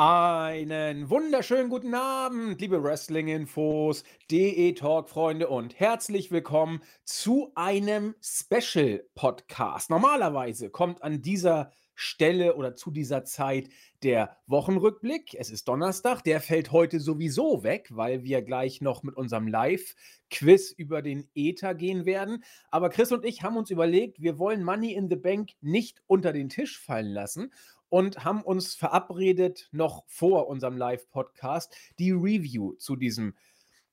Einen 0.00 1.10
wunderschönen 1.10 1.70
guten 1.70 1.92
Abend, 1.92 2.60
liebe 2.60 2.80
Wrestling-Infos, 2.84 4.04
DE-Talk-Freunde 4.30 5.48
und 5.48 5.80
herzlich 5.80 6.30
willkommen 6.30 6.84
zu 7.02 7.50
einem 7.56 8.14
Special-Podcast. 8.22 9.90
Normalerweise 9.90 10.70
kommt 10.70 11.02
an 11.02 11.20
dieser 11.20 11.72
Stelle 11.96 12.54
oder 12.54 12.76
zu 12.76 12.92
dieser 12.92 13.24
Zeit 13.24 13.70
der 14.04 14.36
Wochenrückblick. 14.46 15.34
Es 15.34 15.50
ist 15.50 15.66
Donnerstag, 15.66 16.22
der 16.22 16.40
fällt 16.40 16.70
heute 16.70 17.00
sowieso 17.00 17.64
weg, 17.64 17.88
weil 17.90 18.22
wir 18.22 18.42
gleich 18.42 18.80
noch 18.80 19.02
mit 19.02 19.16
unserem 19.16 19.48
Live-Quiz 19.48 20.70
über 20.70 21.02
den 21.02 21.28
Ether 21.34 21.74
gehen 21.74 22.06
werden. 22.06 22.44
Aber 22.70 22.88
Chris 22.88 23.10
und 23.10 23.24
ich 23.24 23.42
haben 23.42 23.56
uns 23.56 23.70
überlegt, 23.70 24.22
wir 24.22 24.38
wollen 24.38 24.62
Money 24.62 24.92
in 24.92 25.10
the 25.10 25.16
Bank 25.16 25.50
nicht 25.60 26.00
unter 26.06 26.32
den 26.32 26.48
Tisch 26.48 26.78
fallen 26.78 27.10
lassen 27.12 27.50
und 27.88 28.24
haben 28.24 28.42
uns 28.42 28.74
verabredet, 28.74 29.68
noch 29.72 30.04
vor 30.06 30.48
unserem 30.48 30.76
Live-Podcast 30.76 31.74
die 31.98 32.12
Review 32.12 32.74
zu 32.74 32.96
diesem 32.96 33.34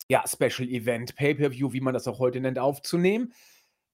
ja, 0.07 0.23
Special 0.27 0.69
Event, 0.69 1.15
Pay-Per-View, 1.15 1.73
wie 1.73 1.81
man 1.81 1.93
das 1.93 2.07
auch 2.07 2.19
heute 2.19 2.39
nennt, 2.39 2.59
aufzunehmen. 2.59 3.33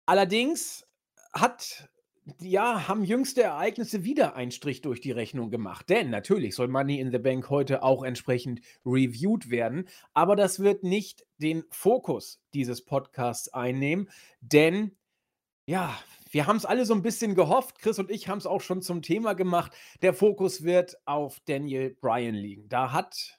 Allerdings 0.06 0.86
hat 1.34 1.90
ja, 2.40 2.88
haben 2.88 3.04
jüngste 3.04 3.42
Ereignisse 3.42 4.04
wieder 4.04 4.36
einen 4.36 4.52
Strich 4.52 4.82
durch 4.82 5.02
die 5.02 5.12
Rechnung 5.12 5.50
gemacht. 5.50 5.90
Denn 5.90 6.10
natürlich 6.10 6.56
soll 6.56 6.68
Money 6.68 7.00
in 7.00 7.12
the 7.12 7.18
Bank 7.18 7.50
heute 7.50 7.84
auch 7.84 8.04
entsprechend 8.04 8.62
reviewed 8.86 9.50
werden. 9.50 9.88
Aber 10.14 10.36
das 10.36 10.60
wird 10.60 10.84
nicht 10.84 11.26
den 11.38 11.64
Fokus 11.72 12.42
dieses 12.54 12.84
Podcasts 12.86 13.50
einnehmen. 13.50 14.10
Denn 14.40 14.92
ja, 15.66 15.98
wir 16.32 16.48
haben 16.48 16.58
es 16.58 16.66
alle 16.66 16.86
so 16.86 16.94
ein 16.94 17.02
bisschen 17.02 17.36
gehofft. 17.36 17.80
Chris 17.80 18.00
und 18.00 18.10
ich 18.10 18.28
haben 18.28 18.38
es 18.38 18.48
auch 18.48 18.62
schon 18.62 18.82
zum 18.82 19.02
Thema 19.02 19.34
gemacht. 19.34 19.74
Der 20.02 20.14
Fokus 20.14 20.64
wird 20.64 20.98
auf 21.06 21.40
Daniel 21.46 21.96
Bryan 22.00 22.36
liegen. 22.36 22.70
Da 22.70 22.94
hat, 22.94 23.38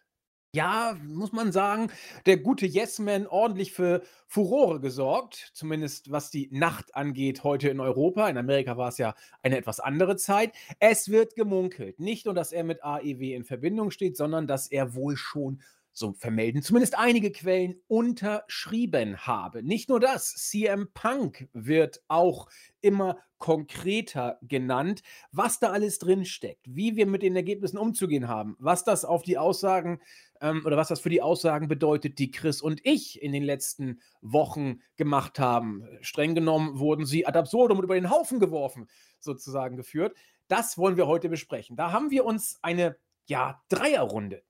ja, 0.55 0.97
muss 1.03 1.33
man 1.33 1.53
sagen, 1.53 1.91
der 2.27 2.37
gute 2.37 2.67
Yes-Man 2.67 3.27
ordentlich 3.27 3.73
für 3.73 4.03
Furore 4.27 4.81
gesorgt. 4.81 5.51
Zumindest 5.55 6.11
was 6.11 6.31
die 6.31 6.49
Nacht 6.53 6.95
angeht 6.95 7.45
heute 7.45 7.71
in 7.71 7.81
Europa. 7.81 8.29
In 8.29 8.37
Amerika 8.37 8.77
war 8.77 8.89
es 8.89 8.99
ja 8.99 9.15
eine 9.43 9.56
etwas 9.56 9.81
andere 9.81 10.17
Zeit. 10.17 10.53
Es 10.79 11.09
wird 11.09 11.34
gemunkelt. 11.34 11.99
Nicht 11.99 12.27
nur, 12.27 12.34
dass 12.34 12.53
er 12.53 12.65
mit 12.65 12.84
AEW 12.84 13.34
in 13.34 13.45
Verbindung 13.45 13.91
steht, 13.91 14.19
sondern 14.19 14.47
dass 14.47 14.71
er 14.71 14.95
wohl 14.95 15.17
schon 15.17 15.62
so 15.93 16.12
vermelden 16.15 16.62
zumindest 16.62 16.98
einige 16.98 17.33
Quellen, 17.33 17.81
unterschrieben 17.87 19.19
habe. 19.27 19.62
Nicht 19.62 19.89
nur 19.89 20.01
das, 20.01 20.34
CM 20.34 20.89
Punk 20.95 21.49
wird 21.53 22.03
auch 22.09 22.49
immer 22.81 23.19
konkreter 23.39 24.39
genannt, 24.43 25.03
was 25.33 25.59
da 25.59 25.71
alles 25.71 25.99
drinsteckt, 25.99 26.65
wie 26.69 26.97
wir 26.97 27.07
mit 27.07 27.23
den 27.23 27.34
Ergebnissen 27.34 27.77
umzugehen 27.77 28.29
haben, 28.29 28.57
was 28.59 28.84
das 28.84 29.05
auf 29.05 29.23
die 29.23 29.37
Aussagen 29.37 30.01
ähm, 30.41 30.62
oder 30.65 30.77
was 30.77 30.89
das 30.89 31.01
für 31.01 31.11
die 31.11 31.23
Aussagen 31.23 31.67
bedeutet, 31.67 32.19
die 32.19 32.31
Chris 32.31 32.62
und 32.62 32.81
ich 32.84 33.21
in 33.21 33.33
den 33.33 33.43
letzten 33.43 34.01
Wochen 34.21 34.81
gemacht 34.97 35.39
haben. 35.41 35.84
Streng 36.03 36.34
genommen 36.34 36.79
wurden 36.79 37.05
sie 37.05 37.27
ad 37.27 37.37
absurdum 37.37 37.79
und 37.79 37.84
über 37.84 37.97
den 37.97 38.11
Haufen 38.11 38.39
geworfen, 38.39 38.89
sozusagen 39.19 39.77
geführt. 39.77 40.17
Das 40.47 40.79
wollen 40.79 40.97
wir 40.97 41.09
heute 41.09 41.29
besprechen. 41.29 41.77
Da 41.77 41.91
haben 41.91 42.11
wir 42.11 42.25
uns 42.25 42.59
eine 42.62 42.97
ja, 43.27 43.61
Dreierrunde 43.69 44.43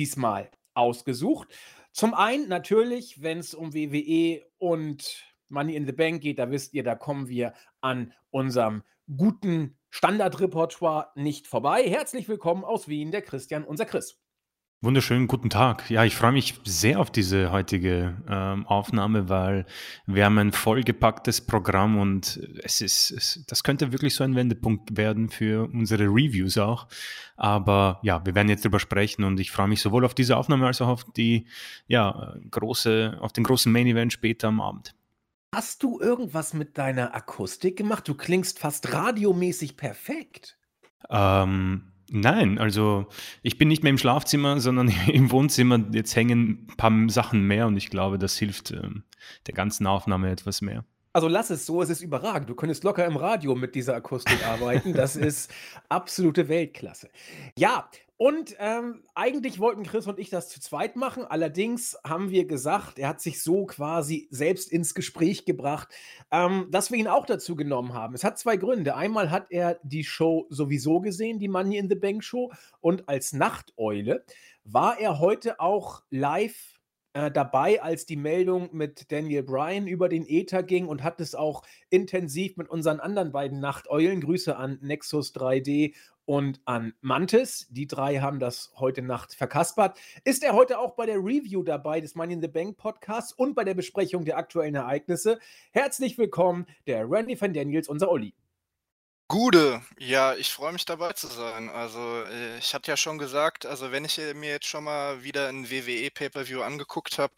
diesmal 0.00 0.50
ausgesucht. 0.74 1.48
Zum 1.92 2.14
einen 2.14 2.48
natürlich, 2.48 3.22
wenn 3.22 3.38
es 3.38 3.54
um 3.54 3.72
WWE 3.72 4.44
und 4.58 5.24
Money 5.48 5.76
in 5.76 5.86
the 5.86 5.92
Bank 5.92 6.22
geht, 6.22 6.38
da 6.38 6.50
wisst 6.50 6.74
ihr, 6.74 6.82
da 6.82 6.94
kommen 6.94 7.28
wir 7.28 7.54
an 7.80 8.12
unserem 8.30 8.82
guten 9.16 9.78
Standardrepertoire 9.90 11.12
nicht 11.14 11.46
vorbei. 11.46 11.88
Herzlich 11.88 12.28
willkommen 12.28 12.64
aus 12.64 12.88
Wien, 12.88 13.12
der 13.12 13.22
Christian, 13.22 13.64
unser 13.64 13.84
Chris. 13.84 14.23
Wunderschönen 14.84 15.28
guten 15.28 15.48
Tag. 15.48 15.88
Ja, 15.88 16.04
ich 16.04 16.14
freue 16.14 16.32
mich 16.32 16.60
sehr 16.64 17.00
auf 17.00 17.10
diese 17.10 17.50
heutige 17.50 18.18
ähm, 18.28 18.66
Aufnahme, 18.66 19.30
weil 19.30 19.64
wir 20.06 20.26
haben 20.26 20.36
ein 20.36 20.52
vollgepacktes 20.52 21.40
Programm 21.40 21.96
und 21.96 22.38
es 22.62 22.82
ist, 22.82 23.10
es, 23.10 23.42
das 23.46 23.62
könnte 23.62 23.92
wirklich 23.92 24.14
so 24.14 24.24
ein 24.24 24.36
Wendepunkt 24.36 24.98
werden 24.98 25.30
für 25.30 25.70
unsere 25.72 26.04
Reviews 26.04 26.58
auch. 26.58 26.86
Aber 27.36 27.98
ja, 28.02 28.26
wir 28.26 28.34
werden 28.34 28.50
jetzt 28.50 28.62
drüber 28.62 28.78
sprechen 28.78 29.24
und 29.24 29.40
ich 29.40 29.50
freue 29.52 29.68
mich 29.68 29.80
sowohl 29.80 30.04
auf 30.04 30.12
diese 30.12 30.36
Aufnahme 30.36 30.66
als 30.66 30.82
auch 30.82 30.88
auf 30.88 31.04
die, 31.16 31.46
ja, 31.86 32.34
große, 32.50 33.16
auf 33.22 33.32
den 33.32 33.44
großen 33.44 33.72
Main 33.72 33.86
Event 33.86 34.12
später 34.12 34.48
am 34.48 34.60
Abend. 34.60 34.94
Hast 35.54 35.82
du 35.82 35.98
irgendwas 35.98 36.52
mit 36.52 36.76
deiner 36.76 37.14
Akustik 37.14 37.78
gemacht? 37.78 38.06
Du 38.06 38.12
klingst 38.12 38.58
fast 38.58 38.92
radiomäßig 38.92 39.78
perfekt. 39.78 40.58
Ähm, 41.08 41.93
Nein, 42.10 42.58
also 42.58 43.06
ich 43.42 43.56
bin 43.58 43.68
nicht 43.68 43.82
mehr 43.82 43.90
im 43.90 43.98
Schlafzimmer, 43.98 44.60
sondern 44.60 44.88
im 45.06 45.30
Wohnzimmer. 45.30 45.80
Jetzt 45.92 46.14
hängen 46.16 46.66
ein 46.70 46.76
paar 46.76 46.92
Sachen 47.08 47.46
mehr 47.46 47.66
und 47.66 47.76
ich 47.76 47.90
glaube, 47.90 48.18
das 48.18 48.36
hilft 48.36 48.70
ähm, 48.70 49.04
der 49.46 49.54
ganzen 49.54 49.86
Aufnahme 49.86 50.30
etwas 50.30 50.60
mehr. 50.60 50.84
Also 51.14 51.28
lass 51.28 51.48
es 51.50 51.64
so, 51.64 51.80
es 51.80 51.90
ist 51.90 52.00
überragend. 52.00 52.50
Du 52.50 52.56
könntest 52.56 52.82
locker 52.82 53.06
im 53.06 53.16
Radio 53.16 53.54
mit 53.54 53.76
dieser 53.76 53.94
Akustik 53.94 54.44
arbeiten. 54.48 54.94
Das 54.94 55.14
ist 55.14 55.48
absolute 55.88 56.48
Weltklasse. 56.48 57.08
Ja, 57.56 57.88
und 58.16 58.56
ähm, 58.58 59.04
eigentlich 59.14 59.60
wollten 59.60 59.84
Chris 59.84 60.08
und 60.08 60.18
ich 60.18 60.28
das 60.28 60.48
zu 60.48 60.60
zweit 60.60 60.96
machen. 60.96 61.24
Allerdings 61.24 61.96
haben 62.04 62.30
wir 62.30 62.48
gesagt, 62.48 62.98
er 62.98 63.08
hat 63.08 63.20
sich 63.20 63.40
so 63.44 63.64
quasi 63.64 64.26
selbst 64.32 64.72
ins 64.72 64.92
Gespräch 64.92 65.44
gebracht, 65.44 65.86
ähm, 66.32 66.66
dass 66.72 66.90
wir 66.90 66.98
ihn 66.98 67.06
auch 67.06 67.26
dazu 67.26 67.54
genommen 67.54 67.94
haben. 67.94 68.14
Es 68.14 68.24
hat 68.24 68.36
zwei 68.36 68.56
Gründe. 68.56 68.96
Einmal 68.96 69.30
hat 69.30 69.46
er 69.50 69.78
die 69.84 70.02
Show 70.02 70.46
sowieso 70.50 71.00
gesehen, 71.00 71.38
die 71.38 71.48
Money 71.48 71.76
in 71.76 71.88
the 71.88 71.94
Bank 71.94 72.24
Show. 72.24 72.52
Und 72.80 73.08
als 73.08 73.32
Nachteule 73.32 74.24
war 74.64 74.98
er 74.98 75.20
heute 75.20 75.60
auch 75.60 76.02
live 76.10 76.73
äh, 77.14 77.30
dabei, 77.30 77.80
als 77.80 78.06
die 78.06 78.16
Meldung 78.16 78.68
mit 78.72 79.10
Daniel 79.10 79.44
Bryan 79.44 79.86
über 79.86 80.08
den 80.08 80.26
Ether 80.26 80.62
ging 80.62 80.86
und 80.86 81.02
hat 81.02 81.20
es 81.20 81.34
auch 81.34 81.62
intensiv 81.88 82.56
mit 82.56 82.68
unseren 82.68 83.00
anderen 83.00 83.32
beiden 83.32 83.60
Nachteulen, 83.60 84.20
Grüße 84.20 84.56
an 84.56 84.78
Nexus 84.82 85.32
3D 85.34 85.94
und 86.26 86.60
an 86.64 86.92
Mantis. 87.00 87.68
Die 87.70 87.86
drei 87.86 88.18
haben 88.18 88.40
das 88.40 88.72
heute 88.76 89.00
Nacht 89.00 89.34
verkaspert. 89.34 89.96
Ist 90.24 90.42
er 90.42 90.54
heute 90.54 90.78
auch 90.78 90.96
bei 90.96 91.06
der 91.06 91.18
Review 91.18 91.62
dabei 91.62 92.00
des 92.00 92.14
Money 92.14 92.34
in 92.34 92.42
the 92.42 92.48
Bank 92.48 92.76
Podcasts 92.76 93.32
und 93.32 93.54
bei 93.54 93.64
der 93.64 93.74
Besprechung 93.74 94.24
der 94.24 94.36
aktuellen 94.36 94.74
Ereignisse? 94.74 95.38
Herzlich 95.70 96.18
willkommen, 96.18 96.66
der 96.86 97.08
Randy 97.08 97.40
van 97.40 97.52
Daniels, 97.52 97.88
unser 97.88 98.10
Olli. 98.10 98.34
Gude, 99.28 99.82
ja, 99.98 100.34
ich 100.34 100.52
freue 100.52 100.72
mich 100.72 100.84
dabei 100.84 101.12
zu 101.14 101.26
sein. 101.28 101.68
Also, 101.70 102.22
äh, 102.24 102.58
ich 102.58 102.74
hatte 102.74 102.90
ja 102.90 102.96
schon 102.96 103.18
gesagt, 103.18 103.64
also 103.66 103.90
wenn 103.90 104.04
ich 104.04 104.18
äh, 104.18 104.34
mir 104.34 104.50
jetzt 104.50 104.66
schon 104.66 104.84
mal 104.84 105.22
wieder 105.22 105.48
ein 105.48 105.70
WWE 105.70 106.10
Pay-per-View 106.10 106.62
angeguckt 106.62 107.18
habe, 107.18 107.34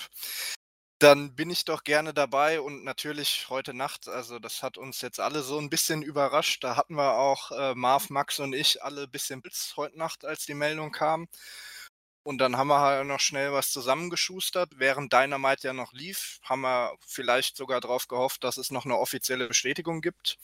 dann 0.98 1.34
bin 1.34 1.50
ich 1.50 1.64
doch 1.66 1.84
gerne 1.84 2.14
dabei 2.14 2.60
und 2.60 2.82
natürlich 2.84 3.46
heute 3.50 3.74
Nacht, 3.74 4.08
also 4.08 4.38
das 4.38 4.62
hat 4.62 4.78
uns 4.78 5.02
jetzt 5.02 5.20
alle 5.20 5.42
so 5.42 5.58
ein 5.58 5.68
bisschen 5.70 6.02
überrascht. 6.02 6.64
Da 6.64 6.76
hatten 6.76 6.94
wir 6.96 7.14
auch 7.18 7.50
äh, 7.52 7.74
Marv, 7.74 8.08
Max 8.10 8.40
und 8.40 8.54
ich 8.54 8.82
alle 8.82 9.02
ein 9.04 9.10
bisschen 9.10 9.42
Blitz 9.42 9.74
heute 9.76 9.98
Nacht, 9.98 10.24
als 10.24 10.46
die 10.46 10.54
Meldung 10.54 10.92
kam. 10.92 11.28
Und 12.24 12.38
dann 12.38 12.56
haben 12.56 12.68
wir 12.68 12.80
halt 12.80 13.06
noch 13.06 13.20
schnell 13.20 13.52
was 13.52 13.70
zusammengeschustert. 13.70 14.72
Während 14.78 15.12
Dynamite 15.12 15.68
ja 15.68 15.72
noch 15.72 15.92
lief, 15.92 16.40
haben 16.42 16.62
wir 16.62 16.96
vielleicht 17.06 17.56
sogar 17.56 17.80
darauf 17.80 18.08
gehofft, 18.08 18.42
dass 18.44 18.56
es 18.56 18.70
noch 18.72 18.84
eine 18.84 18.98
offizielle 18.98 19.46
Bestätigung 19.48 20.00
gibt. 20.00 20.36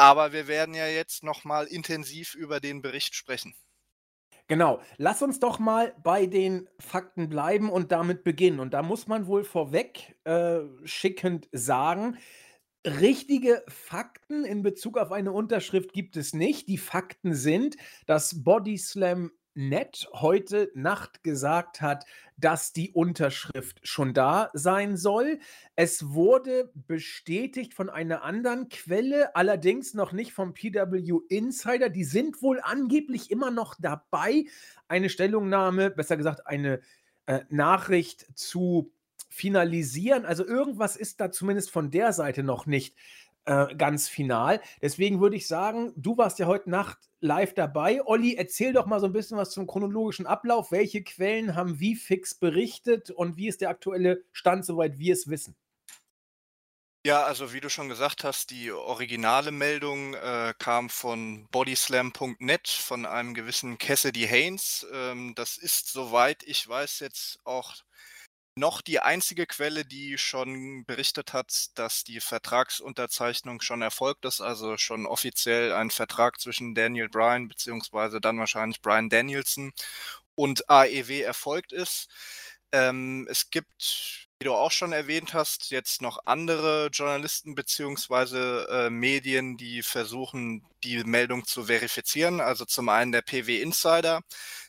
Aber 0.00 0.32
wir 0.32 0.48
werden 0.48 0.72
ja 0.72 0.86
jetzt 0.86 1.22
nochmal 1.24 1.66
intensiv 1.66 2.34
über 2.34 2.58
den 2.58 2.80
Bericht 2.80 3.14
sprechen. 3.14 3.54
Genau. 4.48 4.80
Lass 4.96 5.20
uns 5.20 5.40
doch 5.40 5.58
mal 5.58 5.94
bei 6.02 6.24
den 6.24 6.70
Fakten 6.78 7.28
bleiben 7.28 7.68
und 7.68 7.92
damit 7.92 8.24
beginnen. 8.24 8.60
Und 8.60 8.72
da 8.72 8.82
muss 8.82 9.08
man 9.08 9.26
wohl 9.26 9.44
vorweg 9.44 10.16
äh, 10.24 10.60
schickend 10.84 11.50
sagen, 11.52 12.16
richtige 12.86 13.62
Fakten 13.68 14.46
in 14.46 14.62
Bezug 14.62 14.96
auf 14.96 15.12
eine 15.12 15.32
Unterschrift 15.32 15.92
gibt 15.92 16.16
es 16.16 16.32
nicht. 16.32 16.68
Die 16.68 16.78
Fakten 16.78 17.34
sind, 17.34 17.76
dass 18.06 18.42
Body 18.42 18.78
Slam 18.78 19.30
Net 19.68 20.08
heute 20.14 20.70
Nacht 20.74 21.22
gesagt 21.22 21.82
hat, 21.82 22.06
dass 22.38 22.72
die 22.72 22.92
Unterschrift 22.92 23.86
schon 23.86 24.14
da 24.14 24.50
sein 24.54 24.96
soll. 24.96 25.38
Es 25.76 26.10
wurde 26.10 26.72
bestätigt 26.74 27.74
von 27.74 27.90
einer 27.90 28.22
anderen 28.22 28.70
Quelle, 28.70 29.36
allerdings 29.36 29.92
noch 29.92 30.12
nicht 30.12 30.32
vom 30.32 30.54
PW 30.54 31.20
Insider. 31.28 31.90
Die 31.90 32.04
sind 32.04 32.40
wohl 32.40 32.60
angeblich 32.62 33.30
immer 33.30 33.50
noch 33.50 33.74
dabei, 33.78 34.46
eine 34.88 35.10
Stellungnahme, 35.10 35.90
besser 35.90 36.16
gesagt 36.16 36.46
eine 36.46 36.80
äh, 37.26 37.40
Nachricht 37.50 38.26
zu 38.34 38.90
finalisieren. 39.28 40.24
Also 40.24 40.46
irgendwas 40.46 40.96
ist 40.96 41.20
da 41.20 41.30
zumindest 41.30 41.70
von 41.70 41.90
der 41.90 42.14
Seite 42.14 42.42
noch 42.42 42.64
nicht 42.64 42.96
äh, 43.50 43.74
ganz 43.74 44.08
final. 44.08 44.60
Deswegen 44.80 45.20
würde 45.20 45.34
ich 45.34 45.48
sagen, 45.48 45.92
du 45.96 46.16
warst 46.16 46.38
ja 46.38 46.46
heute 46.46 46.70
Nacht 46.70 46.98
live 47.18 47.52
dabei. 47.52 48.00
Olli, 48.06 48.36
erzähl 48.36 48.72
doch 48.72 48.86
mal 48.86 49.00
so 49.00 49.06
ein 49.06 49.12
bisschen 49.12 49.36
was 49.36 49.50
zum 49.50 49.66
chronologischen 49.66 50.24
Ablauf. 50.24 50.70
Welche 50.70 51.02
Quellen 51.02 51.56
haben 51.56 51.80
wie 51.80 51.96
fix 51.96 52.34
berichtet 52.36 53.10
und 53.10 53.36
wie 53.36 53.48
ist 53.48 53.60
der 53.60 53.70
aktuelle 53.70 54.22
Stand, 54.30 54.64
soweit 54.64 55.00
wir 55.00 55.12
es 55.14 55.28
wissen? 55.28 55.56
Ja, 57.04 57.24
also 57.24 57.52
wie 57.52 57.60
du 57.60 57.70
schon 57.70 57.88
gesagt 57.88 58.22
hast, 58.22 58.50
die 58.50 58.70
originale 58.70 59.50
Meldung 59.50 60.14
äh, 60.14 60.54
kam 60.58 60.88
von 60.88 61.48
bodyslam.net 61.50 62.68
von 62.68 63.04
einem 63.04 63.34
gewissen 63.34 63.78
Cassidy 63.78 64.28
Haynes. 64.28 64.86
Ähm, 64.92 65.32
das 65.34 65.56
ist, 65.56 65.88
soweit 65.88 66.44
ich 66.44 66.68
weiß, 66.68 67.00
jetzt 67.00 67.40
auch 67.44 67.74
noch 68.56 68.82
die 68.82 69.00
einzige 69.00 69.46
Quelle, 69.46 69.84
die 69.84 70.18
schon 70.18 70.84
berichtet 70.84 71.32
hat, 71.32 71.78
dass 71.78 72.04
die 72.04 72.20
Vertragsunterzeichnung 72.20 73.60
schon 73.60 73.82
erfolgt 73.82 74.24
ist, 74.24 74.40
also 74.40 74.76
schon 74.76 75.06
offiziell 75.06 75.72
ein 75.72 75.90
Vertrag 75.90 76.40
zwischen 76.40 76.74
Daniel 76.74 77.08
Bryan 77.08 77.48
beziehungsweise 77.48 78.20
dann 78.20 78.38
wahrscheinlich 78.38 78.82
Brian 78.82 79.08
Danielson 79.08 79.72
und 80.34 80.68
AEW 80.70 81.22
erfolgt 81.22 81.72
ist. 81.72 82.08
Ähm, 82.72 83.26
es 83.30 83.50
gibt 83.50 84.29
wie 84.40 84.46
du 84.46 84.54
auch 84.54 84.70
schon 84.70 84.92
erwähnt 84.92 85.34
hast, 85.34 85.70
jetzt 85.70 86.00
noch 86.00 86.20
andere 86.24 86.88
Journalisten 86.90 87.54
beziehungsweise 87.54 88.66
äh, 88.70 88.88
Medien, 88.88 89.58
die 89.58 89.82
versuchen, 89.82 90.64
die 90.82 91.04
Meldung 91.04 91.44
zu 91.44 91.64
verifizieren. 91.64 92.40
Also 92.40 92.64
zum 92.64 92.88
einen 92.88 93.12
der 93.12 93.20
PW 93.20 93.60
Insider. 93.60 94.22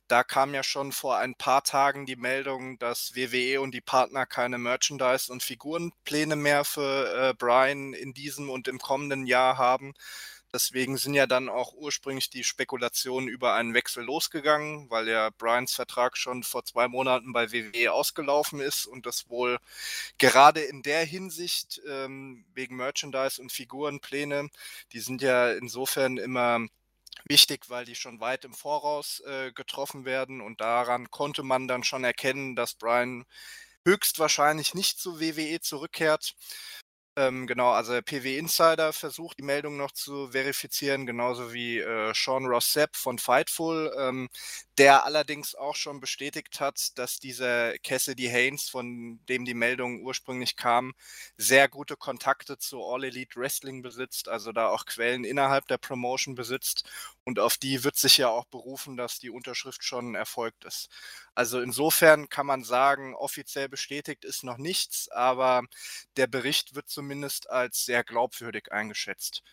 Da 0.10 0.26
kam 0.26 0.54
ja 0.54 0.62
schon 0.62 0.92
vor 0.92 1.20
ein 1.20 1.36
paar 1.36 1.64
Tagen 1.64 2.06
die 2.06 2.18
Meldung, 2.18 2.80
dass 2.80 3.16
WWE 3.16 3.62
und 3.62 3.72
die 3.74 3.80
Partner 3.80 4.26
keine 4.26 4.58
Merchandise- 4.58 5.32
und 5.32 5.42
Figurenpläne 5.42 6.36
mehr 6.36 6.66
für 6.66 7.30
äh, 7.30 7.34
Brian 7.34 7.94
in 7.94 8.14
diesem 8.14 8.50
und 8.50 8.68
im 8.68 8.78
kommenden 8.78 9.26
Jahr 9.26 9.58
haben. 9.58 9.94
Deswegen 10.54 10.98
sind 10.98 11.14
ja 11.14 11.28
dann 11.28 11.48
auch 11.48 11.74
ursprünglich 11.74 12.30
die 12.30 12.44
Spekulationen 12.44 13.30
über 13.30 13.54
einen 13.54 13.74
Wechsel 13.74 14.04
losgegangen, 14.04 14.90
weil 14.90 15.08
ja 15.08 15.30
Bryans 15.30 15.74
Vertrag 15.74 16.18
schon 16.18 16.44
vor 16.44 16.66
zwei 16.66 16.90
Monaten 16.90 17.32
bei 17.32 17.54
WWE 17.54 17.94
ausgelaufen 17.94 18.60
ist 18.60 18.86
und 18.86 19.06
das 19.06 19.30
wohl 19.30 19.60
gerade 20.18 20.62
in 20.62 20.82
der 20.82 21.06
Hinsicht 21.06 21.82
ähm, 21.88 22.44
wegen 22.54 22.76
Merchandise 22.76 23.42
und 23.42 23.52
Figurenpläne, 23.52 24.50
die 24.92 25.00
sind 25.00 25.22
ja 25.22 25.52
insofern 25.54 26.18
immer 26.18 26.68
wichtig, 27.26 27.70
weil 27.70 27.86
die 27.86 27.96
schon 27.96 28.20
weit 28.20 28.44
im 28.44 28.54
Voraus 28.54 29.22
äh, 29.22 29.52
getroffen 29.54 30.04
werden 30.06 30.42
und 30.42 30.60
daran 30.60 31.10
konnte 31.12 31.44
man 31.44 31.68
dann 31.68 31.84
schon 31.84 32.04
erkennen, 32.04 32.56
dass 32.58 32.74
Brian 32.74 33.26
höchstwahrscheinlich 33.86 34.74
nicht 34.74 35.00
zu 35.00 35.20
WWE 35.20 35.60
zurückkehrt. 35.62 36.36
Ähm, 37.18 37.46
genau, 37.46 37.72
also 37.72 38.02
PW 38.02 38.38
Insider 38.38 38.94
versucht 38.94 39.38
die 39.38 39.44
Meldung 39.44 39.76
noch 39.76 39.92
zu 39.92 40.30
verifizieren, 40.30 41.06
genauso 41.06 41.52
wie 41.52 41.80
äh, 41.80 42.14
Sean 42.16 42.48
Sepp 42.62 42.96
von 42.96 43.20
Fightful, 43.20 43.94
ähm, 44.00 44.30
der 44.78 45.04
allerdings 45.06 45.54
auch 45.54 45.76
schon 45.76 46.00
bestätigt 46.00 46.62
hat, 46.62 46.98
dass 46.98 47.20
dieser 47.20 47.78
Cassidy 47.80 48.28
Haynes, 48.30 48.70
von 48.70 49.20
dem 49.28 49.44
die 49.44 49.54
Meldung 49.54 50.02
ursprünglich 50.04 50.56
kam, 50.56 50.94
sehr 51.36 51.68
gute 51.68 51.98
Kontakte 51.98 52.58
zu 52.58 52.82
All 52.82 53.04
Elite 53.04 53.38
Wrestling 53.38 53.82
besitzt, 53.82 54.30
also 54.30 54.54
da 54.54 54.70
auch 54.70 54.86
Quellen 54.86 55.26
innerhalb 55.26 55.68
der 55.68 55.78
Promotion 55.80 56.36
besitzt 56.36 56.90
und 57.24 57.40
auf 57.40 57.58
die 57.58 57.84
wird 57.84 57.96
sich 57.96 58.18
ja 58.18 58.30
auch 58.30 58.46
berufen, 58.46 58.98
dass 58.98 59.20
die 59.20 59.30
Unterschrift 59.30 59.84
schon 59.84 60.16
erfolgt 60.16 60.66
ist. 60.66 60.90
Also 61.36 61.62
insofern 61.62 62.30
kann 62.30 62.46
man 62.48 62.64
sagen, 62.64 63.16
offiziell 63.16 63.70
bestätigt 63.70 64.26
ist 64.26 64.44
noch 64.44 64.58
nichts, 64.58 65.10
aber 65.10 65.64
der 66.18 66.28
Bericht 66.28 66.76
wird 66.76 66.90
zumindest 66.90 67.50
als 67.50 67.86
sehr 67.86 68.04
glaubwürdig 68.04 68.72
eingeschätzt. 68.72 69.44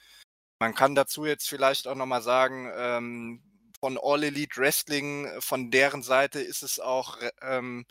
Man 0.61 0.75
kann 0.75 0.95
dazu 0.95 1.25
jetzt 1.25 1.49
vielleicht 1.49 1.87
auch 1.87 1.95
nochmal 1.95 2.23
sagen, 2.23 2.73
ähm, 2.75 3.43
von 3.81 3.99
All 4.03 4.25
Elite 4.25 4.57
Wrestling, 4.57 5.29
von 5.41 5.71
deren 5.71 6.03
Seite 6.03 6.41
ist 6.41 6.63
es 6.63 6.81
auch, 6.81 7.19
ähm, 7.43 7.87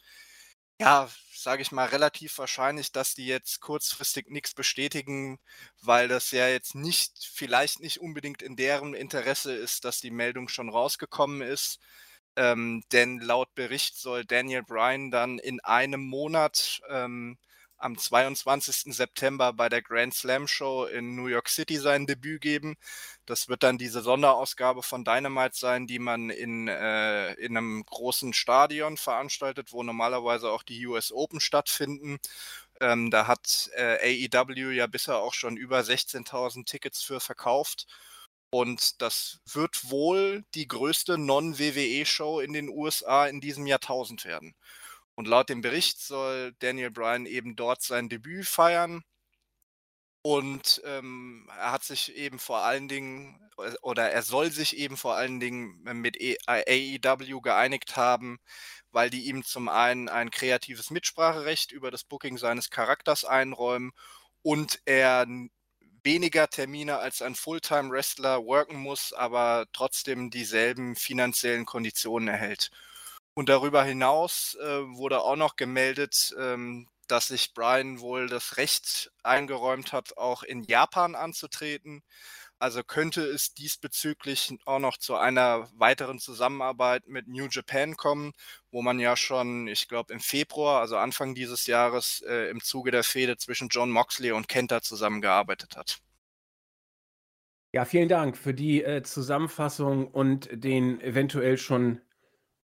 ja, 0.80 1.10
sage 1.34 1.62
ich 1.64 1.72
mal, 1.72 1.86
relativ 1.88 2.38
wahrscheinlich, 2.38 2.92
dass 2.92 3.16
die 3.16 3.26
jetzt 3.28 3.62
kurzfristig 3.62 4.30
nichts 4.30 4.54
bestätigen, 4.54 5.40
weil 5.82 6.08
das 6.08 6.32
ja 6.32 6.48
jetzt 6.48 6.76
nicht, 6.76 7.30
vielleicht 7.34 7.80
nicht 7.80 8.00
unbedingt 8.00 8.42
in 8.44 8.56
deren 8.56 8.94
Interesse 8.94 9.54
ist, 9.56 9.86
dass 9.86 10.02
die 10.02 10.12
Meldung 10.12 10.50
schon 10.50 10.70
rausgekommen 10.70 11.42
ist. 11.42 11.80
Ähm, 12.36 12.84
denn 12.92 13.20
laut 13.20 13.54
Bericht 13.56 13.98
soll 13.98 14.24
Daniel 14.26 14.64
Bryan 14.64 15.10
dann 15.12 15.40
in 15.40 15.60
einem 15.62 16.02
Monat 16.06 16.82
ähm, 16.90 17.38
am 17.78 17.98
22. 17.98 18.94
September 18.96 19.54
bei 19.54 19.70
der 19.70 19.82
Grand 19.82 20.14
Slam 20.14 20.48
Show 20.48 20.86
in 20.86 21.16
New 21.16 21.28
York 21.28 21.50
City 21.50 21.78
sein 21.78 22.08
Debüt 22.08 22.42
geben. 22.42 22.76
Das 23.26 23.50
wird 23.50 23.64
dann 23.64 23.78
diese 23.78 24.02
Sonderausgabe 24.02 24.84
von 24.84 25.04
Dynamite 25.04 25.56
sein, 25.58 25.88
die 25.88 26.00
man 26.00 26.30
in, 26.30 26.68
äh, 26.68 27.34
in 27.34 27.58
einem 27.58 27.86
großen 27.86 28.34
Stadion 28.34 28.98
veranstaltet, 28.98 29.74
wo 29.74 29.84
normalerweise 29.84 30.50
auch 30.50 30.64
die 30.64 30.86
US 30.88 31.12
Open 31.12 31.40
stattfinden. 31.40 32.20
Ähm, 32.80 33.12
da 33.12 33.28
hat 33.28 33.70
äh, 33.76 34.28
AEW 34.30 34.72
ja 34.72 34.88
bisher 34.88 35.18
auch 35.18 35.34
schon 35.34 35.58
über 35.58 35.80
16.000 35.80 36.66
Tickets 36.66 37.02
für 37.04 37.20
verkauft. 37.20 37.88
Und 38.50 39.02
das 39.02 39.40
wird 39.46 39.90
wohl 39.90 40.46
die 40.56 40.68
größte 40.68 41.18
Non-WWE-Show 41.18 42.40
in 42.40 42.54
den 42.54 42.70
USA 42.70 43.28
in 43.28 43.42
diesem 43.42 43.66
Jahrtausend 43.68 44.24
werden. 44.26 44.56
Und 45.18 45.28
laut 45.28 45.50
dem 45.50 45.60
Bericht 45.60 46.00
soll 46.00 46.54
Daniel 46.60 46.92
Bryan 46.92 47.26
eben 47.26 47.58
dort 47.58 47.82
sein 47.82 48.08
Debüt 48.08 48.48
feiern. 48.48 49.04
Und 50.24 50.82
ähm, 50.86 51.50
er 51.58 51.72
hat 51.72 51.84
sich 51.84 52.14
eben 52.16 52.38
vor 52.40 52.60
allen 52.60 52.88
Dingen, 52.90 53.40
äh, 53.60 53.74
oder 53.82 54.12
er 54.12 54.24
soll 54.24 54.52
sich 54.52 54.76
eben 54.78 54.98
vor 54.98 55.16
allen 55.16 55.40
Dingen 55.40 55.82
mit 55.84 56.18
AEW 56.48 57.40
geeinigt 57.42 57.96
haben, 57.96 58.38
weil 58.92 59.10
die 59.10 59.26
ihm 59.28 59.44
zum 59.44 59.70
einen 59.70 60.10
ein 60.10 60.30
kreatives 60.32 60.92
Mitspracherecht 60.92 61.72
über 61.72 61.92
das 61.92 62.04
Booking 62.04 62.38
seines 62.38 62.70
Charakters 62.70 63.24
einräumen 63.24 63.92
und 64.42 64.82
er 64.86 65.26
weniger 66.04 66.50
Termine 66.50 66.98
als 67.00 67.22
ein 67.22 67.36
Fulltime-Wrestler 67.36 68.46
worken 68.46 68.78
muss, 68.78 69.14
aber 69.14 69.68
trotzdem 69.74 70.30
dieselben 70.30 70.96
finanziellen 70.96 71.66
Konditionen 71.66 72.28
erhält. 72.28 72.72
Und 73.38 73.50
darüber 73.50 73.84
hinaus 73.84 74.58
äh, 74.60 74.66
wurde 74.66 75.22
auch 75.22 75.36
noch 75.36 75.58
gemeldet, 75.58 76.36
ähm, 76.40 76.88
dass 77.08 77.28
sich 77.28 77.54
Brian 77.54 78.00
wohl 78.00 78.26
das 78.26 78.58
Recht 78.58 79.12
eingeräumt 79.22 79.94
hat, 79.94 80.18
auch 80.18 80.42
in 80.42 80.64
Japan 80.64 81.14
anzutreten. 81.14 82.02
Also 82.58 82.82
könnte 82.84 83.22
es 83.22 83.54
diesbezüglich 83.54 84.58
auch 84.66 84.80
noch 84.80 84.98
zu 84.98 85.18
einer 85.18 85.70
weiteren 85.76 86.18
Zusammenarbeit 86.18 87.08
mit 87.08 87.28
New 87.28 87.46
Japan 87.48 87.96
kommen, 87.96 88.34
wo 88.72 88.82
man 88.82 89.00
ja 89.00 89.16
schon, 89.16 89.68
ich 89.68 89.88
glaube, 89.88 90.14
im 90.14 90.20
Februar, 90.20 90.82
also 90.82 90.98
Anfang 90.98 91.36
dieses 91.36 91.68
Jahres, 91.68 92.24
äh, 92.28 92.50
im 92.50 92.60
Zuge 92.64 92.90
der 92.90 93.04
Fehde 93.04 93.38
zwischen 93.38 93.68
John 93.68 93.92
Moxley 93.92 94.32
und 94.32 94.48
Kenta 94.48 94.82
zusammengearbeitet 94.82 95.78
hat. 95.78 96.00
Ja, 97.72 97.86
vielen 97.86 98.10
Dank 98.10 98.36
für 98.36 98.56
die 98.56 98.84
äh, 98.84 99.04
Zusammenfassung 99.04 100.08
und 100.08 100.50
den 100.52 101.00
eventuell 101.02 101.60
schon 101.60 102.02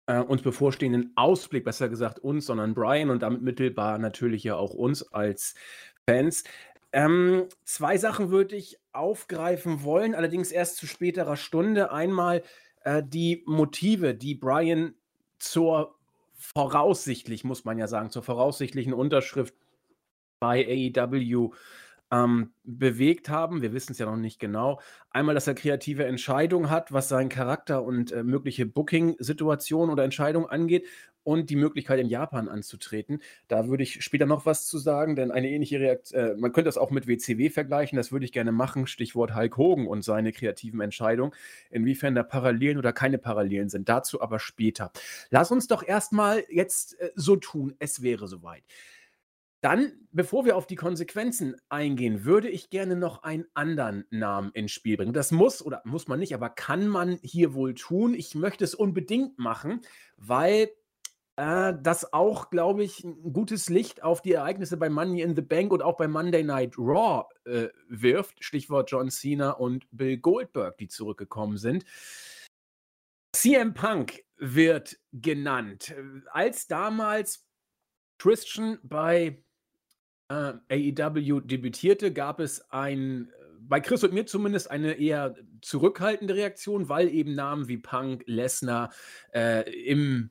äh, 0.07 0.21
uns 0.21 0.43
bevorstehenden 0.43 1.13
Ausblick, 1.17 1.65
besser 1.65 1.89
gesagt 1.89 2.19
uns, 2.19 2.47
sondern 2.47 2.75
Brian 2.75 3.11
und 3.11 3.23
damit 3.23 3.43
mittelbar 3.43 3.99
natürlich 3.99 4.45
ja 4.45 4.57
auch 4.57 4.75
uns 4.75 5.03
als 5.13 5.55
Fans. 6.09 6.45
Ähm, 6.93 7.47
zwei 7.65 7.99
Sachen 7.99 8.31
würde 8.31 8.57
ich 8.57 8.79
aufgreifen 8.93 9.83
wollen, 9.83 10.15
allerdings 10.15 10.51
erst 10.51 10.77
zu 10.77 10.87
späterer 10.87 11.37
Stunde. 11.37 11.93
Einmal 11.93 12.43
äh, 12.85 13.03
die 13.05 13.43
Motive, 13.47 14.15
die 14.15 14.35
Brian 14.35 14.95
zur 15.39 15.95
voraussichtlich, 16.39 17.45
muss 17.45 17.65
man 17.65 17.79
ja 17.79 17.89
sagen, 17.89 18.11
zur 18.11 18.23
voraussichtlichen 18.23 18.95
Unterschrift 18.95 19.55
bei 20.41 20.93
AEW 20.97 21.51
ähm, 22.11 22.53
bewegt 22.65 23.29
haben. 23.29 23.63
Wir 23.63 23.73
wissen 23.73 23.93
es 23.93 23.99
ja 23.99 24.07
noch 24.07 24.17
nicht 24.17 24.39
genau. 24.39 24.81
Einmal, 25.11 25.35
dass 25.35 25.47
er 25.47 25.55
kreative 25.55 26.05
Entscheidungen 26.05 26.71
hat, 26.71 26.93
was 26.93 27.09
seinen 27.09 27.29
Charakter 27.29 27.83
und 27.83 28.13
äh, 28.13 28.23
mögliche 28.23 28.67
Booking-Situationen 28.67 29.93
oder 29.93 30.05
Entscheidungen 30.05 30.49
angeht 30.49 30.87
und 31.27 31.51
die 31.51 31.57
Möglichkeit 31.57 31.99
in 31.99 32.07
Japan 32.07 32.49
anzutreten. 32.49 33.21
Da 33.49 33.67
würde 33.67 33.83
ich 33.83 34.05
später 34.05 34.27
noch 34.27 34.47
was 34.47 34.67
zu 34.67 34.79
sagen, 34.79 35.17
denn 35.17 35.33
eine 35.33 35.51
ähnliche 35.51 35.81
Reaktion, 35.81 36.21
äh, 36.21 36.37
man 36.37 36.53
könnte 36.53 36.69
das 36.69 36.79
auch 36.79 36.93
mit 36.93 37.09
WCW 37.09 37.51
vergleichen, 37.51 37.97
das 37.97 38.13
würde 38.13 38.25
ich 38.25 38.33
gerne 38.33 38.53
machen. 38.53 38.87
Stichwort 38.87 39.35
Hulk 39.35 39.57
Hogan 39.57 39.89
und 39.89 40.03
seine 40.03 40.31
kreativen 40.31 40.81
Entscheidungen. 40.81 41.33
Inwiefern 41.71 42.15
da 42.15 42.23
Parallelen 42.23 42.79
oder 42.79 42.93
keine 42.93 43.19
Parallelen 43.19 43.69
sind. 43.69 43.89
Dazu 43.89 44.23
aber 44.23 44.39
später. 44.39 44.93
Lass 45.31 45.51
uns 45.51 45.67
doch 45.67 45.83
erstmal 45.83 46.45
jetzt 46.49 47.01
äh, 47.01 47.11
so 47.17 47.35
tun, 47.35 47.75
es 47.81 48.03
wäre 48.03 48.29
soweit. 48.29 48.63
Dann, 49.67 50.07
bevor 50.13 50.45
wir 50.45 50.57
auf 50.57 50.69
die 50.69 50.77
Konsequenzen 50.77 51.57
eingehen, 51.69 52.25
würde 52.25 52.49
ich 52.49 52.71
gerne 52.71 52.95
noch 52.95 53.25
einen 53.25 53.47
anderen 53.55 54.05
Namen 54.11 54.53
ins 54.53 54.71
Spiel 54.71 54.97
bringen. 54.97 55.13
Das 55.13 55.33
muss 55.33 55.61
oder 55.61 55.83
muss 55.85 56.07
man 56.07 56.21
nicht, 56.21 56.37
aber 56.37 56.51
kann 56.51 56.87
man 56.87 57.19
hier 57.21 57.53
wohl 57.53 57.75
tun. 57.75 58.15
Ich 58.15 58.37
möchte 58.37 58.63
es 58.63 58.77
unbedingt 58.77 59.41
machen, 59.41 59.81
weil 60.17 60.71
äh, 61.35 61.75
das 61.83 62.13
auch, 62.13 62.51
glaube 62.51 62.85
ich, 62.85 63.03
ein 63.03 63.33
gutes 63.33 63.69
Licht 63.69 64.05
auf 64.05 64.23
die 64.23 64.35
Ereignisse 64.35 64.77
bei 64.77 64.89
Money 64.89 65.23
in 65.23 65.35
the 65.35 65.43
Bank 65.43 65.73
und 65.73 65.83
auch 65.83 65.97
bei 65.97 66.07
Monday 66.07 66.45
Night 66.45 66.79
Raw 66.79 67.25
äh, 67.45 67.71
wirft. 67.89 68.45
Stichwort 68.45 68.89
John 68.89 69.11
Cena 69.11 69.51
und 69.51 69.89
Bill 69.91 70.19
Goldberg, 70.19 70.79
die 70.79 70.87
zurückgekommen 70.87 71.57
sind. 71.57 71.85
CM 73.33 73.75
Punk 73.75 74.23
wird 74.37 74.97
genannt. 75.11 75.93
Als 76.31 76.69
damals 76.69 77.45
Christian 78.19 78.79
bei 78.85 79.43
äh, 80.29 80.55
AEW 80.71 81.41
debütierte, 81.41 82.13
gab 82.13 82.41
es 82.41 82.71
ein 82.71 83.31
bei 83.69 83.81
Chris 83.81 84.05
und 84.05 84.13
mir 84.13 84.27
zumindest 84.27 84.71
eine 84.71 84.95
eher 84.95 85.35
zurückhaltende 85.61 86.35
Reaktion, 86.35 86.89
weil 86.89 87.09
eben 87.09 87.35
Namen 87.35 87.69
wie 87.69 87.79
Punk, 87.79 88.23
Lesnar 88.27 88.93
äh, 89.35 89.69
im 89.85 90.31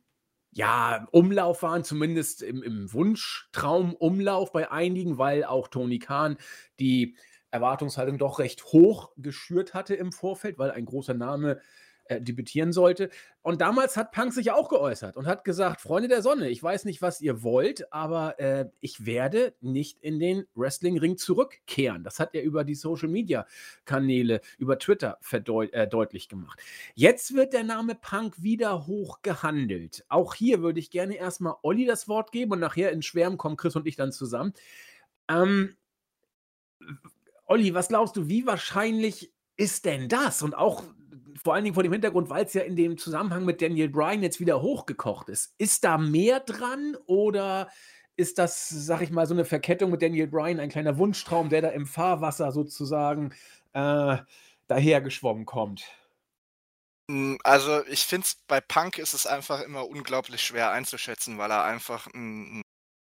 ja, 0.51 1.05
Umlauf 1.11 1.63
waren, 1.63 1.83
zumindest 1.83 2.41
im, 2.41 2.63
im 2.63 2.91
Wunschtraumumlauf 2.93 4.53
bei 4.53 4.71
einigen, 4.71 5.17
weil 5.17 5.43
auch 5.43 5.67
Tony 5.67 5.99
Khan 5.99 6.37
die 6.79 7.17
Erwartungshaltung 7.51 8.17
doch 8.17 8.39
recht 8.39 8.63
hoch 8.65 9.11
geschürt 9.17 9.73
hatte 9.73 9.95
im 9.95 10.13
Vorfeld, 10.13 10.57
weil 10.57 10.71
ein 10.71 10.85
großer 10.85 11.13
Name 11.13 11.59
äh, 12.05 12.21
debütieren 12.21 12.71
sollte. 12.71 13.09
Und 13.41 13.61
damals 13.61 13.97
hat 13.97 14.11
Punk 14.11 14.33
sich 14.33 14.51
auch 14.51 14.69
geäußert 14.69 15.17
und 15.17 15.27
hat 15.27 15.43
gesagt, 15.43 15.81
Freunde 15.81 16.07
der 16.07 16.21
Sonne, 16.21 16.49
ich 16.49 16.61
weiß 16.61 16.85
nicht, 16.85 17.01
was 17.01 17.21
ihr 17.21 17.43
wollt, 17.43 17.91
aber 17.91 18.39
äh, 18.39 18.69
ich 18.79 19.05
werde 19.05 19.53
nicht 19.61 19.99
in 20.01 20.19
den 20.19 20.45
Wrestling-Ring 20.55 21.17
zurückkehren. 21.17 22.03
Das 22.03 22.19
hat 22.19 22.33
er 22.33 22.43
über 22.43 22.63
die 22.63 22.75
Social-Media-Kanäle, 22.75 24.41
über 24.57 24.79
Twitter 24.79 25.19
äh, 25.31 25.87
deutlich 25.87 26.29
gemacht. 26.29 26.59
Jetzt 26.95 27.35
wird 27.35 27.53
der 27.53 27.63
Name 27.63 27.95
Punk 27.95 28.41
wieder 28.41 28.87
hoch 28.87 29.21
gehandelt. 29.21 30.05
Auch 30.09 30.33
hier 30.33 30.61
würde 30.61 30.79
ich 30.79 30.91
gerne 30.91 31.15
erstmal 31.15 31.55
Olli 31.61 31.85
das 31.85 32.07
Wort 32.07 32.31
geben 32.31 32.53
und 32.53 32.59
nachher 32.59 32.91
in 32.91 33.01
Schwärmen 33.01 33.37
kommen 33.37 33.57
Chris 33.57 33.75
und 33.75 33.87
ich 33.87 33.95
dann 33.95 34.11
zusammen. 34.11 34.53
Ähm, 35.27 35.75
Olli, 37.45 37.73
was 37.73 37.89
glaubst 37.89 38.15
du, 38.15 38.27
wie 38.27 38.45
wahrscheinlich 38.45 39.31
ist 39.57 39.85
denn 39.85 40.09
das? 40.09 40.41
Und 40.41 40.55
auch 40.55 40.83
vor 41.45 41.53
allen 41.53 41.63
Dingen 41.63 41.75
vor 41.75 41.83
dem 41.83 41.91
Hintergrund, 41.91 42.31
weil 42.31 42.43
es 42.43 42.55
ja 42.55 42.63
in 42.63 42.75
dem 42.75 42.97
Zusammenhang 42.97 43.45
mit 43.45 43.61
Daniel 43.61 43.87
Bryan 43.87 44.23
jetzt 44.23 44.39
wieder 44.39 44.63
hochgekocht 44.63 45.29
ist. 45.29 45.53
Ist 45.59 45.83
da 45.83 45.99
mehr 45.99 46.39
dran 46.39 46.97
oder 47.05 47.69
ist 48.15 48.39
das, 48.39 48.67
sag 48.67 49.01
ich 49.01 49.11
mal, 49.11 49.27
so 49.27 49.35
eine 49.35 49.45
Verkettung 49.45 49.91
mit 49.91 50.01
Daniel 50.01 50.25
Bryan, 50.25 50.59
ein 50.59 50.69
kleiner 50.69 50.97
Wunschtraum, 50.97 51.49
der 51.49 51.61
da 51.61 51.69
im 51.69 51.85
Fahrwasser 51.85 52.51
sozusagen 52.51 53.31
äh, 53.73 54.17
dahergeschwommen 54.67 55.45
kommt? 55.45 55.83
Hm, 57.11 57.37
also 57.43 57.85
ich 57.85 58.07
finde 58.07 58.25
bei 58.47 58.59
Punk 58.59 58.97
ist 58.97 59.13
es 59.13 59.27
einfach 59.27 59.61
immer 59.61 59.87
unglaublich 59.87 60.41
schwer 60.41 60.71
einzuschätzen, 60.71 61.37
weil 61.37 61.51
er 61.51 61.63
einfach 61.63 62.07
ein, 62.15 62.57
ein 62.57 62.61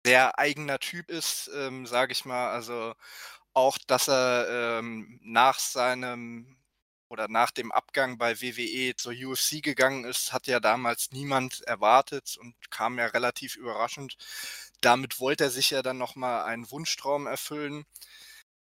sehr 0.05 0.39
eigener 0.39 0.79
Typ 0.81 1.09
ist, 1.11 1.51
ähm, 1.57 1.87
sage 1.87 2.13
ich 2.13 2.27
mal. 2.27 2.51
Also 2.51 2.93
auch, 3.55 3.79
dass 3.87 4.07
er 4.09 4.81
ähm, 4.81 5.19
nach 5.23 5.59
seinem 5.59 6.58
oder 7.09 7.29
nach 7.29 7.51
dem 7.51 7.73
Abgang 7.73 8.19
bei 8.19 8.41
WWE 8.41 8.95
zur 8.97 9.13
UFC 9.13 9.63
gegangen 9.63 10.05
ist, 10.05 10.33
hat 10.33 10.47
ja 10.47 10.61
damals 10.61 11.11
niemand 11.13 11.63
erwartet 11.63 12.37
und 12.41 12.55
kam 12.71 12.99
ja 12.99 13.07
relativ 13.07 13.57
überraschend. 13.57 14.17
Damit 14.81 15.21
wollte 15.21 15.45
er 15.45 15.51
sich 15.51 15.71
ja 15.71 15.83
dann 15.83 15.99
nochmal 15.99 16.45
einen 16.45 16.71
Wunschtraum 16.71 17.27
erfüllen. 17.27 17.85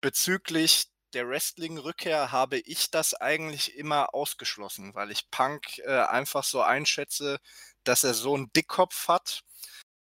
Bezüglich 0.01 0.87
der 1.13 1.27
Wrestling-Rückkehr 1.27 2.31
habe 2.31 2.59
ich 2.59 2.91
das 2.91 3.13
eigentlich 3.13 3.75
immer 3.75 4.13
ausgeschlossen, 4.13 4.93
weil 4.93 5.11
ich 5.11 5.29
Punk 5.31 5.79
äh, 5.79 6.01
einfach 6.03 6.43
so 6.43 6.61
einschätze, 6.61 7.39
dass 7.83 8.03
er 8.03 8.13
so 8.13 8.35
einen 8.35 8.51
Dickkopf 8.53 9.07
hat 9.07 9.43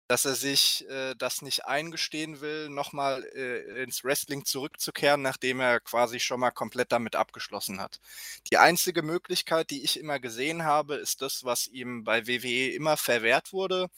dass 0.07 0.25
er 0.25 0.35
sich 0.35 0.87
äh, 0.89 1.15
das 1.17 1.43
nicht 1.43 1.65
eingestehen 1.65 2.41
will, 2.41 2.69
nochmal 2.69 3.25
äh, 3.35 3.83
ins 3.83 4.05
Wrestling 4.05 4.45
zurückzukehren, 4.45 5.23
nachdem 5.23 5.61
er 5.61 5.81
quasi 5.81 6.21
schon 6.21 6.41
mal 6.41 6.51
komplett 6.51 6.93
damit 6.93 7.17
abgeschlossen 7.17 7.81
hat. 7.81 8.01
Die 8.51 8.59
einzige 8.59 9.03
Möglichkeit, 9.03 9.71
die 9.71 9.83
ich 9.83 9.99
immer 9.99 10.21
gesehen 10.21 10.65
habe, 10.65 10.97
ist 10.97 11.23
das, 11.23 11.45
was 11.45 11.67
ihm 11.69 12.05
bei 12.05 12.27
WWE 12.27 12.75
immer 12.75 12.97
verwehrt 12.97 13.53
wurde. 13.53 13.89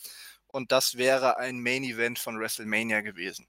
Und 0.47 0.73
das 0.73 0.97
wäre 0.97 1.39
ein 1.39 1.61
Main 1.61 1.85
Event 1.85 2.19
von 2.19 2.39
WrestleMania 2.39 3.01
gewesen. 3.01 3.49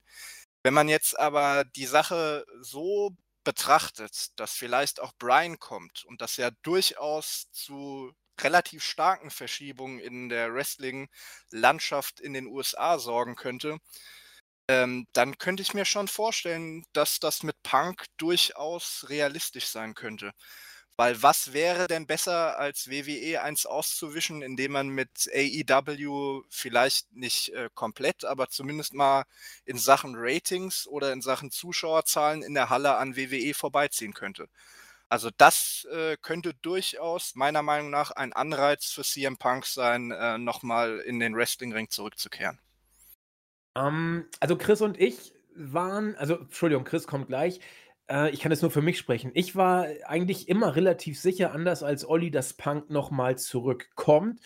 Wenn 0.64 0.74
man 0.74 0.90
jetzt 0.90 1.18
aber 1.20 1.64
die 1.64 1.86
Sache 1.86 2.46
so 2.60 3.16
betrachtet, 3.44 4.38
dass 4.38 4.52
vielleicht 4.52 5.00
auch 5.00 5.14
Brian 5.18 5.60
kommt 5.60 6.04
und 6.06 6.22
das 6.22 6.38
ja 6.38 6.52
durchaus 6.64 7.48
zu 7.52 8.14
relativ 8.42 8.84
starken 8.84 9.30
Verschiebungen 9.32 10.00
in 10.00 10.30
der 10.30 10.54
Wrestling-Landschaft 10.54 12.20
in 12.20 12.34
den 12.34 12.48
USA 12.48 13.00
sorgen 13.00 13.36
könnte, 13.36 13.80
ähm, 14.70 15.08
dann 15.14 15.38
könnte 15.38 15.64
ich 15.64 15.74
mir 15.74 15.86
schon 15.86 16.08
vorstellen, 16.08 16.84
dass 16.94 17.20
das 17.20 17.44
mit 17.44 17.62
Punk 17.64 18.06
durchaus 18.18 19.06
realistisch 19.10 19.68
sein 19.68 19.94
könnte. 19.96 20.32
Weil 20.98 21.22
was 21.22 21.54
wäre 21.54 21.88
denn 21.88 22.08
besser, 22.08 22.58
als 22.58 22.90
WWE 22.90 23.42
eins 23.44 23.68
auszuwischen, 23.68 24.42
indem 24.42 24.72
man 24.74 24.90
mit 24.90 25.30
AEW 25.34 26.42
vielleicht 26.50 27.12
nicht 27.14 27.50
äh, 27.54 27.70
komplett, 27.76 28.26
aber 28.26 28.50
zumindest 28.50 28.94
mal 28.96 29.24
in 29.66 29.78
Sachen 29.78 30.16
Ratings 30.18 30.88
oder 30.88 31.14
in 31.14 31.22
Sachen 31.22 31.52
Zuschauerzahlen 31.52 32.42
in 32.42 32.56
der 32.56 32.70
Halle 32.72 32.98
an 32.98 33.16
WWE 33.16 33.54
vorbeiziehen 33.54 34.14
könnte? 34.14 34.50
Also 35.10 35.30
das 35.38 35.88
äh, 35.92 36.18
könnte 36.22 36.54
durchaus 36.54 37.36
meiner 37.36 37.62
Meinung 37.62 37.90
nach 37.90 38.12
ein 38.12 38.34
Anreiz 38.34 38.92
für 38.92 39.04
CM 39.04 39.38
Punk 39.38 39.66
sein, 39.66 40.12
äh, 40.12 40.38
nochmal 40.38 41.00
in 41.00 41.20
den 41.20 41.36
Wrestlingring 41.36 41.90
zurückzukehren. 41.90 42.60
Um, 43.74 43.86
ähm, 43.86 44.26
also 44.40 44.58
Chris 44.58 44.82
und 44.82 45.00
ich 45.00 45.34
waren, 45.56 46.16
also 46.16 46.36
Entschuldigung, 46.36 46.84
Chris 46.84 47.08
kommt 47.08 47.28
gleich. 47.28 47.62
Äh, 48.10 48.32
ich 48.32 48.42
kann 48.42 48.52
es 48.52 48.62
nur 48.62 48.72
für 48.72 48.82
mich 48.82 48.98
sprechen. 48.98 49.32
Ich 49.34 49.56
war 49.56 49.88
eigentlich 50.06 50.50
immer 50.50 50.76
relativ 50.76 51.20
sicher, 51.20 51.54
anders 51.54 51.84
als 51.84 52.08
Olli, 52.08 52.30
dass 52.30 52.54
Punk 52.54 52.90
nochmal 52.90 53.38
zurückkommt. 53.38 54.42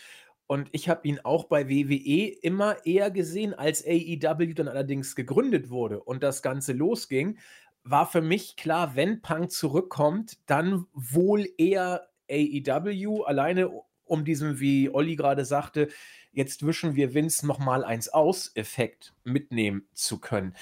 Und 0.46 0.68
ich 0.72 0.88
habe 0.88 1.08
ihn 1.08 1.18
auch 1.20 1.44
bei 1.44 1.68
WWE 1.68 2.28
immer 2.42 2.84
eher 2.84 3.10
gesehen, 3.10 3.54
als 3.54 3.84
AEW 3.86 4.54
dann 4.54 4.68
allerdings 4.68 5.16
gegründet 5.16 5.70
wurde 5.70 6.02
und 6.02 6.22
das 6.22 6.42
Ganze 6.42 6.72
losging 6.72 7.38
war 7.84 8.06
für 8.06 8.22
mich 8.22 8.56
klar, 8.56 8.94
wenn 8.96 9.22
Punk 9.22 9.50
zurückkommt, 9.50 10.38
dann 10.46 10.86
wohl 10.92 11.48
eher 11.58 12.08
AEW, 12.30 13.22
alleine 13.24 13.70
um 14.04 14.24
diesen, 14.24 14.60
wie 14.60 14.90
Olli 14.90 15.16
gerade 15.16 15.44
sagte, 15.44 15.88
jetzt 16.32 16.66
wischen 16.66 16.94
wir 16.94 17.14
Vince 17.14 17.46
nochmal 17.46 17.84
eins 17.84 18.08
aus, 18.08 18.52
Effekt 18.54 19.14
mitnehmen 19.24 19.88
zu 19.92 20.18
können. 20.18 20.54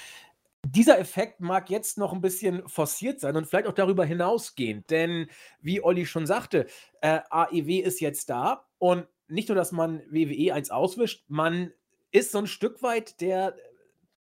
Dieser 0.63 0.99
Effekt 0.99 1.39
mag 1.39 1.69
jetzt 1.69 1.97
noch 1.97 2.13
ein 2.13 2.21
bisschen 2.21 2.67
forciert 2.67 3.19
sein 3.19 3.35
und 3.35 3.47
vielleicht 3.47 3.67
auch 3.67 3.73
darüber 3.73 4.05
hinausgehen, 4.05 4.83
denn 4.89 5.27
wie 5.59 5.81
Olli 5.81 6.05
schon 6.05 6.27
sagte, 6.27 6.67
äh, 7.01 7.19
AEW 7.29 7.79
ist 7.79 7.99
jetzt 7.99 8.29
da 8.29 8.67
und 8.77 9.07
nicht 9.27 9.49
nur, 9.49 9.55
dass 9.55 9.71
man 9.71 10.01
WWE 10.09 10.53
eins 10.53 10.69
auswischt, 10.69 11.23
man 11.27 11.73
ist 12.11 12.31
so 12.31 12.37
ein 12.39 12.47
Stück 12.47 12.83
weit 12.83 13.21
der 13.21 13.55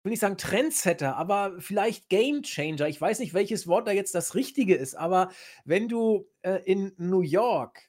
will 0.04 0.10
nicht 0.10 0.20
sagen 0.20 0.36
Trendsetter, 0.36 1.16
aber 1.16 1.54
vielleicht 1.60 2.08
Gamechanger. 2.10 2.88
Ich 2.88 3.00
weiß 3.00 3.18
nicht, 3.20 3.34
welches 3.34 3.66
Wort 3.66 3.88
da 3.88 3.92
jetzt 3.92 4.14
das 4.14 4.34
Richtige 4.34 4.74
ist, 4.74 4.94
aber 4.94 5.30
wenn 5.64 5.88
du 5.88 6.28
äh, 6.42 6.60
in 6.64 6.92
New 6.98 7.22
York 7.22 7.88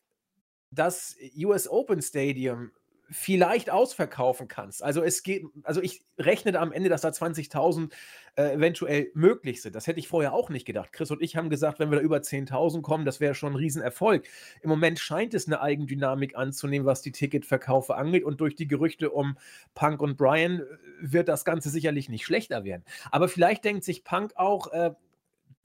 das 0.71 1.17
US 1.37 1.67
Open 1.67 2.01
Stadium 2.01 2.71
vielleicht 3.09 3.69
ausverkaufen 3.69 4.47
kannst. 4.47 4.83
Also 4.83 5.01
es 5.03 5.23
geht, 5.23 5.45
also 5.63 5.81
ich 5.81 6.03
rechne 6.17 6.57
am 6.59 6.71
Ende, 6.71 6.89
dass 6.89 7.01
da 7.01 7.09
20.000 7.09 7.91
äh, 8.35 8.53
eventuell 8.53 9.11
möglich 9.13 9.61
sind. 9.61 9.75
Das 9.75 9.87
hätte 9.87 9.99
ich 9.99 10.07
vorher 10.07 10.33
auch 10.33 10.49
nicht 10.49 10.65
gedacht. 10.65 10.91
Chris 10.91 11.11
und 11.11 11.21
ich 11.21 11.35
haben 11.35 11.49
gesagt, 11.49 11.79
wenn 11.79 11.91
wir 11.91 11.97
da 11.97 12.03
über 12.03 12.17
10.000 12.17 12.81
kommen, 12.81 13.05
das 13.05 13.19
wäre 13.19 13.35
schon 13.35 13.53
ein 13.53 13.57
Riesenerfolg. 13.57 14.25
Im 14.61 14.69
Moment 14.69 14.99
scheint 14.99 15.33
es 15.33 15.47
eine 15.47 15.61
Eigendynamik 15.61 16.35
anzunehmen, 16.35 16.85
was 16.85 17.01
die 17.01 17.11
Ticketverkaufe 17.11 17.95
angeht. 17.95 18.23
Und 18.23 18.41
durch 18.41 18.55
die 18.55 18.67
Gerüchte 18.67 19.11
um 19.11 19.37
Punk 19.73 20.01
und 20.01 20.17
Brian 20.17 20.59
äh, 20.59 20.63
wird 20.99 21.27
das 21.27 21.45
Ganze 21.45 21.69
sicherlich 21.69 22.09
nicht 22.09 22.25
schlechter 22.25 22.63
werden. 22.63 22.83
Aber 23.11 23.27
vielleicht 23.27 23.65
denkt 23.65 23.83
sich 23.83 24.03
Punk 24.03 24.33
auch, 24.35 24.71
äh, 24.71 24.91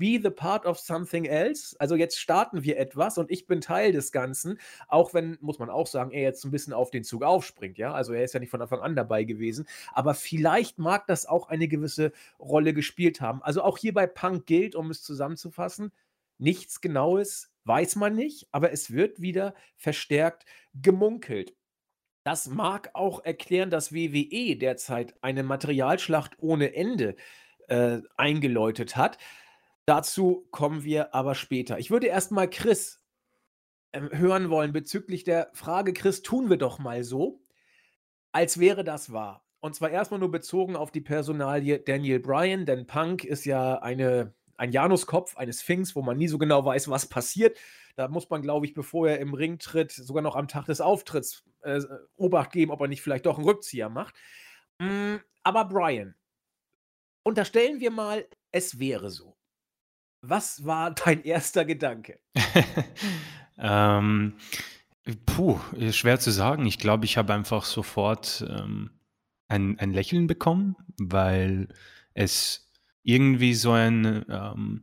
be 0.00 0.18
the 0.20 0.30
part 0.30 0.66
of 0.66 0.78
something 0.80 1.26
else. 1.26 1.76
Also 1.78 1.94
jetzt 1.94 2.18
starten 2.18 2.64
wir 2.64 2.78
etwas 2.78 3.18
und 3.18 3.30
ich 3.30 3.46
bin 3.46 3.60
Teil 3.60 3.92
des 3.92 4.10
Ganzen, 4.10 4.58
auch 4.88 5.14
wenn, 5.14 5.36
muss 5.40 5.60
man 5.60 5.70
auch 5.70 5.86
sagen, 5.86 6.10
er 6.10 6.22
jetzt 6.22 6.44
ein 6.44 6.50
bisschen 6.50 6.72
auf 6.72 6.90
den 6.90 7.04
Zug 7.04 7.22
aufspringt, 7.22 7.78
ja. 7.78 7.92
Also 7.92 8.14
er 8.14 8.24
ist 8.24 8.34
ja 8.34 8.40
nicht 8.40 8.50
von 8.50 8.62
Anfang 8.62 8.80
an 8.80 8.96
dabei 8.96 9.24
gewesen, 9.24 9.68
aber 9.92 10.14
vielleicht 10.14 10.78
mag 10.78 11.06
das 11.06 11.26
auch 11.26 11.48
eine 11.48 11.68
gewisse 11.68 12.12
Rolle 12.40 12.74
gespielt 12.74 13.20
haben. 13.20 13.42
Also 13.42 13.62
auch 13.62 13.78
hier 13.78 13.94
bei 13.94 14.06
Punk 14.06 14.46
gilt, 14.46 14.74
um 14.74 14.90
es 14.90 15.02
zusammenzufassen, 15.02 15.92
nichts 16.38 16.80
Genaues 16.80 17.52
weiß 17.64 17.96
man 17.96 18.16
nicht, 18.16 18.48
aber 18.52 18.72
es 18.72 18.90
wird 18.90 19.20
wieder 19.20 19.54
verstärkt 19.76 20.46
gemunkelt. 20.74 21.54
Das 22.24 22.48
mag 22.48 22.90
auch 22.94 23.24
erklären, 23.24 23.70
dass 23.70 23.92
WWE 23.92 24.56
derzeit 24.56 25.14
eine 25.22 25.42
Materialschlacht 25.42 26.36
ohne 26.38 26.74
Ende 26.74 27.16
äh, 27.68 28.00
eingeläutet 28.16 28.96
hat. 28.96 29.18
Dazu 29.90 30.46
kommen 30.52 30.84
wir 30.84 31.16
aber 31.16 31.34
später. 31.34 31.80
Ich 31.80 31.90
würde 31.90 32.06
erst 32.06 32.30
mal 32.30 32.48
Chris 32.48 33.02
ähm, 33.92 34.08
hören 34.12 34.48
wollen 34.48 34.72
bezüglich 34.72 35.24
der 35.24 35.50
Frage, 35.52 35.92
Chris, 35.92 36.22
tun 36.22 36.48
wir 36.48 36.58
doch 36.58 36.78
mal 36.78 37.02
so, 37.02 37.42
als 38.30 38.60
wäre 38.60 38.84
das 38.84 39.12
wahr. 39.12 39.44
Und 39.58 39.74
zwar 39.74 39.90
erstmal 39.90 40.20
nur 40.20 40.30
bezogen 40.30 40.76
auf 40.76 40.92
die 40.92 41.00
Personalie 41.00 41.80
Daniel 41.80 42.20
Bryan, 42.20 42.66
denn 42.66 42.86
Punk 42.86 43.24
ist 43.24 43.44
ja 43.46 43.82
eine, 43.82 44.32
ein 44.56 44.70
Januskopf, 44.70 45.36
eine 45.36 45.52
Sphinx, 45.52 45.96
wo 45.96 46.02
man 46.02 46.16
nie 46.16 46.28
so 46.28 46.38
genau 46.38 46.64
weiß, 46.64 46.88
was 46.88 47.08
passiert. 47.08 47.58
Da 47.96 48.06
muss 48.06 48.30
man, 48.30 48.42
glaube 48.42 48.66
ich, 48.66 48.74
bevor 48.74 49.08
er 49.08 49.18
im 49.18 49.34
Ring 49.34 49.58
tritt, 49.58 49.90
sogar 49.90 50.22
noch 50.22 50.36
am 50.36 50.46
Tag 50.46 50.66
des 50.66 50.80
Auftritts 50.80 51.42
äh, 51.62 51.80
Obacht 52.14 52.52
geben, 52.52 52.70
ob 52.70 52.80
er 52.80 52.86
nicht 52.86 53.02
vielleicht 53.02 53.26
doch 53.26 53.38
einen 53.38 53.48
Rückzieher 53.48 53.88
macht. 53.88 54.14
Mm, 54.78 55.16
aber 55.42 55.64
Bryan, 55.64 56.14
Unterstellen 57.22 57.80
wir 57.80 57.90
mal, 57.90 58.26
es 58.50 58.78
wäre 58.78 59.10
so. 59.10 59.29
Was 60.22 60.64
war 60.64 60.92
dein 60.92 61.22
erster 61.24 61.64
Gedanke? 61.64 62.18
ähm, 63.58 64.34
puh, 65.26 65.58
schwer 65.90 66.20
zu 66.20 66.30
sagen. 66.30 66.66
Ich 66.66 66.78
glaube, 66.78 67.04
ich 67.04 67.16
habe 67.16 67.34
einfach 67.34 67.64
sofort 67.64 68.44
ähm, 68.48 68.90
ein, 69.48 69.78
ein 69.78 69.92
Lächeln 69.92 70.26
bekommen, 70.26 70.76
weil 70.98 71.68
es 72.14 72.70
irgendwie 73.02 73.54
so 73.54 73.72
ein 73.72 74.24
ähm, 74.28 74.82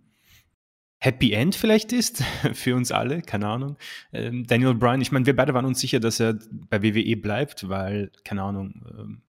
Happy 1.00 1.32
End 1.34 1.56
vielleicht 1.56 1.94
ist 1.94 2.24
für 2.54 2.76
uns 2.76 2.92
alle, 2.92 3.22
keine 3.22 3.48
Ahnung. 3.48 3.78
Ähm, 4.12 4.46
Daniel 4.48 4.74
Bryan, 4.74 5.02
ich 5.02 5.12
meine, 5.12 5.26
wir 5.26 5.36
beide 5.36 5.54
waren 5.54 5.66
uns 5.66 5.80
sicher, 5.80 6.00
dass 6.00 6.20
er 6.20 6.40
bei 6.52 6.82
WWE 6.82 7.16
bleibt, 7.18 7.70
weil, 7.70 8.12
keine 8.24 8.44
Ahnung, 8.44 8.84
ähm, 8.98 9.22
äh, 9.22 9.27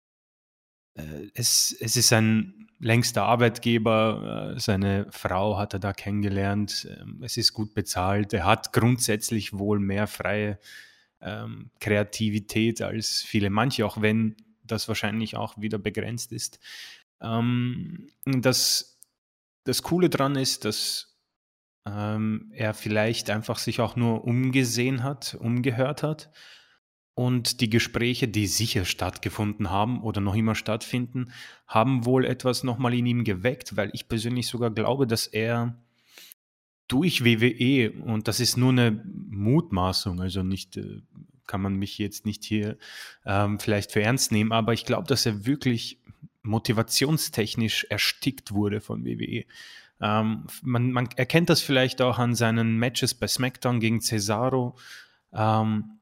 es, 1.35 1.75
es 1.81 1.97
ist 1.97 2.09
sein 2.09 2.63
längster 2.83 3.23
Arbeitgeber, 3.23 4.55
äh, 4.57 4.61
seine 4.61 5.07
Frau 5.11 5.57
hat 5.57 5.73
er 5.73 5.79
da 5.79 5.93
kennengelernt, 5.93 6.89
ähm, 7.01 7.23
es 7.23 7.37
ist 7.37 7.53
gut 7.53 7.75
bezahlt, 7.75 8.33
er 8.33 8.45
hat 8.45 8.73
grundsätzlich 8.73 9.57
wohl 9.57 9.79
mehr 9.79 10.09
freie 10.09 10.59
ähm, 11.21 11.71
Kreativität 11.81 12.83
als 12.83 13.23
viele 13.23 13.51
manche, 13.51 13.87
auch 13.87 14.03
wenn 14.03 14.37
das 14.65 14.89
wahrscheinlich 14.89 15.37
auch 15.37 15.57
wieder 15.59 15.79
begrenzt 15.79 16.33
ist. 16.33 16.59
Ähm, 17.21 18.11
das, 18.25 18.99
das 19.63 19.83
Coole 19.83 20.11
dran 20.11 20.35
ist, 20.35 20.65
dass 20.65 21.17
ähm, 21.87 22.51
er 22.53 22.75
vielleicht 22.75 23.31
einfach 23.31 23.59
sich 23.59 23.81
auch 23.81 23.95
nur 23.95 24.25
umgesehen 24.25 25.05
hat, 25.05 25.37
umgehört 25.39 26.03
hat 26.03 26.33
und 27.15 27.61
die 27.61 27.69
Gespräche, 27.69 28.29
die 28.29 28.47
sicher 28.47 28.85
stattgefunden 28.85 29.71
haben 29.71 30.03
oder 30.03 30.21
noch 30.21 30.35
immer 30.35 30.55
stattfinden, 30.55 31.33
haben 31.67 32.05
wohl 32.05 32.25
etwas 32.25 32.65
nochmal 32.65 32.95
in 32.95 33.07
ihm 33.07 33.25
geweckt, 33.25 33.77
weil 33.77 33.91
ich 33.93 34.09
persönlich 34.09 34.47
sogar 34.47 34.71
glaube, 34.71 35.07
dass 35.07 35.27
er 35.27 35.77
durch 36.89 37.25
WWE, 37.25 37.93
und 38.05 38.29
das 38.29 38.41
ist 38.41 38.57
nur 38.57 38.71
eine 38.71 39.03
Mutmaßung, 39.31 40.21
also 40.21 40.43
nicht, 40.43 40.77
äh, 40.77 41.01
kann 41.47 41.61
man 41.61 41.77
mich 41.77 41.99
jetzt 41.99 42.25
nicht 42.25 42.45
hier 42.45 42.79
ähm, 43.27 43.59
vielleicht 43.59 43.93
für 43.93 44.03
ernst 44.03 44.33
nehmen, 44.33 44.53
aber 44.53 44.73
ich 44.73 44.85
glaube, 44.85 45.07
dass 45.07 45.27
er 45.27 45.45
wirklich 45.45 45.99
motivationstechnisch 46.43 47.85
erstickt 47.85 48.53
wurde 48.53 48.81
von 48.81 49.05
WWE. 49.05 49.45
Ähm, 50.01 50.47
man, 50.63 50.93
man, 50.93 51.09
erkennt 51.17 51.51
das 51.51 51.61
vielleicht 51.61 52.03
auch 52.03 52.19
an 52.19 52.35
seinen 52.35 52.79
Matches 52.79 53.15
bei 53.15 53.29
SmackDown 53.29 53.81
gegen 53.81 54.01
Cesaro. 54.01 54.77
Ähm, 55.33 55.99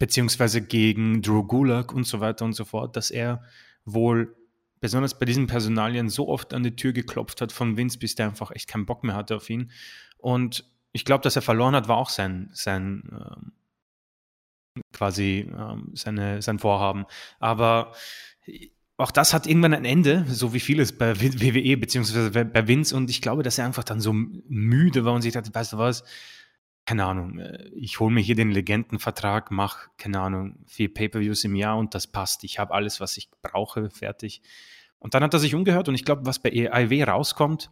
beziehungsweise 0.00 0.62
gegen 0.62 1.20
Drew 1.20 1.44
Gulak 1.44 1.92
und 1.92 2.04
so 2.04 2.20
weiter 2.20 2.44
und 2.46 2.54
so 2.54 2.64
fort, 2.64 2.96
dass 2.96 3.10
er 3.10 3.44
wohl 3.84 4.34
besonders 4.80 5.18
bei 5.18 5.26
diesen 5.26 5.46
Personalien 5.46 6.08
so 6.08 6.26
oft 6.26 6.54
an 6.54 6.62
die 6.62 6.74
Tür 6.74 6.92
geklopft 6.92 7.42
hat 7.42 7.52
von 7.52 7.76
Vince, 7.76 7.98
bis 7.98 8.14
der 8.14 8.26
einfach 8.26 8.50
echt 8.50 8.66
keinen 8.66 8.86
Bock 8.86 9.04
mehr 9.04 9.14
hatte 9.14 9.36
auf 9.36 9.50
ihn. 9.50 9.70
Und 10.16 10.64
ich 10.92 11.04
glaube, 11.04 11.22
dass 11.22 11.36
er 11.36 11.42
verloren 11.42 11.76
hat, 11.76 11.86
war 11.86 11.98
auch 11.98 12.08
sein, 12.08 12.48
sein 12.54 13.02
ähm, 13.12 13.52
quasi 14.94 15.50
ähm, 15.54 15.90
seine, 15.92 16.40
sein 16.40 16.58
Vorhaben. 16.58 17.04
Aber 17.38 17.92
auch 18.96 19.10
das 19.10 19.34
hat 19.34 19.46
irgendwann 19.46 19.74
ein 19.74 19.84
Ende, 19.84 20.24
so 20.30 20.54
wie 20.54 20.60
vieles 20.60 20.96
bei 20.96 21.20
WWE 21.20 21.76
beziehungsweise 21.76 22.30
bei 22.30 22.68
Vince. 22.68 22.96
Und 22.96 23.10
ich 23.10 23.20
glaube, 23.20 23.42
dass 23.42 23.58
er 23.58 23.66
einfach 23.66 23.84
dann 23.84 24.00
so 24.00 24.14
müde 24.14 25.04
war 25.04 25.12
und 25.12 25.20
sich 25.20 25.34
dachte, 25.34 25.54
weißt 25.54 25.74
du 25.74 25.78
was, 25.78 26.04
keine 26.86 27.04
Ahnung, 27.04 27.38
äh, 27.38 27.68
ich 27.74 28.00
hole 28.00 28.12
mir 28.12 28.20
hier 28.20 28.34
den 28.34 28.50
Legendenvertrag, 28.50 29.50
mache, 29.50 29.90
keine 29.96 30.20
Ahnung, 30.20 30.56
vier 30.66 30.92
Pay-per-Views 30.92 31.44
im 31.44 31.54
Jahr 31.54 31.78
und 31.78 31.94
das 31.94 32.06
passt. 32.06 32.44
Ich 32.44 32.58
habe 32.58 32.74
alles, 32.74 33.00
was 33.00 33.16
ich 33.16 33.30
brauche, 33.42 33.90
fertig. 33.90 34.42
Und 34.98 35.14
dann 35.14 35.22
hat 35.22 35.32
er 35.32 35.40
sich 35.40 35.54
umgehört 35.54 35.88
und 35.88 35.94
ich 35.94 36.04
glaube, 36.04 36.26
was 36.26 36.40
bei 36.40 36.50
AIW 36.50 37.04
rauskommt, 37.04 37.70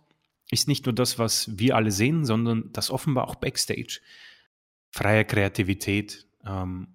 ist 0.51 0.69
nicht 0.69 0.87
nur 0.87 0.95
das, 0.95 1.19
was 1.19 1.59
wir 1.59 1.77
alle 1.77 1.91
sehen, 1.91 2.25
sondern 2.25 2.73
das 2.73 2.91
offenbar 2.91 3.29
auch 3.29 3.35
Backstage. 3.35 4.01
Freie 4.91 5.25
Kreativität. 5.25 6.27
Ähm, 6.45 6.89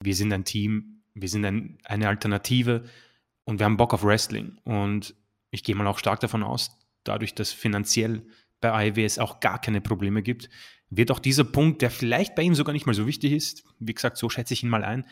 wir 0.00 0.14
sind 0.14 0.32
ein 0.32 0.44
Team, 0.44 1.02
wir 1.14 1.28
sind 1.28 1.44
ein, 1.44 1.78
eine 1.84 2.08
Alternative 2.08 2.84
und 3.44 3.58
wir 3.58 3.64
haben 3.64 3.76
Bock 3.76 3.94
auf 3.94 4.04
Wrestling. 4.04 4.58
Und 4.64 5.14
ich 5.50 5.64
gehe 5.64 5.74
mal 5.74 5.86
auch 5.86 5.98
stark 5.98 6.20
davon 6.20 6.42
aus, 6.42 6.78
dadurch, 7.04 7.34
dass 7.34 7.52
finanziell 7.52 8.26
bei 8.60 8.72
AIW 8.72 9.04
es 9.04 9.18
auch 9.18 9.40
gar 9.40 9.60
keine 9.60 9.80
Probleme 9.80 10.22
gibt, 10.22 10.48
wird 10.96 11.10
auch 11.10 11.18
dieser 11.18 11.44
Punkt, 11.44 11.82
der 11.82 11.90
vielleicht 11.90 12.34
bei 12.34 12.42
ihm 12.42 12.54
sogar 12.54 12.72
nicht 12.72 12.86
mal 12.86 12.94
so 12.94 13.06
wichtig 13.06 13.32
ist, 13.32 13.64
wie 13.78 13.94
gesagt, 13.94 14.16
so 14.16 14.28
schätze 14.28 14.54
ich 14.54 14.62
ihn 14.62 14.68
mal 14.68 14.84
ein, 14.84 15.06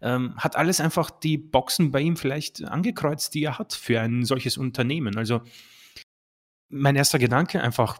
ähm, 0.00 0.34
hat 0.36 0.56
alles 0.56 0.80
einfach 0.80 1.10
die 1.10 1.38
Boxen 1.38 1.90
bei 1.90 2.00
ihm 2.00 2.16
vielleicht 2.16 2.64
angekreuzt, 2.64 3.34
die 3.34 3.44
er 3.44 3.58
hat 3.58 3.72
für 3.72 4.00
ein 4.00 4.24
solches 4.24 4.56
Unternehmen. 4.56 5.16
Also 5.16 5.42
mein 6.68 6.96
erster 6.96 7.18
Gedanke 7.18 7.62
einfach 7.62 7.98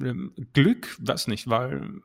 ähm, 0.00 0.32
Glück, 0.52 0.96
weiß 1.00 1.28
nicht, 1.28 1.48
weil 1.48 2.00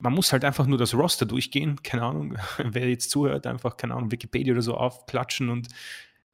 man 0.00 0.12
muss 0.12 0.32
halt 0.32 0.44
einfach 0.44 0.66
nur 0.66 0.78
das 0.78 0.94
Roster 0.94 1.26
durchgehen, 1.26 1.82
keine 1.82 2.02
Ahnung, 2.02 2.36
wer 2.58 2.88
jetzt 2.88 3.10
zuhört, 3.10 3.46
einfach, 3.46 3.76
keine 3.76 3.94
Ahnung, 3.94 4.12
Wikipedia 4.12 4.52
oder 4.52 4.62
so 4.62 4.76
aufklatschen 4.76 5.48
und 5.48 5.68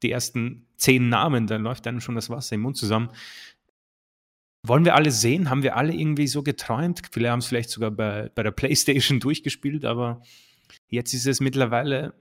die 0.03 0.11
ersten 0.11 0.67
zehn 0.77 1.09
Namen, 1.09 1.47
dann 1.47 1.63
läuft 1.63 1.87
einem 1.87 2.01
schon 2.01 2.15
das 2.15 2.29
Wasser 2.29 2.55
im 2.55 2.61
Mund 2.61 2.77
zusammen 2.77 3.09
wollen 4.67 4.85
wir 4.85 4.95
alle 4.95 5.11
sehen? 5.11 5.49
Haben 5.49 5.63
wir 5.63 5.75
alle 5.75 5.93
irgendwie 5.93 6.27
so 6.27 6.43
geträumt? 6.43 7.01
Viele 7.11 7.31
haben 7.31 7.39
es 7.39 7.47
vielleicht 7.47 7.69
sogar 7.69 7.91
bei, 7.91 8.31
bei 8.33 8.43
der 8.43 8.51
PlayStation 8.51 9.19
durchgespielt, 9.21 9.85
aber 9.85 10.21
jetzt 10.87 11.13
ist 11.13 11.27
es 11.27 11.39
mittlerweile 11.39 12.13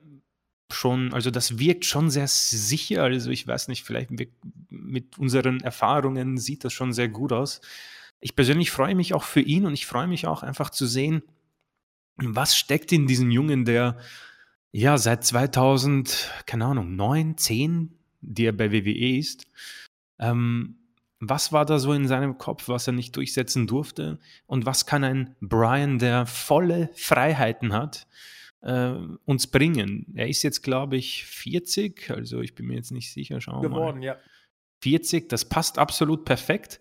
schon, 0.73 1.13
also 1.13 1.31
das 1.31 1.59
wirkt 1.59 1.85
schon 1.85 2.11
sehr 2.11 2.29
sicher. 2.29 3.03
Also 3.03 3.31
ich 3.31 3.47
weiß 3.47 3.69
nicht, 3.69 3.85
vielleicht 3.85 4.11
mit 4.69 5.19
unseren 5.19 5.61
Erfahrungen 5.61 6.39
sieht 6.39 6.65
das 6.65 6.73
schon 6.73 6.93
sehr 6.93 7.09
gut 7.09 7.33
aus. 7.33 7.61
Ich 8.21 8.37
persönlich 8.37 8.71
freue 8.71 8.95
mich 8.95 9.15
auch 9.15 9.25
für 9.25 9.41
ihn 9.41 9.67
und 9.67 9.75
ich 9.75 9.87
freue 9.87 10.07
mich 10.07 10.27
auch 10.27 10.43
einfach 10.43 10.71
zu 10.71 10.87
sehen, 10.87 11.23
was 12.17 12.57
steckt 12.57 12.93
in 12.93 13.07
diesem 13.07 13.31
Jungen, 13.31 13.65
der 13.65 13.99
ja 14.73 14.99
seit 14.99 15.25
2000, 15.25 16.31
keine 16.47 16.67
Ahnung, 16.67 16.97
9, 16.97 17.37
10, 17.37 17.99
der 18.21 18.53
bei 18.53 18.73
WWE 18.73 19.19
ist, 19.19 19.47
ähm, 20.19 20.77
was 21.29 21.53
war 21.53 21.65
da 21.65 21.79
so 21.79 21.93
in 21.93 22.09
seinem 22.09 22.39
Kopf, 22.39 22.69
was 22.69 22.87
er 22.87 22.93
nicht 22.93 23.17
durchsetzen 23.17 23.67
durfte? 23.67 24.19
Und 24.47 24.67
was 24.67 24.87
kann 24.87 25.05
ein 25.05 25.37
Brian, 25.41 25.99
der 25.99 26.27
volle 26.27 26.91
Freiheiten 26.95 27.73
hat, 27.73 28.07
äh, 28.63 28.95
uns 29.25 29.47
bringen? 29.47 30.07
Er 30.15 30.29
ist 30.29 30.43
jetzt, 30.43 30.63
glaube 30.63 30.97
ich, 30.97 31.25
40, 31.27 32.11
also 32.11 32.41
ich 32.41 32.55
bin 32.55 32.67
mir 32.67 32.75
jetzt 32.75 32.93
nicht 32.93 33.13
sicher, 33.13 33.41
schauen 33.41 33.63
wir 33.63 33.69
Geworden, 33.69 33.99
mal. 33.99 34.05
ja. 34.05 34.17
40, 34.83 35.29
das 35.29 35.49
passt 35.49 35.79
absolut 35.79 36.25
perfekt 36.25 36.81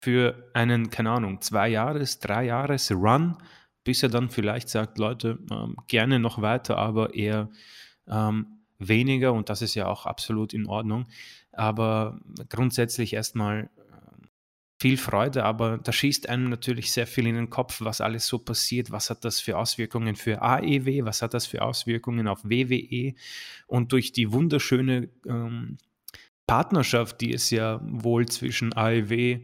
für 0.00 0.50
einen, 0.54 0.90
keine 0.90 1.10
Ahnung, 1.10 1.40
zwei 1.40 1.68
Jahres, 1.68 2.18
drei 2.18 2.44
Jahres 2.46 2.90
Run, 2.90 3.36
bis 3.84 4.02
er 4.02 4.08
dann 4.08 4.30
vielleicht 4.30 4.68
sagt, 4.68 4.98
Leute, 4.98 5.38
ähm, 5.50 5.76
gerne 5.86 6.18
noch 6.18 6.40
weiter, 6.42 6.76
aber 6.76 7.14
eher 7.14 7.50
ähm, 8.08 8.60
weniger 8.78 9.32
und 9.32 9.48
das 9.48 9.62
ist 9.62 9.74
ja 9.74 9.86
auch 9.86 10.06
absolut 10.06 10.54
in 10.54 10.66
Ordnung. 10.66 11.06
Aber 11.52 12.20
grundsätzlich 12.48 13.12
erstmal 13.12 13.64
äh, 13.64 14.26
viel 14.80 14.96
Freude, 14.96 15.44
aber 15.44 15.78
da 15.78 15.92
schießt 15.92 16.28
einem 16.28 16.48
natürlich 16.48 16.92
sehr 16.92 17.06
viel 17.06 17.26
in 17.26 17.34
den 17.34 17.50
Kopf, 17.50 17.80
was 17.80 18.00
alles 18.00 18.26
so 18.26 18.38
passiert, 18.38 18.90
was 18.90 19.10
hat 19.10 19.24
das 19.24 19.40
für 19.40 19.58
Auswirkungen 19.58 20.16
für 20.16 20.42
AEW, 20.42 21.04
was 21.04 21.22
hat 21.22 21.34
das 21.34 21.46
für 21.46 21.62
Auswirkungen 21.62 22.28
auf 22.28 22.44
WWE 22.44 23.14
und 23.66 23.92
durch 23.92 24.12
die 24.12 24.32
wunderschöne 24.32 25.08
ähm, 25.26 25.78
Partnerschaft, 26.46 27.20
die 27.20 27.32
es 27.32 27.50
ja 27.50 27.80
wohl 27.82 28.26
zwischen 28.26 28.72
AEW, 28.72 29.40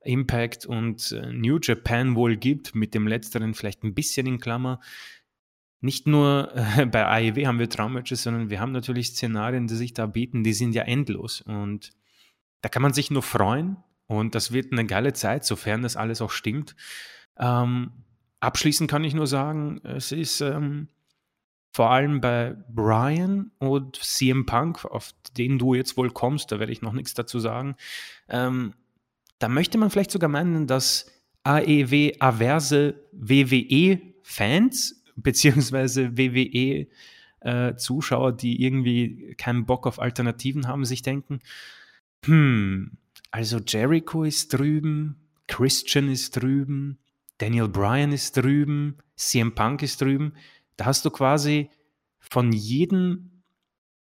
Impact 0.00 0.66
und 0.66 1.12
äh, 1.12 1.32
New 1.32 1.58
Japan 1.62 2.16
wohl 2.16 2.36
gibt, 2.36 2.74
mit 2.74 2.94
dem 2.94 3.06
letzteren 3.06 3.54
vielleicht 3.54 3.84
ein 3.84 3.94
bisschen 3.94 4.26
in 4.26 4.40
Klammer, 4.40 4.80
nicht 5.80 6.06
nur 6.06 6.52
äh, 6.54 6.86
bei 6.86 7.06
AEW 7.06 7.46
haben 7.46 7.58
wir 7.58 7.68
Traummatches, 7.68 8.22
sondern 8.22 8.50
wir 8.50 8.60
haben 8.60 8.72
natürlich 8.72 9.08
Szenarien, 9.08 9.66
die 9.66 9.76
sich 9.76 9.94
da 9.94 10.06
bieten, 10.06 10.42
die 10.44 10.52
sind 10.52 10.74
ja 10.74 10.82
endlos. 10.82 11.40
Und 11.42 11.90
da 12.60 12.68
kann 12.68 12.82
man 12.82 12.92
sich 12.92 13.10
nur 13.10 13.22
freuen. 13.22 13.76
Und 14.06 14.34
das 14.34 14.52
wird 14.52 14.72
eine 14.72 14.86
geile 14.86 15.12
Zeit, 15.12 15.44
sofern 15.44 15.82
das 15.82 15.96
alles 15.96 16.22
auch 16.22 16.30
stimmt. 16.30 16.74
Ähm, 17.38 17.92
abschließend 18.40 18.90
kann 18.90 19.04
ich 19.04 19.14
nur 19.14 19.26
sagen, 19.26 19.80
es 19.84 20.12
ist 20.12 20.40
ähm, 20.40 20.88
vor 21.72 21.90
allem 21.90 22.20
bei 22.20 22.56
Brian 22.70 23.52
und 23.58 23.96
CM 23.96 24.46
Punk, 24.46 24.84
auf 24.84 25.12
den 25.36 25.58
du 25.58 25.74
jetzt 25.74 25.96
wohl 25.96 26.10
kommst, 26.10 26.50
da 26.50 26.58
werde 26.58 26.72
ich 26.72 26.82
noch 26.82 26.92
nichts 26.92 27.14
dazu 27.14 27.38
sagen. 27.38 27.76
Ähm, 28.28 28.74
da 29.38 29.48
möchte 29.48 29.78
man 29.78 29.90
vielleicht 29.90 30.10
sogar 30.10 30.30
meinen, 30.30 30.66
dass 30.66 31.12
AEW-averse 31.44 32.94
WWE-Fans 33.12 34.97
beziehungsweise 35.22 36.16
WWE-Zuschauer, 36.16 38.30
äh, 38.30 38.36
die 38.36 38.62
irgendwie 38.62 39.34
keinen 39.36 39.66
Bock 39.66 39.86
auf 39.86 40.00
Alternativen 40.00 40.66
haben, 40.66 40.84
sich 40.84 41.02
denken, 41.02 41.40
hm, 42.24 42.98
also 43.30 43.58
Jericho 43.58 44.24
ist 44.24 44.54
drüben, 44.54 45.16
Christian 45.46 46.08
ist 46.08 46.36
drüben, 46.36 46.98
Daniel 47.38 47.68
Bryan 47.68 48.12
ist 48.12 48.36
drüben, 48.36 48.98
CM 49.16 49.54
Punk 49.54 49.82
ist 49.82 50.00
drüben. 50.00 50.34
Da 50.76 50.86
hast 50.86 51.04
du 51.04 51.10
quasi 51.10 51.70
von 52.18 52.52
jedem, 52.52 53.42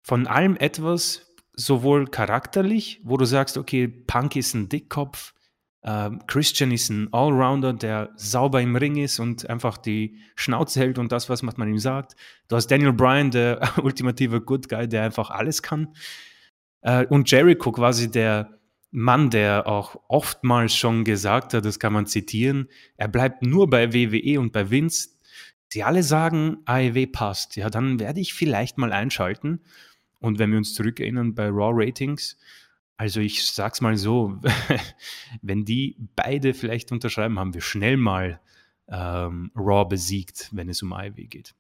von 0.02 0.26
allem 0.26 0.56
etwas 0.56 1.34
sowohl 1.54 2.06
charakterlich, 2.06 3.00
wo 3.02 3.16
du 3.16 3.24
sagst, 3.24 3.58
okay, 3.58 3.88
Punk 3.88 4.36
ist 4.36 4.54
ein 4.54 4.68
Dickkopf, 4.68 5.34
Christian 6.26 6.72
ist 6.72 6.90
ein 6.90 7.12
Allrounder, 7.12 7.72
der 7.72 8.10
sauber 8.16 8.60
im 8.60 8.74
Ring 8.74 8.96
ist 8.96 9.20
und 9.20 9.48
einfach 9.48 9.78
die 9.78 10.18
Schnauze 10.34 10.80
hält 10.80 10.98
und 10.98 11.12
das, 11.12 11.30
was 11.30 11.42
man 11.42 11.68
ihm 11.68 11.78
sagt. 11.78 12.16
Du 12.48 12.56
hast 12.56 12.66
Daniel 12.66 12.92
Bryan, 12.92 13.30
der 13.30 13.60
ultimative 13.82 14.40
Good 14.40 14.68
Guy, 14.68 14.88
der 14.88 15.04
einfach 15.04 15.30
alles 15.30 15.62
kann. 15.62 15.94
Äh, 16.80 17.06
und 17.06 17.30
Jericho 17.30 17.70
quasi 17.72 18.10
der 18.10 18.58
Mann, 18.90 19.30
der 19.30 19.66
auch 19.66 20.00
oftmals 20.08 20.74
schon 20.74 21.04
gesagt 21.04 21.54
hat, 21.54 21.64
das 21.64 21.78
kann 21.78 21.92
man 21.92 22.06
zitieren, 22.06 22.68
er 22.96 23.08
bleibt 23.08 23.42
nur 23.42 23.68
bei 23.68 23.92
WWE 23.92 24.40
und 24.40 24.52
bei 24.52 24.70
Vince. 24.70 25.10
Sie 25.70 25.84
alle 25.84 26.02
sagen, 26.02 26.58
AEW 26.64 27.06
passt. 27.08 27.56
Ja, 27.56 27.68
dann 27.68 28.00
werde 28.00 28.20
ich 28.20 28.32
vielleicht 28.32 28.78
mal 28.78 28.92
einschalten. 28.92 29.60
Und 30.18 30.38
wenn 30.38 30.50
wir 30.50 30.58
uns 30.58 30.74
zurückerinnern 30.74 31.34
bei 31.34 31.48
Raw 31.48 31.72
Ratings, 31.74 32.38
also 32.98 33.20
ich 33.20 33.46
sag's 33.46 33.80
mal 33.80 33.96
so, 33.96 34.38
wenn 35.42 35.64
die 35.64 35.96
beide 36.16 36.52
vielleicht 36.52 36.92
unterschreiben, 36.92 37.38
haben 37.38 37.54
wir 37.54 37.60
schnell 37.60 37.96
mal 37.96 38.40
ähm, 38.88 39.52
Raw 39.56 39.88
besiegt, 39.88 40.50
wenn 40.52 40.68
es 40.68 40.82
um 40.82 40.92
AEW 40.92 41.26
geht. 41.28 41.54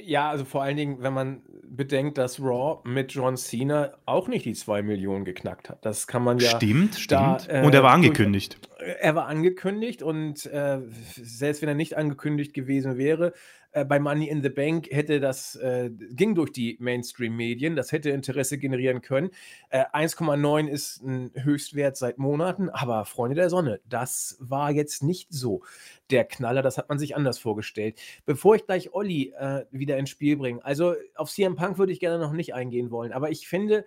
Ja, 0.00 0.30
also 0.30 0.44
vor 0.44 0.62
allen 0.62 0.76
Dingen, 0.76 1.02
wenn 1.02 1.12
man 1.12 1.42
bedenkt, 1.64 2.18
dass 2.18 2.40
Raw 2.40 2.80
mit 2.88 3.12
John 3.12 3.36
Cena 3.36 3.92
auch 4.06 4.28
nicht 4.28 4.44
die 4.44 4.52
2 4.52 4.82
Millionen 4.82 5.24
geknackt 5.24 5.70
hat. 5.70 5.84
Das 5.84 6.06
kann 6.06 6.22
man 6.22 6.38
ja. 6.38 6.50
Stimmt, 6.50 6.94
stimmt. 6.96 7.48
Da, 7.48 7.62
äh, 7.62 7.64
und 7.64 7.74
er 7.74 7.82
war 7.82 7.92
angekündigt. 7.92 8.58
Er 9.00 9.14
war 9.14 9.26
angekündigt 9.26 10.02
und 10.02 10.46
äh, 10.46 10.80
selbst 11.16 11.62
wenn 11.62 11.68
er 11.68 11.74
nicht 11.74 11.96
angekündigt 11.96 12.54
gewesen 12.54 12.96
wäre, 12.96 13.32
äh, 13.72 13.84
bei 13.84 13.98
Money 13.98 14.28
in 14.28 14.42
the 14.42 14.48
Bank 14.48 14.88
hätte 14.90 15.20
das, 15.20 15.56
äh, 15.56 15.90
ging 15.90 16.34
durch 16.34 16.52
die 16.52 16.76
Mainstream-Medien, 16.80 17.76
das 17.76 17.92
hätte 17.92 18.10
Interesse 18.10 18.58
generieren 18.58 19.02
können. 19.02 19.30
Äh, 19.68 19.84
1,9 19.92 20.68
ist 20.68 21.02
ein 21.02 21.30
Höchstwert 21.34 21.96
seit 21.96 22.18
Monaten, 22.18 22.70
aber 22.70 23.04
Freunde 23.04 23.36
der 23.36 23.50
Sonne, 23.50 23.80
das 23.88 24.36
war 24.40 24.70
jetzt 24.70 25.02
nicht 25.02 25.32
so 25.32 25.62
der 26.10 26.24
Knaller, 26.24 26.62
das 26.62 26.78
hat 26.78 26.88
man 26.88 26.98
sich 26.98 27.14
anders 27.14 27.38
vorgestellt. 27.38 27.98
Bevor 28.24 28.54
ich 28.54 28.64
gleich 28.64 28.92
Olli 28.94 29.34
äh, 29.38 29.64
wieder 29.70 29.98
ins 29.98 30.10
Spiel 30.10 30.36
bringe, 30.36 30.64
also 30.64 30.94
auf 31.14 31.30
CM 31.30 31.56
Punk 31.56 31.78
würde 31.78 31.92
ich 31.92 32.00
gerne 32.00 32.18
noch 32.18 32.32
nicht 32.32 32.54
eingehen 32.54 32.90
wollen, 32.90 33.12
aber 33.12 33.30
ich 33.30 33.48
finde, 33.48 33.84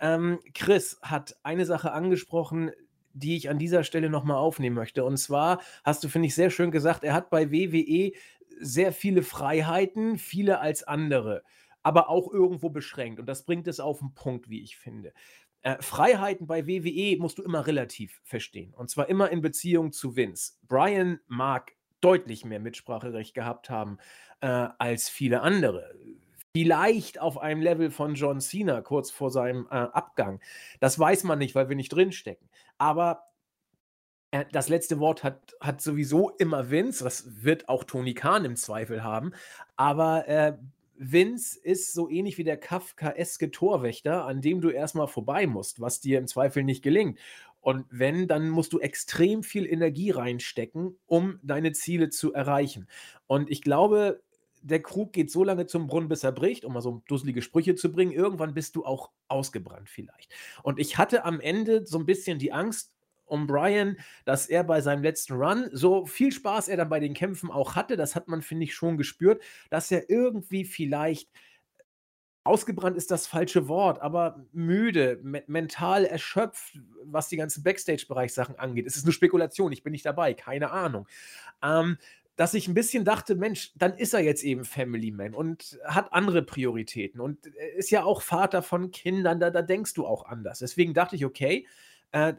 ähm, 0.00 0.38
Chris 0.54 0.98
hat 1.02 1.36
eine 1.42 1.66
Sache 1.66 1.92
angesprochen, 1.92 2.70
die 3.14 3.36
ich 3.36 3.48
an 3.48 3.58
dieser 3.58 3.84
Stelle 3.84 4.10
nochmal 4.10 4.36
aufnehmen 4.36 4.74
möchte. 4.74 5.04
Und 5.04 5.16
zwar 5.18 5.60
hast 5.84 6.02
du, 6.02 6.08
finde 6.08 6.26
ich, 6.26 6.34
sehr 6.34 6.50
schön 6.50 6.70
gesagt, 6.70 7.04
er 7.04 7.14
hat 7.14 7.30
bei 7.30 7.50
WWE 7.52 8.12
sehr 8.60 8.92
viele 8.92 9.22
Freiheiten, 9.22 10.18
viele 10.18 10.60
als 10.60 10.82
andere, 10.82 11.42
aber 11.82 12.08
auch 12.08 12.32
irgendwo 12.32 12.70
beschränkt. 12.70 13.20
Und 13.20 13.26
das 13.26 13.44
bringt 13.44 13.68
es 13.68 13.80
auf 13.80 13.98
den 13.98 14.14
Punkt, 14.14 14.48
wie 14.48 14.62
ich 14.62 14.76
finde. 14.76 15.12
Äh, 15.62 15.80
Freiheiten 15.80 16.46
bei 16.46 16.66
WWE 16.66 17.16
musst 17.18 17.38
du 17.38 17.42
immer 17.42 17.66
relativ 17.66 18.20
verstehen. 18.24 18.74
Und 18.74 18.90
zwar 18.90 19.08
immer 19.08 19.30
in 19.30 19.40
Beziehung 19.40 19.92
zu 19.92 20.14
Vince. 20.14 20.54
Brian 20.68 21.20
mag 21.26 21.72
deutlich 22.00 22.44
mehr 22.44 22.60
Mitspracherecht 22.60 23.34
gehabt 23.34 23.70
haben 23.70 23.98
äh, 24.42 24.46
als 24.46 25.08
viele 25.08 25.40
andere. 25.40 25.94
Vielleicht 26.54 27.18
auf 27.18 27.38
einem 27.38 27.62
Level 27.62 27.90
von 27.90 28.14
John 28.14 28.40
Cena 28.40 28.82
kurz 28.82 29.10
vor 29.10 29.30
seinem 29.30 29.66
äh, 29.70 29.74
Abgang. 29.74 30.40
Das 30.80 30.98
weiß 30.98 31.24
man 31.24 31.38
nicht, 31.38 31.54
weil 31.54 31.70
wir 31.70 31.76
nicht 31.76 31.92
drinstecken. 31.92 32.48
Aber 32.76 33.24
das 34.52 34.68
letzte 34.68 34.98
Wort 34.98 35.22
hat, 35.22 35.54
hat 35.60 35.80
sowieso 35.80 36.30
immer 36.30 36.70
Vince, 36.70 37.04
das 37.04 37.44
wird 37.44 37.68
auch 37.68 37.84
Tony 37.84 38.14
Khan 38.14 38.44
im 38.44 38.56
Zweifel 38.56 39.04
haben, 39.04 39.32
aber 39.76 40.28
äh, 40.28 40.54
Vince 40.96 41.58
ist 41.58 41.92
so 41.92 42.08
ähnlich 42.08 42.38
wie 42.38 42.44
der 42.44 42.56
Kafkaeske 42.56 43.50
Torwächter, 43.50 44.24
an 44.26 44.40
dem 44.40 44.60
du 44.60 44.70
erstmal 44.70 45.08
vorbei 45.08 45.46
musst, 45.46 45.80
was 45.80 46.00
dir 46.00 46.18
im 46.18 46.26
Zweifel 46.26 46.62
nicht 46.62 46.82
gelingt. 46.82 47.18
Und 47.60 47.86
wenn, 47.90 48.28
dann 48.28 48.50
musst 48.50 48.72
du 48.74 48.78
extrem 48.78 49.42
viel 49.42 49.66
Energie 49.66 50.10
reinstecken, 50.10 50.98
um 51.06 51.40
deine 51.42 51.72
Ziele 51.72 52.10
zu 52.10 52.32
erreichen. 52.32 52.88
Und 53.26 53.50
ich 53.50 53.62
glaube, 53.62 54.22
der 54.60 54.82
Krug 54.82 55.12
geht 55.12 55.30
so 55.30 55.44
lange 55.44 55.66
zum 55.66 55.86
Brunnen, 55.86 56.08
bis 56.08 56.24
er 56.24 56.32
bricht, 56.32 56.64
um 56.64 56.72
mal 56.72 56.80
so 56.80 57.02
dusselige 57.08 57.42
Sprüche 57.42 57.74
zu 57.74 57.90
bringen. 57.90 58.12
Irgendwann 58.12 58.54
bist 58.54 58.76
du 58.76 58.84
auch 58.84 59.10
ausgebrannt 59.28 59.88
vielleicht. 59.88 60.32
Und 60.62 60.78
ich 60.78 60.98
hatte 60.98 61.24
am 61.24 61.40
Ende 61.40 61.86
so 61.86 61.98
ein 61.98 62.06
bisschen 62.06 62.38
die 62.38 62.52
Angst, 62.52 62.93
um 63.26 63.46
Brian, 63.46 63.96
dass 64.24 64.46
er 64.46 64.64
bei 64.64 64.80
seinem 64.80 65.02
letzten 65.02 65.34
Run, 65.34 65.68
so 65.72 66.06
viel 66.06 66.32
Spaß 66.32 66.68
er 66.68 66.76
dann 66.76 66.88
bei 66.88 67.00
den 67.00 67.14
Kämpfen 67.14 67.50
auch 67.50 67.74
hatte, 67.74 67.96
das 67.96 68.14
hat 68.14 68.28
man, 68.28 68.42
finde 68.42 68.64
ich, 68.64 68.74
schon 68.74 68.96
gespürt, 68.96 69.42
dass 69.70 69.90
er 69.90 70.10
irgendwie 70.10 70.64
vielleicht 70.64 71.30
ausgebrannt 72.44 72.98
ist 72.98 73.10
das 73.10 73.26
falsche 73.26 73.68
Wort, 73.68 74.02
aber 74.02 74.44
müde, 74.52 75.18
me 75.22 75.42
mental 75.46 76.04
erschöpft, 76.04 76.78
was 77.02 77.28
die 77.28 77.38
ganzen 77.38 77.62
Backstage-Bereich-Sachen 77.62 78.58
angeht. 78.58 78.86
Es 78.86 78.96
ist 78.96 79.04
eine 79.04 79.12
Spekulation, 79.12 79.72
ich 79.72 79.82
bin 79.82 79.92
nicht 79.92 80.04
dabei, 80.04 80.34
keine 80.34 80.70
Ahnung. 80.70 81.08
Ähm, 81.62 81.96
dass 82.36 82.52
ich 82.52 82.68
ein 82.68 82.74
bisschen 82.74 83.04
dachte, 83.04 83.36
Mensch, 83.36 83.72
dann 83.76 83.96
ist 83.96 84.12
er 84.12 84.20
jetzt 84.20 84.42
eben 84.42 84.64
Family 84.64 85.10
Man 85.10 85.34
und 85.34 85.78
hat 85.84 86.12
andere 86.12 86.42
Prioritäten 86.42 87.20
und 87.20 87.46
ist 87.76 87.90
ja 87.90 88.04
auch 88.04 88.22
Vater 88.22 88.62
von 88.62 88.90
Kindern, 88.90 89.40
da, 89.40 89.50
da 89.50 89.62
denkst 89.62 89.94
du 89.94 90.06
auch 90.06 90.26
anders. 90.26 90.58
Deswegen 90.58 90.94
dachte 90.94 91.16
ich, 91.16 91.24
okay, 91.24 91.66
äh, 92.10 92.34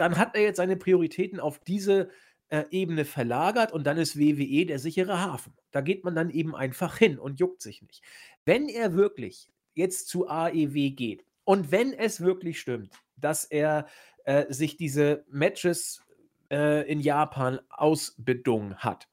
dann 0.00 0.16
hat 0.16 0.34
er 0.34 0.40
jetzt 0.40 0.56
seine 0.56 0.76
Prioritäten 0.76 1.40
auf 1.40 1.58
diese 1.58 2.08
äh, 2.48 2.64
Ebene 2.70 3.04
verlagert 3.04 3.70
und 3.70 3.86
dann 3.86 3.98
ist 3.98 4.18
WWE 4.18 4.64
der 4.64 4.78
sichere 4.78 5.20
Hafen. 5.20 5.52
Da 5.72 5.82
geht 5.82 6.04
man 6.04 6.14
dann 6.14 6.30
eben 6.30 6.56
einfach 6.56 6.96
hin 6.96 7.18
und 7.18 7.38
juckt 7.38 7.60
sich 7.60 7.82
nicht. 7.82 8.02
Wenn 8.46 8.70
er 8.70 8.94
wirklich 8.94 9.50
jetzt 9.74 10.08
zu 10.08 10.26
AEW 10.26 10.92
geht 10.92 11.24
und 11.44 11.70
wenn 11.70 11.92
es 11.92 12.22
wirklich 12.22 12.58
stimmt, 12.58 12.94
dass 13.16 13.44
er 13.44 13.86
äh, 14.24 14.50
sich 14.50 14.78
diese 14.78 15.24
Matches 15.28 16.02
äh, 16.50 16.90
in 16.90 17.00
Japan 17.00 17.60
ausbedungen 17.68 18.76
hat, 18.76 19.06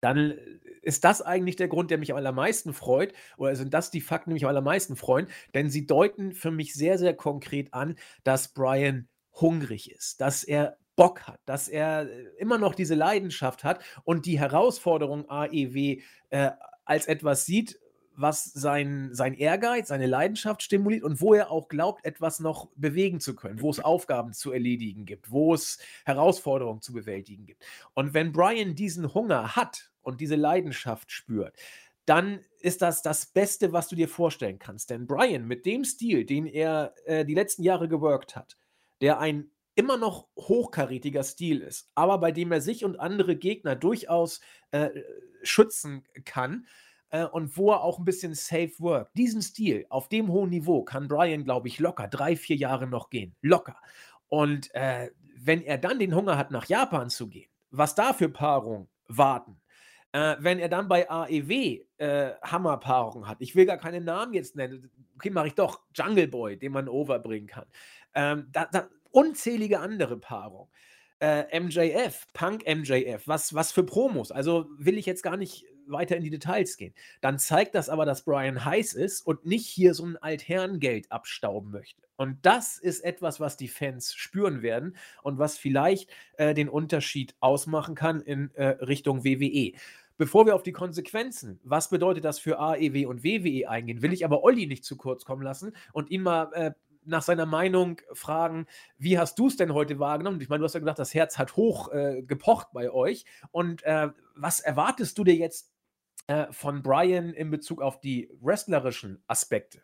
dann 0.00 0.38
ist 0.82 1.04
das 1.04 1.22
eigentlich 1.22 1.56
der 1.56 1.68
Grund, 1.68 1.90
der 1.90 1.96
mich 1.96 2.12
am 2.12 2.18
allermeisten 2.18 2.74
freut, 2.74 3.14
oder 3.38 3.56
sind 3.56 3.72
das 3.72 3.90
die 3.90 4.02
Fakten, 4.02 4.30
die 4.30 4.34
mich 4.34 4.44
am 4.44 4.50
allermeisten 4.50 4.94
freuen, 4.94 5.26
denn 5.54 5.70
sie 5.70 5.86
deuten 5.86 6.32
für 6.32 6.50
mich 6.50 6.74
sehr, 6.74 6.98
sehr 6.98 7.14
konkret 7.14 7.72
an, 7.72 7.96
dass 8.24 8.52
Brian 8.52 9.08
hungrig 9.40 9.90
ist, 9.90 10.20
dass 10.20 10.44
er 10.44 10.78
Bock 10.96 11.22
hat, 11.22 11.40
dass 11.46 11.68
er 11.68 12.10
äh, 12.10 12.24
immer 12.38 12.58
noch 12.58 12.74
diese 12.74 12.94
Leidenschaft 12.94 13.64
hat 13.64 13.82
und 14.04 14.26
die 14.26 14.38
Herausforderung 14.38 15.30
AEW 15.30 16.00
äh, 16.30 16.50
als 16.84 17.06
etwas 17.06 17.46
sieht, 17.46 17.78
was 18.16 18.44
sein, 18.44 19.10
sein 19.12 19.34
Ehrgeiz, 19.34 19.88
seine 19.88 20.06
Leidenschaft 20.06 20.62
stimuliert 20.62 21.04
und 21.04 21.20
wo 21.20 21.34
er 21.34 21.52
auch 21.52 21.68
glaubt, 21.68 22.04
etwas 22.04 22.40
noch 22.40 22.68
bewegen 22.74 23.20
zu 23.20 23.36
können, 23.36 23.62
wo 23.62 23.70
es 23.70 23.78
Aufgaben 23.78 24.32
zu 24.32 24.50
erledigen 24.50 25.06
gibt, 25.06 25.30
wo 25.30 25.54
es 25.54 25.78
Herausforderungen 26.04 26.82
zu 26.82 26.92
bewältigen 26.92 27.46
gibt. 27.46 27.64
Und 27.94 28.14
wenn 28.14 28.32
Brian 28.32 28.74
diesen 28.74 29.14
Hunger 29.14 29.54
hat 29.54 29.92
und 30.02 30.20
diese 30.20 30.34
Leidenschaft 30.34 31.12
spürt, 31.12 31.54
dann 32.06 32.40
ist 32.58 32.82
das 32.82 33.02
das 33.02 33.26
Beste, 33.26 33.72
was 33.72 33.86
du 33.86 33.94
dir 33.94 34.08
vorstellen 34.08 34.58
kannst. 34.58 34.90
Denn 34.90 35.06
Brian 35.06 35.46
mit 35.46 35.64
dem 35.64 35.84
Stil, 35.84 36.24
den 36.24 36.46
er 36.46 36.94
äh, 37.04 37.24
die 37.24 37.34
letzten 37.34 37.62
Jahre 37.62 37.86
geworkt 37.86 38.34
hat, 38.34 38.56
der 39.00 39.18
ein 39.18 39.50
immer 39.74 39.96
noch 39.96 40.26
hochkarätiger 40.36 41.22
Stil 41.22 41.60
ist, 41.60 41.90
aber 41.94 42.18
bei 42.18 42.32
dem 42.32 42.50
er 42.50 42.60
sich 42.60 42.84
und 42.84 42.98
andere 42.98 43.36
Gegner 43.36 43.76
durchaus 43.76 44.40
äh, 44.72 44.90
schützen 45.42 46.04
kann 46.24 46.66
äh, 47.10 47.24
und 47.24 47.56
wo 47.56 47.70
er 47.70 47.82
auch 47.82 47.98
ein 47.98 48.04
bisschen 48.04 48.34
safe 48.34 48.72
work. 48.78 49.12
Diesen 49.14 49.40
Stil 49.40 49.86
auf 49.88 50.08
dem 50.08 50.28
hohen 50.32 50.50
Niveau 50.50 50.82
kann 50.82 51.06
Brian, 51.06 51.44
glaube 51.44 51.68
ich, 51.68 51.78
locker 51.78 52.08
drei, 52.08 52.36
vier 52.36 52.56
Jahre 52.56 52.88
noch 52.88 53.08
gehen. 53.08 53.36
Locker. 53.40 53.76
Und 54.26 54.74
äh, 54.74 55.10
wenn 55.36 55.62
er 55.62 55.78
dann 55.78 55.98
den 55.98 56.14
Hunger 56.14 56.36
hat, 56.36 56.50
nach 56.50 56.66
Japan 56.66 57.08
zu 57.08 57.28
gehen, 57.28 57.50
was 57.70 57.94
da 57.94 58.12
für 58.12 58.28
Paarungen 58.28 58.88
warten, 59.06 59.60
äh, 60.12 60.36
wenn 60.38 60.58
er 60.58 60.68
dann 60.68 60.88
bei 60.88 61.08
AEW 61.10 61.80
äh, 61.98 62.32
Hammerpaarungen 62.42 63.28
hat, 63.28 63.38
ich 63.40 63.54
will 63.54 63.66
gar 63.66 63.78
keine 63.78 64.00
Namen 64.00 64.34
jetzt 64.34 64.56
nennen, 64.56 64.90
okay, 65.16 65.30
mache 65.30 65.48
ich 65.48 65.54
doch, 65.54 65.80
Jungle 65.94 66.28
Boy, 66.28 66.58
den 66.58 66.72
man 66.72 66.88
overbringen 66.88 67.48
kann. 67.48 67.66
Ähm, 68.14 68.48
da, 68.52 68.66
da, 68.66 68.88
unzählige 69.10 69.80
andere 69.80 70.18
Paarungen. 70.18 70.70
Äh, 71.20 71.58
MJF, 71.58 72.26
Punk 72.32 72.64
MJF, 72.66 73.26
was, 73.26 73.52
was 73.52 73.72
für 73.72 73.82
Promos. 73.82 74.30
Also 74.30 74.66
will 74.78 74.98
ich 74.98 75.06
jetzt 75.06 75.22
gar 75.22 75.36
nicht 75.36 75.64
weiter 75.90 76.16
in 76.16 76.24
die 76.24 76.30
Details 76.30 76.76
gehen. 76.76 76.94
Dann 77.20 77.38
zeigt 77.38 77.74
das 77.74 77.88
aber, 77.88 78.04
dass 78.04 78.24
Brian 78.24 78.64
heiß 78.64 78.94
ist 78.94 79.26
und 79.26 79.46
nicht 79.46 79.66
hier 79.66 79.94
so 79.94 80.04
ein 80.04 80.16
Altherrengeld 80.16 81.10
abstauben 81.10 81.70
möchte. 81.70 82.02
Und 82.16 82.38
das 82.42 82.78
ist 82.78 83.04
etwas, 83.04 83.38
was 83.38 83.56
die 83.56 83.68
Fans 83.68 84.14
spüren 84.14 84.62
werden 84.62 84.96
und 85.22 85.38
was 85.38 85.56
vielleicht 85.56 86.10
äh, 86.36 86.52
den 86.52 86.68
Unterschied 86.68 87.34
ausmachen 87.40 87.94
kann 87.94 88.20
in 88.20 88.50
äh, 88.54 88.66
Richtung 88.66 89.24
WWE. 89.24 89.72
Bevor 90.16 90.46
wir 90.46 90.56
auf 90.56 90.64
die 90.64 90.72
Konsequenzen, 90.72 91.60
was 91.62 91.90
bedeutet 91.90 92.24
das 92.24 92.40
für 92.40 92.58
AEW 92.58 93.06
und 93.06 93.22
WWE 93.22 93.68
eingehen, 93.68 94.02
will 94.02 94.12
ich 94.12 94.24
aber 94.24 94.42
Olli 94.42 94.66
nicht 94.66 94.84
zu 94.84 94.96
kurz 94.96 95.24
kommen 95.24 95.42
lassen 95.42 95.72
und 95.92 96.10
ihn 96.10 96.22
mal 96.22 96.52
äh, 96.54 96.72
nach 97.04 97.22
seiner 97.22 97.46
Meinung 97.46 98.00
fragen, 98.12 98.66
wie 98.98 99.18
hast 99.18 99.38
du 99.38 99.46
es 99.46 99.56
denn 99.56 99.72
heute 99.72 100.00
wahrgenommen? 100.00 100.40
Ich 100.40 100.48
meine, 100.48 100.58
du 100.58 100.64
hast 100.64 100.74
ja 100.74 100.80
gesagt, 100.80 100.98
das 100.98 101.14
Herz 101.14 101.38
hat 101.38 101.56
hoch 101.56 101.92
äh, 101.92 102.22
gepocht 102.22 102.68
bei 102.72 102.90
euch. 102.90 103.24
Und 103.50 103.82
äh, 103.84 104.08
was 104.34 104.60
erwartest 104.60 105.16
du 105.18 105.24
dir 105.24 105.34
jetzt 105.34 105.72
äh, 106.28 106.52
von 106.52 106.82
Brian 106.82 107.32
in 107.32 107.50
Bezug 107.50 107.82
auf 107.82 108.00
die 108.00 108.30
wrestlerischen 108.40 109.22
Aspekte? 109.26 109.82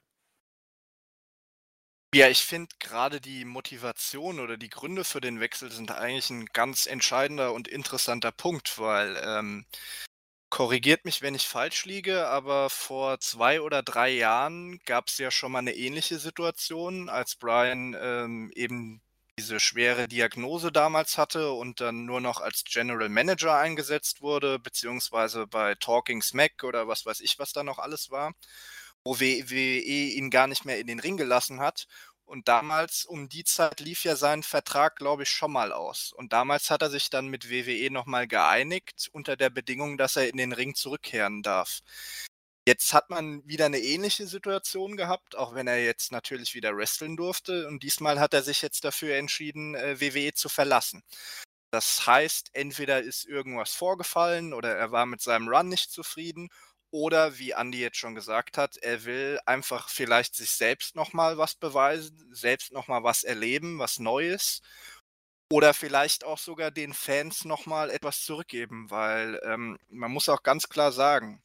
Ja, 2.14 2.28
ich 2.28 2.42
finde 2.44 2.72
gerade 2.78 3.20
die 3.20 3.44
Motivation 3.44 4.38
oder 4.38 4.56
die 4.56 4.70
Gründe 4.70 5.02
für 5.02 5.20
den 5.20 5.40
Wechsel 5.40 5.72
sind 5.72 5.90
eigentlich 5.90 6.30
ein 6.30 6.46
ganz 6.46 6.86
entscheidender 6.86 7.52
und 7.52 7.66
interessanter 7.66 8.30
Punkt, 8.30 8.78
weil 8.78 9.20
ähm, 9.24 9.66
korrigiert 10.50 11.04
mich, 11.04 11.22
wenn 11.22 11.34
ich 11.34 11.48
falsch 11.48 11.86
liege, 11.86 12.28
aber 12.28 12.70
vor 12.70 13.18
zwei 13.20 13.60
oder 13.60 13.82
drei 13.82 14.10
Jahren 14.10 14.78
gab 14.86 15.08
es 15.08 15.18
ja 15.18 15.32
schon 15.32 15.52
mal 15.52 15.58
eine 15.60 15.74
ähnliche 15.74 16.18
Situation, 16.20 17.08
als 17.08 17.36
Brian 17.36 17.96
ähm, 18.00 18.52
eben 18.54 19.02
diese 19.38 19.58
schwere 19.60 20.08
Diagnose 20.08 20.70
damals 20.70 21.18
hatte 21.18 21.52
und 21.52 21.80
dann 21.80 22.04
nur 22.04 22.20
noch 22.20 22.40
als 22.40 22.64
General 22.64 23.08
Manager 23.08 23.56
eingesetzt 23.56 24.20
wurde, 24.22 24.58
beziehungsweise 24.58 25.46
bei 25.46 25.74
Talking 25.74 26.22
Smack 26.22 26.62
oder 26.62 26.88
was 26.88 27.04
weiß 27.04 27.20
ich, 27.20 27.38
was 27.38 27.52
da 27.52 27.64
noch 27.64 27.78
alles 27.78 28.10
war, 28.10 28.34
wo 29.04 29.18
WWE 29.20 30.14
ihn 30.14 30.30
gar 30.30 30.46
nicht 30.46 30.64
mehr 30.64 30.78
in 30.78 30.86
den 30.86 31.00
Ring 31.00 31.16
gelassen 31.16 31.60
hat. 31.60 31.86
Und 32.26 32.48
damals, 32.48 33.04
um 33.04 33.28
die 33.28 33.44
Zeit, 33.44 33.80
lief 33.80 34.04
ja 34.04 34.16
sein 34.16 34.42
Vertrag, 34.42 34.96
glaube 34.96 35.24
ich, 35.24 35.28
schon 35.28 35.52
mal 35.52 35.72
aus. 35.72 36.12
Und 36.16 36.32
damals 36.32 36.70
hat 36.70 36.80
er 36.82 36.90
sich 36.90 37.10
dann 37.10 37.28
mit 37.28 37.50
WWE 37.50 37.90
nochmal 37.90 38.26
geeinigt, 38.26 39.10
unter 39.12 39.36
der 39.36 39.50
Bedingung, 39.50 39.98
dass 39.98 40.16
er 40.16 40.28
in 40.28 40.38
den 40.38 40.52
Ring 40.52 40.74
zurückkehren 40.74 41.42
darf. 41.42 41.80
Jetzt 42.66 42.94
hat 42.94 43.10
man 43.10 43.46
wieder 43.46 43.66
eine 43.66 43.78
ähnliche 43.78 44.26
Situation 44.26 44.96
gehabt, 44.96 45.36
auch 45.36 45.54
wenn 45.54 45.66
er 45.66 45.84
jetzt 45.84 46.12
natürlich 46.12 46.54
wieder 46.54 46.74
wresteln 46.76 47.16
durfte. 47.16 47.66
Und 47.68 47.82
diesmal 47.82 48.18
hat 48.18 48.32
er 48.32 48.42
sich 48.42 48.62
jetzt 48.62 48.84
dafür 48.84 49.16
entschieden, 49.16 49.74
äh, 49.74 50.00
WWE 50.00 50.32
zu 50.32 50.48
verlassen. 50.48 51.02
Das 51.70 52.06
heißt, 52.06 52.50
entweder 52.54 53.02
ist 53.02 53.26
irgendwas 53.26 53.72
vorgefallen 53.74 54.54
oder 54.54 54.76
er 54.76 54.92
war 54.92 55.06
mit 55.06 55.20
seinem 55.20 55.48
Run 55.48 55.68
nicht 55.68 55.90
zufrieden 55.90 56.48
oder 56.94 57.38
wie 57.38 57.50
Andy 57.50 57.80
jetzt 57.80 57.96
schon 57.96 58.14
gesagt 58.14 58.56
hat, 58.56 58.76
er 58.76 59.04
will 59.04 59.40
einfach 59.46 59.88
vielleicht 59.88 60.36
sich 60.36 60.52
selbst 60.52 60.94
nochmal 60.94 61.36
was 61.38 61.56
beweisen, 61.56 62.28
selbst 62.32 62.72
nochmal 62.72 63.02
was 63.02 63.24
erleben, 63.24 63.80
was 63.80 63.98
Neues. 63.98 64.62
Oder 65.50 65.74
vielleicht 65.74 66.22
auch 66.22 66.38
sogar 66.38 66.70
den 66.70 66.94
Fans 66.94 67.44
nochmal 67.44 67.90
etwas 67.90 68.22
zurückgeben, 68.22 68.90
weil 68.90 69.40
ähm, 69.44 69.76
man 69.88 70.12
muss 70.12 70.28
auch 70.28 70.44
ganz 70.44 70.68
klar 70.68 70.92
sagen, 70.92 71.42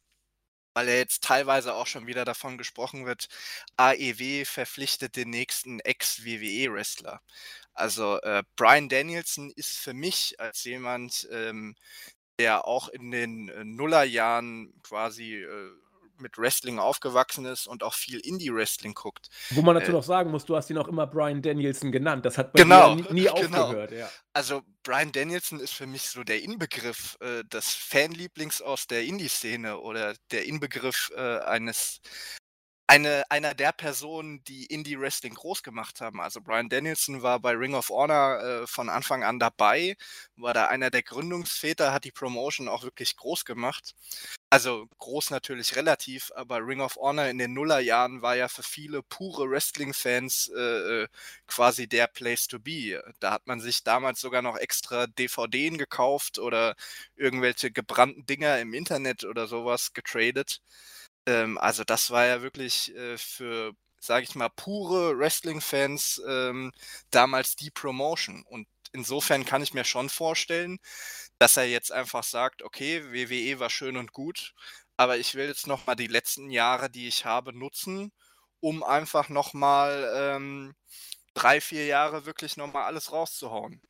weil 0.74 0.88
ja 0.88 0.94
jetzt 0.94 1.24
teilweise 1.24 1.74
auch 1.74 1.86
schon 1.86 2.06
wieder 2.06 2.24
davon 2.24 2.58
gesprochen 2.58 3.06
wird, 3.06 3.28
AEW 3.76 4.44
verpflichtet 4.44 5.16
den 5.16 5.30
nächsten 5.30 5.80
Ex-WWE-Wrestler. 5.80 7.20
Also 7.74 8.20
äh, 8.20 8.42
Brian 8.56 8.88
Danielson 8.88 9.52
ist 9.56 9.78
für 9.78 9.94
mich 9.94 10.38
als 10.38 10.64
jemand, 10.64 11.28
ähm, 11.32 11.76
der 12.38 12.66
auch 12.66 12.88
in 12.88 13.10
den 13.10 13.48
äh, 13.48 13.64
Nullerjahren 13.64 14.72
quasi 14.82 15.36
äh, 15.42 15.70
mit 16.20 16.38
Wrestling 16.38 16.78
aufgewachsen 16.78 17.44
ist 17.46 17.66
und 17.66 17.82
auch 17.82 17.94
viel 17.94 18.20
Indie-Wrestling 18.20 18.94
guckt. 18.94 19.28
Wo 19.50 19.62
man 19.62 19.74
dazu 19.74 19.90
Äh, 19.90 19.94
noch 19.94 20.02
sagen 20.04 20.30
muss, 20.30 20.44
du 20.44 20.56
hast 20.56 20.70
ihn 20.70 20.78
auch 20.78 20.88
immer 20.88 21.06
Brian 21.06 21.42
Danielson 21.42 21.90
genannt. 21.92 22.24
Das 22.24 22.38
hat 22.38 22.52
bei 22.52 22.62
Genau, 22.62 22.94
nie, 22.94 23.02
nie 23.12 23.22
genau. 23.40 23.64
aufgehört. 23.64 23.92
Ja. 23.92 24.10
Also 24.32 24.62
Brian 24.82 25.12
Danielson 25.12 25.60
ist 25.60 25.72
für 25.72 25.86
mich 25.86 26.02
so 26.02 26.22
der 26.24 26.42
Inbegriff 26.42 27.16
äh, 27.20 27.44
des 27.44 27.74
Fanlieblings 27.74 28.62
aus 28.62 28.86
der 28.86 29.04
Indie-Szene 29.04 29.78
oder 29.78 30.14
der 30.30 30.46
Inbegriff 30.46 31.10
äh, 31.16 31.38
eines 31.40 32.00
eine, 32.90 33.22
einer 33.30 33.54
der 33.54 33.70
Personen, 33.70 34.42
die 34.42 34.66
Indie-Wrestling 34.66 35.34
groß 35.34 35.62
gemacht 35.62 36.00
haben. 36.00 36.20
Also 36.20 36.40
Brian 36.40 36.68
Danielson 36.68 37.22
war 37.22 37.38
bei 37.38 37.52
Ring 37.52 37.74
of 37.74 37.88
Honor 37.88 38.40
äh, 38.42 38.66
von 38.66 38.88
Anfang 38.88 39.22
an 39.22 39.38
dabei, 39.38 39.96
war 40.34 40.54
da 40.54 40.66
einer 40.66 40.90
der 40.90 41.04
Gründungsväter, 41.04 41.92
hat 41.92 42.02
die 42.02 42.10
Promotion 42.10 42.68
auch 42.68 42.82
wirklich 42.82 43.14
groß 43.14 43.44
gemacht. 43.44 43.94
Also 44.50 44.88
groß 44.98 45.30
natürlich 45.30 45.76
relativ, 45.76 46.32
aber 46.34 46.66
Ring 46.66 46.80
of 46.80 46.96
Honor 46.96 47.26
in 47.26 47.38
den 47.38 47.52
Nullerjahren 47.54 48.22
war 48.22 48.34
ja 48.34 48.48
für 48.48 48.64
viele 48.64 49.04
pure 49.04 49.48
Wrestling-Fans 49.48 50.50
äh, 50.56 51.02
äh, 51.02 51.08
quasi 51.46 51.86
der 51.86 52.08
Place 52.08 52.48
to 52.48 52.58
be. 52.58 53.00
Da 53.20 53.30
hat 53.30 53.46
man 53.46 53.60
sich 53.60 53.84
damals 53.84 54.20
sogar 54.20 54.42
noch 54.42 54.56
extra 54.56 55.06
DVDen 55.06 55.78
gekauft 55.78 56.40
oder 56.40 56.74
irgendwelche 57.14 57.70
gebrannten 57.70 58.26
Dinger 58.26 58.58
im 58.58 58.74
Internet 58.74 59.22
oder 59.22 59.46
sowas 59.46 59.92
getradet. 59.92 60.60
Ähm, 61.26 61.58
also 61.58 61.84
das 61.84 62.10
war 62.10 62.26
ja 62.26 62.42
wirklich 62.42 62.94
äh, 62.96 63.18
für, 63.18 63.72
sage 64.00 64.24
ich 64.24 64.34
mal, 64.34 64.48
pure 64.50 65.18
Wrestling-Fans 65.18 66.22
ähm, 66.28 66.72
damals 67.10 67.56
die 67.56 67.70
Promotion. 67.70 68.42
Und 68.48 68.66
insofern 68.92 69.44
kann 69.44 69.62
ich 69.62 69.74
mir 69.74 69.84
schon 69.84 70.08
vorstellen, 70.08 70.78
dass 71.38 71.56
er 71.56 71.64
jetzt 71.64 71.92
einfach 71.92 72.24
sagt, 72.24 72.62
okay, 72.62 73.04
WWE 73.12 73.60
war 73.60 73.70
schön 73.70 73.96
und 73.96 74.12
gut, 74.12 74.54
aber 74.96 75.18
ich 75.18 75.34
will 75.34 75.46
jetzt 75.48 75.66
noch 75.66 75.86
mal 75.86 75.94
die 75.96 76.06
letzten 76.08 76.50
Jahre, 76.50 76.90
die 76.90 77.08
ich 77.08 77.24
habe, 77.24 77.52
nutzen, 77.56 78.12
um 78.60 78.82
einfach 78.84 79.28
noch 79.30 79.54
mal 79.54 80.12
ähm, 80.16 80.74
drei, 81.34 81.60
vier 81.60 81.86
Jahre 81.86 82.26
wirklich 82.26 82.56
noch 82.56 82.72
mal 82.72 82.84
alles 82.84 83.12
rauszuhauen. 83.12 83.82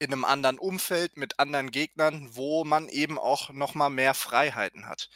In 0.00 0.12
einem 0.12 0.24
anderen 0.26 0.58
Umfeld, 0.58 1.16
mit 1.16 1.38
anderen 1.40 1.70
Gegnern, 1.70 2.28
wo 2.34 2.64
man 2.64 2.88
eben 2.88 3.18
auch 3.18 3.50
noch 3.50 3.74
mal 3.74 3.90
mehr 3.90 4.14
Freiheiten 4.14 4.86
hat. 4.88 5.10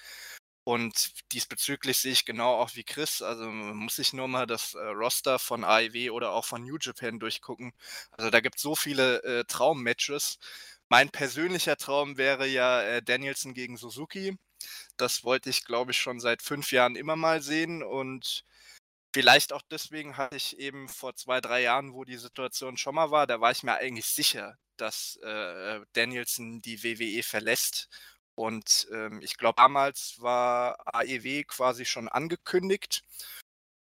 Und 0.68 1.12
diesbezüglich 1.32 1.96
sehe 1.96 2.10
ich 2.10 2.24
genau 2.24 2.54
auch 2.56 2.74
wie 2.74 2.82
Chris, 2.82 3.22
also 3.22 3.48
muss 3.48 3.94
sich 3.96 4.12
nur 4.12 4.26
mal 4.26 4.46
das 4.48 4.74
äh, 4.74 4.80
Roster 4.80 5.38
von 5.38 5.62
AEW 5.62 6.10
oder 6.10 6.32
auch 6.32 6.44
von 6.44 6.64
New 6.64 6.76
Japan 6.80 7.20
durchgucken. 7.20 7.72
Also 8.10 8.30
da 8.30 8.40
gibt 8.40 8.56
es 8.56 8.62
so 8.62 8.74
viele 8.74 9.22
äh, 9.22 9.44
Traummatches. 9.44 10.40
Mein 10.88 11.10
persönlicher 11.10 11.76
Traum 11.76 12.16
wäre 12.18 12.48
ja 12.48 12.82
äh, 12.82 13.00
Danielson 13.00 13.54
gegen 13.54 13.76
Suzuki. 13.76 14.36
Das 14.96 15.22
wollte 15.22 15.50
ich, 15.50 15.64
glaube 15.64 15.92
ich, 15.92 15.98
schon 15.98 16.18
seit 16.18 16.42
fünf 16.42 16.72
Jahren 16.72 16.96
immer 16.96 17.14
mal 17.14 17.42
sehen 17.42 17.84
und 17.84 18.44
vielleicht 19.14 19.52
auch 19.52 19.62
deswegen 19.70 20.16
hatte 20.16 20.36
ich 20.36 20.58
eben 20.58 20.88
vor 20.88 21.14
zwei, 21.14 21.40
drei 21.40 21.62
Jahren, 21.62 21.94
wo 21.94 22.04
die 22.04 22.18
Situation 22.18 22.76
schon 22.76 22.96
mal 22.96 23.12
war, 23.12 23.28
da 23.28 23.40
war 23.40 23.52
ich 23.52 23.62
mir 23.62 23.76
eigentlich 23.76 24.06
sicher, 24.06 24.58
dass 24.76 25.16
äh, 25.22 25.80
Danielson 25.92 26.60
die 26.60 26.82
WWE 26.82 27.22
verlässt 27.22 27.88
und 28.36 28.86
ähm, 28.92 29.20
ich 29.22 29.38
glaube, 29.38 29.56
damals 29.56 30.16
war 30.20 30.78
AEW 30.94 31.44
quasi 31.44 31.84
schon 31.86 32.08
angekündigt. 32.08 33.02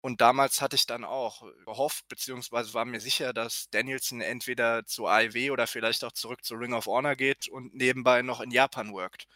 Und 0.01 0.21
damals 0.21 0.61
hatte 0.61 0.75
ich 0.75 0.85
dann 0.85 1.05
auch 1.05 1.43
gehofft, 1.65 2.07
beziehungsweise 2.09 2.73
war 2.73 2.85
mir 2.85 2.99
sicher, 2.99 3.33
dass 3.33 3.69
Danielson 3.71 4.21
entweder 4.21 4.85
zu 4.85 5.07
AEW 5.07 5.51
oder 5.51 5.65
vielleicht 5.67 6.03
auch 6.03 6.11
zurück 6.11 6.43
zu 6.45 6.55
Ring 6.55 6.73
of 6.73 6.87
Honor 6.87 7.15
geht 7.15 7.47
und 7.47 7.73
nebenbei 7.73 8.21
noch 8.21 8.41
in 8.41 8.51
Japan 8.51 8.93
workt. 8.93 9.27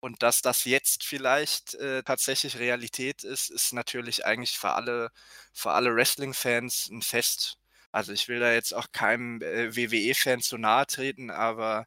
Und 0.00 0.22
dass 0.22 0.42
das 0.42 0.64
jetzt 0.64 1.04
vielleicht 1.04 1.74
äh, 1.74 2.02
tatsächlich 2.04 2.58
Realität 2.58 3.24
ist, 3.24 3.50
ist 3.50 3.72
natürlich 3.72 4.24
eigentlich 4.26 4.58
für 4.58 4.70
alle, 4.72 5.10
für 5.52 5.72
alle 5.72 5.94
Wrestling-Fans 5.94 6.90
ein 6.90 7.02
Fest. 7.02 7.58
Also 7.92 8.12
ich 8.12 8.28
will 8.28 8.40
da 8.40 8.52
jetzt 8.52 8.74
auch 8.74 8.92
keinem 8.92 9.42
äh, 9.42 9.76
WWE-Fan 9.76 10.40
zu 10.42 10.58
nahe 10.58 10.86
treten, 10.86 11.30
aber 11.30 11.86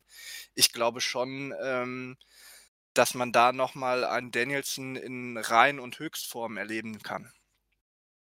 ich 0.55 0.73
glaube 0.73 1.01
schon, 1.01 1.53
ähm, 1.63 2.17
dass 2.97 3.13
man 3.13 3.31
da 3.31 3.51
nochmal 3.51 4.03
einen 4.03 4.31
Danielson 4.31 4.95
in 4.95 5.37
Rein- 5.37 5.79
und 5.79 5.99
Höchstform 5.99 6.57
erleben 6.57 6.99
kann. 6.99 7.31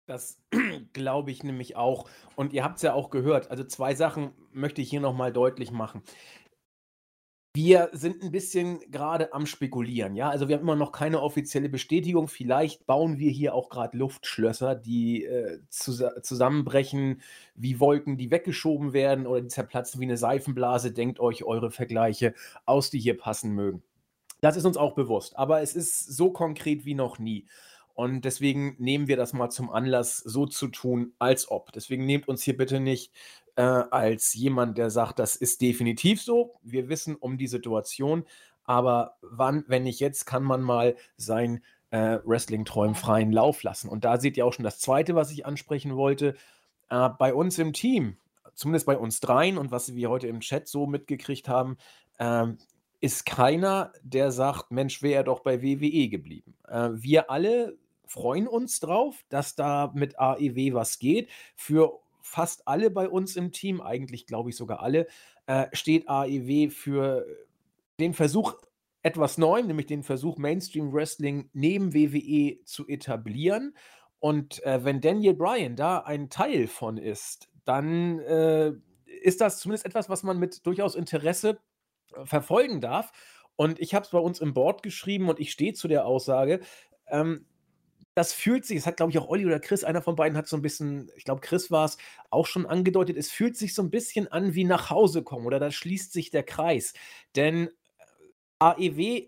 Das 0.07 0.39
glaube 0.93 1.31
ich 1.31 1.43
nämlich 1.43 1.75
auch. 1.75 2.09
Und 2.35 2.53
ihr 2.53 2.63
habt 2.63 2.77
es 2.77 2.81
ja 2.81 2.93
auch 2.93 3.09
gehört. 3.09 3.51
Also 3.51 3.63
zwei 3.63 3.95
Sachen 3.95 4.31
möchte 4.51 4.81
ich 4.81 4.89
hier 4.89 5.01
nochmal 5.01 5.31
deutlich 5.31 5.71
machen. 5.71 6.03
Wir 7.53 7.89
sind 7.91 8.23
ein 8.23 8.31
bisschen 8.31 8.79
gerade 8.91 9.33
am 9.33 9.45
Spekulieren, 9.45 10.15
ja. 10.15 10.29
Also 10.29 10.47
wir 10.47 10.55
haben 10.55 10.63
immer 10.63 10.77
noch 10.77 10.93
keine 10.93 11.21
offizielle 11.21 11.67
Bestätigung. 11.67 12.29
Vielleicht 12.29 12.85
bauen 12.85 13.19
wir 13.19 13.29
hier 13.29 13.53
auch 13.53 13.67
gerade 13.67 13.97
Luftschlösser, 13.97 14.73
die 14.73 15.25
äh, 15.25 15.59
zusa 15.67 16.23
zusammenbrechen 16.23 17.21
wie 17.55 17.81
Wolken, 17.81 18.17
die 18.17 18.31
weggeschoben 18.31 18.93
werden 18.93 19.27
oder 19.27 19.41
die 19.41 19.49
zerplatzen 19.49 19.99
wie 19.99 20.05
eine 20.05 20.15
Seifenblase. 20.15 20.93
Denkt 20.93 21.19
euch 21.19 21.43
eure 21.43 21.71
Vergleiche 21.71 22.33
aus, 22.65 22.89
die 22.89 22.99
hier 22.99 23.17
passen 23.17 23.53
mögen. 23.53 23.83
Das 24.41 24.57
ist 24.57 24.65
uns 24.65 24.77
auch 24.77 24.93
bewusst, 24.93 25.37
aber 25.37 25.61
es 25.61 25.75
ist 25.75 25.99
so 25.99 26.31
konkret 26.31 26.85
wie 26.85 26.95
noch 26.95 27.19
nie. 27.19 27.45
Und 27.93 28.25
deswegen 28.25 28.75
nehmen 28.79 29.07
wir 29.07 29.17
das 29.17 29.33
mal 29.33 29.49
zum 29.49 29.69
Anlass, 29.69 30.17
so 30.17 30.45
zu 30.45 30.67
tun, 30.67 31.13
als 31.19 31.49
ob. 31.51 31.71
Deswegen 31.73 32.05
nehmt 32.05 32.27
uns 32.27 32.41
hier 32.41 32.57
bitte 32.57 32.79
nicht 32.79 33.13
äh, 33.55 33.61
als 33.61 34.33
jemand, 34.33 34.77
der 34.77 34.89
sagt, 34.89 35.19
das 35.19 35.35
ist 35.35 35.61
definitiv 35.61 36.21
so. 36.21 36.55
Wir 36.63 36.89
wissen 36.89 37.15
um 37.15 37.37
die 37.37 37.47
Situation, 37.47 38.25
aber 38.63 39.17
wann, 39.21 39.65
wenn 39.67 39.83
nicht 39.83 39.99
jetzt, 39.99 40.25
kann 40.25 40.43
man 40.43 40.61
mal 40.61 40.95
sein 41.17 41.63
äh, 41.91 42.19
Wrestling-Träum 42.23 42.95
freien 42.95 43.31
Lauf 43.31 43.63
lassen. 43.63 43.89
Und 43.89 44.05
da 44.05 44.19
seht 44.19 44.37
ihr 44.37 44.45
auch 44.45 44.53
schon 44.53 44.63
das 44.63 44.79
Zweite, 44.79 45.13
was 45.13 45.31
ich 45.31 45.45
ansprechen 45.45 45.95
wollte. 45.95 46.35
Äh, 46.89 47.09
bei 47.19 47.33
uns 47.33 47.59
im 47.59 47.73
Team, 47.73 48.17
zumindest 48.55 48.85
bei 48.85 48.97
uns 48.97 49.19
dreien 49.19 49.57
und 49.57 49.71
was 49.71 49.93
wir 49.93 50.09
heute 50.09 50.27
im 50.27 50.39
Chat 50.39 50.67
so 50.67 50.87
mitgekriegt 50.87 51.47
haben, 51.47 51.77
ähm, 52.19 52.57
ist 53.01 53.25
keiner, 53.25 53.91
der 54.03 54.31
sagt, 54.31 54.71
Mensch, 54.71 55.01
wäre 55.01 55.15
er 55.15 55.23
doch 55.23 55.41
bei 55.41 55.61
WWE 55.61 56.07
geblieben. 56.07 56.55
Äh, 56.67 56.89
wir 56.93 57.29
alle 57.31 57.77
freuen 58.05 58.47
uns 58.47 58.79
drauf, 58.79 59.25
dass 59.29 59.55
da 59.55 59.91
mit 59.95 60.19
AEW 60.19 60.73
was 60.73 60.99
geht. 60.99 61.29
Für 61.55 61.99
fast 62.21 62.67
alle 62.67 62.91
bei 62.91 63.09
uns 63.09 63.35
im 63.35 63.51
Team, 63.51 63.81
eigentlich 63.81 64.27
glaube 64.27 64.51
ich 64.51 64.55
sogar 64.55 64.81
alle, 64.81 65.07
äh, 65.47 65.67
steht 65.73 66.07
AEW 66.07 66.69
für 66.69 67.25
den 67.99 68.13
Versuch 68.13 68.55
etwas 69.01 69.39
Neuem, 69.39 69.65
nämlich 69.67 69.87
den 69.87 70.03
Versuch, 70.03 70.37
Mainstream 70.37 70.93
Wrestling 70.93 71.49
neben 71.53 71.93
WWE 71.95 72.63
zu 72.65 72.87
etablieren. 72.87 73.75
Und 74.19 74.63
äh, 74.63 74.83
wenn 74.83 75.01
Daniel 75.01 75.33
Bryan 75.33 75.75
da 75.75 75.99
ein 75.99 76.29
Teil 76.29 76.67
von 76.67 76.97
ist, 76.97 77.49
dann 77.65 78.19
äh, 78.19 78.73
ist 79.23 79.41
das 79.41 79.59
zumindest 79.59 79.85
etwas, 79.85 80.09
was 80.09 80.21
man 80.21 80.37
mit 80.37 80.65
durchaus 80.67 80.93
Interesse 80.93 81.59
verfolgen 82.25 82.81
darf. 82.81 83.11
Und 83.55 83.79
ich 83.79 83.93
habe 83.93 84.05
es 84.05 84.11
bei 84.11 84.19
uns 84.19 84.39
im 84.39 84.53
Board 84.53 84.83
geschrieben 84.83 85.29
und 85.29 85.39
ich 85.39 85.51
stehe 85.51 85.73
zu 85.73 85.87
der 85.87 86.05
Aussage. 86.05 86.61
Ähm, 87.07 87.45
das 88.15 88.33
fühlt 88.33 88.65
sich, 88.65 88.77
das 88.77 88.87
hat 88.87 88.97
glaube 88.97 89.11
ich 89.11 89.17
auch 89.17 89.29
Olli 89.29 89.45
oder 89.45 89.59
Chris, 89.59 89.83
einer 89.83 90.01
von 90.01 90.15
beiden 90.15 90.37
hat 90.37 90.47
so 90.47 90.57
ein 90.57 90.61
bisschen, 90.61 91.09
ich 91.15 91.23
glaube 91.23 91.41
Chris 91.41 91.71
war 91.71 91.85
es, 91.85 91.97
auch 92.29 92.45
schon 92.45 92.65
angedeutet, 92.65 93.17
es 93.17 93.31
fühlt 93.31 93.55
sich 93.55 93.73
so 93.73 93.81
ein 93.81 93.89
bisschen 93.89 94.27
an 94.27 94.53
wie 94.53 94.65
nach 94.65 94.89
Hause 94.89 95.23
kommen 95.23 95.45
oder 95.45 95.59
da 95.59 95.71
schließt 95.71 96.11
sich 96.11 96.29
der 96.29 96.43
Kreis. 96.43 96.93
Denn 97.35 97.69
AEW 98.59 99.27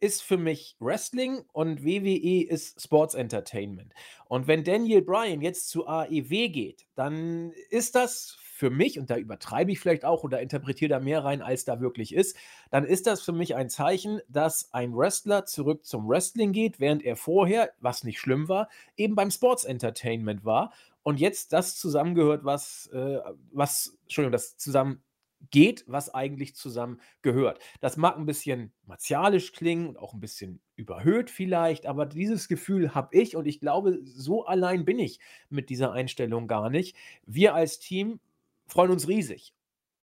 ist 0.00 0.22
für 0.22 0.36
mich 0.36 0.76
Wrestling 0.80 1.44
und 1.52 1.84
WWE 1.84 2.46
ist 2.46 2.82
Sports 2.82 3.14
Entertainment. 3.14 3.94
Und 4.26 4.46
wenn 4.46 4.64
Daniel 4.64 5.02
Bryan 5.02 5.40
jetzt 5.40 5.68
zu 5.68 5.86
AEW 5.86 6.48
geht, 6.48 6.86
dann 6.94 7.52
ist 7.70 7.94
das 7.94 8.36
für 8.56 8.70
mich, 8.70 8.98
und 8.98 9.10
da 9.10 9.18
übertreibe 9.18 9.70
ich 9.70 9.80
vielleicht 9.80 10.06
auch 10.06 10.24
oder 10.24 10.40
interpretiere 10.40 10.88
da 10.88 10.98
mehr 10.98 11.22
rein, 11.22 11.42
als 11.42 11.66
da 11.66 11.82
wirklich 11.82 12.14
ist, 12.14 12.38
dann 12.70 12.84
ist 12.84 13.06
das 13.06 13.20
für 13.20 13.32
mich 13.32 13.54
ein 13.54 13.68
Zeichen, 13.68 14.20
dass 14.28 14.72
ein 14.72 14.96
Wrestler 14.96 15.44
zurück 15.44 15.84
zum 15.84 16.08
Wrestling 16.08 16.52
geht, 16.52 16.80
während 16.80 17.04
er 17.04 17.16
vorher, 17.16 17.72
was 17.80 18.02
nicht 18.02 18.18
schlimm 18.18 18.48
war, 18.48 18.70
eben 18.96 19.14
beim 19.14 19.30
Sports 19.30 19.64
Entertainment 19.64 20.46
war 20.46 20.72
und 21.02 21.20
jetzt 21.20 21.52
das 21.52 21.76
zusammengehört, 21.76 22.46
was, 22.46 22.86
äh, 22.94 23.18
was, 23.52 23.98
Entschuldigung, 24.04 24.32
das 24.32 24.56
zusammen 24.56 25.02
geht, 25.50 25.84
was 25.86 26.14
eigentlich 26.14 26.56
zusammen 26.56 26.98
gehört. 27.20 27.58
Das 27.80 27.98
mag 27.98 28.16
ein 28.16 28.24
bisschen 28.24 28.72
martialisch 28.86 29.52
klingen 29.52 29.88
und 29.88 29.98
auch 29.98 30.14
ein 30.14 30.20
bisschen 30.20 30.60
überhöht 30.76 31.28
vielleicht, 31.28 31.84
aber 31.84 32.06
dieses 32.06 32.48
Gefühl 32.48 32.94
habe 32.94 33.14
ich 33.14 33.36
und 33.36 33.46
ich 33.46 33.60
glaube, 33.60 34.00
so 34.02 34.46
allein 34.46 34.86
bin 34.86 34.98
ich 34.98 35.20
mit 35.50 35.68
dieser 35.68 35.92
Einstellung 35.92 36.48
gar 36.48 36.70
nicht. 36.70 36.96
Wir 37.26 37.54
als 37.54 37.78
Team 37.78 38.18
freuen 38.66 38.90
uns 38.90 39.08
riesig, 39.08 39.54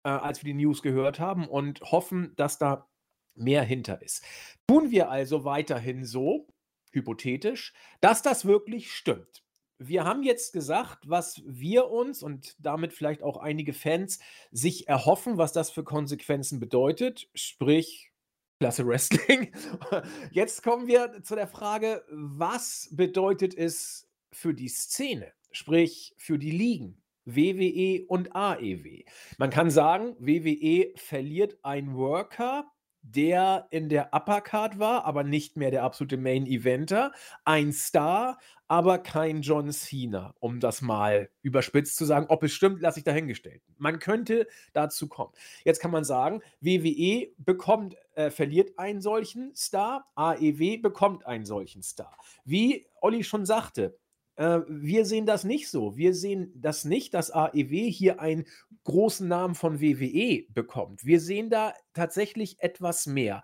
äh, 0.04 0.10
als 0.10 0.44
wir 0.44 0.54
die 0.54 0.66
News 0.66 0.82
gehört 0.82 1.20
haben 1.20 1.48
und 1.48 1.82
hoffen, 1.82 2.34
dass 2.36 2.58
da 2.58 2.90
mehr 3.36 3.64
hinter 3.64 4.02
ist. 4.02 4.24
Tun 4.68 4.92
wir 4.92 5.10
also 5.10 5.46
weiterhin 5.46 6.06
so, 6.06 6.48
hypothetisch, 6.92 7.74
dass 8.02 8.22
das 8.22 8.46
wirklich 8.46 8.92
stimmt 8.92 9.44
wir 9.80 10.06
haben 10.06 10.24
jetzt 10.24 10.54
gesagt, 10.54 11.08
was 11.08 11.42
wir 11.46 11.90
uns 11.90 12.24
und 12.24 12.56
damit 12.60 12.94
vielleicht 12.94 13.22
auch 13.22 13.38
einige 13.38 13.74
Fans 13.74 14.20
sich 14.52 14.88
erhoffen, 14.88 15.38
was 15.38 15.54
das 15.54 15.70
für 15.70 15.84
Konsequenzen 15.84 16.60
bedeutet, 16.60 17.30
sprich 17.36 18.12
Klasse 18.60 18.88
Wrestling. 18.88 19.54
Jetzt 20.32 20.64
kommen 20.64 20.88
wir 20.88 21.22
zu 21.22 21.36
der 21.36 21.48
Frage, 21.48 22.04
was 22.10 22.90
bedeutet 22.92 23.56
es 23.56 24.10
für 24.32 24.56
die 24.56 24.68
Szene, 24.70 25.32
sprich 25.52 26.16
für 26.18 26.40
die 26.40 26.50
Ligen, 26.50 27.04
WWE 27.28 28.06
und 28.08 28.36
AEW. 28.36 29.04
Man 29.38 29.50
kann 29.50 29.70
sagen, 29.70 30.16
WWE 30.20 30.94
verliert 30.96 31.58
einen 31.62 31.96
Worker, 31.96 32.66
der 33.02 33.68
in 33.72 33.90
der 33.90 34.14
Uppercard 34.14 34.80
war, 34.80 35.06
aber 35.06 35.24
nicht 35.24 35.56
mehr 35.56 35.72
der 35.72 35.84
absolute 35.84 36.18
Main 36.18 36.46
Eventer. 36.46 37.12
Ein 37.46 37.72
Star, 37.72 38.38
aber 38.68 38.98
kein 38.98 39.42
John 39.42 39.72
Cena, 39.72 40.34
um 40.40 40.60
das 40.60 40.82
mal 40.82 41.30
überspitzt 41.42 41.96
zu 41.96 42.06
sagen. 42.06 42.26
Ob 42.30 42.44
es 42.44 42.52
stimmt, 42.52 42.82
lasse 42.82 43.00
ich 43.00 43.06
dahingestellt. 43.06 43.62
Man 43.78 44.00
könnte 44.00 44.48
dazu 44.74 45.08
kommen. 45.08 45.32
Jetzt 45.64 45.80
kann 45.80 45.92
man 45.92 46.04
sagen, 46.04 46.42
WWE 46.60 47.30
bekommt, 47.38 47.96
äh, 48.16 48.30
verliert 48.30 48.78
einen 48.78 49.02
solchen 49.02 49.56
Star, 49.56 50.10
AEW 50.16 50.80
bekommt 50.80 51.26
einen 51.26 51.46
solchen 51.46 51.84
Star. 51.84 52.18
Wie 52.44 52.88
Olli 53.02 53.24
schon 53.24 53.46
sagte, 53.46 53.98
äh, 54.38 54.62
wir 54.68 55.06
sehen 55.06 55.26
das 55.26 55.44
nicht 55.44 55.70
so. 55.70 55.98
Wir 55.98 56.14
sehen 56.14 56.52
das 56.56 56.86
nicht, 56.86 57.14
dass 57.14 57.32
AEW 57.32 57.92
hier 57.92 58.22
einen 58.22 58.46
großen 58.86 59.28
Namen 59.28 59.56
von 59.56 59.82
WWE 59.82 60.46
bekommt. 60.50 61.04
Wir 61.04 61.20
sehen 61.20 61.50
da 61.50 61.74
tatsächlich 61.94 62.62
etwas 62.62 63.08
mehr. 63.08 63.44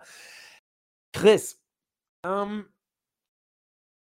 Chris, 1.12 1.60
ähm, 2.24 2.66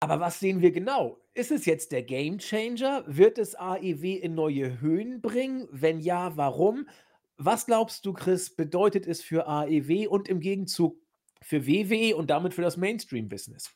aber 0.01 0.19
was 0.19 0.41
sehen 0.41 0.61
wir 0.61 0.73
genau? 0.73 1.21
Ist 1.35 1.53
es 1.53 1.65
jetzt 1.65 1.93
der 1.93 2.03
Game 2.03 2.39
Changer? 2.39 3.05
Wird 3.07 3.39
es 3.39 3.55
AEW 3.55 4.19
in 4.21 4.35
neue 4.35 4.81
Höhen 4.81 5.21
bringen? 5.21 5.69
Wenn 5.71 6.01
ja, 6.01 6.37
warum? 6.37 6.89
Was 7.37 7.67
glaubst 7.67 8.05
du, 8.05 8.13
Chris, 8.13 8.55
bedeutet 8.55 9.07
es 9.07 9.23
für 9.23 9.47
AEW 9.47 10.09
und 10.09 10.29
im 10.29 10.41
Gegenzug 10.41 10.97
für 11.41 11.67
WWE 11.67 12.17
und 12.17 12.31
damit 12.31 12.55
für 12.55 12.63
das 12.63 12.77
Mainstream-Business? 12.77 13.71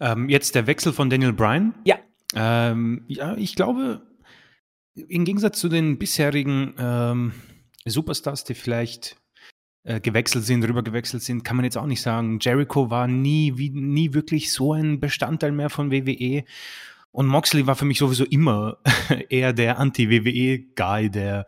Ähm, 0.00 0.28
jetzt 0.28 0.54
der 0.54 0.66
Wechsel 0.66 0.92
von 0.92 1.10
Daniel 1.10 1.32
Bryan? 1.32 1.74
Ja. 1.84 1.98
Ähm, 2.34 3.04
ja, 3.08 3.36
ich 3.36 3.54
glaube, 3.54 4.02
im 4.94 5.24
Gegensatz 5.24 5.58
zu 5.60 5.68
den 5.68 5.98
bisherigen 5.98 6.74
ähm, 6.78 7.32
Superstars, 7.84 8.44
die 8.44 8.54
vielleicht 8.54 9.16
äh, 9.84 10.00
gewechselt 10.00 10.44
sind, 10.44 10.64
rübergewechselt 10.64 11.22
sind, 11.22 11.44
kann 11.44 11.56
man 11.56 11.64
jetzt 11.64 11.78
auch 11.78 11.86
nicht 11.86 12.02
sagen. 12.02 12.38
Jericho 12.40 12.90
war 12.90 13.08
nie, 13.08 13.56
wie, 13.56 13.70
nie 13.70 14.12
wirklich 14.12 14.52
so 14.52 14.72
ein 14.72 15.00
Bestandteil 15.00 15.52
mehr 15.52 15.70
von 15.70 15.90
WWE. 15.90 16.44
Und 17.10 17.26
Moxley 17.26 17.66
war 17.66 17.76
für 17.76 17.84
mich 17.84 17.98
sowieso 17.98 18.24
immer 18.24 18.78
eher 19.28 19.52
der 19.52 19.78
Anti-WWE-Guy, 19.78 21.10
der 21.10 21.46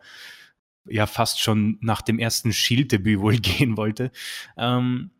ja 0.85 1.05
fast 1.05 1.39
schon 1.39 1.77
nach 1.81 2.01
dem 2.01 2.17
ersten 2.17 2.51
Shield-Debüt 2.51 3.19
wohl 3.19 3.37
gehen 3.39 3.77
wollte. 3.77 4.11
Ähm, 4.57 5.11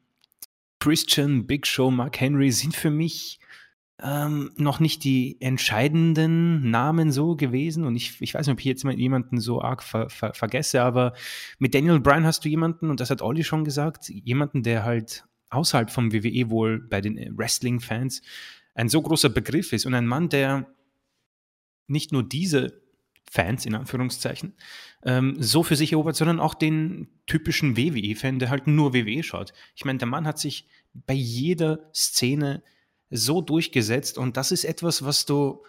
Christian, 0.80 1.46
Big 1.46 1.68
Show, 1.68 1.92
Mark 1.92 2.20
Henry 2.20 2.52
sind 2.52 2.76
für 2.76 2.90
mich 2.90 3.40
ähm, 4.02 4.52
noch 4.58 4.80
nicht 4.80 5.04
die 5.04 5.40
entscheidenden 5.42 6.70
Namen 6.70 7.12
so 7.12 7.36
gewesen. 7.36 7.86
Und 7.86 7.96
ich, 7.96 8.22
ich 8.22 8.34
weiß 8.34 8.48
nicht, 8.48 8.54
ob 8.54 8.60
ich 8.60 8.66
jetzt 8.66 8.84
mal 8.84 8.98
jemanden 8.98 9.40
so 9.40 9.62
arg 9.62 9.84
ver, 9.84 10.10
ver, 10.10 10.34
vergesse, 10.34 10.82
aber 10.82 11.14
mit 11.60 11.76
Daniel 11.76 12.00
Bryan 12.00 12.26
hast 12.26 12.44
du 12.44 12.50
jemanden, 12.50 12.90
und 12.90 13.00
das 13.00 13.10
hat 13.10 13.22
Olli 13.22 13.44
schon 13.44 13.64
gesagt, 13.64 14.10
jemanden, 14.10 14.64
der 14.64 14.84
halt 14.84 15.26
außerhalb 15.50 15.92
vom 15.92 16.14
WWE 16.14 16.50
wohl 16.50 16.80
bei 16.80 17.02
den 17.02 17.38
Wrestling-Fans 17.38 18.22
ein 18.74 18.90
so 18.90 19.02
großer 19.02 19.30
Begriff 19.30 19.74
ist 19.74 19.86
und 19.86 19.94
ein 19.94 20.08
Mann, 20.08 20.30
der 20.30 20.68
nicht 21.88 22.12
nur 22.12 22.24
diese 22.24 22.82
Fans 23.30 23.66
in 23.66 23.76
Anführungszeichen 23.76 24.54
ähm, 25.04 25.36
so 25.40 25.64
für 25.64 25.76
sich 25.76 25.94
erobert, 25.94 26.16
sondern 26.16 26.40
auch 26.40 26.54
den 26.54 27.08
typischen 27.28 27.78
WWE-Fan, 27.78 28.40
der 28.40 28.50
halt 28.50 28.68
nur 28.68 28.94
WWE 28.94 29.24
schaut. 29.24 29.54
Ich 29.76 29.86
meine, 29.86 30.00
der 30.00 30.08
Mann 30.08 30.28
hat 30.28 30.40
sich 30.40 30.68
bei 30.94 31.14
jeder 31.14 31.90
Szene 31.94 32.64
so 33.12 33.42
durchgesetzt 33.42 34.18
und 34.18 34.38
das 34.38 34.52
ist 34.52 34.64
etwas, 34.64 35.04
was 35.04 35.26
du 35.26 35.64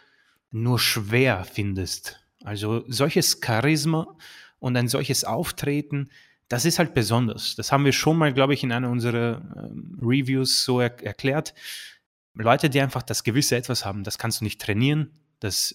nur 0.50 0.78
schwer 0.78 1.44
findest. 1.44 2.20
Also 2.44 2.84
solches 2.88 3.40
Charisma 3.44 4.16
und 4.58 4.76
ein 4.76 4.88
solches 4.88 5.24
Auftreten, 5.24 6.08
das 6.48 6.64
ist 6.64 6.78
halt 6.78 6.94
besonders. 6.94 7.56
Das 7.56 7.72
haben 7.72 7.84
wir 7.84 7.92
schon 7.92 8.18
mal, 8.18 8.32
glaube 8.32 8.54
ich, 8.54 8.62
in 8.62 8.72
einer 8.72 8.90
unserer 8.90 9.42
ähm, 9.56 9.98
Reviews 10.00 10.64
so 10.64 10.80
er 10.80 11.02
erklärt. 11.02 11.54
Leute, 12.34 12.70
die 12.70 12.80
einfach 12.80 13.02
das 13.02 13.24
gewisse 13.24 13.56
Etwas 13.56 13.84
haben, 13.84 14.04
das 14.04 14.18
kannst 14.18 14.40
du 14.40 14.44
nicht 14.44 14.60
trainieren, 14.60 15.10
das 15.40 15.74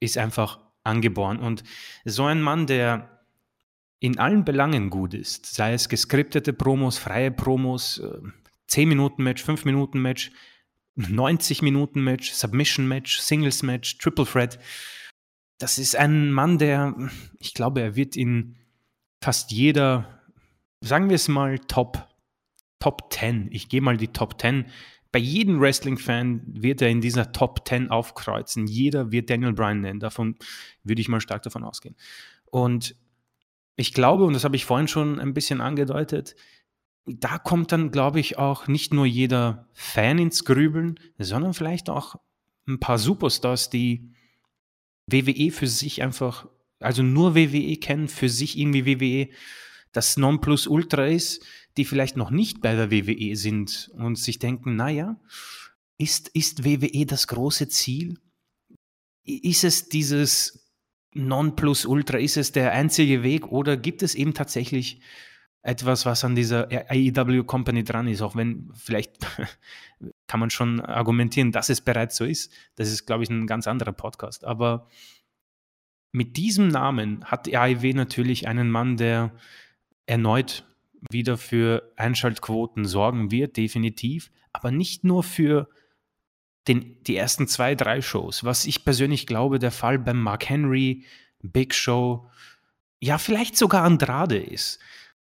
ist 0.00 0.18
einfach 0.18 0.60
angeboren. 0.84 1.38
Und 1.38 1.64
so 2.04 2.24
ein 2.24 2.42
Mann, 2.42 2.66
der 2.66 3.16
in 3.98 4.18
allen 4.18 4.44
Belangen 4.44 4.90
gut 4.90 5.14
ist, 5.14 5.46
sei 5.46 5.72
es 5.72 5.88
geskriptete 5.88 6.52
Promos, 6.52 6.98
freie 6.98 7.30
Promos, 7.30 8.02
10-Minuten-Match, 8.70 9.42
äh, 9.42 9.52
5-Minuten-Match, 9.52 10.32
90-Minuten-Match, 10.96 12.32
Submission-Match, 12.32 13.18
Singles-Match, 13.18 13.98
Triple 13.98 14.26
Threat. 14.26 14.58
Das 15.58 15.78
ist 15.78 15.96
ein 15.96 16.32
Mann, 16.32 16.58
der, 16.58 16.94
ich 17.38 17.54
glaube, 17.54 17.80
er 17.80 17.96
wird 17.96 18.16
in 18.16 18.56
fast 19.22 19.50
jeder, 19.52 20.22
sagen 20.80 21.08
wir 21.08 21.16
es 21.16 21.28
mal, 21.28 21.58
Top, 21.58 22.06
Top 22.78 23.12
10, 23.12 23.48
ich 23.52 23.68
gehe 23.68 23.80
mal 23.80 23.96
die 23.96 24.08
Top 24.08 24.40
10, 24.40 24.66
bei 25.16 25.20
jedem 25.20 25.60
Wrestling-Fan 25.60 26.42
wird 26.46 26.82
er 26.82 26.88
in 26.88 27.00
dieser 27.00 27.32
Top 27.32 27.66
10 27.66 27.90
aufkreuzen. 27.90 28.66
Jeder 28.66 29.12
wird 29.12 29.30
Daniel 29.30 29.54
Bryan 29.54 29.80
nennen. 29.80 29.98
Davon 29.98 30.36
würde 30.84 31.00
ich 31.00 31.08
mal 31.08 31.22
stark 31.22 31.42
davon 31.42 31.64
ausgehen. 31.64 31.96
Und 32.50 32.96
ich 33.76 33.94
glaube, 33.94 34.24
und 34.24 34.34
das 34.34 34.44
habe 34.44 34.56
ich 34.56 34.66
vorhin 34.66 34.88
schon 34.88 35.18
ein 35.18 35.32
bisschen 35.32 35.62
angedeutet, 35.62 36.36
da 37.06 37.38
kommt 37.38 37.72
dann, 37.72 37.92
glaube 37.92 38.20
ich, 38.20 38.36
auch 38.36 38.66
nicht 38.66 38.92
nur 38.92 39.06
jeder 39.06 39.68
Fan 39.72 40.18
ins 40.18 40.44
Grübeln, 40.44 40.98
sondern 41.18 41.54
vielleicht 41.54 41.88
auch 41.88 42.16
ein 42.66 42.80
paar 42.80 42.98
Superstars, 42.98 43.70
die 43.70 44.10
WWE 45.06 45.52
für 45.52 45.68
sich 45.68 46.02
einfach, 46.02 46.48
also 46.80 47.02
nur 47.02 47.36
WWE 47.36 47.76
kennen, 47.76 48.08
für 48.08 48.28
sich 48.28 48.58
irgendwie 48.58 48.86
WWE 48.86 49.28
das 49.92 50.16
Nonplusultra 50.16 51.06
ist, 51.06 51.44
die 51.76 51.84
vielleicht 51.84 52.16
noch 52.16 52.30
nicht 52.30 52.60
bei 52.60 52.74
der 52.74 52.90
WWE 52.90 53.36
sind 53.36 53.90
und 53.94 54.16
sich 54.18 54.38
denken, 54.38 54.76
naja, 54.76 55.18
ist, 55.98 56.28
ist 56.28 56.64
WWE 56.64 57.06
das 57.06 57.28
große 57.28 57.68
Ziel? 57.68 58.18
Ist 59.24 59.64
es 59.64 59.88
dieses 59.88 60.72
Nonplusultra, 61.14 62.18
ist 62.18 62.36
es 62.36 62.52
der 62.52 62.72
einzige 62.72 63.22
Weg 63.22 63.46
oder 63.46 63.76
gibt 63.76 64.02
es 64.02 64.14
eben 64.14 64.34
tatsächlich 64.34 65.00
etwas, 65.66 66.06
was 66.06 66.24
an 66.24 66.36
dieser 66.36 66.68
AEW 66.70 67.42
Company 67.42 67.82
dran 67.82 68.06
ist, 68.06 68.22
auch 68.22 68.36
wenn 68.36 68.70
vielleicht 68.74 69.26
kann 70.28 70.40
man 70.40 70.50
schon 70.50 70.80
argumentieren, 70.80 71.50
dass 71.50 71.68
es 71.70 71.80
bereits 71.80 72.16
so 72.16 72.24
ist. 72.24 72.52
Das 72.76 72.90
ist, 72.90 73.04
glaube 73.04 73.24
ich, 73.24 73.30
ein 73.30 73.48
ganz 73.48 73.66
anderer 73.66 73.92
Podcast. 73.92 74.44
Aber 74.44 74.88
mit 76.12 76.36
diesem 76.36 76.68
Namen 76.68 77.24
hat 77.24 77.46
die 77.46 77.56
AEW 77.56 77.94
natürlich 77.94 78.46
einen 78.46 78.70
Mann, 78.70 78.96
der 78.96 79.32
erneut 80.06 80.64
wieder 81.10 81.36
für 81.36 81.92
Einschaltquoten 81.96 82.84
sorgen 82.84 83.32
wird, 83.32 83.56
definitiv, 83.56 84.30
aber 84.52 84.70
nicht 84.70 85.02
nur 85.02 85.24
für 85.24 85.68
den, 86.68 87.02
die 87.02 87.16
ersten 87.16 87.48
zwei, 87.48 87.74
drei 87.74 88.02
Shows, 88.02 88.44
was 88.44 88.66
ich 88.66 88.84
persönlich 88.84 89.26
glaube, 89.26 89.58
der 89.58 89.72
Fall 89.72 89.98
beim 89.98 90.22
Mark 90.22 90.48
Henry, 90.48 91.04
Big 91.42 91.74
Show, 91.74 92.30
ja, 93.00 93.18
vielleicht 93.18 93.56
sogar 93.56 93.82
Andrade 93.82 94.38
ist, 94.38 94.78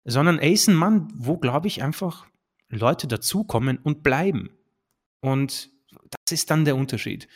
sondern 0.08 0.40
er 0.40 0.52
ist 0.52 0.68
ein 0.68 0.76
Mann, 0.76 1.10
wo, 1.14 1.38
glaube 1.38 1.68
ich, 1.68 1.84
einfach 1.84 2.26
Leute 2.70 3.08
dazukommen 3.08 3.78
und 3.78 4.04
bleiben. 4.04 4.50
Und 5.20 5.70
das 5.92 6.32
ist 6.32 6.50
dann 6.50 6.64
der 6.64 6.78
Unterschied. 6.78 7.28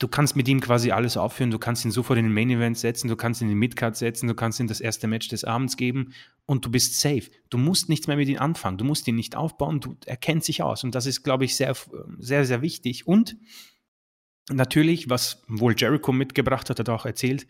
Du 0.00 0.08
kannst 0.08 0.34
mit 0.34 0.48
ihm 0.48 0.60
quasi 0.60 0.90
alles 0.90 1.16
aufführen, 1.16 1.52
du 1.52 1.60
kannst 1.60 1.84
ihn 1.84 1.92
sofort 1.92 2.18
in 2.18 2.24
den 2.24 2.34
Main 2.34 2.50
Event 2.50 2.76
setzen, 2.76 3.06
du 3.06 3.14
kannst 3.14 3.40
ihn 3.40 3.44
in 3.44 3.50
den 3.50 3.60
Midcard 3.60 3.96
setzen, 3.96 4.26
du 4.26 4.34
kannst 4.34 4.58
ihm 4.58 4.66
das 4.66 4.80
erste 4.80 5.06
Match 5.06 5.28
des 5.28 5.44
Abends 5.44 5.76
geben. 5.76 6.12
Und 6.46 6.64
du 6.64 6.70
bist 6.70 7.00
safe. 7.00 7.30
Du 7.50 7.58
musst 7.58 7.88
nichts 7.88 8.08
mehr 8.08 8.16
mit 8.16 8.28
ihm 8.28 8.38
anfangen, 8.38 8.76
du 8.76 8.84
musst 8.84 9.06
ihn 9.06 9.14
nicht 9.14 9.36
aufbauen, 9.36 9.78
du, 9.78 9.96
er 10.06 10.16
kennt 10.16 10.42
sich 10.42 10.60
aus. 10.62 10.82
Und 10.82 10.96
das 10.96 11.06
ist, 11.06 11.22
glaube 11.22 11.44
ich, 11.44 11.54
sehr, 11.54 11.76
sehr, 12.18 12.44
sehr 12.44 12.62
wichtig. 12.62 13.06
Und 13.06 13.36
natürlich, 14.50 15.08
was 15.08 15.44
wohl 15.46 15.76
Jericho 15.78 16.10
mitgebracht 16.10 16.68
hat, 16.68 16.80
hat 16.80 16.88
er 16.88 16.94
auch 16.94 17.06
erzählt, 17.06 17.46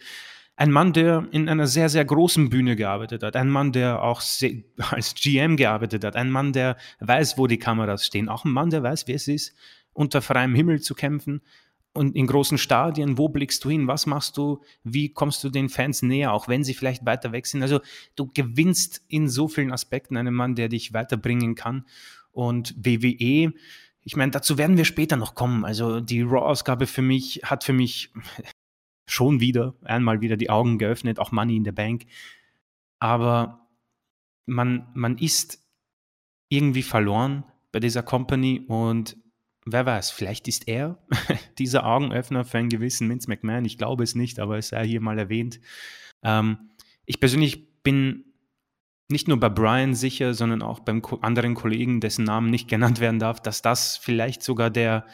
ein 0.56 0.70
Mann, 0.70 0.92
der 0.92 1.26
in 1.32 1.48
einer 1.48 1.66
sehr, 1.66 1.88
sehr 1.88 2.04
großen 2.04 2.48
Bühne 2.48 2.76
gearbeitet 2.76 3.22
hat, 3.22 3.36
ein 3.36 3.50
Mann, 3.50 3.72
der 3.72 4.02
auch 4.02 4.22
als 4.90 5.14
GM 5.14 5.56
gearbeitet 5.56 6.04
hat, 6.04 6.16
ein 6.16 6.30
Mann, 6.30 6.52
der 6.52 6.76
weiß, 7.00 7.38
wo 7.38 7.46
die 7.46 7.58
Kameras 7.58 8.06
stehen, 8.06 8.28
auch 8.28 8.44
ein 8.44 8.52
Mann, 8.52 8.70
der 8.70 8.82
weiß, 8.82 9.06
wie 9.08 9.12
es 9.12 9.28
ist, 9.28 9.54
unter 9.92 10.22
freiem 10.22 10.54
Himmel 10.54 10.80
zu 10.80 10.94
kämpfen 10.94 11.42
und 11.92 12.16
in 12.16 12.26
großen 12.26 12.58
Stadien, 12.58 13.18
wo 13.18 13.28
blickst 13.28 13.64
du 13.64 13.70
hin, 13.70 13.86
was 13.86 14.06
machst 14.06 14.36
du, 14.36 14.60
wie 14.82 15.12
kommst 15.12 15.42
du 15.44 15.50
den 15.50 15.68
Fans 15.68 16.02
näher, 16.02 16.32
auch 16.32 16.48
wenn 16.48 16.64
sie 16.64 16.74
vielleicht 16.74 17.06
weiter 17.06 17.32
weg 17.32 17.46
sind. 17.46 17.62
Also 17.62 17.80
du 18.16 18.30
gewinnst 18.32 19.02
in 19.08 19.28
so 19.28 19.46
vielen 19.48 19.72
Aspekten 19.72 20.16
einen 20.16 20.34
Mann, 20.34 20.56
der 20.56 20.68
dich 20.68 20.92
weiterbringen 20.92 21.54
kann. 21.54 21.86
Und 22.32 22.74
WWE, 22.76 23.52
ich 24.02 24.16
meine, 24.16 24.32
dazu 24.32 24.58
werden 24.58 24.76
wir 24.76 24.84
später 24.84 25.16
noch 25.16 25.36
kommen. 25.36 25.64
Also 25.64 26.00
die 26.00 26.22
Raw-Ausgabe 26.22 26.88
für 26.88 27.02
mich 27.02 27.42
hat 27.44 27.62
für 27.62 27.72
mich 27.72 28.12
schon 29.06 29.40
wieder 29.40 29.74
einmal 29.82 30.20
wieder 30.20 30.36
die 30.36 30.50
Augen 30.50 30.78
geöffnet, 30.78 31.18
auch 31.18 31.32
Money 31.32 31.56
in 31.56 31.64
the 31.64 31.72
Bank. 31.72 32.06
Aber 32.98 33.68
man, 34.46 34.88
man 34.94 35.18
ist 35.18 35.58
irgendwie 36.48 36.82
verloren 36.82 37.44
bei 37.72 37.80
dieser 37.80 38.02
Company 38.02 38.64
und 38.66 39.16
wer 39.66 39.86
weiß, 39.86 40.10
vielleicht 40.10 40.48
ist 40.48 40.68
er 40.68 40.98
dieser 41.58 41.86
Augenöffner 41.86 42.44
für 42.44 42.58
einen 42.58 42.68
gewissen 42.68 43.08
Vince 43.08 43.28
McMahon. 43.28 43.64
Ich 43.64 43.78
glaube 43.78 44.04
es 44.04 44.14
nicht, 44.14 44.38
aber 44.38 44.58
es 44.58 44.68
sei 44.68 44.86
hier 44.86 45.00
mal 45.00 45.18
erwähnt. 45.18 45.60
Ähm, 46.22 46.70
ich 47.06 47.20
persönlich 47.20 47.82
bin 47.82 48.24
nicht 49.08 49.28
nur 49.28 49.38
bei 49.38 49.50
Brian 49.50 49.94
sicher, 49.94 50.34
sondern 50.34 50.62
auch 50.62 50.80
beim 50.80 51.02
anderen 51.20 51.54
Kollegen, 51.54 52.00
dessen 52.00 52.24
Namen 52.24 52.50
nicht 52.50 52.68
genannt 52.68 53.00
werden 53.00 53.18
darf, 53.18 53.40
dass 53.40 53.60
das 53.60 53.96
vielleicht 53.96 54.42
sogar 54.42 54.70
der 54.70 55.06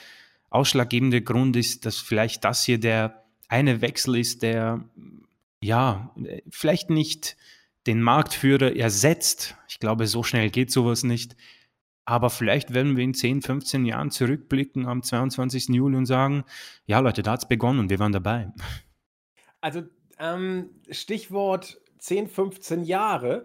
ausschlaggebende 0.48 1.22
Grund 1.22 1.56
ist, 1.56 1.86
dass 1.86 1.98
vielleicht 1.98 2.44
das 2.44 2.64
hier 2.64 2.78
der 2.78 3.19
eine 3.50 3.80
Wechsel 3.80 4.16
ist, 4.16 4.42
der 4.42 4.84
ja 5.62 6.14
vielleicht 6.48 6.88
nicht 6.88 7.36
den 7.86 8.00
Marktführer 8.00 8.76
ersetzt. 8.76 9.56
Ich 9.68 9.80
glaube, 9.80 10.06
so 10.06 10.22
schnell 10.22 10.50
geht 10.50 10.70
sowas 10.70 11.02
nicht. 11.02 11.36
Aber 12.04 12.30
vielleicht 12.30 12.72
werden 12.72 12.96
wir 12.96 13.04
in 13.04 13.14
10, 13.14 13.42
15 13.42 13.84
Jahren 13.84 14.10
zurückblicken 14.10 14.86
am 14.86 15.02
22. 15.02 15.68
Juli 15.68 15.96
und 15.96 16.06
sagen, 16.06 16.44
ja 16.86 17.00
Leute, 17.00 17.22
da 17.22 17.32
hat 17.32 17.42
es 17.42 17.48
begonnen 17.48 17.80
und 17.80 17.90
wir 17.90 17.98
waren 17.98 18.12
dabei. 18.12 18.52
Also 19.60 19.82
ähm, 20.18 20.70
Stichwort 20.90 21.80
10, 21.98 22.28
15 22.28 22.84
Jahre. 22.84 23.44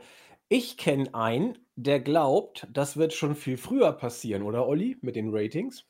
Ich 0.49 0.77
kenne 0.77 1.13
einen, 1.13 1.57
der 1.75 1.99
glaubt, 1.99 2.67
das 2.71 2.95
wird 2.95 3.13
schon 3.13 3.35
viel 3.35 3.57
früher 3.57 3.91
passieren, 3.91 4.43
oder 4.43 4.67
Olli, 4.67 4.97
mit 5.01 5.15
den 5.15 5.29
Ratings? 5.31 5.85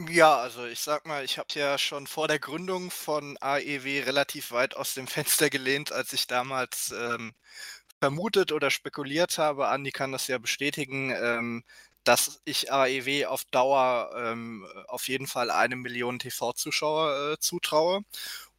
Ja, 0.00 0.36
also 0.38 0.64
ich 0.66 0.78
sag 0.78 1.06
mal, 1.06 1.24
ich 1.24 1.38
habe 1.38 1.48
ja 1.54 1.76
schon 1.76 2.06
vor 2.06 2.28
der 2.28 2.38
Gründung 2.38 2.90
von 2.92 3.36
AEW 3.40 4.04
relativ 4.04 4.52
weit 4.52 4.76
aus 4.76 4.94
dem 4.94 5.06
Fenster 5.08 5.50
gelehnt, 5.50 5.90
als 5.92 6.12
ich 6.12 6.26
damals 6.28 6.92
ähm, 6.96 7.34
vermutet 8.00 8.52
oder 8.52 8.70
spekuliert 8.70 9.38
habe, 9.38 9.68
Andi 9.68 9.90
kann 9.92 10.12
das 10.12 10.28
ja 10.28 10.38
bestätigen, 10.38 11.10
ähm, 11.10 11.64
dass 12.04 12.40
ich 12.44 12.72
AEW 12.72 13.26
auf 13.26 13.44
Dauer 13.46 14.12
ähm, 14.16 14.66
auf 14.88 15.08
jeden 15.08 15.26
Fall 15.26 15.50
eine 15.50 15.76
Million 15.76 16.18
TV-Zuschauer 16.20 17.32
äh, 17.34 17.38
zutraue. 17.40 18.02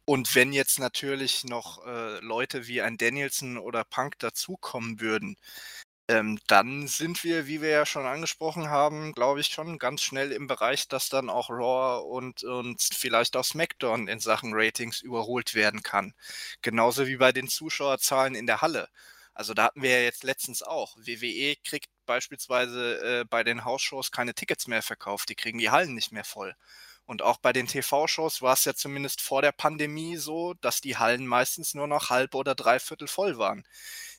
Und 0.04 0.34
wenn 0.34 0.52
jetzt 0.52 0.78
natürlich 0.80 1.44
noch 1.44 1.86
äh, 1.86 2.20
Leute 2.20 2.66
wie 2.66 2.82
ein 2.82 2.98
Danielson 2.98 3.58
oder 3.58 3.84
Punk 3.84 4.18
dazukommen 4.18 5.00
würden, 5.00 5.36
ähm, 6.10 6.40
dann 6.48 6.88
sind 6.88 7.22
wir, 7.22 7.46
wie 7.46 7.62
wir 7.62 7.68
ja 7.68 7.86
schon 7.86 8.04
angesprochen 8.04 8.68
haben, 8.68 9.12
glaube 9.12 9.40
ich, 9.40 9.46
schon 9.46 9.78
ganz 9.78 10.02
schnell 10.02 10.32
im 10.32 10.48
Bereich, 10.48 10.88
dass 10.88 11.08
dann 11.08 11.30
auch 11.30 11.50
Raw 11.50 12.02
und, 12.04 12.42
und 12.42 12.82
vielleicht 12.82 13.36
auch 13.36 13.44
SmackDown 13.44 14.08
in 14.08 14.18
Sachen 14.18 14.50
Ratings 14.52 15.02
überholt 15.02 15.54
werden 15.54 15.84
kann. 15.84 16.12
Genauso 16.62 17.06
wie 17.06 17.16
bei 17.16 17.30
den 17.30 17.46
Zuschauerzahlen 17.46 18.34
in 18.34 18.46
der 18.46 18.60
Halle. 18.60 18.88
Also 19.34 19.54
da 19.54 19.64
hatten 19.64 19.82
wir 19.82 19.90
ja 19.90 20.00
jetzt 20.00 20.24
letztens 20.24 20.64
auch. 20.64 20.96
WWE 20.96 21.54
kriegt 21.64 21.88
beispielsweise 22.06 23.20
äh, 23.20 23.24
bei 23.24 23.44
den 23.44 23.64
Hausshows 23.64 24.10
keine 24.10 24.34
Tickets 24.34 24.66
mehr 24.66 24.82
verkauft. 24.82 25.28
Die 25.28 25.36
kriegen 25.36 25.58
die 25.58 25.70
Hallen 25.70 25.94
nicht 25.94 26.10
mehr 26.10 26.24
voll. 26.24 26.56
Und 27.06 27.22
auch 27.22 27.38
bei 27.38 27.52
den 27.52 27.66
TV-Shows 27.66 28.42
war 28.42 28.54
es 28.54 28.64
ja 28.64 28.74
zumindest 28.74 29.20
vor 29.20 29.42
der 29.42 29.52
Pandemie 29.52 30.16
so, 30.16 30.54
dass 30.54 30.80
die 30.80 30.96
Hallen 30.96 31.26
meistens 31.26 31.74
nur 31.74 31.86
noch 31.86 32.10
halb 32.10 32.34
oder 32.34 32.54
dreiviertel 32.54 33.08
voll 33.08 33.38
waren. 33.38 33.64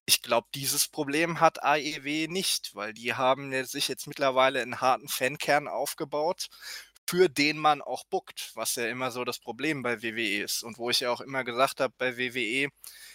Ich 0.06 0.22
glaube, 0.22 0.48
dieses 0.56 0.88
Problem 0.88 1.40
hat 1.40 1.64
AEW 1.64 2.28
nicht, 2.28 2.76
weil 2.76 2.94
die 2.94 3.14
haben 3.14 3.52
sich 3.66 3.88
jetzt 3.88 4.08
mittlerweile 4.08 4.62
einen 4.62 4.82
harten 4.82 5.08
Fankern 5.08 5.68
aufgebaut, 5.68 6.50
für 7.08 7.30
den 7.30 7.58
man 7.58 7.82
auch 7.82 8.06
buckt, 8.06 8.52
was 8.56 8.76
ja 8.76 8.88
immer 8.88 9.12
so 9.12 9.26
das 9.26 9.40
Problem 9.40 9.84
bei 9.84 10.02
WWE 10.02 10.44
ist. 10.44 10.64
Und 10.64 10.78
wo 10.78 10.90
ich 10.90 11.02
ja 11.02 11.12
auch 11.12 11.22
immer 11.22 11.44
gesagt 11.44 11.80
habe, 11.82 11.94
bei 11.98 12.18
WWE, 12.18 12.70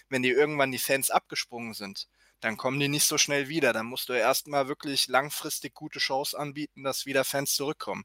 wenn 0.08 0.22
die 0.22 0.30
irgendwann 0.30 0.72
die 0.72 0.78
Fans 0.78 1.10
abgesprungen 1.10 1.74
sind, 1.74 2.06
dann 2.40 2.56
kommen 2.58 2.78
die 2.78 2.88
nicht 2.88 3.06
so 3.06 3.16
schnell 3.18 3.48
wieder. 3.48 3.72
Dann 3.72 3.86
musst 3.86 4.08
du 4.08 4.12
erstmal 4.12 4.68
wirklich 4.68 5.08
langfristig 5.08 5.74
gute 5.74 6.00
Shows 6.00 6.34
anbieten, 6.34 6.84
dass 6.84 7.06
wieder 7.06 7.24
Fans 7.24 7.54
zurückkommen. 7.54 8.04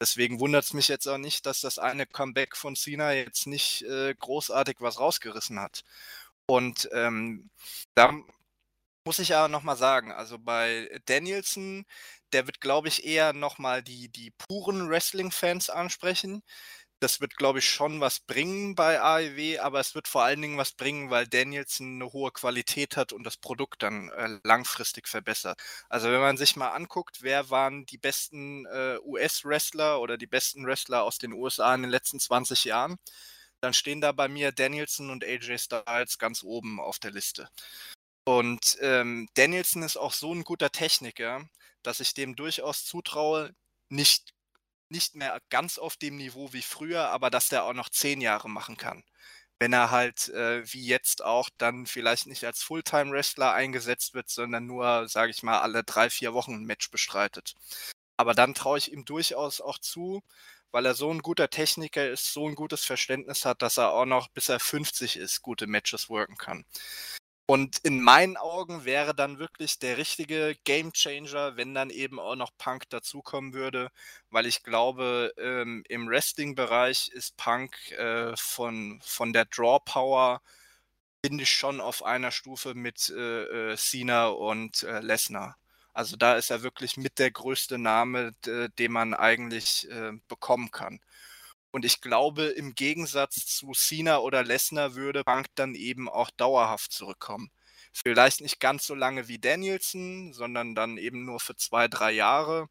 Deswegen 0.00 0.40
wundert 0.40 0.64
es 0.64 0.74
mich 0.74 0.88
jetzt 0.88 1.06
auch 1.06 1.18
nicht, 1.18 1.46
dass 1.46 1.60
das 1.60 1.78
eine 1.78 2.06
Comeback 2.06 2.56
von 2.56 2.74
Cena 2.76 3.12
jetzt 3.12 3.46
nicht 3.46 3.82
äh, 3.82 4.14
großartig 4.18 4.78
was 4.80 4.98
rausgerissen 4.98 5.60
hat. 5.60 5.84
Und 6.50 6.88
ähm, 6.92 7.50
da 7.94 8.12
muss 9.04 9.20
ich 9.20 9.34
aber 9.36 9.48
nochmal 9.48 9.76
sagen, 9.76 10.12
also 10.12 10.38
bei 10.38 11.00
Danielson, 11.06 11.84
der 12.32 12.46
wird, 12.46 12.60
glaube 12.60 12.88
ich, 12.88 13.04
eher 13.04 13.32
nochmal 13.32 13.82
die, 13.82 14.08
die 14.08 14.32
puren 14.32 14.88
Wrestling-Fans 14.90 15.70
ansprechen 15.70 16.42
das 17.00 17.20
wird, 17.20 17.36
glaube 17.36 17.60
ich, 17.60 17.68
schon 17.68 18.00
was 18.00 18.20
bringen 18.20 18.74
bei 18.74 19.00
AEW, 19.00 19.58
aber 19.60 19.80
es 19.80 19.94
wird 19.94 20.06
vor 20.06 20.22
allen 20.22 20.42
Dingen 20.42 20.58
was 20.58 20.72
bringen, 20.72 21.10
weil 21.10 21.26
Danielson 21.26 21.94
eine 21.94 22.12
hohe 22.12 22.30
Qualität 22.30 22.96
hat 22.96 23.12
und 23.12 23.24
das 23.24 23.38
Produkt 23.38 23.82
dann 23.82 24.10
äh, 24.10 24.38
langfristig 24.44 25.08
verbessert. 25.08 25.60
Also 25.88 26.10
wenn 26.10 26.20
man 26.20 26.36
sich 26.36 26.56
mal 26.56 26.68
anguckt, 26.70 27.22
wer 27.22 27.48
waren 27.50 27.86
die 27.86 27.98
besten 27.98 28.66
äh, 28.66 28.98
US-Wrestler 29.02 30.00
oder 30.00 30.18
die 30.18 30.26
besten 30.26 30.66
Wrestler 30.66 31.02
aus 31.04 31.18
den 31.18 31.32
USA 31.32 31.74
in 31.74 31.82
den 31.82 31.90
letzten 31.90 32.20
20 32.20 32.64
Jahren, 32.64 32.98
dann 33.60 33.74
stehen 33.74 34.00
da 34.00 34.12
bei 34.12 34.28
mir 34.28 34.52
Danielson 34.52 35.10
und 35.10 35.24
AJ 35.24 35.58
Styles 35.58 36.18
ganz 36.18 36.42
oben 36.42 36.80
auf 36.80 36.98
der 36.98 37.10
Liste. 37.12 37.48
Und 38.24 38.78
ähm, 38.80 39.28
Danielson 39.34 39.82
ist 39.82 39.96
auch 39.96 40.12
so 40.12 40.34
ein 40.34 40.44
guter 40.44 40.70
Techniker, 40.70 41.48
dass 41.82 42.00
ich 42.00 42.14
dem 42.14 42.36
durchaus 42.36 42.84
zutraue, 42.84 43.52
nicht 43.88 44.32
nicht 44.90 45.14
mehr 45.14 45.40
ganz 45.50 45.78
auf 45.78 45.96
dem 45.96 46.16
Niveau 46.16 46.52
wie 46.52 46.62
früher, 46.62 47.10
aber 47.10 47.30
dass 47.30 47.48
der 47.48 47.64
auch 47.64 47.74
noch 47.74 47.88
zehn 47.90 48.20
Jahre 48.20 48.50
machen 48.50 48.76
kann. 48.76 49.04
Wenn 49.60 49.72
er 49.72 49.90
halt 49.90 50.28
äh, 50.30 50.62
wie 50.72 50.86
jetzt 50.86 51.22
auch 51.24 51.48
dann 51.58 51.86
vielleicht 51.86 52.26
nicht 52.26 52.44
als 52.44 52.62
Fulltime-Wrestler 52.62 53.52
eingesetzt 53.52 54.14
wird, 54.14 54.28
sondern 54.30 54.66
nur, 54.66 55.08
sage 55.08 55.30
ich 55.32 55.42
mal, 55.42 55.60
alle 55.60 55.84
drei, 55.84 56.10
vier 56.10 56.34
Wochen 56.34 56.54
ein 56.54 56.64
Match 56.64 56.90
bestreitet. 56.90 57.54
Aber 58.16 58.34
dann 58.34 58.54
traue 58.54 58.78
ich 58.78 58.92
ihm 58.92 59.04
durchaus 59.04 59.60
auch 59.60 59.78
zu, 59.78 60.22
weil 60.72 60.86
er 60.86 60.94
so 60.94 61.10
ein 61.12 61.20
guter 61.20 61.50
Techniker 61.50 62.08
ist, 62.08 62.32
so 62.32 62.48
ein 62.48 62.54
gutes 62.54 62.84
Verständnis 62.84 63.44
hat, 63.44 63.62
dass 63.62 63.78
er 63.78 63.92
auch 63.92 64.06
noch, 64.06 64.28
bis 64.28 64.48
er 64.48 64.60
50 64.60 65.16
ist, 65.16 65.42
gute 65.42 65.66
Matches 65.66 66.08
worken 66.08 66.36
kann. 66.36 66.64
Und 67.50 67.78
in 67.78 68.00
meinen 68.00 68.36
Augen 68.36 68.84
wäre 68.84 69.12
dann 69.12 69.40
wirklich 69.40 69.80
der 69.80 69.96
richtige 69.98 70.54
Game 70.62 70.92
Changer, 70.92 71.56
wenn 71.56 71.74
dann 71.74 71.90
eben 71.90 72.20
auch 72.20 72.36
noch 72.36 72.52
Punk 72.58 72.88
dazukommen 72.90 73.54
würde, 73.54 73.90
weil 74.30 74.46
ich 74.46 74.62
glaube, 74.62 75.34
ähm, 75.36 75.82
im 75.88 76.08
Wrestling-Bereich 76.08 77.08
ist 77.08 77.36
Punk 77.36 77.90
äh, 77.90 78.36
von, 78.36 79.00
von 79.04 79.32
der 79.32 79.46
Draw 79.46 79.80
Power, 79.84 80.42
finde 81.24 81.42
ich, 81.42 81.50
schon 81.50 81.80
auf 81.80 82.04
einer 82.04 82.30
Stufe 82.30 82.74
mit 82.74 83.10
äh, 83.10 83.72
äh, 83.72 83.76
Cena 83.76 84.28
und 84.28 84.84
äh, 84.84 85.00
Lesnar. 85.00 85.56
Also 86.00 86.16
da 86.16 86.36
ist 86.36 86.50
er 86.50 86.62
wirklich 86.62 86.96
mit 86.96 87.18
der 87.18 87.30
größte 87.30 87.76
Name, 87.76 88.32
den 88.46 88.90
man 88.90 89.12
eigentlich 89.12 89.86
äh, 89.90 90.12
bekommen 90.28 90.70
kann. 90.70 90.98
Und 91.72 91.84
ich 91.84 92.00
glaube, 92.00 92.44
im 92.44 92.74
Gegensatz 92.74 93.44
zu 93.44 93.72
Cena 93.72 94.20
oder 94.20 94.42
Lesnar 94.42 94.94
würde 94.94 95.24
Punk 95.24 95.48
dann 95.56 95.74
eben 95.74 96.08
auch 96.08 96.30
dauerhaft 96.30 96.90
zurückkommen. 96.90 97.50
Vielleicht 97.92 98.40
nicht 98.40 98.60
ganz 98.60 98.86
so 98.86 98.94
lange 98.94 99.28
wie 99.28 99.38
Danielson, 99.38 100.32
sondern 100.32 100.74
dann 100.74 100.96
eben 100.96 101.26
nur 101.26 101.38
für 101.38 101.54
zwei, 101.54 101.86
drei 101.86 102.12
Jahre. 102.12 102.70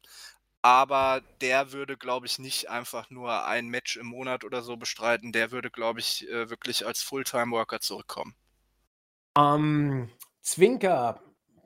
Aber 0.60 1.22
der 1.40 1.70
würde, 1.70 1.96
glaube 1.96 2.26
ich, 2.26 2.40
nicht 2.40 2.68
einfach 2.68 3.10
nur 3.10 3.46
ein 3.46 3.68
Match 3.68 3.96
im 3.96 4.06
Monat 4.06 4.42
oder 4.42 4.62
so 4.62 4.76
bestreiten. 4.76 5.30
Der 5.30 5.52
würde, 5.52 5.70
glaube 5.70 6.00
ich, 6.00 6.28
äh, 6.28 6.50
wirklich 6.50 6.84
als 6.84 7.00
Fulltime-Worker 7.04 7.78
zurückkommen. 7.78 8.34
Ähm, 9.38 10.10
Zwinker, 10.42 11.22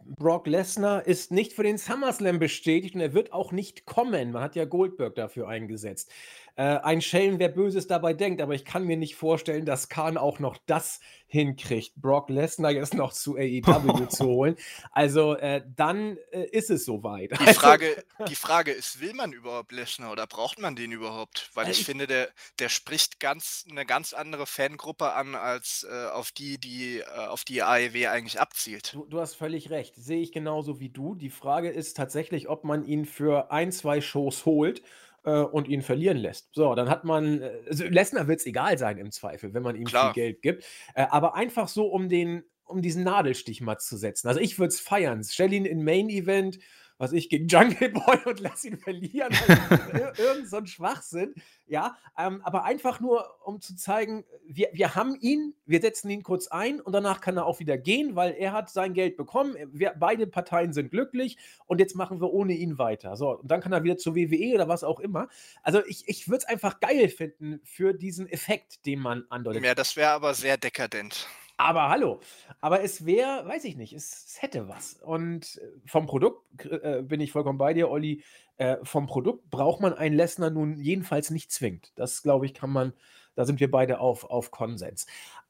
Brock 0.07 0.47
Lesnar 0.47 1.07
ist 1.07 1.33
nicht 1.33 1.55
für 1.55 1.63
den 1.63 1.79
SummerSlam 1.79 2.39
bestätigt 2.39 2.95
und 2.95 3.01
er 3.01 3.15
wird 3.15 3.33
auch 3.33 3.53
nicht 3.53 3.87
kommen. 3.87 4.33
Man 4.33 4.43
hat 4.43 4.55
ja 4.55 4.65
Goldberg 4.67 5.15
dafür 5.15 5.49
eingesetzt. 5.49 6.11
Äh, 6.57 6.63
ein 6.63 7.03
Schelm, 7.03 7.39
wer 7.41 7.49
Böses 7.49 7.89
dabei 7.89 8.13
denkt, 8.13 8.41
aber 8.41 8.55
ich 8.55 8.65
kann 8.65 8.85
mir 8.85 8.97
nicht 8.97 9.17
vorstellen, 9.17 9.67
dass 9.67 9.89
Khan 9.89 10.17
auch 10.17 10.39
noch 10.39 10.57
das 10.67 11.01
hinkriegt, 11.27 11.97
Brock 11.97 12.31
Lesnar 12.31 12.71
jetzt 12.71 12.95
noch 12.95 13.13
zu 13.13 13.35
AEW 13.37 14.07
zu 14.09 14.25
holen. 14.25 14.57
Also 14.93 15.35
äh, 15.35 15.63
dann 15.75 16.17
äh, 16.31 16.45
ist 16.45 16.71
es 16.71 16.85
soweit. 16.85 17.33
Die 17.33 17.47
also 17.47 17.61
Frage, 17.61 18.05
die 18.29 18.37
Frage 18.37 18.71
ist, 18.71 19.01
will 19.01 19.15
man 19.15 19.33
überhaupt 19.33 19.73
Lesnar 19.73 20.13
oder 20.13 20.29
braucht 20.29 20.61
man 20.61 20.77
den 20.77 20.93
überhaupt? 20.93 21.51
Weil 21.55 21.69
ich, 21.69 21.81
ich 21.81 21.87
finde, 21.87 22.07
der, 22.07 22.29
der 22.61 22.69
spricht 22.69 23.19
ganz 23.19 23.65
eine 23.69 23.85
ganz 23.85 24.13
andere 24.13 24.47
Fangruppe 24.47 25.13
an, 25.13 25.35
als 25.35 25.85
äh, 25.91 26.07
auf 26.07 26.31
die, 26.31 26.59
die 26.59 27.01
äh, 27.01 27.27
auf 27.27 27.43
die 27.43 27.63
AEW 27.63 28.07
eigentlich 28.07 28.41
abzielt. 28.41 28.95
Du, 28.95 29.05
du 29.05 29.21
hast 29.21 29.35
völlig 29.35 29.71
recht. 29.71 29.97
Sehe 29.97 30.21
ich 30.21 30.31
genauso 30.31 30.79
wie 30.79 30.91
du. 30.91 31.17
Die 31.17 31.31
Frage 31.31 31.71
ist 31.71 31.97
tatsächlich, 31.97 32.49
ob 32.49 32.63
man 32.63 32.85
ihn 32.85 33.07
für 33.07 33.51
ein, 33.51 33.73
zwei 33.73 34.01
Shows 34.01 34.45
holt 34.45 34.83
äh, 35.25 35.41
und 35.41 35.68
ihn 35.68 35.83
verlieren 35.83 36.18
lässt. 36.18 36.55
So, 36.55 36.75
dann 36.75 36.89
hat 36.89 37.05
man, 37.05 37.43
äh, 37.43 37.51
also 37.68 37.85
Lesnar 37.85 38.29
wird 38.29 38.41
es 38.41 38.47
egal 38.47 38.79
sein 38.79 38.99
im 38.99 39.11
Zweifel, 39.11 39.55
wenn 39.55 39.62
man 39.62 39.77
ihm 39.77 39.85
Klar. 39.85 40.12
viel 40.12 40.22
Geld 40.22 40.43
gibt. 40.43 40.64
Äh, 40.95 41.07
aber 41.11 41.35
einfach 41.35 41.68
so, 41.68 41.87
um 41.87 42.09
den, 42.09 42.45
um 42.64 42.83
diesen 42.83 43.05
Nadelstich 43.05 43.61
mal 43.61 43.79
zu 43.79 43.97
setzen. 43.97 44.29
Also 44.29 44.41
ich 44.41 44.59
würde 44.59 44.68
es 44.68 44.81
feiern. 44.81 45.22
Stell 45.25 45.53
ihn 45.53 45.64
in 45.64 45.85
Main 45.85 46.09
Event 46.09 46.59
was 46.99 47.13
ich, 47.13 47.29
gegen 47.29 47.49
Jungle 47.49 47.91
Boy 47.91 48.19
und 48.27 48.41
lass 48.41 48.65
ihn 48.65 48.79
verlieren. 48.79 49.33
Also, 49.69 50.23
irgend 50.23 50.49
so 50.49 50.57
ein 50.59 50.67
Schwachsinn. 50.67 51.35
Ja, 51.67 51.97
ähm, 52.19 52.41
aber 52.45 52.65
einfach 52.65 53.01
nur, 53.01 53.27
um 53.45 53.61
zu 53.61 53.75
zeigen, 53.75 54.25
wir, 54.47 54.69
wir 54.73 54.95
haben 54.95 55.17
ihn, 55.21 55.55
wir 55.67 55.81
setzen 55.81 56.11
ihn 56.11 56.23
kurz 56.23 56.49
ein 56.49 56.81
und 56.81 56.93
danach 56.93 57.21
kann 57.21 57.37
er 57.37 57.47
auch 57.47 57.59
wieder 57.59 57.79
gehen, 57.79 58.17
weil 58.17 58.33
er 58.33 58.53
hat 58.53 58.71
sein 58.71 58.95
Geld 58.95 59.17
bekommen. 59.17 59.57
Wir, 59.73 59.95
beide 59.99 60.27
Parteien 60.27 60.73
sind 60.73 60.91
glücklich 60.91 61.37
und 61.67 61.81
jetzt 61.81 61.97
machen 61.97 62.21
wir 62.21 62.33
ohne 62.33 62.53
ihn 62.53 62.79
weiter. 62.79 63.17
So, 63.17 63.39
und 63.39 63.51
dann 63.51 63.61
kann 63.61 63.73
er 63.73 63.83
wieder 63.83 63.97
zur 63.97 64.15
WWE 64.15 64.55
oder 64.55 64.69
was 64.69 64.85
auch 64.85 65.01
immer. 65.01 65.29
Also 65.63 65.85
ich, 65.87 66.07
ich 66.07 66.29
würde 66.29 66.39
es 66.39 66.45
einfach 66.45 66.81
geil 66.81 67.09
finden 67.09 67.61
für 67.65 67.93
diesen 67.95 68.29
Effekt, 68.29 68.87
den 68.87 69.01
man 69.01 69.25
andeutet. 69.31 69.65
Ja, 69.65 69.75
das 69.75 69.97
wäre 69.97 70.11
aber 70.11 70.35
sehr 70.35 70.57
dekadent. 70.57 71.27
Aber 71.57 71.89
hallo, 71.89 72.21
aber 72.61 72.83
es 72.83 73.07
wäre, 73.07 73.47
weiß 73.47 73.65
ich 73.65 73.77
nicht, 73.77 73.93
es, 73.93 74.27
es, 74.27 74.43
hätte 74.43 74.69
was. 74.69 74.95
Und 74.95 75.59
äh, 75.59 75.89
vom 75.89 76.07
Produkt 76.07 76.43
äh, 76.65 77.03
bin 77.03 77.21
ich 77.21 77.31
vollkommen 77.31 77.59
bei 77.59 77.75
dir, 77.75 77.91
Olli. 77.91 78.25
Äh, 78.57 78.79
vom 78.83 79.07
Produkt 79.07 79.51
braucht 79.51 79.81
man 79.81 79.95
einen 79.95 80.17
Lessner 80.17 80.51
nun 80.51 80.77
jedenfalls 80.79 81.31
nicht 81.31 81.53
zwingend. 81.53 81.93
Das, 81.95 82.23
glaube 82.23 82.47
ich, 82.47 82.55
kann 82.55 82.71
man, 82.71 82.93
da 83.37 83.45
sind 83.45 83.61
wir 83.61 83.71
beide 83.71 84.01
auf, 84.01 84.25
auf 84.25 84.51
Konsens. 84.51 85.07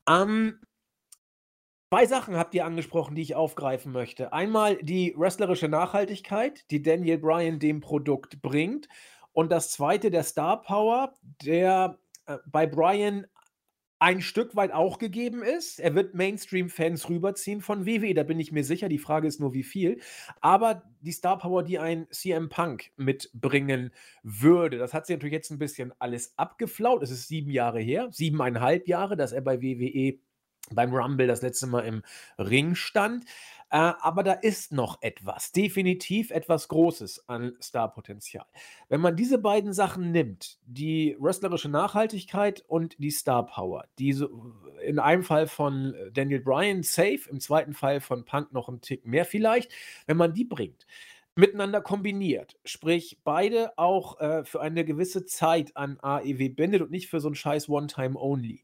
Ähm, 0.06 0.60
zwei 1.90 2.04
Sachen 2.04 2.36
habt 2.36 2.54
ihr 2.54 2.66
angesprochen, 2.66 3.14
die 3.14 3.22
ich 3.22 3.34
aufgreifen 3.34 3.90
möchte. 3.90 4.32
Einmal 4.34 4.76
die 4.76 5.14
wrestlerische 5.16 5.68
Nachhaltigkeit, 5.68 6.70
die 6.70 6.82
Daniel 6.82 7.18
Bryan 7.18 7.58
dem 7.58 7.80
Produkt 7.80 8.42
bringt. 8.42 8.88
Und 9.32 9.50
das 9.50 9.70
zweite, 9.70 10.10
der 10.10 10.22
Star 10.22 10.60
Power, 10.60 11.14
der 11.42 11.98
äh, 12.26 12.38
bei 12.46 12.66
Bryan 12.66 13.26
ein 14.04 14.20
Stück 14.20 14.54
weit 14.54 14.70
auch 14.70 14.98
gegeben 14.98 15.42
ist. 15.42 15.80
Er 15.80 15.94
wird 15.94 16.12
Mainstream-Fans 16.12 17.08
rüberziehen 17.08 17.62
von 17.62 17.86
WWE, 17.86 18.12
da 18.12 18.22
bin 18.22 18.38
ich 18.38 18.52
mir 18.52 18.62
sicher. 18.62 18.90
Die 18.90 18.98
Frage 18.98 19.26
ist 19.26 19.40
nur, 19.40 19.54
wie 19.54 19.62
viel. 19.62 19.98
Aber 20.42 20.82
die 21.00 21.12
Star 21.12 21.38
Power, 21.38 21.62
die 21.62 21.78
ein 21.78 22.06
CM 22.10 22.50
Punk 22.50 22.90
mitbringen 22.98 23.92
würde, 24.22 24.76
das 24.76 24.92
hat 24.92 25.06
sich 25.06 25.16
natürlich 25.16 25.32
jetzt 25.32 25.50
ein 25.50 25.58
bisschen 25.58 25.94
alles 26.00 26.34
abgeflaut. 26.36 27.02
Es 27.02 27.10
ist 27.10 27.28
sieben 27.28 27.50
Jahre 27.50 27.80
her, 27.80 28.08
siebeneinhalb 28.10 28.88
Jahre, 28.88 29.16
dass 29.16 29.32
er 29.32 29.40
bei 29.40 29.62
WWE 29.62 30.18
beim 30.70 30.94
Rumble 30.94 31.26
das 31.26 31.40
letzte 31.40 31.66
Mal 31.66 31.86
im 31.86 32.02
Ring 32.38 32.74
stand. 32.74 33.24
Äh, 33.74 33.94
aber 34.02 34.22
da 34.22 34.34
ist 34.34 34.70
noch 34.70 35.02
etwas, 35.02 35.50
definitiv 35.50 36.30
etwas 36.30 36.68
Großes 36.68 37.28
an 37.28 37.56
Starpotenzial. 37.58 38.46
Wenn 38.88 39.00
man 39.00 39.16
diese 39.16 39.36
beiden 39.38 39.72
Sachen 39.72 40.12
nimmt, 40.12 40.60
die 40.64 41.16
wrestlerische 41.18 41.68
Nachhaltigkeit 41.68 42.64
und 42.68 42.94
die 43.00 43.10
Star 43.10 43.44
Power, 43.44 43.86
die 43.98 44.12
so 44.12 44.28
in 44.86 45.00
einem 45.00 45.24
Fall 45.24 45.48
von 45.48 45.92
Daniel 46.12 46.38
Bryan 46.38 46.84
safe, 46.84 47.28
im 47.28 47.40
zweiten 47.40 47.74
Fall 47.74 48.00
von 48.00 48.24
Punk 48.24 48.52
noch 48.52 48.68
ein 48.68 48.80
Tick 48.80 49.04
mehr 49.06 49.24
vielleicht, 49.24 49.72
wenn 50.06 50.18
man 50.18 50.34
die 50.34 50.44
bringt, 50.44 50.86
miteinander 51.34 51.80
kombiniert, 51.80 52.56
sprich 52.64 53.18
beide 53.24 53.76
auch 53.76 54.20
äh, 54.20 54.44
für 54.44 54.60
eine 54.60 54.84
gewisse 54.84 55.24
Zeit 55.24 55.76
an 55.76 55.98
AEW 56.00 56.50
bindet 56.50 56.80
und 56.80 56.92
nicht 56.92 57.08
für 57.08 57.18
so 57.18 57.28
ein 57.28 57.34
scheiß 57.34 57.68
One-Time-Only 57.68 58.62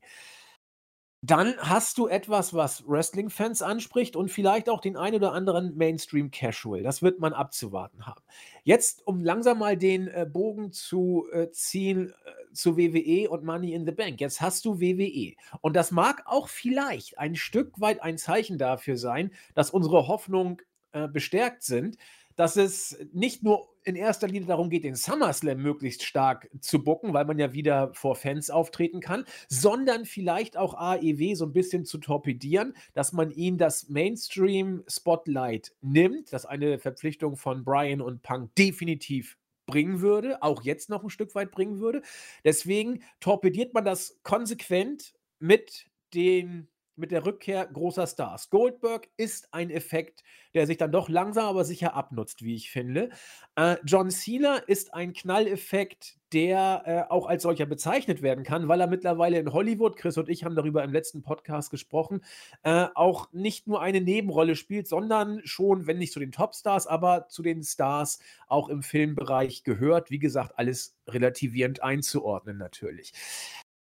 dann 1.23 1.55
hast 1.59 1.99
du 1.99 2.09
etwas, 2.09 2.55
was 2.55 2.89
Wrestling-Fans 2.89 3.61
anspricht 3.61 4.17
und 4.17 4.31
vielleicht 4.31 4.71
auch 4.71 4.81
den 4.81 4.97
ein 4.97 5.15
oder 5.15 5.33
anderen 5.33 5.77
Mainstream-Casual. 5.77 6.83
Das 6.83 7.03
wird 7.03 7.21
man 7.21 7.35
abzuwarten 7.35 8.07
haben. 8.07 8.23
Jetzt, 8.65 9.07
um 9.07 9.23
langsam 9.23 9.59
mal 9.59 9.77
den 9.77 10.09
äh, 10.09 10.27
Bogen 10.31 10.73
zu 10.73 11.27
äh, 11.31 11.51
ziehen 11.51 12.15
äh, 12.25 12.53
zu 12.55 12.79
WWE 12.79 13.29
und 13.29 13.45
Money 13.45 13.75
in 13.75 13.85
the 13.85 13.93
Bank. 13.93 14.21
Jetzt 14.21 14.41
hast 14.41 14.65
du 14.65 14.81
WWE. 14.81 15.35
Und 15.61 15.77
das 15.77 15.91
mag 15.91 16.23
auch 16.25 16.49
vielleicht 16.49 17.19
ein 17.19 17.37
Stück 17.37 17.79
weit 17.81 18.03
ein 18.03 18.17
Zeichen 18.17 18.57
dafür 18.57 18.97
sein, 18.97 19.31
dass 19.55 19.71
unsere 19.71 20.09
Hoffnungen 20.09 20.57
äh, 20.93 21.07
bestärkt 21.07 21.63
sind, 21.63 21.99
dass 22.41 22.57
es 22.57 22.99
nicht 23.13 23.43
nur 23.43 23.69
in 23.85 23.97
erster 23.97 24.27
Linie 24.27 24.49
darum 24.49 24.71
geht, 24.71 24.85
den 24.85 24.95
SummerSlam 24.95 25.61
möglichst 25.61 26.05
stark 26.05 26.49
zu 26.63 26.83
bucken, 26.83 27.13
weil 27.13 27.27
man 27.27 27.39
ja 27.39 27.53
wieder 27.53 27.93
vor 27.93 28.17
Fans 28.17 28.49
auftreten 28.49 29.01
kann, 29.01 29.27
sondern 29.51 30.07
vielleicht 30.07 30.57
auch 30.57 30.73
AEW 30.73 31.35
so 31.35 31.45
ein 31.45 31.53
bisschen 31.53 31.85
zu 31.85 31.99
torpedieren, 31.99 32.73
dass 32.95 33.13
man 33.13 33.31
ihnen 33.31 33.59
das 33.59 33.91
Mainstream-Spotlight 33.91 35.75
nimmt, 35.83 36.33
dass 36.33 36.47
eine 36.47 36.79
Verpflichtung 36.79 37.37
von 37.37 37.63
Brian 37.63 38.01
und 38.01 38.23
Punk 38.23 38.55
definitiv 38.55 39.37
bringen 39.67 40.01
würde, 40.01 40.43
auch 40.43 40.63
jetzt 40.63 40.89
noch 40.89 41.03
ein 41.03 41.11
Stück 41.11 41.35
weit 41.35 41.51
bringen 41.51 41.79
würde. 41.79 42.01
Deswegen 42.43 43.03
torpediert 43.21 43.75
man 43.75 43.85
das 43.85 44.19
konsequent 44.23 45.13
mit 45.41 45.91
den 46.15 46.70
mit 47.01 47.11
der 47.11 47.27
Rückkehr 47.27 47.67
großer 47.67 48.07
Stars. 48.07 48.51
Goldberg 48.51 49.09
ist 49.17 49.53
ein 49.53 49.71
Effekt, 49.71 50.23
der 50.55 50.67
sich 50.67 50.77
dann 50.77 50.93
doch 50.93 51.09
langsam 51.09 51.47
aber 51.47 51.65
sicher 51.65 51.95
abnutzt, 51.95 52.45
wie 52.45 52.55
ich 52.55 52.71
finde. 52.71 53.11
Äh, 53.57 53.77
John 53.85 54.11
Cena 54.11 54.57
ist 54.57 54.95
ein 54.95 55.13
Knalleffekt, 55.13 56.19
der 56.33 56.83
äh, 56.87 57.13
auch 57.13 57.27
als 57.27 57.43
solcher 57.43 57.67
bezeichnet 57.67 58.23
werden 58.23 58.45
kann, 58.45 58.69
weil 58.69 58.81
er 58.81 58.87
mittlerweile 58.87 59.39
in 59.39 59.53
Hollywood, 59.53 59.97
Chris 59.97 60.17
und 60.19 60.29
ich 60.29 60.45
haben 60.45 60.55
darüber 60.55 60.85
im 60.85 60.93
letzten 60.93 61.23
Podcast 61.23 61.71
gesprochen, 61.71 62.23
äh, 62.63 62.87
auch 62.95 63.33
nicht 63.33 63.67
nur 63.67 63.81
eine 63.81 64.01
Nebenrolle 64.01 64.57
spielt, 64.57 64.87
sondern 64.87 65.41
schon, 65.45 65.87
wenn 65.87 65.99
nicht 65.99 66.13
zu 66.13 66.21
den 66.21 66.33
Topstars, 66.33 66.87
aber 66.87 67.29
zu 67.29 67.43
den 67.43 67.63
Stars 67.63 68.21
auch 68.47 68.69
im 68.69 68.83
Filmbereich 68.83 69.65
gehört. 69.65 70.11
Wie 70.11 70.19
gesagt, 70.19 70.59
alles 70.59 70.97
relativierend 71.09 71.83
einzuordnen 71.83 72.59
natürlich. 72.59 73.13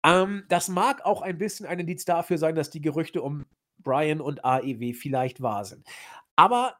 Ähm, 0.04 0.44
das 0.48 0.68
mag 0.68 1.04
auch 1.04 1.22
ein 1.22 1.38
bisschen 1.38 1.66
ein 1.66 1.78
Indiz 1.78 2.04
dafür 2.04 2.38
sein, 2.38 2.54
dass 2.54 2.70
die 2.70 2.80
Gerüchte 2.80 3.22
um 3.22 3.44
Brian 3.78 4.20
und 4.20 4.44
AEW 4.44 4.92
vielleicht 4.94 5.42
wahr 5.42 5.64
sind. 5.64 5.86
Aber 6.36 6.76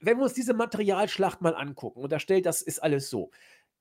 wenn 0.00 0.18
wir 0.18 0.24
uns 0.24 0.34
diese 0.34 0.54
Materialschlacht 0.54 1.40
mal 1.40 1.54
angucken, 1.54 2.00
und 2.00 2.12
da 2.12 2.18
stellt, 2.18 2.46
das 2.46 2.62
ist 2.62 2.82
alles 2.82 3.10
so. 3.10 3.30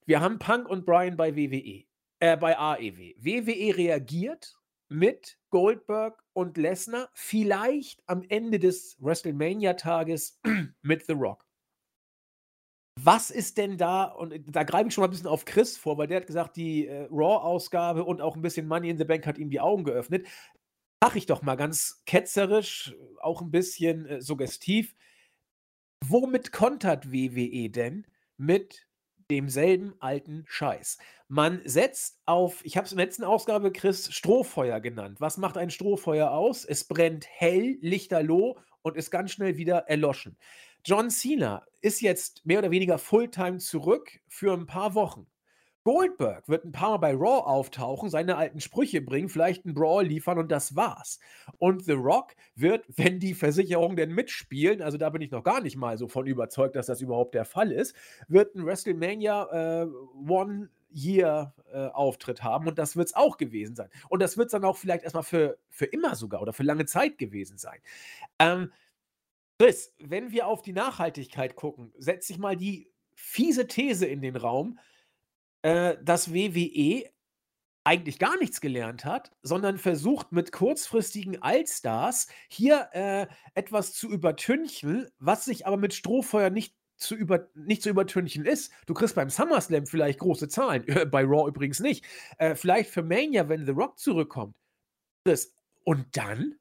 Wir 0.06 0.22
haben 0.22 0.40
Punk 0.40 0.68
und 0.70 0.86
Brian 0.86 1.18
bei 1.18 1.36
WWE, 1.36 1.84
äh, 2.20 2.38
bei 2.38 2.58
AEW. 2.58 3.14
WWE 3.18 3.78
reagiert 3.78 4.58
mit 4.90 5.38
Goldberg 5.50 6.24
und 6.34 6.58
Lesnar, 6.58 7.10
vielleicht 7.14 8.02
am 8.06 8.24
Ende 8.30 8.58
des 8.60 8.98
WrestleMania-Tages 9.00 10.40
mit 10.82 11.06
The 11.06 11.14
Rock. 11.14 11.47
Was 13.00 13.30
ist 13.30 13.60
denn 13.60 13.78
da, 13.78 14.06
und 14.06 14.34
da 14.48 14.64
greife 14.64 14.88
ich 14.88 14.93
schon 14.95 15.04
mal 15.04 15.08
ein 15.08 15.12
bisschen 15.12 15.28
auf 15.28 15.45
Chris 15.45 15.78
vor, 15.78 16.00
weil 16.00 16.08
der 16.08 16.18
hat 16.18 16.26
gesagt, 16.26 16.56
die 16.56 16.88
äh, 16.88 17.08
Raw-Ausgabe 17.12 18.04
und 18.04 18.22
auch 18.22 18.36
ein 18.36 18.41
bisschen 18.41 18.68
Money 18.68 18.89
in 18.89 18.98
the 18.98 19.06
Bank 19.06 19.28
hat 19.28 19.38
ihm 19.38 19.52
die 19.52 19.60
Augen 19.60 19.84
geöffnet. 19.84 20.26
Sag 21.04 21.16
ich 21.16 21.28
doch 21.28 21.43
mal 21.43 21.56
ganz 21.56 22.02
ketzerisch, 22.08 22.95
auch 23.22 23.41
ein 23.43 23.52
bisschen 23.52 24.08
äh, 24.08 24.20
suggestiv. 24.20 24.95
Womit 26.04 26.52
kontert 26.52 27.12
WWE 27.12 27.70
denn 27.70 28.08
mit 28.36 28.88
demselben 29.30 29.93
alten 30.00 30.45
Scheiß? 30.48 30.98
Man 31.28 31.62
setzt 31.66 32.20
auf, 32.26 32.66
ich 32.66 32.78
habe 32.78 32.86
es 32.86 32.93
in 32.93 32.98
der 32.98 33.06
letzten 33.06 33.26
Ausgabe, 33.26 33.72
Chris, 33.72 34.12
Strohfeuer 34.12 34.80
genannt. 34.80 35.22
Was 35.22 35.38
macht 35.38 35.58
ein 35.58 35.70
Strohfeuer 35.70 36.32
aus? 36.32 36.66
Es 36.66 36.88
brennt 36.88 37.28
hell, 37.30 37.78
lichterloh 37.82 38.58
und 38.82 38.98
ist 38.98 39.12
ganz 39.12 39.32
schnell 39.32 39.58
wieder 39.58 39.88
erloschen. 39.88 40.36
John 40.88 41.10
Cena 41.10 41.66
ist 41.82 42.00
jetzt 42.00 42.46
mehr 42.46 42.60
oder 42.60 42.72
weniger 42.72 42.98
Fulltime 42.98 43.58
zurück 43.58 44.22
für 44.26 44.54
ein 44.54 44.68
paar 44.68 44.96
Wochen. 44.96 45.28
Goldberg 45.84 46.48
wird 46.48 46.64
ein 46.64 46.72
paar 46.72 46.92
Mal 46.92 46.98
bei 46.98 47.12
Raw 47.12 47.46
auftauchen, 47.46 48.10
seine 48.10 48.38
alten 48.38 48.62
Sprüche 48.62 49.02
bringen, 49.02 49.28
vielleicht 49.28 49.66
einen 49.66 49.74
Brawl 49.74 50.06
liefern 50.06 50.38
und 50.38 50.50
das 50.50 50.78
war's. 50.78 51.20
Und 51.58 51.84
The 51.84 51.92
Rock 51.92 52.36
wird, 52.56 52.86
wenn 52.96 53.20
die 53.20 53.34
Versicherungen 53.34 53.98
denn 53.98 54.14
mitspielen, 54.14 54.82
also 54.82 54.98
da 54.98 55.10
bin 55.10 55.22
ich 55.22 55.30
noch 55.30 55.44
gar 55.44 55.60
nicht 55.60 55.76
mal 55.76 55.98
so 55.98 56.08
von 56.08 56.26
überzeugt, 56.26 56.78
dass 56.78 56.86
das 56.86 57.02
überhaupt 57.02 57.36
der 57.36 57.44
Fall 57.44 57.74
ist, 57.74 57.94
wird 58.30 58.56
ein 58.56 58.66
WrestleMania 58.66 59.82
äh, 59.84 59.88
One 60.26 60.70
Year 60.90 61.54
äh, 61.74 61.88
Auftritt 61.88 62.46
haben 62.46 62.66
und 62.66 62.80
das 62.80 62.96
wird 62.96 63.10
es 63.10 63.14
auch 63.14 63.36
gewesen 63.36 63.76
sein. 63.76 63.90
Und 64.08 64.22
das 64.22 64.38
wird 64.38 64.54
dann 64.54 64.64
auch 64.64 64.78
vielleicht 64.78 65.04
erstmal 65.04 65.24
für, 65.24 65.58
für 65.70 65.86
immer 65.86 66.16
sogar 66.16 66.42
oder 66.42 66.54
für 66.54 66.64
lange 66.64 66.86
Zeit 66.86 67.18
gewesen 67.18 67.58
sein. 67.58 67.80
Ähm, 68.40 68.72
Chris, 69.60 69.93
wenn 69.99 70.32
wir 70.32 70.47
auf 70.47 70.62
die 70.62 70.74
Nachhaltigkeit 70.74 71.55
gucken, 71.55 71.91
setze 71.97 72.34
ich 72.34 72.39
mal 72.39 72.55
die 72.55 72.91
fiese 73.16 73.68
These 73.68 74.05
in 74.05 74.22
den 74.22 74.36
Raum, 74.36 74.80
äh, 75.64 75.97
dass 76.03 76.34
WWE 76.34 77.10
eigentlich 77.84 78.20
gar 78.20 78.38
nichts 78.38 78.62
gelernt 78.62 79.05
hat, 79.05 79.32
sondern 79.41 79.78
versucht 79.78 80.32
mit 80.32 80.51
kurzfristigen 80.51 81.41
Allstars 81.41 82.28
hier 82.49 82.89
äh, 82.91 83.28
etwas 83.53 83.93
zu 83.93 84.10
übertünchen, 84.12 85.08
was 85.20 85.45
sich 85.45 85.66
aber 85.66 85.78
mit 85.78 85.93
Strohfeuer 85.93 86.49
nicht 86.49 86.76
zu, 86.97 87.16
über, 87.16 87.47
nicht 87.55 87.82
zu 87.82 87.89
übertünchen 87.89 88.45
ist. 88.45 88.72
Du 88.88 88.93
kriegst 88.93 89.16
beim 89.16 89.30
SummerSlam 89.30 89.88
vielleicht 89.88 90.20
große 90.20 90.49
Zahlen, 90.49 90.86
bei 91.12 91.24
Raw 91.24 91.47
übrigens 91.47 91.80
nicht. 91.80 92.05
Äh, 92.38 92.55
vielleicht 92.55 92.89
für 92.89 93.03
Mania, 93.03 93.47
wenn 93.47 93.66
The 93.66 93.72
Rock 93.72 93.97
zurückkommt. 93.97 94.55
Und 95.84 96.05
dann? 96.18 96.55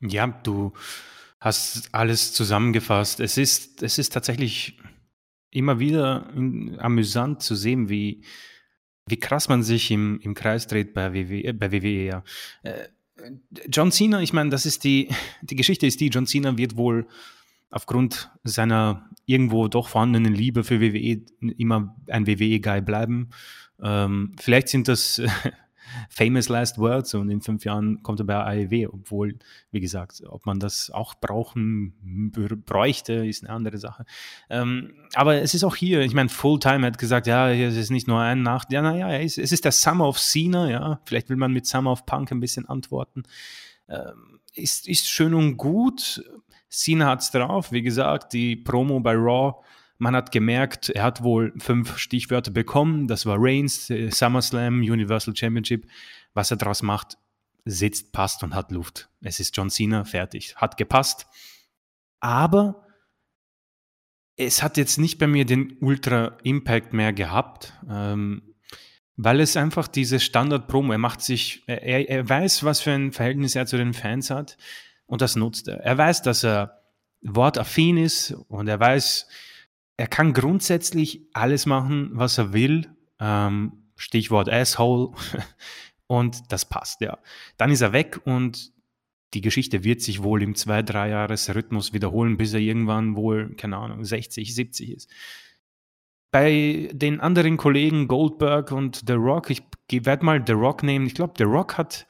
Ja, 0.00 0.28
du 0.28 0.72
hast 1.42 1.92
alles 1.92 2.32
zusammengefasst. 2.32 3.18
Es 3.18 3.36
ist, 3.36 3.82
es 3.82 3.98
ist 3.98 4.12
tatsächlich 4.12 4.78
immer 5.50 5.80
wieder 5.80 6.32
amüsant 6.78 7.42
zu 7.42 7.56
sehen, 7.56 7.88
wie, 7.88 8.22
wie 9.06 9.18
krass 9.18 9.48
man 9.48 9.64
sich 9.64 9.90
im, 9.90 10.20
im 10.20 10.34
Kreis 10.34 10.68
dreht 10.68 10.94
bei 10.94 11.12
WWE, 11.12 11.44
äh, 11.44 11.52
bei 11.52 11.72
WWE 11.72 12.04
ja. 12.04 12.24
Äh, 12.62 12.88
John 13.68 13.90
Cena, 13.90 14.22
ich 14.22 14.32
meine, 14.32 14.50
das 14.50 14.66
ist 14.66 14.84
die, 14.84 15.08
die 15.42 15.56
Geschichte 15.56 15.86
ist 15.86 16.00
die, 16.00 16.08
John 16.08 16.26
Cena 16.26 16.56
wird 16.56 16.76
wohl 16.76 17.06
aufgrund 17.70 18.30
seiner 18.44 19.10
irgendwo 19.26 19.66
doch 19.66 19.88
vorhandenen 19.88 20.34
Liebe 20.34 20.62
für 20.62 20.80
WWE 20.80 21.22
immer 21.58 21.96
ein 22.08 22.26
WWE-Guy 22.26 22.82
bleiben. 22.82 23.30
Ähm, 23.82 24.34
vielleicht 24.40 24.68
sind 24.68 24.86
das 24.86 25.20
famous 26.08 26.48
last 26.48 26.78
words 26.78 27.14
und 27.14 27.30
in 27.30 27.40
fünf 27.40 27.64
Jahren 27.64 28.02
kommt 28.02 28.20
er 28.20 28.26
bei 28.26 28.66
AEW, 28.66 28.88
obwohl, 28.92 29.38
wie 29.70 29.80
gesagt, 29.80 30.22
ob 30.26 30.46
man 30.46 30.58
das 30.58 30.90
auch 30.90 31.14
brauchen 31.14 31.94
bräuchte, 32.66 33.26
ist 33.26 33.44
eine 33.44 33.52
andere 33.52 33.78
Sache. 33.78 34.04
Ähm, 34.50 34.94
aber 35.14 35.36
es 35.42 35.54
ist 35.54 35.64
auch 35.64 35.76
hier, 35.76 36.00
ich 36.00 36.14
meine, 36.14 36.28
Fulltime 36.28 36.86
hat 36.86 36.98
gesagt, 36.98 37.26
ja, 37.26 37.50
es 37.50 37.76
ist 37.76 37.90
nicht 37.90 38.08
nur 38.08 38.20
ein 38.20 38.42
Nacht, 38.42 38.72
ja, 38.72 38.82
naja, 38.82 39.10
es 39.18 39.38
ist 39.38 39.64
der 39.64 39.72
Summer 39.72 40.08
of 40.08 40.18
Cena, 40.18 40.70
ja, 40.70 41.00
vielleicht 41.04 41.28
will 41.28 41.36
man 41.36 41.52
mit 41.52 41.66
Summer 41.66 41.92
of 41.92 42.06
Punk 42.06 42.30
ein 42.30 42.40
bisschen 42.40 42.68
antworten. 42.68 43.22
Ähm, 43.88 44.40
ist, 44.54 44.88
ist 44.88 45.08
schön 45.08 45.34
und 45.34 45.56
gut. 45.56 46.22
Cena 46.68 47.06
hat's 47.06 47.30
drauf, 47.30 47.72
wie 47.72 47.82
gesagt, 47.82 48.32
die 48.32 48.56
Promo 48.56 49.00
bei 49.00 49.14
Raw 49.14 49.62
man 50.02 50.16
hat 50.16 50.32
gemerkt, 50.32 50.88
er 50.90 51.04
hat 51.04 51.22
wohl 51.22 51.52
fünf 51.58 51.96
Stichwörter 51.96 52.50
bekommen. 52.50 53.06
Das 53.06 53.24
war 53.24 53.36
Reigns, 53.38 53.88
äh, 53.88 54.10
SummerSlam, 54.10 54.80
Universal 54.80 55.34
Championship. 55.36 55.86
Was 56.34 56.50
er 56.50 56.56
daraus 56.56 56.82
macht, 56.82 57.18
sitzt, 57.64 58.10
passt 58.10 58.42
und 58.42 58.52
hat 58.52 58.72
Luft. 58.72 59.08
Es 59.20 59.38
ist 59.38 59.56
John 59.56 59.70
Cena, 59.70 60.04
fertig. 60.04 60.56
Hat 60.56 60.76
gepasst. 60.76 61.28
Aber 62.18 62.84
es 64.36 64.60
hat 64.60 64.76
jetzt 64.76 64.98
nicht 64.98 65.20
bei 65.20 65.28
mir 65.28 65.44
den 65.44 65.76
Ultra-Impact 65.80 66.92
mehr 66.92 67.12
gehabt, 67.12 67.72
ähm, 67.88 68.42
weil 69.16 69.38
es 69.38 69.56
einfach 69.56 69.86
diese 69.86 70.18
Standard-Promo, 70.18 70.90
er 70.90 70.98
macht 70.98 71.20
sich, 71.20 71.62
er, 71.68 72.08
er 72.08 72.28
weiß, 72.28 72.64
was 72.64 72.80
für 72.80 72.90
ein 72.90 73.12
Verhältnis 73.12 73.54
er 73.54 73.66
zu 73.66 73.76
den 73.76 73.94
Fans 73.94 74.30
hat 74.30 74.56
und 75.06 75.20
das 75.20 75.36
nutzt 75.36 75.68
er. 75.68 75.76
Er 75.76 75.96
weiß, 75.96 76.22
dass 76.22 76.42
er 76.42 76.82
wortaffin 77.20 77.98
ist 77.98 78.32
und 78.48 78.66
er 78.66 78.80
weiß, 78.80 79.28
er 79.96 80.06
kann 80.06 80.32
grundsätzlich 80.32 81.28
alles 81.32 81.66
machen, 81.66 82.10
was 82.14 82.38
er 82.38 82.52
will. 82.52 82.88
Ähm, 83.20 83.90
Stichwort 83.96 84.48
Asshole. 84.48 85.12
und 86.06 86.52
das 86.52 86.68
passt, 86.68 87.00
ja. 87.00 87.18
Dann 87.56 87.70
ist 87.70 87.80
er 87.80 87.92
weg 87.92 88.20
und 88.24 88.72
die 89.34 89.40
Geschichte 89.40 89.84
wird 89.84 90.02
sich 90.02 90.22
wohl 90.22 90.42
im 90.42 90.54
zwei, 90.54 90.82
drei 90.82 91.08
Jahres 91.08 91.54
Rhythmus 91.54 91.92
wiederholen, 91.92 92.36
bis 92.36 92.52
er 92.52 92.60
irgendwann 92.60 93.16
wohl, 93.16 93.54
keine 93.56 93.78
Ahnung, 93.78 94.04
60, 94.04 94.54
70 94.54 94.90
ist. 94.90 95.10
Bei 96.30 96.90
den 96.92 97.20
anderen 97.20 97.56
Kollegen 97.56 98.08
Goldberg 98.08 98.72
und 98.72 99.02
The 99.06 99.14
Rock, 99.14 99.50
ich 99.50 99.62
werde 99.90 100.24
mal 100.24 100.42
The 100.46 100.52
Rock 100.52 100.82
nehmen. 100.82 101.06
Ich 101.06 101.14
glaube, 101.14 101.34
The 101.36 101.44
Rock 101.44 101.78
hat 101.78 102.06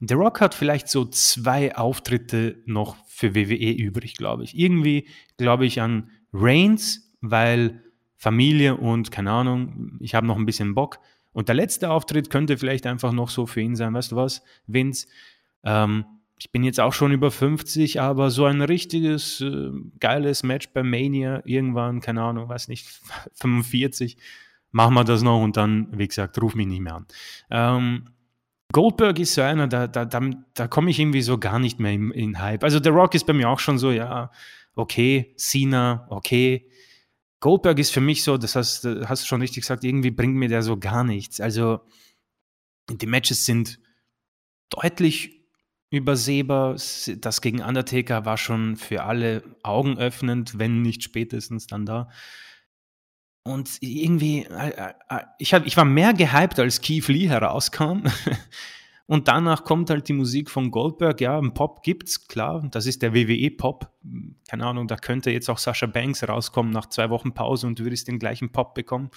The 0.00 0.14
Rock 0.14 0.40
hat 0.40 0.54
vielleicht 0.54 0.88
so 0.88 1.04
zwei 1.04 1.76
Auftritte 1.76 2.62
noch 2.66 2.96
für 3.06 3.34
WWE 3.34 3.72
übrig, 3.72 4.16
glaube 4.16 4.44
ich. 4.44 4.58
Irgendwie 4.58 5.08
glaube 5.36 5.66
ich 5.66 5.80
an 5.80 6.10
Reigns, 6.34 7.10
weil 7.20 7.82
Familie 8.16 8.76
und 8.76 9.10
keine 9.10 9.30
Ahnung, 9.30 9.96
ich 10.00 10.14
habe 10.14 10.26
noch 10.26 10.36
ein 10.36 10.46
bisschen 10.46 10.74
Bock. 10.74 10.98
Und 11.32 11.48
der 11.48 11.54
letzte 11.54 11.90
Auftritt 11.90 12.30
könnte 12.30 12.58
vielleicht 12.58 12.86
einfach 12.86 13.12
noch 13.12 13.30
so 13.30 13.46
für 13.46 13.60
ihn 13.60 13.76
sein, 13.76 13.94
weißt 13.94 14.12
du 14.12 14.16
was, 14.16 14.42
Vince? 14.66 15.06
Ähm, 15.62 16.04
ich 16.38 16.50
bin 16.52 16.64
jetzt 16.64 16.80
auch 16.80 16.92
schon 16.92 17.12
über 17.12 17.30
50, 17.30 18.00
aber 18.00 18.30
so 18.30 18.44
ein 18.44 18.60
richtiges, 18.60 19.40
äh, 19.40 19.70
geiles 20.00 20.42
Match 20.42 20.68
bei 20.72 20.82
Mania 20.82 21.42
irgendwann, 21.44 22.00
keine 22.00 22.22
Ahnung, 22.22 22.48
weiß 22.48 22.68
nicht, 22.68 22.86
45, 23.34 24.16
machen 24.72 24.94
wir 24.94 25.04
das 25.04 25.22
noch 25.22 25.42
und 25.42 25.56
dann, 25.56 25.88
wie 25.92 26.08
gesagt, 26.08 26.40
ruf 26.42 26.54
mich 26.54 26.66
nicht 26.66 26.80
mehr 26.80 26.96
an. 26.96 27.06
Ähm, 27.50 28.04
Goldberg 28.72 29.20
ist 29.20 29.34
so 29.34 29.42
einer, 29.42 29.68
da, 29.68 29.86
da, 29.86 30.04
da, 30.04 30.20
da 30.54 30.66
komme 30.66 30.90
ich 30.90 30.98
irgendwie 30.98 31.22
so 31.22 31.38
gar 31.38 31.60
nicht 31.60 31.78
mehr 31.78 31.92
in, 31.92 32.10
in 32.10 32.40
Hype. 32.40 32.64
Also 32.64 32.82
The 32.82 32.88
Rock 32.88 33.14
ist 33.14 33.26
bei 33.26 33.32
mir 33.32 33.48
auch 33.48 33.60
schon 33.60 33.78
so, 33.78 33.92
ja, 33.92 34.30
okay, 34.74 35.34
Cena, 35.36 36.06
okay. 36.10 36.70
Goldberg 37.40 37.78
ist 37.78 37.90
für 37.90 38.00
mich 38.00 38.24
so, 38.24 38.38
das 38.38 38.56
hast, 38.56 38.84
hast 38.84 39.22
du 39.22 39.26
schon 39.26 39.40
richtig 39.40 39.62
gesagt, 39.62 39.84
irgendwie 39.84 40.10
bringt 40.10 40.34
mir 40.34 40.48
der 40.48 40.62
so 40.62 40.78
gar 40.78 41.04
nichts. 41.04 41.40
Also 41.40 41.80
die 42.90 43.06
Matches 43.06 43.44
sind 43.44 43.78
deutlich 44.70 45.44
übersehbar. 45.90 46.76
Das 47.18 47.40
gegen 47.40 47.62
Undertaker 47.62 48.24
war 48.24 48.36
schon 48.36 48.76
für 48.76 49.04
alle 49.04 49.42
Augen 49.62 49.98
öffnend, 49.98 50.58
wenn 50.58 50.82
nicht 50.82 51.02
spätestens 51.02 51.66
dann 51.66 51.86
da. 51.86 52.10
Und 53.46 53.76
irgendwie, 53.80 54.44
äh, 54.44 54.92
äh, 55.10 55.20
ich, 55.38 55.52
hab, 55.52 55.66
ich 55.66 55.76
war 55.76 55.84
mehr 55.84 56.14
gehypt, 56.14 56.58
als 56.58 56.80
Keith 56.80 57.08
Lee 57.08 57.28
herauskam. 57.28 58.04
Und 59.06 59.28
danach 59.28 59.64
kommt 59.64 59.90
halt 59.90 60.08
die 60.08 60.14
Musik 60.14 60.50
von 60.50 60.70
Goldberg. 60.70 61.20
Ja, 61.20 61.38
ein 61.38 61.52
Pop 61.52 61.82
gibt's, 61.82 62.26
klar. 62.26 62.66
Das 62.70 62.86
ist 62.86 63.02
der 63.02 63.14
WWE-Pop. 63.14 63.90
Keine 64.48 64.66
Ahnung, 64.66 64.88
da 64.88 64.96
könnte 64.96 65.30
jetzt 65.30 65.50
auch 65.50 65.58
Sascha 65.58 65.86
Banks 65.86 66.26
rauskommen 66.26 66.72
nach 66.72 66.86
zwei 66.86 67.10
Wochen 67.10 67.34
Pause 67.34 67.66
und 67.66 67.78
du 67.78 67.84
würdest 67.84 68.08
den 68.08 68.18
gleichen 68.18 68.50
Pop 68.50 68.74
bekommen. 68.74 69.10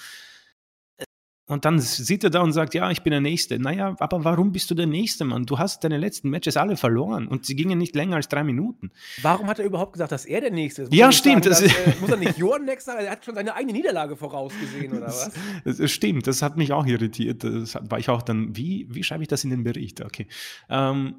Und 1.50 1.64
dann 1.64 1.80
sieht 1.80 2.26
er 2.26 2.30
da 2.30 2.42
und 2.42 2.52
sagt, 2.52 2.74
ja, 2.74 2.92
ich 2.92 3.04
bin 3.04 3.12
der 3.12 3.22
Nächste. 3.22 3.58
Naja, 3.58 3.96
aber 4.00 4.26
warum 4.26 4.52
bist 4.52 4.70
du 4.70 4.76
der 4.76 4.86
Nächste, 4.86 5.24
Mann? 5.24 5.46
Du 5.46 5.58
hast 5.58 5.82
deine 5.82 5.98
letzten 5.98 6.30
Matches 6.30 6.58
alle 6.58 6.76
verloren 6.76 7.30
und 7.30 7.46
sie 7.46 7.56
gingen 7.56 7.78
nicht 7.78 7.96
länger 7.96 8.18
als 8.18 8.28
drei 8.28 8.44
Minuten. 8.44 8.92
Warum 9.22 9.48
hat 9.48 9.58
er 9.60 9.66
überhaupt 9.66 9.94
gesagt, 9.94 10.12
dass 10.12 10.26
er 10.26 10.42
der 10.42 10.52
Nächste 10.52 10.84
ist? 10.84 10.90
Muss 10.90 11.00
ja, 11.00 11.10
stimmt. 11.14 11.46
Sagen, 11.46 11.66
dass, 11.66 11.78
äh, 11.88 11.94
muss 12.02 12.10
er 12.10 12.18
nicht 12.18 12.38
Jordan 12.38 12.66
Next 12.66 12.86
sagen? 12.86 13.06
Er 13.06 13.12
hat 13.12 13.24
schon 13.24 13.36
seine 13.36 13.56
eigene 13.56 13.72
Niederlage 13.72 14.18
vorausgesehen, 14.18 14.92
oder 14.92 15.08
was? 15.08 15.32
Das, 15.64 15.78
das 15.78 15.90
stimmt, 15.90 16.28
das 16.28 16.42
hat 16.42 16.58
mich 16.58 16.74
auch 16.74 16.86
irritiert. 16.86 17.46
Das 17.46 17.76
war 17.82 17.98
ich 17.98 18.10
auch 18.10 18.24
dann, 18.24 18.58
wie, 18.58 18.86
wie 18.90 19.04
schreibe 19.04 19.24
ich 19.24 19.30
das 19.30 19.46
in 19.46 19.50
den 19.50 19.64
Bericht? 19.64 20.04
Okay. 20.04 20.28
Ähm, 20.70 21.16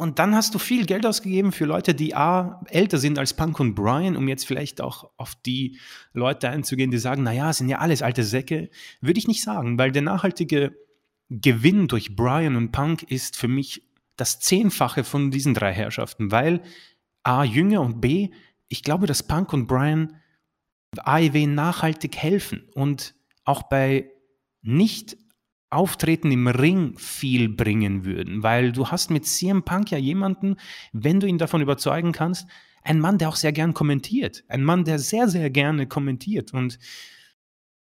und 0.00 0.18
dann 0.18 0.34
hast 0.34 0.54
du 0.54 0.58
viel 0.58 0.86
Geld 0.86 1.04
ausgegeben 1.04 1.52
für 1.52 1.66
Leute, 1.66 1.94
die 1.94 2.14
A, 2.14 2.64
älter 2.68 2.96
sind 2.98 3.18
als 3.18 3.34
Punk 3.34 3.60
und 3.60 3.74
Brian, 3.74 4.16
um 4.16 4.28
jetzt 4.28 4.46
vielleicht 4.46 4.80
auch 4.80 5.10
auf 5.18 5.34
die 5.34 5.78
Leute 6.14 6.48
einzugehen, 6.48 6.90
die 6.90 6.98
sagen, 6.98 7.22
naja, 7.22 7.52
sind 7.52 7.68
ja 7.68 7.78
alles 7.78 8.00
alte 8.00 8.24
Säcke. 8.24 8.70
Würde 9.02 9.18
ich 9.18 9.28
nicht 9.28 9.42
sagen, 9.42 9.78
weil 9.78 9.92
der 9.92 10.02
nachhaltige 10.02 10.74
Gewinn 11.28 11.86
durch 11.86 12.16
Brian 12.16 12.56
und 12.56 12.72
Punk 12.72 13.02
ist 13.02 13.36
für 13.36 13.46
mich 13.46 13.82
das 14.16 14.40
Zehnfache 14.40 15.04
von 15.04 15.30
diesen 15.30 15.52
drei 15.52 15.72
Herrschaften, 15.72 16.32
weil 16.32 16.62
A, 17.22 17.44
jünger 17.44 17.82
und 17.82 18.00
B, 18.00 18.30
ich 18.68 18.82
glaube, 18.82 19.06
dass 19.06 19.22
Punk 19.22 19.52
und 19.52 19.66
Brian 19.66 20.16
AEW 20.98 21.46
nachhaltig 21.46 22.16
helfen 22.16 22.68
und 22.74 23.14
auch 23.44 23.64
bei 23.64 24.10
nicht 24.62 25.16
Auftreten 25.70 26.30
im 26.32 26.46
Ring 26.48 26.98
viel 26.98 27.48
bringen 27.48 28.04
würden, 28.04 28.42
weil 28.42 28.72
du 28.72 28.88
hast 28.88 29.10
mit 29.10 29.26
CM 29.26 29.62
Punk 29.62 29.90
ja 29.90 29.98
jemanden, 29.98 30.56
wenn 30.92 31.20
du 31.20 31.26
ihn 31.26 31.38
davon 31.38 31.62
überzeugen 31.62 32.12
kannst, 32.12 32.46
ein 32.82 32.98
Mann, 32.98 33.18
der 33.18 33.28
auch 33.28 33.36
sehr 33.36 33.52
gern 33.52 33.74
kommentiert, 33.74 34.44
ein 34.48 34.64
Mann, 34.64 34.84
der 34.84 34.98
sehr, 34.98 35.28
sehr 35.28 35.50
gerne 35.50 35.86
kommentiert 35.86 36.52
und 36.52 36.78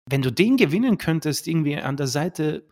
wenn 0.09 0.23
du 0.23 0.31
den 0.31 0.57
gewinnen 0.57 0.99
könntest, 0.99 1.49
irgendwie 1.49 1.77
an 1.77 1.97
der 1.97 2.07
Seite 2.07 2.65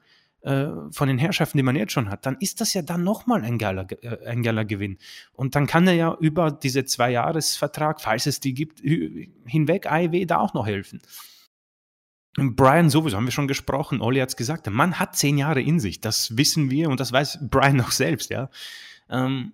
äh, 0.44 0.66
von 0.90 1.08
den 1.08 1.18
Herrschaften, 1.18 1.58
die 1.58 1.62
man 1.62 1.74
jetzt 1.74 1.92
schon 1.92 2.10
hat, 2.10 2.26
dann 2.26 2.36
ist 2.38 2.60
das 2.60 2.74
ja 2.74 2.82
dann 2.82 3.02
nochmal 3.02 3.42
ein 3.42 3.58
geiler, 3.58 3.86
äh, 4.02 4.26
ein 4.26 4.42
geiler 4.42 4.64
Gewinn. 4.64 4.98
Und 5.32 5.54
dann 5.56 5.66
kann 5.66 5.86
er 5.86 5.94
ja 5.94 6.16
über 6.20 6.50
diese 6.50 6.84
Zwei-Jahres-Vertrag, 6.84 8.00
falls 8.00 8.26
es 8.26 8.40
die 8.40 8.54
gibt, 8.54 8.80
hinweg 8.80 9.90
AEW 9.90 10.26
da 10.26 10.38
auch 10.38 10.54
noch 10.54 10.66
helfen. 10.66 11.00
Brian 12.36 12.90
sowieso, 12.90 13.16
haben 13.16 13.26
wir 13.26 13.32
schon 13.32 13.48
gesprochen, 13.48 14.00
Olli 14.00 14.20
hat 14.20 14.30
es 14.30 14.36
gesagt, 14.36 14.66
der 14.66 14.72
Mann 14.72 14.98
hat 14.98 15.16
zehn 15.16 15.38
Jahre 15.38 15.60
in 15.60 15.78
sich, 15.78 16.00
das 16.00 16.36
wissen 16.36 16.70
wir 16.70 16.90
und 16.90 17.00
das 17.00 17.12
weiß 17.12 17.38
Brian 17.50 17.80
auch 17.82 17.92
selbst, 17.92 18.30
ja. 18.30 18.50
Ähm, 19.08 19.52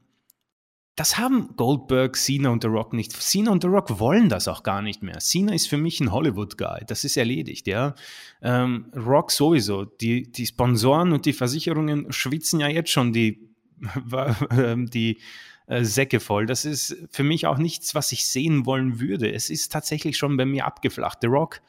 das 0.96 1.16
haben 1.16 1.56
Goldberg, 1.56 2.14
Cena 2.14 2.50
und 2.50 2.62
The 2.62 2.68
Rock 2.68 2.92
nicht. 2.92 3.12
Cena 3.12 3.52
und 3.52 3.62
The 3.62 3.68
Rock 3.68 4.00
wollen 4.00 4.28
das 4.28 4.48
auch 4.48 4.62
gar 4.62 4.82
nicht 4.82 5.02
mehr. 5.02 5.18
Cena 5.18 5.54
ist 5.54 5.66
für 5.66 5.78
mich 5.78 5.98
ein 6.00 6.12
Hollywood-Guy. 6.12 6.84
Das 6.86 7.04
ist 7.04 7.16
erledigt, 7.16 7.66
ja. 7.66 7.94
Ähm, 8.42 8.92
Rock 8.94 9.30
sowieso. 9.30 9.86
Die, 9.86 10.30
die 10.30 10.44
Sponsoren 10.44 11.12
und 11.12 11.24
die 11.24 11.32
Versicherungen 11.32 12.12
schwitzen 12.12 12.60
ja 12.60 12.68
jetzt 12.68 12.90
schon 12.90 13.14
die, 13.14 13.48
die 14.92 15.20
äh, 15.68 15.84
Säcke 15.84 16.20
voll. 16.20 16.44
Das 16.44 16.66
ist 16.66 16.94
für 17.10 17.24
mich 17.24 17.46
auch 17.46 17.56
nichts, 17.56 17.94
was 17.94 18.12
ich 18.12 18.28
sehen 18.28 18.66
wollen 18.66 19.00
würde. 19.00 19.32
Es 19.32 19.48
ist 19.48 19.72
tatsächlich 19.72 20.18
schon 20.18 20.36
bei 20.36 20.44
mir 20.44 20.66
abgeflacht. 20.66 21.20
The 21.22 21.28
Rock 21.28 21.62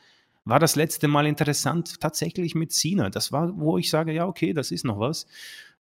war 0.43 0.59
das 0.59 0.75
letzte 0.75 1.07
Mal 1.07 1.27
interessant 1.27 1.99
tatsächlich 1.99 2.55
mit 2.55 2.71
Cena. 2.71 3.09
Das 3.09 3.31
war, 3.31 3.57
wo 3.59 3.77
ich 3.77 3.89
sage, 3.89 4.11
ja, 4.11 4.25
okay, 4.25 4.53
das 4.53 4.71
ist 4.71 4.85
noch 4.85 4.99
was. 4.99 5.27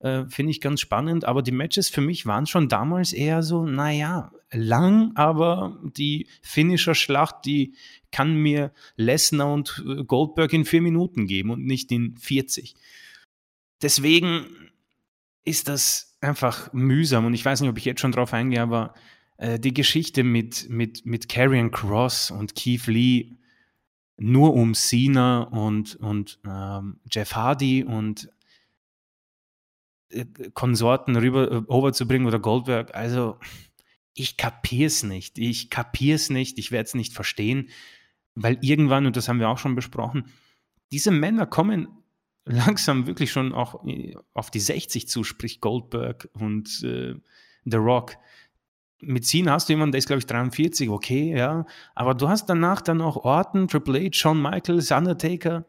Äh, 0.00 0.24
Finde 0.28 0.50
ich 0.50 0.60
ganz 0.60 0.80
spannend. 0.80 1.24
Aber 1.24 1.42
die 1.42 1.52
Matches 1.52 1.88
für 1.88 2.00
mich 2.00 2.26
waren 2.26 2.46
schon 2.46 2.68
damals 2.68 3.12
eher 3.12 3.42
so, 3.42 3.64
naja, 3.64 4.32
lang, 4.52 5.12
aber 5.14 5.78
die 5.96 6.26
Finisher-Schlacht, 6.42 7.44
die 7.44 7.74
kann 8.10 8.34
mir 8.34 8.72
Lesnar 8.96 9.52
und 9.52 9.82
äh, 9.86 10.04
Goldberg 10.04 10.52
in 10.52 10.64
vier 10.64 10.82
Minuten 10.82 11.26
geben 11.26 11.50
und 11.50 11.64
nicht 11.64 11.90
in 11.92 12.16
40. 12.16 12.74
Deswegen 13.82 14.46
ist 15.44 15.68
das 15.68 16.18
einfach 16.20 16.72
mühsam 16.72 17.24
und 17.24 17.34
ich 17.34 17.44
weiß 17.44 17.60
nicht, 17.60 17.70
ob 17.70 17.78
ich 17.78 17.84
jetzt 17.84 18.00
schon 18.00 18.12
drauf 18.12 18.34
eingehe, 18.34 18.60
aber 18.60 18.94
äh, 19.38 19.58
die 19.58 19.72
Geschichte 19.72 20.22
mit, 20.22 20.68
mit, 20.68 21.06
mit 21.06 21.28
Karrion 21.28 21.70
Cross 21.70 22.30
und 22.30 22.54
Keith 22.54 22.86
Lee 22.86 23.36
nur 24.20 24.52
um 24.54 24.74
Cena 24.74 25.42
und, 25.42 25.96
und 25.96 26.38
ähm, 26.46 27.00
Jeff 27.10 27.34
Hardy 27.34 27.84
und 27.84 28.30
äh, 30.10 30.26
Konsorten 30.52 31.16
rüber 31.16 31.50
äh, 31.50 31.62
overzubringen 31.66 32.28
oder 32.28 32.38
Goldberg. 32.38 32.94
Also 32.94 33.38
ich 34.12 34.36
kapier's 34.36 35.02
nicht. 35.02 35.38
Ich 35.38 35.70
kapier's 35.70 36.28
nicht. 36.28 36.58
Ich 36.58 36.70
werde 36.70 36.86
es 36.86 36.94
nicht 36.94 37.14
verstehen, 37.14 37.70
weil 38.34 38.58
irgendwann, 38.60 39.06
und 39.06 39.16
das 39.16 39.26
haben 39.26 39.40
wir 39.40 39.48
auch 39.48 39.58
schon 39.58 39.74
besprochen, 39.74 40.26
diese 40.92 41.10
Männer 41.10 41.46
kommen 41.46 41.88
langsam 42.44 43.06
wirklich 43.06 43.32
schon 43.32 43.54
auch 43.54 43.86
äh, 43.86 44.14
auf 44.34 44.50
die 44.50 44.60
60 44.60 45.08
zu, 45.08 45.24
sprich 45.24 45.62
Goldberg 45.62 46.28
und 46.34 46.82
äh, 46.84 47.14
The 47.64 47.76
Rock. 47.78 48.16
Mit 49.02 49.24
Cena 49.24 49.52
hast 49.52 49.68
du 49.68 49.72
jemanden, 49.72 49.92
der 49.92 49.98
ist, 49.98 50.06
glaube 50.06 50.18
ich, 50.18 50.26
43, 50.26 50.88
okay, 50.90 51.36
ja. 51.36 51.66
Aber 51.94 52.14
du 52.14 52.28
hast 52.28 52.46
danach 52.46 52.80
dann 52.80 53.00
auch 53.00 53.16
Orton, 53.16 53.68
Triple 53.68 54.06
H, 54.06 54.12
Shawn 54.12 54.40
Michaels, 54.40 54.90
Undertaker 54.90 55.64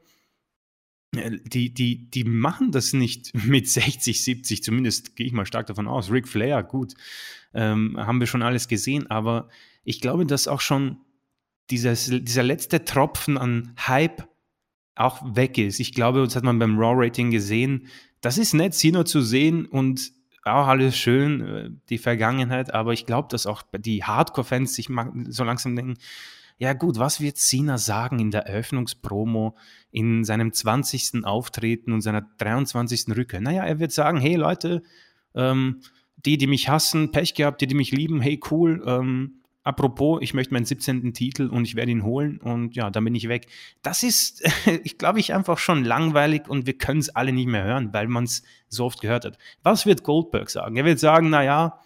die, 1.13 1.73
die, 1.73 2.09
die 2.09 2.23
machen 2.23 2.71
das 2.71 2.93
nicht 2.93 3.33
mit 3.45 3.67
60, 3.69 4.23
70, 4.23 4.63
zumindest 4.63 5.15
gehe 5.15 5.27
ich 5.27 5.33
mal 5.33 5.45
stark 5.45 5.67
davon 5.67 5.87
aus. 5.87 6.11
Ric 6.11 6.27
Flair, 6.27 6.63
gut, 6.63 6.93
ähm, 7.53 7.97
haben 7.97 8.19
wir 8.19 8.27
schon 8.27 8.43
alles 8.43 8.67
gesehen, 8.67 9.09
aber 9.09 9.49
ich 9.83 9.99
glaube, 9.99 10.25
dass 10.25 10.47
auch 10.47 10.61
schon 10.61 10.97
dieses, 11.69 12.05
dieser 12.05 12.43
letzte 12.43 12.85
Tropfen 12.85 13.37
an 13.37 13.73
Hype 13.87 14.27
auch 14.95 15.21
weg 15.35 15.57
ist. 15.57 15.79
Ich 15.79 15.93
glaube, 15.93 16.23
das 16.23 16.35
hat 16.35 16.43
man 16.43 16.59
beim 16.59 16.77
Raw-Rating 16.77 17.31
gesehen. 17.31 17.87
Das 18.19 18.37
ist 18.37 18.53
nett, 18.53 18.73
Sino 18.73 19.03
zu 19.03 19.21
sehen 19.21 19.65
und 19.65 20.11
auch 20.43 20.67
alles 20.67 20.97
schön, 20.97 21.41
äh, 21.41 21.69
die 21.89 21.97
Vergangenheit, 21.97 22.73
aber 22.73 22.93
ich 22.93 23.05
glaube, 23.05 23.27
dass 23.29 23.45
auch 23.45 23.63
die 23.77 24.03
Hardcore-Fans 24.03 24.73
sich 24.73 24.89
so 25.29 25.43
langsam 25.43 25.75
denken, 25.75 25.95
ja 26.57 26.73
gut, 26.73 26.99
was 26.99 27.19
wird 27.19 27.37
Cena 27.37 27.79
sagen 27.79 28.19
in 28.19 28.29
der 28.29 28.45
Eröffnungspromo, 28.45 29.57
in 29.89 30.23
seinem 30.23 30.53
20. 30.53 31.25
Auftreten 31.25 31.91
und 31.91 32.01
seiner 32.01 32.21
23. 32.37 33.15
Rückkehr? 33.17 33.41
Naja, 33.41 33.63
er 33.63 33.79
wird 33.79 33.91
sagen, 33.91 34.19
hey 34.19 34.35
Leute, 34.35 34.83
ähm, 35.33 35.81
die, 36.17 36.37
die 36.37 36.45
mich 36.45 36.69
hassen, 36.69 37.11
Pech 37.11 37.33
gehabt, 37.33 37.61
die, 37.61 37.67
die 37.67 37.73
mich 37.73 37.91
lieben, 37.91 38.21
hey 38.21 38.39
cool, 38.51 38.83
ähm, 38.85 39.40
apropos, 39.63 40.19
ich 40.21 40.33
möchte 40.33 40.53
meinen 40.53 40.65
17. 40.65 41.13
Titel 41.13 41.47
und 41.47 41.65
ich 41.65 41.75
werde 41.75 41.91
ihn 41.91 42.03
holen 42.03 42.39
und 42.39 42.75
ja, 42.75 42.89
dann 42.89 43.03
bin 43.03 43.15
ich 43.15 43.27
weg. 43.27 43.47
Das 43.81 44.03
ist, 44.03 44.43
ich 44.83 44.97
glaube 44.97 45.19
ich, 45.19 45.33
einfach 45.33 45.57
schon 45.57 45.83
langweilig 45.83 46.47
und 46.47 46.65
wir 46.65 46.77
können 46.77 46.99
es 46.99 47.09
alle 47.09 47.31
nicht 47.31 47.47
mehr 47.47 47.63
hören, 47.63 47.93
weil 47.93 48.07
man 48.07 48.25
es 48.25 48.43
so 48.67 48.85
oft 48.85 49.01
gehört 49.01 49.25
hat. 49.25 49.37
Was 49.63 49.85
wird 49.85 50.03
Goldberg 50.03 50.49
sagen? 50.49 50.77
Er 50.77 50.85
wird 50.85 50.99
sagen, 50.99 51.29
naja, 51.29 51.79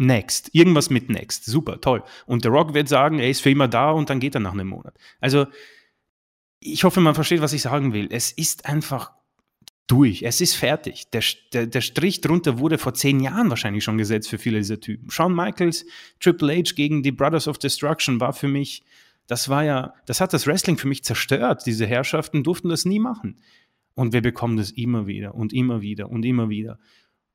Next. 0.00 0.54
Irgendwas 0.54 0.88
mit 0.88 1.10
Next. 1.10 1.44
Super, 1.44 1.78
toll. 1.78 2.02
Und 2.24 2.42
The 2.42 2.48
Rock 2.48 2.72
wird 2.72 2.88
sagen, 2.88 3.18
er 3.18 3.28
ist 3.28 3.42
für 3.42 3.50
immer 3.50 3.68
da 3.68 3.90
und 3.90 4.08
dann 4.08 4.18
geht 4.18 4.34
er 4.34 4.40
nach 4.40 4.54
einem 4.54 4.68
Monat. 4.68 4.94
Also, 5.20 5.46
ich 6.58 6.84
hoffe, 6.84 7.00
man 7.00 7.14
versteht, 7.14 7.42
was 7.42 7.52
ich 7.52 7.60
sagen 7.60 7.92
will. 7.92 8.08
Es 8.10 8.32
ist 8.32 8.64
einfach 8.64 9.12
durch. 9.90 10.22
Es 10.22 10.40
ist 10.40 10.54
fertig. 10.54 11.10
Der, 11.10 11.22
der, 11.52 11.66
der 11.66 11.80
Strich 11.80 12.20
drunter 12.20 12.58
wurde 12.58 12.78
vor 12.78 12.94
zehn 12.94 13.20
Jahren 13.20 13.50
wahrscheinlich 13.50 13.82
schon 13.82 13.98
gesetzt 13.98 14.28
für 14.28 14.38
viele 14.38 14.58
dieser 14.58 14.80
Typen. 14.80 15.10
Shawn 15.10 15.34
Michaels, 15.34 15.84
Triple 16.20 16.56
H 16.56 16.74
gegen 16.76 17.02
die 17.02 17.12
Brothers 17.12 17.48
of 17.48 17.58
Destruction 17.58 18.20
war 18.20 18.32
für 18.32 18.48
mich, 18.48 18.84
das 19.26 19.48
war 19.48 19.64
ja, 19.64 19.94
das 20.06 20.20
hat 20.20 20.32
das 20.32 20.46
Wrestling 20.46 20.78
für 20.78 20.88
mich 20.88 21.02
zerstört. 21.02 21.66
Diese 21.66 21.86
Herrschaften 21.86 22.44
durften 22.44 22.68
das 22.68 22.84
nie 22.84 23.00
machen. 23.00 23.40
Und 23.94 24.12
wir 24.12 24.22
bekommen 24.22 24.56
das 24.56 24.70
immer 24.70 25.06
wieder 25.06 25.34
und 25.34 25.52
immer 25.52 25.80
wieder 25.80 26.08
und 26.08 26.24
immer 26.24 26.48
wieder. 26.48 26.78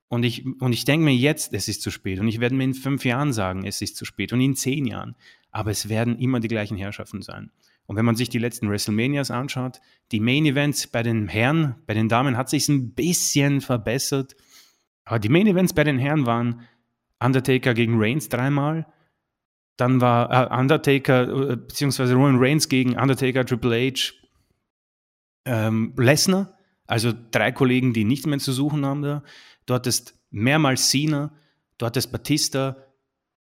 Und 0.08 0.24
ich, 0.24 0.46
und 0.46 0.72
ich 0.72 0.86
denke 0.86 1.06
mir 1.06 1.16
jetzt, 1.16 1.54
es 1.54 1.68
ist 1.68 1.82
zu 1.82 1.92
spät. 1.92 2.20
Und 2.20 2.28
ich 2.28 2.40
werde 2.40 2.56
mir 2.56 2.64
in 2.64 2.74
fünf 2.74 3.06
Jahren 3.06 3.34
sagen, 3.34 3.66
es 3.66 3.82
ist 3.82 3.98
zu 3.98 4.06
spät. 4.06 4.32
Und 4.32 4.40
in 4.40 4.56
zehn 4.56 4.86
Jahren. 4.86 5.16
Aber 5.52 5.72
es 5.72 5.90
werden 5.90 6.20
immer 6.20 6.40
die 6.40 6.48
gleichen 6.48 6.78
Herrschaften 6.78 7.22
sein. 7.22 7.52
Und 7.88 7.96
wenn 7.96 8.06
man 8.06 8.16
sich 8.16 8.30
die 8.30 8.40
letzten 8.40 8.70
WrestleManias 8.70 9.32
anschaut, 9.32 9.80
die 10.12 10.20
Main 10.20 10.46
Events 10.46 10.88
bei 10.88 11.04
den 11.04 11.28
Herren, 11.28 11.76
bei 11.86 11.94
den 11.94 12.10
Damen 12.10 12.36
hat 12.38 12.50
sich 12.50 12.68
ein 12.68 12.94
bisschen 12.94 13.62
verbessert. 13.62 14.36
Aber 15.04 15.20
die 15.20 15.30
Main 15.30 15.48
Events 15.48 15.74
bei 15.74 15.84
den 15.84 16.00
Herren 16.00 16.26
waren 16.26 16.62
Undertaker 17.20 17.74
gegen 17.74 18.02
Reigns 18.02 18.30
dreimal. 18.30 18.88
Dann 19.78 20.02
war 20.02 20.52
äh, 20.52 20.56
Undertaker, 20.56 21.52
äh, 21.52 21.56
beziehungsweise 21.58 22.16
Roman 22.16 22.38
Reigns 22.38 22.70
gegen 22.70 22.98
Undertaker, 22.98 23.46
Triple 23.46 23.92
H, 23.92 24.14
ähm, 25.46 25.94
Lesnar. 25.98 26.54
Also 26.88 27.14
drei 27.32 27.52
Kollegen, 27.52 27.94
die 27.94 28.04
nichts 28.04 28.26
mehr 28.26 28.40
zu 28.40 28.52
suchen 28.52 28.86
haben 28.86 29.02
da. 29.02 29.24
Du 29.66 29.74
hattest 29.74 30.20
mehrmals 30.30 30.90
Cena, 30.90 31.34
du 31.78 31.86
hattest 31.86 32.12
Batista, 32.12 32.78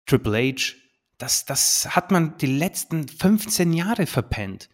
Triple 0.06 0.36
H. 0.38 0.74
Das, 1.18 1.44
das 1.44 1.94
hat 1.94 2.10
man 2.10 2.36
die 2.38 2.46
letzten 2.46 3.08
15 3.08 3.72
Jahre 3.72 4.06
verpennt. 4.06 4.68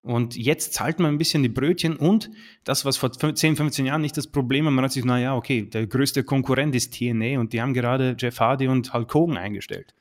Und 0.00 0.36
jetzt 0.36 0.72
zahlt 0.72 1.00
man 1.00 1.12
ein 1.12 1.18
bisschen 1.18 1.42
die 1.42 1.48
Brötchen 1.48 1.96
und 1.96 2.30
das, 2.64 2.84
was 2.84 2.96
vor 2.96 3.12
10, 3.12 3.56
15 3.56 3.84
Jahren 3.84 4.00
nicht 4.00 4.16
das 4.16 4.28
Problem 4.28 4.64
war, 4.64 4.72
man 4.72 4.84
hat 4.84 4.92
sich, 4.92 5.04
naja, 5.04 5.34
okay, 5.34 5.62
der 5.62 5.86
größte 5.86 6.22
Konkurrent 6.22 6.74
ist 6.74 6.94
TNA 6.94 7.40
und 7.40 7.52
die 7.52 7.60
haben 7.60 7.74
gerade 7.74 8.16
Jeff 8.18 8.38
Hardy 8.38 8.68
und 8.68 8.94
Hulk 8.94 9.12
Hogan 9.12 9.36
eingestellt. 9.36 9.94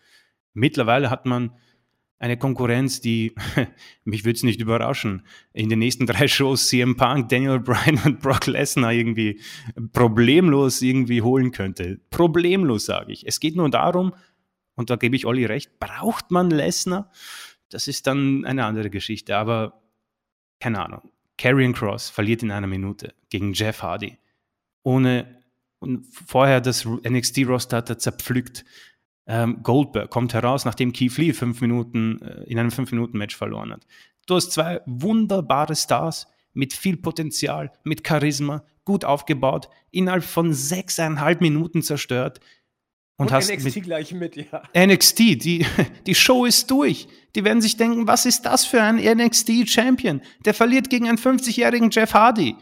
Mittlerweile 0.54 1.10
hat 1.10 1.26
man 1.26 1.52
eine 2.20 2.38
Konkurrenz, 2.38 3.02
die, 3.02 3.34
mich 4.06 4.24
würde 4.24 4.38
es 4.38 4.44
nicht 4.44 4.62
überraschen, 4.62 5.24
in 5.54 5.70
den 5.70 5.80
nächsten 5.80 6.06
drei 6.06 6.28
Shows 6.28 6.68
CM 6.68 6.96
Punk, 6.96 7.30
Daniel 7.30 7.60
Bryan 7.60 8.00
und 8.06 8.22
Brock 8.22 8.48
Lesnar 8.48 8.94
irgendwie 8.94 9.42
problemlos 9.94 10.82
irgendwie 10.82 11.22
holen 11.22 11.52
könnte. 11.52 12.00
Problemlos, 12.10 12.86
sage 12.86 13.12
ich. 13.12 13.28
Es 13.28 13.40
geht 13.40 13.56
nur 13.56 13.70
darum, 13.70 14.14
und 14.78 14.90
da 14.90 14.96
gebe 14.96 15.18
ich 15.18 15.26
Olli 15.26 15.46
recht, 15.46 15.80
braucht 15.80 16.32
man 16.32 16.50
Lesnar? 16.50 17.12
Das 17.70 17.90
ist 17.90 18.08
dann 18.08 18.46
eine 18.46 18.64
andere 18.64 18.90
Geschichte, 18.90 19.36
aber 19.36 19.82
keine 20.60 20.84
Ahnung. 20.84 21.12
Karrion 21.38 21.74
Cross 21.74 22.10
verliert 22.10 22.42
in 22.42 22.52
einer 22.52 22.68
Minute 22.68 23.14
gegen 23.30 23.52
Jeff 23.52 23.82
Hardy. 23.82 24.18
Ohne, 24.84 25.44
und 25.80 26.06
vorher 26.06 26.62
das 26.62 26.86
NXT-Roster 26.86 27.78
hat 27.78 27.90
er 27.90 28.00
zerpflückt 28.00 28.64
ähm, 29.28 29.62
Goldberg 29.62 30.10
kommt 30.10 30.34
heraus, 30.34 30.64
nachdem 30.64 30.94
Keith 30.94 31.18
Lee 31.18 31.34
fünf 31.34 31.60
Minuten, 31.60 32.22
äh, 32.22 32.44
in 32.44 32.58
einem 32.58 32.70
5-Minuten-Match 32.70 33.36
verloren 33.36 33.74
hat. 33.74 33.86
Du 34.26 34.36
hast 34.36 34.52
zwei 34.52 34.82
wunderbare 34.86 35.76
Stars 35.76 36.28
mit 36.54 36.74
viel 36.74 36.98
Potenzial, 36.98 37.72
mit 37.84 38.08
Charisma, 38.08 38.64
gut 38.86 39.04
aufgebaut, 39.04 39.70
innerhalb 39.92 40.24
von 40.24 40.54
sechseinhalb 40.54 41.42
Minuten 41.42 41.82
zerstört. 41.82 42.40
Und, 43.18 43.28
und 43.28 43.32
hast 43.34 43.50
NXT 43.50 43.76
mit 43.76 43.84
gleich 43.84 44.12
mit, 44.14 44.36
ja. 44.36 44.64
NXT, 44.76 45.20
die, 45.20 45.66
die 46.06 46.16
Show 46.16 46.46
ist 46.46 46.70
durch. 46.70 47.08
Die 47.36 47.44
werden 47.44 47.62
sich 47.62 47.78
denken, 47.78 48.08
was 48.08 48.26
ist 48.26 48.44
das 48.44 48.66
für 48.66 48.82
ein 48.82 48.98
NXT-Champion? 48.98 50.22
Der 50.46 50.54
verliert 50.54 50.90
gegen 50.90 51.08
einen 51.08 51.18
50-jährigen 51.18 51.90
Jeff 51.90 52.14
Hardy. 52.14 52.56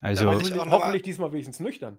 Also, 0.00 0.26
hoffentlich, 0.26 0.54
hoffentlich 0.58 1.02
diesmal 1.02 1.30
wenigstens 1.32 1.60
nüchtern. 1.60 1.98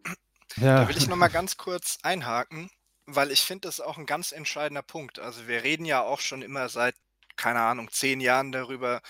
Ja. 0.58 0.82
Da 0.82 0.90
will 0.90 0.98
ich 0.98 1.08
noch 1.08 1.16
mal 1.16 1.30
ganz 1.30 1.58
kurz 1.58 1.98
einhaken 2.04 2.70
weil 3.08 3.32
ich 3.32 3.42
finde, 3.42 3.68
das 3.68 3.80
ist 3.80 3.86
auch 3.86 3.98
ein 3.98 4.06
ganz 4.06 4.32
entscheidender 4.32 4.84
Punkt. 4.84 5.20
Also 5.20 5.48
wir 5.48 5.64
reden 5.64 5.86
ja 5.86 6.02
auch 6.02 6.20
schon 6.20 6.42
immer 6.42 6.70
seit 6.70 6.96
keine 7.36 7.62
Ahnung, 7.62 7.90
zehn 7.92 8.22
Jahren 8.22 8.52
darüber, 8.52 9.02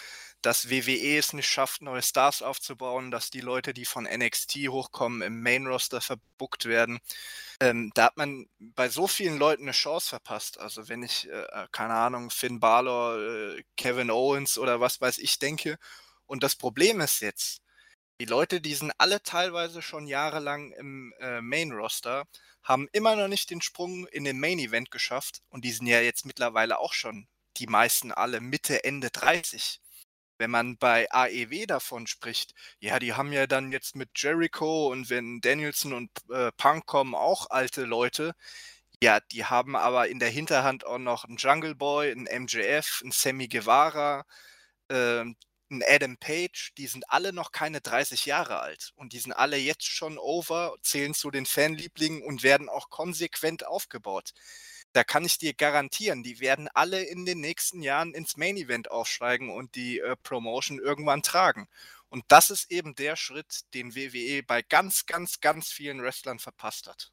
dass 0.41 0.69
WWE 0.69 1.17
es 1.17 1.33
nicht 1.33 1.47
schafft, 1.49 1.81
neue 1.81 2.01
Stars 2.01 2.41
aufzubauen, 2.41 3.11
dass 3.11 3.29
die 3.29 3.41
Leute, 3.41 3.73
die 3.73 3.85
von 3.85 4.05
NXT 4.05 4.55
hochkommen, 4.69 5.21
im 5.21 5.41
Main-Roster 5.41 6.01
verbuckt 6.01 6.65
werden. 6.65 6.99
Ähm, 7.59 7.91
da 7.93 8.05
hat 8.05 8.17
man 8.17 8.47
bei 8.59 8.89
so 8.89 9.07
vielen 9.07 9.37
Leuten 9.37 9.63
eine 9.63 9.71
Chance 9.71 10.09
verpasst. 10.09 10.59
Also 10.59 10.89
wenn 10.89 11.03
ich, 11.03 11.29
äh, 11.29 11.43
äh 11.43 11.67
keine 11.71 11.93
Ahnung, 11.93 12.29
Finn 12.31 12.59
Balor, 12.59 13.19
äh, 13.19 13.63
Kevin 13.77 14.09
Owens 14.09 14.57
oder 14.57 14.79
was 14.79 14.99
weiß 15.01 15.19
ich 15.19 15.39
denke. 15.39 15.77
Und 16.25 16.43
das 16.43 16.55
Problem 16.55 17.01
ist 17.01 17.21
jetzt, 17.21 17.61
die 18.19 18.25
Leute, 18.25 18.61
die 18.61 18.75
sind 18.75 18.91
alle 18.97 19.21
teilweise 19.23 19.81
schon 19.81 20.07
jahrelang 20.07 20.71
im 20.71 21.13
äh, 21.19 21.41
Main-Roster, 21.41 22.25
haben 22.63 22.87
immer 22.91 23.15
noch 23.15 23.27
nicht 23.27 23.49
den 23.49 23.61
Sprung 23.61 24.07
in 24.07 24.23
den 24.23 24.39
Main-Event 24.39 24.91
geschafft 24.91 25.41
und 25.49 25.65
die 25.65 25.71
sind 25.71 25.87
ja 25.87 26.01
jetzt 26.01 26.25
mittlerweile 26.25 26.79
auch 26.79 26.93
schon 26.93 27.27
die 27.57 27.67
meisten 27.67 28.11
alle 28.11 28.39
Mitte, 28.39 28.83
Ende 28.83 29.09
30 29.09 29.81
wenn 30.41 30.49
man 30.49 30.75
bei 30.75 31.07
AEW 31.11 31.67
davon 31.67 32.07
spricht, 32.07 32.55
ja, 32.79 32.97
die 32.97 33.13
haben 33.13 33.31
ja 33.31 33.45
dann 33.45 33.71
jetzt 33.71 33.95
mit 33.95 34.09
Jericho 34.15 34.87
und 34.91 35.11
wenn 35.11 35.39
Danielson 35.39 35.93
und 35.93 36.09
äh, 36.31 36.51
Punk 36.57 36.87
kommen, 36.87 37.13
auch 37.13 37.51
alte 37.51 37.83
Leute. 37.85 38.33
Ja, 39.03 39.19
die 39.19 39.45
haben 39.45 39.75
aber 39.75 40.09
in 40.09 40.17
der 40.19 40.29
Hinterhand 40.29 40.83
auch 40.83 40.97
noch 40.97 41.25
einen 41.25 41.37
Jungle 41.37 41.75
Boy, 41.75 42.11
einen 42.11 42.25
MJF, 42.45 43.01
einen 43.03 43.11
Sammy 43.11 43.47
Guevara, 43.49 44.25
äh, 44.89 45.19
einen 45.21 45.83
Adam 45.87 46.17
Page. 46.17 46.73
Die 46.75 46.87
sind 46.87 47.05
alle 47.09 47.33
noch 47.33 47.51
keine 47.51 47.79
30 47.79 48.25
Jahre 48.25 48.61
alt 48.61 48.93
und 48.95 49.13
die 49.13 49.19
sind 49.19 49.33
alle 49.33 49.57
jetzt 49.57 49.85
schon 49.85 50.17
over, 50.17 50.75
zählen 50.81 51.13
zu 51.13 51.29
den 51.29 51.45
Fanlieblingen 51.45 52.23
und 52.23 52.41
werden 52.41 52.67
auch 52.67 52.89
konsequent 52.89 53.67
aufgebaut 53.67 54.33
da 54.93 55.03
kann 55.03 55.25
ich 55.25 55.37
dir 55.37 55.53
garantieren, 55.53 56.23
die 56.23 56.39
werden 56.39 56.67
alle 56.73 57.03
in 57.03 57.25
den 57.25 57.39
nächsten 57.39 57.81
Jahren 57.81 58.13
ins 58.13 58.37
Main 58.37 58.57
Event 58.57 58.91
aufsteigen 58.91 59.49
und 59.49 59.75
die 59.75 59.99
äh, 59.99 60.15
Promotion 60.23 60.79
irgendwann 60.79 61.21
tragen. 61.21 61.67
Und 62.09 62.25
das 62.27 62.49
ist 62.49 62.71
eben 62.71 62.93
der 62.95 63.15
Schritt, 63.15 63.73
den 63.73 63.95
WWE 63.95 64.43
bei 64.43 64.61
ganz, 64.61 65.05
ganz, 65.05 65.39
ganz 65.39 65.69
vielen 65.69 66.01
Wrestlern 66.01 66.39
verpasst 66.39 66.87
hat. 66.87 67.11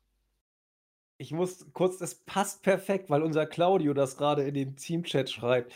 Ich 1.19 1.33
muss 1.33 1.67
kurz, 1.73 1.99
das 1.99 2.17
passt 2.17 2.63
perfekt, 2.63 3.11
weil 3.11 3.23
unser 3.23 3.47
Claudio 3.47 3.95
das 3.95 4.17
gerade 4.17 4.43
in 4.43 4.55
den 4.55 4.77
Teamchat 4.77 5.31
schreibt. 5.31 5.73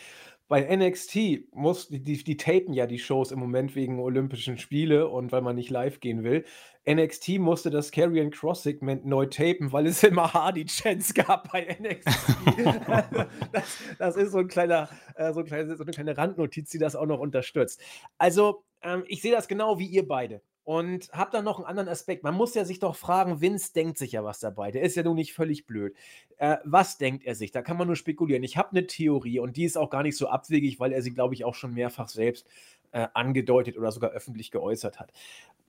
Bei 0.47 0.75
NXT 0.75 1.53
muss 1.53 1.87
die, 1.87 2.01
die, 2.01 2.21
die 2.23 2.37
tapen 2.37 2.73
ja 2.73 2.85
die 2.85 2.99
Shows 2.99 3.31
im 3.31 3.39
Moment 3.39 3.75
wegen 3.75 3.99
Olympischen 3.99 4.57
Spiele 4.57 5.07
und 5.07 5.31
weil 5.31 5.41
man 5.41 5.55
nicht 5.55 5.69
live 5.69 5.99
gehen 5.99 6.23
will. 6.23 6.45
NXT 6.85 7.39
musste 7.39 7.69
das 7.69 7.91
Carrion 7.91 8.29
Cross 8.29 8.63
Segment 8.63 9.05
neu 9.05 9.25
tapen, 9.25 9.71
weil 9.71 9.87
es 9.87 10.03
immer 10.03 10.33
Hardy 10.33 10.65
Chance 10.65 11.13
gab 11.15 11.51
bei 11.51 11.77
NXT. 11.79 12.09
das, 13.51 13.77
das, 13.97 14.15
ist 14.17 14.31
so 14.31 14.39
ein 14.39 14.47
kleiner, 14.47 14.89
äh, 15.15 15.31
so, 15.31 15.39
ein 15.39 15.45
kleine, 15.45 15.77
so 15.77 15.83
eine 15.83 15.91
kleine 15.91 16.17
Randnotiz, 16.17 16.69
die 16.71 16.79
das 16.79 16.95
auch 16.95 17.05
noch 17.05 17.19
unterstützt. 17.19 17.81
Also, 18.17 18.65
ähm, 18.81 19.03
ich 19.07 19.21
sehe 19.21 19.31
das 19.31 19.47
genau 19.47 19.79
wie 19.79 19.87
ihr 19.87 20.07
beide. 20.07 20.41
Und 20.65 21.11
habe 21.11 21.31
dann 21.31 21.43
noch 21.43 21.57
einen 21.57 21.65
anderen 21.65 21.89
Aspekt. 21.89 22.23
Man 22.23 22.35
muss 22.35 22.55
ja 22.55 22.63
sich 22.63 22.79
doch 22.79 22.95
fragen, 22.95 23.41
Vince 23.41 23.73
denkt 23.73 23.97
sich 23.97 24.13
ja 24.13 24.23
was 24.23 24.39
dabei. 24.39 24.71
Der 24.71 24.83
ist 24.83 24.95
ja 24.95 25.03
nun 25.03 25.15
nicht 25.15 25.33
völlig 25.33 25.65
blöd. 25.65 25.93
Äh, 26.37 26.57
was 26.63 26.97
denkt 26.97 27.25
er 27.25 27.35
sich? 27.35 27.51
Da 27.51 27.61
kann 27.61 27.75
man 27.75 27.87
nur 27.87 27.97
spekulieren. 27.97 28.43
Ich 28.43 28.55
habe 28.55 28.69
eine 28.71 28.87
Theorie 28.87 29.39
und 29.39 29.57
die 29.57 29.65
ist 29.65 29.77
auch 29.77 29.89
gar 29.89 30.03
nicht 30.03 30.15
so 30.15 30.27
abwegig, 30.29 30.79
weil 30.79 30.93
er 30.93 31.01
sie, 31.01 31.13
glaube 31.13 31.33
ich, 31.33 31.43
auch 31.43 31.55
schon 31.55 31.73
mehrfach 31.73 32.07
selbst 32.07 32.47
äh, 32.93 33.07
angedeutet 33.13 33.77
oder 33.77 33.91
sogar 33.91 34.11
öffentlich 34.11 34.51
geäußert 34.51 34.99
hat. 34.99 35.11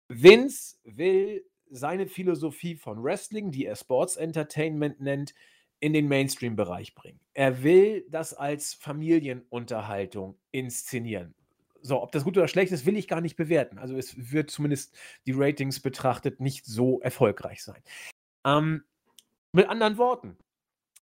Vince 0.09 0.77
will 0.85 1.45
seine 1.71 2.07
Philosophie 2.07 2.77
von 2.77 3.03
Wrestling, 3.03 3.51
die 3.51 3.67
er 3.67 3.75
Sports 3.77 4.17
Entertainment 4.17 5.01
nennt, 5.01 5.35
in 5.81 5.93
den 5.93 6.07
Mainstream-Bereich 6.09 6.95
bringen. 6.95 7.21
Er 7.35 7.63
will 7.63 8.07
das 8.09 8.33
als 8.33 8.75
Familienunterhaltung 8.75 10.39
inszenieren. 10.51 11.35
So, 11.83 12.03
ob 12.03 12.13
das 12.13 12.25
gut 12.25 12.39
oder 12.39 12.49
schlecht 12.49 12.73
ist, 12.73 12.87
will 12.87 12.97
ich 12.97 13.09
gar 13.09 13.21
nicht 13.21 13.37
bewerten. 13.37 13.79
Also 13.79 13.97
es 13.97 14.33
wird 14.33 14.51
zumindest 14.51 14.97
die 15.27 15.33
Ratings 15.33 15.81
betrachtet 15.81 16.41
nicht 16.41 16.65
so 16.65 17.01
erfolgreich 17.01 17.63
sein. 17.63 17.83
Ähm, 18.47 18.85
mit 19.53 19.69
anderen 19.69 19.99
Worten, 19.99 20.39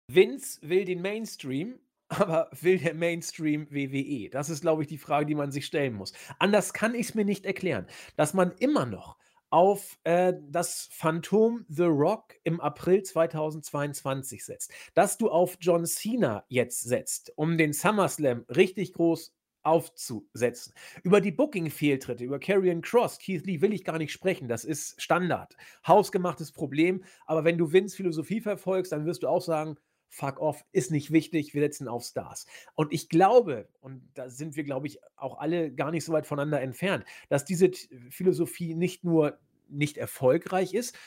Vince 0.07 0.59
will 0.61 0.83
den 0.83 1.01
Mainstream, 1.01 1.79
aber 2.19 2.49
will 2.61 2.77
der 2.77 2.93
Mainstream 2.93 3.67
WWE? 3.69 4.29
Das 4.29 4.49
ist, 4.49 4.61
glaube 4.61 4.81
ich, 4.81 4.87
die 4.87 4.97
Frage, 4.97 5.25
die 5.25 5.35
man 5.35 5.51
sich 5.51 5.65
stellen 5.65 5.93
muss. 5.93 6.13
Anders 6.39 6.73
kann 6.73 6.95
ich 6.95 7.09
es 7.09 7.15
mir 7.15 7.25
nicht 7.25 7.45
erklären, 7.45 7.87
dass 8.15 8.33
man 8.33 8.51
immer 8.59 8.85
noch 8.85 9.17
auf 9.49 9.97
äh, 10.03 10.33
das 10.49 10.89
Phantom 10.91 11.65
The 11.69 11.83
Rock 11.83 12.35
im 12.43 12.59
April 12.59 13.03
2022 13.03 14.43
setzt, 14.43 14.71
dass 14.95 15.17
du 15.17 15.29
auf 15.29 15.57
John 15.61 15.85
Cena 15.85 16.43
jetzt 16.49 16.81
setzt, 16.81 17.31
um 17.37 17.57
den 17.57 17.71
SummerSlam 17.71 18.45
richtig 18.49 18.93
groß 18.93 19.33
aufzusetzen. 19.65 20.73
Über 21.03 21.21
die 21.21 21.31
Booking-Fehltritte, 21.31 22.23
über 22.23 22.39
Karrion 22.39 22.81
Cross, 22.81 23.17
Keith 23.19 23.45
Lee 23.45 23.61
will 23.61 23.73
ich 23.73 23.83
gar 23.83 23.97
nicht 23.97 24.11
sprechen. 24.11 24.47
Das 24.47 24.63
ist 24.63 25.01
Standard. 25.01 25.55
Hausgemachtes 25.87 26.51
Problem. 26.51 27.03
Aber 27.25 27.43
wenn 27.43 27.57
du 27.57 27.71
Vince 27.71 27.95
Philosophie 27.95 28.41
verfolgst, 28.41 28.91
dann 28.91 29.05
wirst 29.05 29.23
du 29.23 29.27
auch 29.27 29.41
sagen, 29.41 29.77
fuck 30.15 30.39
off, 30.39 30.63
ist 30.71 30.91
nicht 30.91 31.11
wichtig, 31.11 31.53
wir 31.53 31.61
setzen 31.61 31.89
auf 31.89 32.03
Stars. 32.03 32.45
Und 32.73 32.93
ich 32.93 33.09
glaube, 33.09 33.67
und 33.81 34.09
da 34.13 34.29
sind 34.29 34.55
wir, 34.55 34.63
glaube 34.63 34.87
ich, 34.87 34.99
auch 35.17 35.39
alle 35.39 35.73
gar 35.73 35.91
nicht 35.91 36.05
so 36.05 36.13
weit 36.13 36.25
voneinander 36.25 36.61
entfernt, 36.61 37.03
dass 37.27 37.43
diese 37.43 37.69
Philosophie 38.09 38.75
nicht 38.75 39.03
nur 39.03 39.37
nicht 39.67 39.97
erfolgreich 39.97 40.73
ist, 40.73 40.97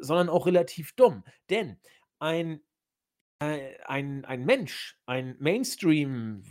sondern 0.00 0.28
auch 0.28 0.46
relativ 0.46 0.92
dumm. 0.94 1.22
Denn 1.48 1.78
ein, 2.18 2.60
äh, 3.38 3.76
ein, 3.84 4.24
ein 4.24 4.44
Mensch, 4.44 4.98
ein 5.06 5.36
Mainstream- 5.38 6.42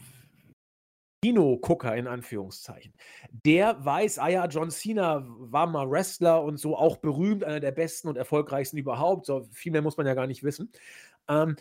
Kinogucker 1.24 1.96
in 1.96 2.06
Anführungszeichen, 2.06 2.94
der 3.32 3.84
weiß, 3.84 4.20
ah 4.20 4.28
ja, 4.28 4.46
John 4.46 4.70
Cena 4.70 5.26
war 5.26 5.66
mal 5.66 5.90
Wrestler 5.90 6.44
und 6.44 6.58
so 6.58 6.78
auch 6.78 6.98
berühmt, 6.98 7.44
einer 7.44 7.60
der 7.60 7.72
besten 7.72 8.10
und 8.10 8.16
erfolgreichsten 8.16 8.78
überhaupt. 8.78 9.26
So 9.26 9.42
viel 9.52 9.72
mehr 9.72 9.82
muss 9.82 9.98
man 9.98 10.06
ja 10.06 10.14
gar 10.14 10.28
nicht 10.28 10.44
wissen. 10.44 10.72
Ähm, 11.28 11.56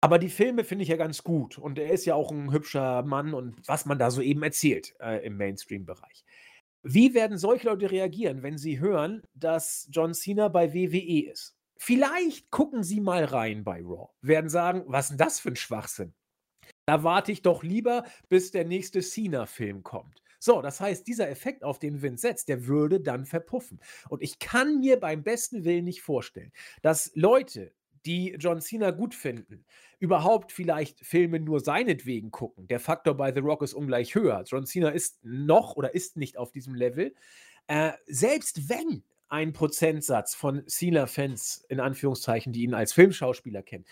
aber 0.00 0.18
die 0.18 0.28
Filme 0.28 0.64
finde 0.64 0.82
ich 0.84 0.88
ja 0.88 0.96
ganz 0.96 1.24
gut 1.24 1.58
und 1.58 1.78
er 1.78 1.90
ist 1.90 2.04
ja 2.04 2.14
auch 2.14 2.30
ein 2.30 2.52
hübscher 2.52 3.02
Mann 3.02 3.34
und 3.34 3.56
was 3.66 3.84
man 3.84 3.98
da 3.98 4.10
so 4.10 4.20
eben 4.20 4.42
erzählt 4.42 4.94
äh, 5.00 5.24
im 5.24 5.36
Mainstream-Bereich. 5.36 6.24
Wie 6.82 7.14
werden 7.14 7.38
solche 7.38 7.68
Leute 7.68 7.90
reagieren, 7.90 8.42
wenn 8.42 8.56
sie 8.56 8.78
hören, 8.78 9.22
dass 9.34 9.88
John 9.90 10.14
Cena 10.14 10.48
bei 10.48 10.72
WWE 10.72 11.30
ist? 11.30 11.56
Vielleicht 11.76 12.50
gucken 12.50 12.82
sie 12.82 13.00
mal 13.00 13.24
rein 13.24 13.64
bei 13.64 13.80
Raw, 13.80 14.08
werden 14.20 14.50
sagen, 14.50 14.84
was 14.86 15.06
ist 15.06 15.10
denn 15.10 15.18
das 15.18 15.40
für 15.40 15.50
ein 15.50 15.56
Schwachsinn? 15.56 16.14
Da 16.86 17.04
warte 17.04 17.32
ich 17.32 17.42
doch 17.42 17.62
lieber, 17.62 18.04
bis 18.28 18.50
der 18.50 18.64
nächste 18.64 19.00
Cena-Film 19.00 19.82
kommt. 19.82 20.22
So, 20.40 20.62
das 20.62 20.80
heißt, 20.80 21.06
dieser 21.06 21.28
Effekt, 21.28 21.64
auf 21.64 21.78
den 21.78 22.00
Vince 22.00 22.22
setzt, 22.22 22.48
der 22.48 22.66
würde 22.66 23.00
dann 23.00 23.26
verpuffen. 23.26 23.80
Und 24.08 24.22
ich 24.22 24.38
kann 24.38 24.78
mir 24.78 24.98
beim 24.98 25.22
besten 25.24 25.64
Willen 25.64 25.84
nicht 25.84 26.02
vorstellen, 26.02 26.52
dass 26.82 27.10
Leute, 27.14 27.72
die 28.08 28.34
John 28.38 28.62
Cena 28.62 28.90
gut 28.90 29.14
finden, 29.14 29.66
überhaupt 29.98 30.50
vielleicht 30.50 31.04
Filme 31.04 31.40
nur 31.40 31.60
seinetwegen 31.60 32.30
gucken. 32.30 32.66
Der 32.66 32.80
Faktor 32.80 33.14
bei 33.14 33.32
The 33.32 33.40
Rock 33.40 33.62
ist 33.62 33.74
ungleich 33.74 34.14
höher. 34.14 34.42
John 34.46 34.64
Cena 34.64 34.88
ist 34.88 35.18
noch 35.22 35.76
oder 35.76 35.94
ist 35.94 36.16
nicht 36.16 36.38
auf 36.38 36.50
diesem 36.50 36.74
Level. 36.74 37.14
Äh, 37.66 37.92
selbst 38.06 38.70
wenn 38.70 39.04
ein 39.28 39.52
Prozentsatz 39.52 40.34
von 40.34 40.66
Cena-Fans, 40.66 41.66
in 41.68 41.80
Anführungszeichen, 41.80 42.54
die 42.54 42.62
ihn 42.62 42.72
als 42.72 42.94
Filmschauspieler 42.94 43.62
kennen, 43.62 43.84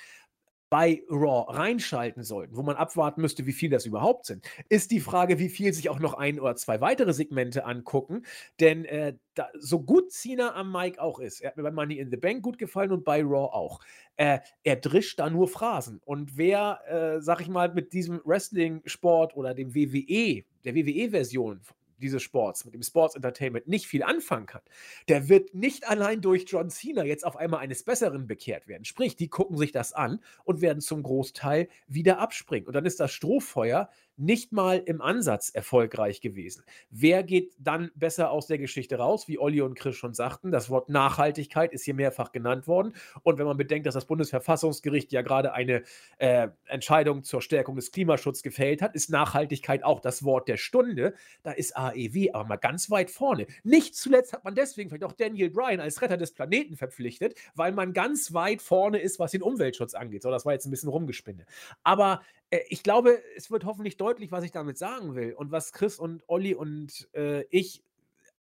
bei 0.68 1.02
Raw 1.08 1.52
reinschalten 1.52 2.22
sollten, 2.22 2.56
wo 2.56 2.62
man 2.62 2.76
abwarten 2.76 3.20
müsste, 3.20 3.46
wie 3.46 3.52
viel 3.52 3.70
das 3.70 3.86
überhaupt 3.86 4.26
sind, 4.26 4.44
ist 4.68 4.90
die 4.90 5.00
Frage, 5.00 5.38
wie 5.38 5.48
viel 5.48 5.72
sich 5.72 5.88
auch 5.88 6.00
noch 6.00 6.14
ein 6.14 6.40
oder 6.40 6.56
zwei 6.56 6.80
weitere 6.80 7.12
Segmente 7.12 7.64
angucken. 7.64 8.24
Denn 8.60 8.84
äh, 8.84 9.14
da, 9.34 9.48
so 9.58 9.80
gut 9.80 10.12
Cena 10.12 10.54
am 10.54 10.72
Mike 10.72 11.00
auch 11.00 11.20
ist, 11.20 11.40
er 11.40 11.50
hat 11.50 11.56
mir 11.56 11.62
bei 11.62 11.70
Money 11.70 11.98
in 11.98 12.10
the 12.10 12.16
Bank 12.16 12.42
gut 12.42 12.58
gefallen 12.58 12.90
und 12.90 13.04
bei 13.04 13.22
Raw 13.22 13.54
auch, 13.54 13.80
äh, 14.16 14.40
er 14.64 14.76
drischt 14.76 15.20
da 15.20 15.30
nur 15.30 15.48
Phrasen. 15.48 16.00
Und 16.04 16.36
wer, 16.36 16.80
äh, 16.88 17.20
sag 17.20 17.40
ich 17.40 17.48
mal, 17.48 17.72
mit 17.72 17.92
diesem 17.92 18.20
Wrestling-Sport 18.24 19.36
oder 19.36 19.54
dem 19.54 19.74
WWE, 19.74 20.44
der 20.64 20.74
WWE-Version 20.74 21.60
dieses 22.00 22.22
Sports, 22.22 22.64
mit 22.64 22.74
dem 22.74 22.82
Sports 22.82 23.14
Entertainment 23.14 23.68
nicht 23.68 23.86
viel 23.86 24.02
anfangen 24.02 24.46
kann, 24.46 24.62
der 25.08 25.28
wird 25.28 25.54
nicht 25.54 25.88
allein 25.88 26.20
durch 26.20 26.44
John 26.46 26.70
Cena 26.70 27.04
jetzt 27.04 27.24
auf 27.24 27.36
einmal 27.36 27.60
eines 27.60 27.82
Besseren 27.82 28.26
bekehrt 28.26 28.68
werden. 28.68 28.84
Sprich, 28.84 29.16
die 29.16 29.28
gucken 29.28 29.56
sich 29.56 29.72
das 29.72 29.92
an 29.92 30.20
und 30.44 30.60
werden 30.60 30.80
zum 30.80 31.02
Großteil 31.02 31.68
wieder 31.86 32.18
abspringen. 32.18 32.66
Und 32.66 32.74
dann 32.74 32.86
ist 32.86 33.00
das 33.00 33.12
Strohfeuer 33.12 33.90
nicht 34.16 34.52
mal 34.52 34.78
im 34.78 35.00
Ansatz 35.00 35.50
erfolgreich 35.50 36.20
gewesen. 36.20 36.64
Wer 36.90 37.22
geht 37.22 37.54
dann 37.58 37.90
besser 37.94 38.30
aus 38.30 38.46
der 38.46 38.58
Geschichte 38.58 38.96
raus? 38.96 39.28
Wie 39.28 39.38
Olli 39.38 39.60
und 39.60 39.74
Chris 39.74 39.96
schon 39.96 40.14
sagten, 40.14 40.50
das 40.50 40.70
Wort 40.70 40.88
Nachhaltigkeit 40.88 41.72
ist 41.72 41.84
hier 41.84 41.94
mehrfach 41.94 42.32
genannt 42.32 42.66
worden. 42.66 42.94
Und 43.22 43.38
wenn 43.38 43.46
man 43.46 43.56
bedenkt, 43.56 43.86
dass 43.86 43.94
das 43.94 44.06
Bundesverfassungsgericht 44.06 45.12
ja 45.12 45.22
gerade 45.22 45.52
eine 45.52 45.82
äh, 46.18 46.48
Entscheidung 46.66 47.24
zur 47.24 47.42
Stärkung 47.42 47.76
des 47.76 47.92
Klimaschutzes 47.92 48.42
gefällt 48.42 48.82
hat, 48.82 48.94
ist 48.94 49.10
Nachhaltigkeit 49.10 49.84
auch 49.84 50.00
das 50.00 50.24
Wort 50.24 50.48
der 50.48 50.56
Stunde. 50.56 51.14
Da 51.42 51.52
ist 51.52 51.76
AEW 51.76 52.30
aber 52.32 52.48
mal 52.48 52.56
ganz 52.56 52.90
weit 52.90 53.10
vorne. 53.10 53.46
Nicht 53.64 53.96
zuletzt 53.96 54.32
hat 54.32 54.44
man 54.44 54.54
deswegen 54.54 54.90
vielleicht 54.90 55.04
auch 55.04 55.12
Daniel 55.12 55.50
Bryan 55.50 55.80
als 55.80 56.00
Retter 56.02 56.16
des 56.16 56.32
Planeten 56.32 56.76
verpflichtet, 56.76 57.34
weil 57.54 57.72
man 57.72 57.92
ganz 57.92 58.32
weit 58.32 58.62
vorne 58.62 58.98
ist, 58.98 59.18
was 59.18 59.32
den 59.32 59.42
Umweltschutz 59.42 59.94
angeht. 59.94 60.22
So, 60.22 60.30
das 60.30 60.44
war 60.44 60.52
jetzt 60.52 60.66
ein 60.66 60.70
bisschen 60.70 60.88
rumgespinne. 60.88 61.46
Aber 61.82 62.22
ich 62.68 62.82
glaube, 62.82 63.22
es 63.36 63.50
wird 63.50 63.64
hoffentlich 63.64 63.96
deutlich 63.96 64.30
was 64.32 64.44
ich 64.44 64.52
damit 64.52 64.78
sagen 64.78 65.14
will 65.14 65.34
und 65.34 65.50
was 65.50 65.72
Chris 65.72 65.98
und 65.98 66.22
Olli 66.28 66.54
und 66.54 67.08
äh, 67.14 67.44
ich 67.50 67.82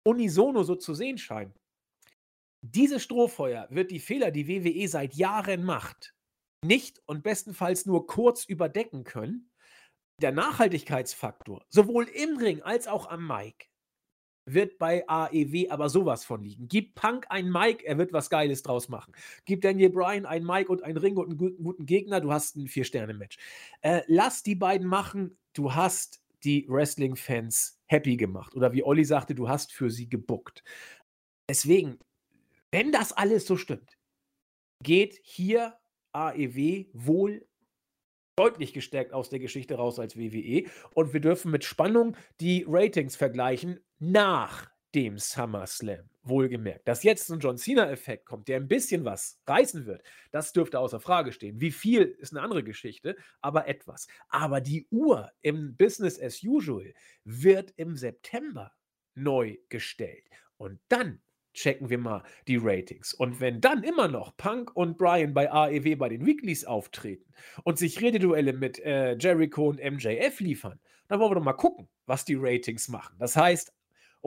unisono 0.04 0.62
so 0.62 0.76
zu 0.76 0.94
sehen 0.94 1.18
scheinen. 1.18 1.54
Diese 2.62 2.98
Strohfeuer 2.98 3.68
wird 3.70 3.90
die 3.90 4.00
Fehler, 4.00 4.30
die 4.30 4.48
WWE 4.48 4.88
seit 4.88 5.14
Jahren 5.14 5.64
macht, 5.64 6.14
nicht 6.64 7.00
und 7.06 7.22
bestenfalls 7.22 7.86
nur 7.86 8.06
kurz 8.06 8.44
überdecken 8.44 9.04
können. 9.04 9.50
Der 10.20 10.32
Nachhaltigkeitsfaktor, 10.32 11.64
sowohl 11.68 12.04
im 12.04 12.36
Ring 12.38 12.62
als 12.62 12.88
auch 12.88 13.08
am 13.08 13.26
Mic, 13.26 13.67
wird 14.54 14.78
bei 14.78 15.04
AEW 15.08 15.70
aber 15.70 15.88
sowas 15.88 16.24
von 16.24 16.42
liegen. 16.42 16.68
Gib 16.68 16.94
Punk 16.94 17.26
ein 17.28 17.50
Mike, 17.50 17.84
er 17.86 17.98
wird 17.98 18.12
was 18.12 18.30
Geiles 18.30 18.62
draus 18.62 18.88
machen. 18.88 19.14
Gib 19.44 19.62
Daniel 19.62 19.90
Bryan 19.90 20.26
ein 20.26 20.44
Mike 20.44 20.70
und 20.70 20.82
ein 20.82 20.96
Ring 20.96 21.16
und 21.16 21.28
einen 21.28 21.38
guten, 21.38 21.62
guten 21.62 21.86
Gegner, 21.86 22.20
du 22.20 22.32
hast 22.32 22.56
ein 22.56 22.68
Vier-Sterne-Match. 22.68 23.38
Äh, 23.82 24.02
lass 24.06 24.42
die 24.42 24.54
beiden 24.54 24.86
machen, 24.86 25.36
du 25.52 25.74
hast 25.74 26.22
die 26.44 26.66
Wrestling-Fans 26.68 27.80
happy 27.86 28.16
gemacht. 28.16 28.54
Oder 28.54 28.72
wie 28.72 28.84
Olli 28.84 29.04
sagte, 29.04 29.34
du 29.34 29.48
hast 29.48 29.72
für 29.72 29.90
sie 29.90 30.08
gebuckt. 30.08 30.62
Deswegen, 31.48 31.98
wenn 32.70 32.92
das 32.92 33.12
alles 33.12 33.46
so 33.46 33.56
stimmt, 33.56 33.98
geht 34.82 35.18
hier 35.22 35.74
AEW 36.12 36.86
wohl 36.92 37.46
deutlich 38.36 38.72
gestärkt 38.72 39.12
aus 39.12 39.30
der 39.30 39.40
Geschichte 39.40 39.74
raus 39.74 39.98
als 39.98 40.16
WWE. 40.16 40.64
Und 40.94 41.12
wir 41.12 41.20
dürfen 41.20 41.50
mit 41.50 41.64
Spannung 41.64 42.16
die 42.40 42.64
Ratings 42.68 43.16
vergleichen 43.16 43.80
nach 43.98 44.70
dem 44.94 45.18
SummerSlam. 45.18 46.08
Wohlgemerkt. 46.22 46.86
Dass 46.86 47.02
jetzt 47.02 47.30
ein 47.30 47.40
John 47.40 47.56
Cena-Effekt 47.56 48.26
kommt, 48.26 48.48
der 48.48 48.56
ein 48.56 48.68
bisschen 48.68 49.04
was 49.04 49.40
reißen 49.46 49.86
wird, 49.86 50.02
das 50.30 50.52
dürfte 50.52 50.78
außer 50.78 51.00
Frage 51.00 51.32
stehen. 51.32 51.60
Wie 51.60 51.70
viel 51.70 52.02
ist 52.02 52.32
eine 52.32 52.42
andere 52.42 52.62
Geschichte, 52.62 53.16
aber 53.40 53.66
etwas. 53.66 54.06
Aber 54.28 54.60
die 54.60 54.86
Uhr 54.90 55.30
im 55.40 55.76
Business 55.76 56.20
as 56.20 56.42
usual 56.42 56.92
wird 57.24 57.72
im 57.76 57.96
September 57.96 58.72
neu 59.14 59.56
gestellt. 59.68 60.24
Und 60.58 60.80
dann 60.88 61.20
checken 61.54 61.90
wir 61.90 61.98
mal 61.98 62.22
die 62.46 62.56
Ratings. 62.56 63.14
Und 63.14 63.40
wenn 63.40 63.60
dann 63.60 63.82
immer 63.82 64.08
noch 64.08 64.36
Punk 64.36 64.74
und 64.76 64.96
Brian 64.96 65.34
bei 65.34 65.50
AEW 65.50 65.96
bei 65.96 66.08
den 66.08 66.24
Weeklies 66.24 66.64
auftreten 66.64 67.32
und 67.64 67.78
sich 67.78 68.00
Rededuelle 68.00 68.52
mit 68.52 68.78
äh, 68.80 69.16
Jericho 69.16 69.68
und 69.68 69.82
MJF 69.82 70.40
liefern, 70.40 70.78
dann 71.08 71.20
wollen 71.20 71.30
wir 71.30 71.36
doch 71.36 71.44
mal 71.44 71.54
gucken, 71.54 71.88
was 72.06 72.24
die 72.24 72.36
Ratings 72.36 72.88
machen. 72.88 73.16
Das 73.18 73.34
heißt, 73.34 73.72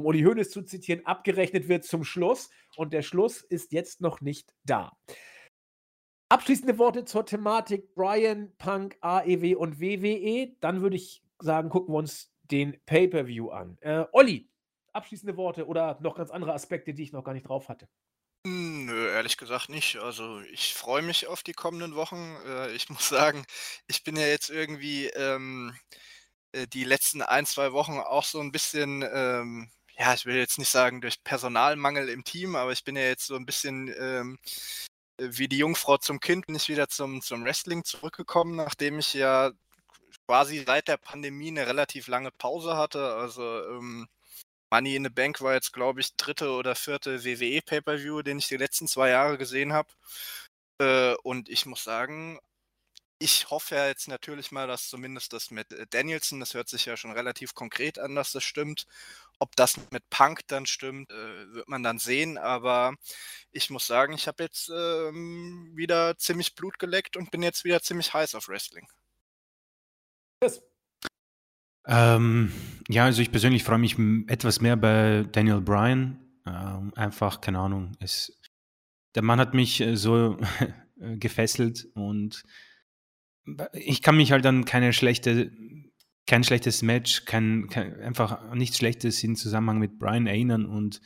um 0.01 0.07
Uli 0.07 0.23
Hoeneß 0.23 0.49
zu 0.49 0.63
zitieren, 0.63 1.05
abgerechnet 1.05 1.67
wird 1.67 1.85
zum 1.85 2.03
Schluss 2.03 2.49
und 2.75 2.91
der 2.91 3.03
Schluss 3.03 3.41
ist 3.41 3.71
jetzt 3.71 4.01
noch 4.01 4.19
nicht 4.19 4.53
da. 4.63 4.91
Abschließende 6.29 6.77
Worte 6.77 7.05
zur 7.05 7.25
Thematik 7.25 7.93
Brian, 7.93 8.55
Punk, 8.57 8.97
AEW 9.01 9.55
und 9.57 9.79
WWE. 9.79 10.55
Dann 10.59 10.81
würde 10.81 10.95
ich 10.95 11.23
sagen, 11.39 11.69
gucken 11.69 11.93
wir 11.93 11.99
uns 11.99 12.33
den 12.43 12.79
Pay-Per-View 12.85 13.49
an. 13.49 13.77
Äh, 13.81 14.05
Olli, 14.11 14.49
abschließende 14.93 15.37
Worte 15.37 15.67
oder 15.67 15.99
noch 16.01 16.15
ganz 16.15 16.31
andere 16.31 16.53
Aspekte, 16.53 16.93
die 16.93 17.03
ich 17.03 17.11
noch 17.11 17.23
gar 17.23 17.33
nicht 17.33 17.47
drauf 17.47 17.69
hatte? 17.69 17.87
Nö, 18.43 19.09
ehrlich 19.09 19.37
gesagt 19.37 19.69
nicht. 19.69 19.97
Also 19.97 20.41
ich 20.51 20.73
freue 20.73 21.03
mich 21.03 21.27
auf 21.27 21.43
die 21.43 21.53
kommenden 21.53 21.95
Wochen. 21.95 22.35
Äh, 22.47 22.71
ich 22.71 22.89
muss 22.89 23.07
sagen, 23.07 23.45
ich 23.87 24.03
bin 24.03 24.15
ja 24.15 24.25
jetzt 24.25 24.49
irgendwie 24.49 25.07
ähm, 25.07 25.75
äh, 26.53 26.67
die 26.67 26.83
letzten 26.83 27.21
ein, 27.21 27.45
zwei 27.45 27.71
Wochen 27.73 27.99
auch 27.99 28.23
so 28.23 28.39
ein 28.39 28.51
bisschen, 28.51 29.03
ähm, 29.13 29.69
ja, 30.01 30.15
ich 30.15 30.25
will 30.25 30.35
jetzt 30.35 30.57
nicht 30.57 30.69
sagen 30.69 30.99
durch 30.99 31.23
Personalmangel 31.23 32.09
im 32.09 32.23
Team, 32.23 32.55
aber 32.55 32.71
ich 32.71 32.83
bin 32.83 32.95
ja 32.95 33.03
jetzt 33.03 33.27
so 33.27 33.35
ein 33.35 33.45
bisschen 33.45 33.93
ähm, 33.99 34.39
wie 35.17 35.47
die 35.47 35.59
Jungfrau 35.59 35.97
zum 35.97 36.19
Kind, 36.19 36.47
bin 36.47 36.55
ich 36.55 36.69
wieder 36.69 36.87
zum, 36.89 37.21
zum 37.21 37.43
Wrestling 37.45 37.83
zurückgekommen, 37.83 38.55
nachdem 38.55 38.97
ich 38.97 39.13
ja 39.13 39.51
quasi 40.27 40.63
seit 40.65 40.87
der 40.87 40.97
Pandemie 40.97 41.49
eine 41.49 41.67
relativ 41.67 42.07
lange 42.07 42.31
Pause 42.31 42.77
hatte. 42.77 43.13
Also 43.13 43.43
ähm, 43.43 44.07
Money 44.71 44.95
in 44.95 45.03
the 45.03 45.11
Bank 45.11 45.39
war 45.41 45.53
jetzt, 45.53 45.71
glaube 45.71 46.01
ich, 46.01 46.15
dritte 46.15 46.49
oder 46.49 46.73
vierte 46.73 47.23
WWE 47.23 47.61
Pay-per-View, 47.61 48.23
den 48.23 48.39
ich 48.39 48.47
die 48.47 48.57
letzten 48.57 48.87
zwei 48.87 49.09
Jahre 49.09 49.37
gesehen 49.37 49.71
habe. 49.71 49.89
Äh, 50.79 51.13
und 51.21 51.47
ich 51.47 51.67
muss 51.67 51.83
sagen, 51.83 52.39
ich 53.21 53.51
hoffe 53.51 53.75
ja 53.75 53.87
jetzt 53.87 54.07
natürlich 54.07 54.51
mal, 54.51 54.67
dass 54.67 54.89
zumindest 54.89 55.31
das 55.31 55.51
mit 55.51 55.71
äh, 55.71 55.85
Danielson, 55.87 56.39
das 56.39 56.55
hört 56.55 56.67
sich 56.69 56.85
ja 56.85 56.97
schon 56.97 57.11
relativ 57.11 57.53
konkret 57.53 57.99
an, 57.99 58.15
dass 58.15 58.31
das 58.31 58.43
stimmt. 58.43 58.87
Ob 59.37 59.55
das 59.55 59.79
mit 59.91 60.09
Punk 60.09 60.41
dann 60.47 60.65
stimmt, 60.65 61.11
äh, 61.11 61.53
wird 61.53 61.69
man 61.69 61.83
dann 61.83 61.99
sehen. 61.99 62.39
Aber 62.39 62.95
ich 63.51 63.69
muss 63.69 63.85
sagen, 63.85 64.13
ich 64.13 64.27
habe 64.27 64.43
jetzt 64.43 64.69
ähm, 64.69 65.71
wieder 65.75 66.17
ziemlich 66.17 66.55
Blut 66.55 66.79
geleckt 66.79 67.15
und 67.15 67.29
bin 67.29 67.43
jetzt 67.43 67.63
wieder 67.63 67.81
ziemlich 67.81 68.13
heiß 68.13 68.33
auf 68.33 68.49
Wrestling. 68.49 68.87
Yes. 70.43 70.61
Ähm, 71.85 72.51
ja, 72.87 73.05
also 73.05 73.21
ich 73.21 73.31
persönlich 73.31 73.63
freue 73.63 73.77
mich 73.77 73.97
etwas 74.27 74.61
mehr 74.61 74.75
bei 74.75 75.27
Daniel 75.31 75.61
Bryan. 75.61 76.19
Ähm, 76.47 76.91
einfach, 76.95 77.39
keine 77.39 77.59
Ahnung, 77.59 77.91
es, 77.99 78.35
der 79.13 79.21
Mann 79.21 79.39
hat 79.39 79.53
mich 79.53 79.79
äh, 79.81 79.95
so 79.95 80.39
gefesselt 80.97 81.87
und 81.93 82.43
ich 83.73 84.01
kann 84.01 84.17
mich 84.17 84.31
halt 84.31 84.45
an 84.45 84.65
keine 84.65 84.93
schlechte, 84.93 85.51
kein 86.27 86.43
schlechtes 86.43 86.81
Match, 86.81 87.25
kein, 87.25 87.67
kein, 87.69 87.99
einfach 88.01 88.53
nichts 88.53 88.77
Schlechtes 88.77 89.23
im 89.23 89.35
Zusammenhang 89.35 89.79
mit 89.79 89.99
Brian 89.99 90.27
erinnern 90.27 90.65
und 90.65 91.01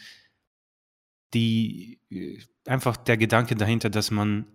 die 1.34 2.00
äh, 2.10 2.40
einfach 2.66 2.98
der 2.98 3.18
Gedanke 3.18 3.56
dahinter, 3.56 3.90
dass 3.90 4.12
man 4.12 4.46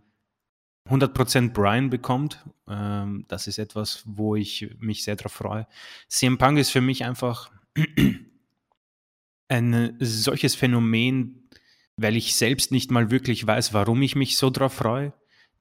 100% 0.89 1.53
Brian 1.53 1.91
bekommt. 1.91 2.45
Ähm, 2.69 3.25
das 3.29 3.47
ist 3.47 3.59
etwas, 3.59 4.03
wo 4.07 4.35
ich 4.35 4.75
mich 4.79 5.05
sehr 5.05 5.17
darauf 5.17 5.33
freue. 5.33 5.67
CM 6.09 6.39
Punk 6.39 6.59
ist 6.59 6.71
für 6.71 6.81
mich 6.81 7.05
einfach 7.05 7.51
ein 9.49 9.97
solches 10.01 10.55
Phänomen, 10.55 11.49
weil 11.97 12.17
ich 12.17 12.35
selbst 12.35 12.73
nicht 12.73 12.91
mal 12.91 13.11
wirklich 13.11 13.47
weiß, 13.47 13.75
warum 13.75 14.03
ich 14.03 14.17
mich 14.17 14.37
so 14.37 14.51
darauf 14.51 14.73
freue. 14.75 15.13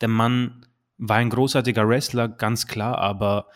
Der 0.02 0.08
Mann 0.08 0.66
war 1.00 1.18
ein 1.18 1.30
großartiger 1.30 1.88
Wrestler, 1.88 2.28
ganz 2.28 2.68
klar, 2.68 3.00
aber 3.00 3.48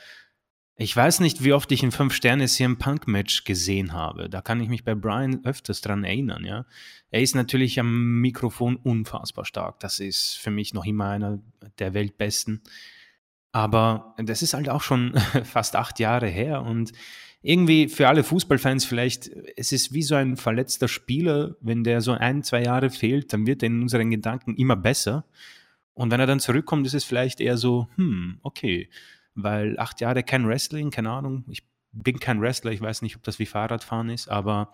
ich 0.75 0.95
weiß 0.95 1.19
nicht, 1.19 1.43
wie 1.43 1.53
oft 1.53 1.71
ich 1.71 1.83
ein 1.83 1.91
5-Sterne 1.91 2.47
CM 2.47 2.79
Punk-Match 2.79 3.43
gesehen 3.43 3.93
habe. 3.93 4.27
Da 4.27 4.41
kann 4.41 4.59
ich 4.59 4.69
mich 4.69 4.83
bei 4.83 4.95
Brian 4.95 5.45
öfters 5.45 5.81
dran 5.81 6.03
erinnern, 6.03 6.45
ja. 6.45 6.65
Er 7.11 7.21
ist 7.21 7.35
natürlich 7.35 7.79
am 7.79 8.21
Mikrofon 8.21 8.75
unfassbar 8.77 9.45
stark. 9.45 9.79
Das 9.81 9.99
ist 9.99 10.39
für 10.41 10.49
mich 10.49 10.73
noch 10.73 10.85
immer 10.85 11.09
einer 11.09 11.39
der 11.77 11.93
Weltbesten. 11.93 12.63
Aber 13.51 14.15
das 14.17 14.41
ist 14.41 14.55
halt 14.55 14.67
auch 14.67 14.81
schon 14.81 15.13
fast 15.43 15.75
acht 15.75 15.99
Jahre 15.99 16.27
her 16.27 16.63
und 16.63 16.91
irgendwie 17.43 17.89
für 17.89 18.07
alle 18.07 18.23
Fußballfans 18.23 18.85
vielleicht, 18.85 19.29
es 19.57 19.73
ist 19.73 19.93
wie 19.93 20.01
so 20.01 20.15
ein 20.15 20.37
verletzter 20.37 20.87
Spieler, 20.87 21.55
wenn 21.59 21.83
der 21.83 21.99
so 22.01 22.13
ein, 22.13 22.41
zwei 22.41 22.63
Jahre 22.63 22.89
fehlt, 22.89 23.33
dann 23.33 23.45
wird 23.45 23.61
er 23.61 23.67
in 23.67 23.81
unseren 23.81 24.09
Gedanken 24.09 24.55
immer 24.55 24.77
besser. 24.77 25.25
Und 25.93 26.11
wenn 26.11 26.19
er 26.19 26.27
dann 26.27 26.39
zurückkommt, 26.39 26.87
ist 26.87 26.93
es 26.93 27.03
vielleicht 27.03 27.39
eher 27.39 27.57
so, 27.57 27.87
hm, 27.95 28.39
okay, 28.41 28.89
weil 29.35 29.79
acht 29.79 30.01
Jahre 30.01 30.23
kein 30.23 30.47
Wrestling, 30.47 30.91
keine 30.91 31.11
Ahnung, 31.11 31.45
ich 31.47 31.63
bin 31.91 32.19
kein 32.19 32.41
Wrestler, 32.41 32.71
ich 32.71 32.81
weiß 32.81 33.01
nicht, 33.03 33.15
ob 33.15 33.23
das 33.23 33.39
wie 33.39 33.45
Fahrradfahren 33.45 34.09
ist, 34.09 34.27
aber 34.27 34.73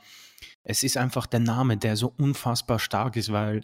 es 0.63 0.83
ist 0.83 0.97
einfach 0.97 1.25
der 1.25 1.41
Name, 1.41 1.77
der 1.77 1.95
so 1.95 2.13
unfassbar 2.17 2.79
stark 2.79 3.15
ist, 3.15 3.31
weil 3.31 3.61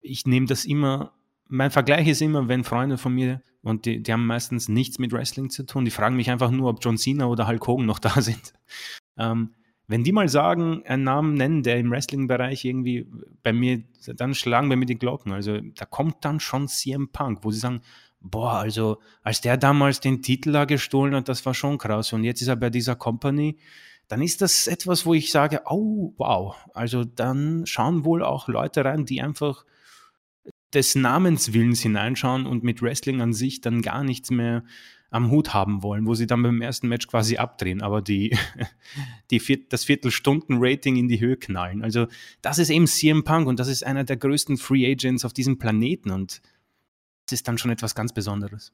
ich 0.00 0.26
nehme 0.26 0.46
das 0.46 0.64
immer, 0.64 1.12
mein 1.48 1.70
Vergleich 1.70 2.06
ist 2.08 2.22
immer, 2.22 2.48
wenn 2.48 2.64
Freunde 2.64 2.98
von 2.98 3.14
mir, 3.14 3.42
und 3.62 3.84
die, 3.84 4.02
die 4.02 4.12
haben 4.12 4.26
meistens 4.26 4.68
nichts 4.68 4.98
mit 4.98 5.12
Wrestling 5.12 5.50
zu 5.50 5.64
tun, 5.64 5.84
die 5.84 5.90
fragen 5.90 6.16
mich 6.16 6.30
einfach 6.30 6.50
nur, 6.50 6.70
ob 6.70 6.84
John 6.84 6.98
Cena 6.98 7.26
oder 7.26 7.48
Hulk 7.48 7.66
Hogan 7.66 7.86
noch 7.86 7.98
da 7.98 8.10
sind. 8.20 8.52
Ähm, 9.18 9.54
wenn 9.88 10.04
die 10.04 10.12
mal 10.12 10.28
sagen, 10.28 10.82
einen 10.84 11.04
Namen 11.04 11.34
nennen, 11.34 11.62
der 11.62 11.78
im 11.78 11.90
Wrestling-Bereich 11.90 12.64
irgendwie 12.64 13.06
bei 13.42 13.52
mir, 13.52 13.82
dann 14.16 14.34
schlagen 14.34 14.68
bei 14.68 14.76
mir 14.76 14.86
die 14.86 14.98
Glocken. 14.98 15.32
Also 15.32 15.60
da 15.60 15.84
kommt 15.84 16.24
dann 16.24 16.40
schon 16.40 16.68
CM 16.68 17.10
Punk, 17.12 17.40
wo 17.42 17.50
sie 17.50 17.60
sagen, 17.60 17.82
boah, 18.20 18.54
also 18.54 18.98
als 19.22 19.40
der 19.40 19.56
damals 19.56 20.00
den 20.00 20.22
Titel 20.22 20.52
da 20.52 20.64
gestohlen 20.64 21.14
hat, 21.14 21.28
das 21.28 21.46
war 21.46 21.54
schon 21.54 21.78
krass. 21.78 22.12
Und 22.12 22.24
jetzt 22.24 22.42
ist 22.42 22.48
er 22.48 22.56
bei 22.56 22.70
dieser 22.70 22.96
Company, 22.96 23.58
dann 24.08 24.22
ist 24.22 24.42
das 24.42 24.66
etwas, 24.66 25.06
wo 25.06 25.14
ich 25.14 25.30
sage, 25.30 25.62
oh, 25.66 26.14
wow. 26.16 26.56
Also 26.74 27.04
dann 27.04 27.66
schauen 27.66 28.04
wohl 28.04 28.22
auch 28.22 28.48
Leute 28.48 28.84
rein, 28.84 29.04
die 29.04 29.20
einfach 29.22 29.64
des 30.74 30.94
Namenswillens 30.94 31.80
hineinschauen 31.80 32.46
und 32.46 32.64
mit 32.64 32.82
Wrestling 32.82 33.20
an 33.20 33.32
sich 33.32 33.60
dann 33.60 33.82
gar 33.82 34.02
nichts 34.02 34.30
mehr 34.30 34.64
am 35.10 35.30
Hut 35.30 35.54
haben 35.54 35.82
wollen, 35.82 36.06
wo 36.06 36.14
sie 36.14 36.26
dann 36.26 36.42
beim 36.42 36.60
ersten 36.60 36.88
Match 36.88 37.06
quasi 37.06 37.36
abdrehen, 37.36 37.82
aber 37.82 38.02
die, 38.02 38.36
die 39.30 39.40
Viert, 39.40 39.72
das 39.72 39.84
Viertelstunden-Rating 39.84 40.96
in 40.96 41.08
die 41.08 41.20
Höhe 41.20 41.36
knallen. 41.36 41.82
Also 41.82 42.06
das 42.42 42.58
ist 42.58 42.70
eben 42.70 42.86
CM 42.86 43.24
Punk 43.24 43.46
und 43.46 43.60
das 43.60 43.68
ist 43.68 43.84
einer 43.84 44.04
der 44.04 44.16
größten 44.16 44.56
Free 44.56 44.90
Agents 44.90 45.24
auf 45.24 45.32
diesem 45.32 45.58
Planeten 45.58 46.10
und 46.10 46.42
das 47.26 47.40
ist 47.40 47.48
dann 47.48 47.58
schon 47.58 47.70
etwas 47.70 47.94
ganz 47.94 48.12
Besonderes. 48.12 48.72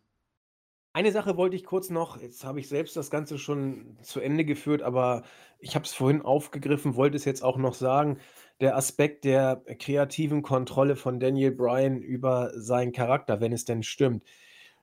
Eine 0.94 1.10
Sache 1.10 1.38
wollte 1.38 1.56
ich 1.56 1.64
kurz 1.64 1.88
noch, 1.88 2.20
jetzt 2.20 2.44
habe 2.44 2.60
ich 2.60 2.68
selbst 2.68 2.96
das 2.96 3.10
Ganze 3.10 3.38
schon 3.38 3.96
zu 4.02 4.20
Ende 4.20 4.44
geführt, 4.44 4.82
aber 4.82 5.22
ich 5.58 5.74
habe 5.74 5.86
es 5.86 5.94
vorhin 5.94 6.20
aufgegriffen, 6.20 6.96
wollte 6.96 7.16
es 7.16 7.24
jetzt 7.24 7.42
auch 7.42 7.56
noch 7.56 7.72
sagen. 7.72 8.18
Der 8.60 8.76
Aspekt 8.76 9.24
der 9.24 9.62
kreativen 9.78 10.42
Kontrolle 10.42 10.96
von 10.96 11.18
Daniel 11.18 11.52
Bryan 11.52 11.96
über 12.02 12.52
seinen 12.54 12.92
Charakter, 12.92 13.40
wenn 13.40 13.54
es 13.54 13.64
denn 13.64 13.82
stimmt. 13.82 14.22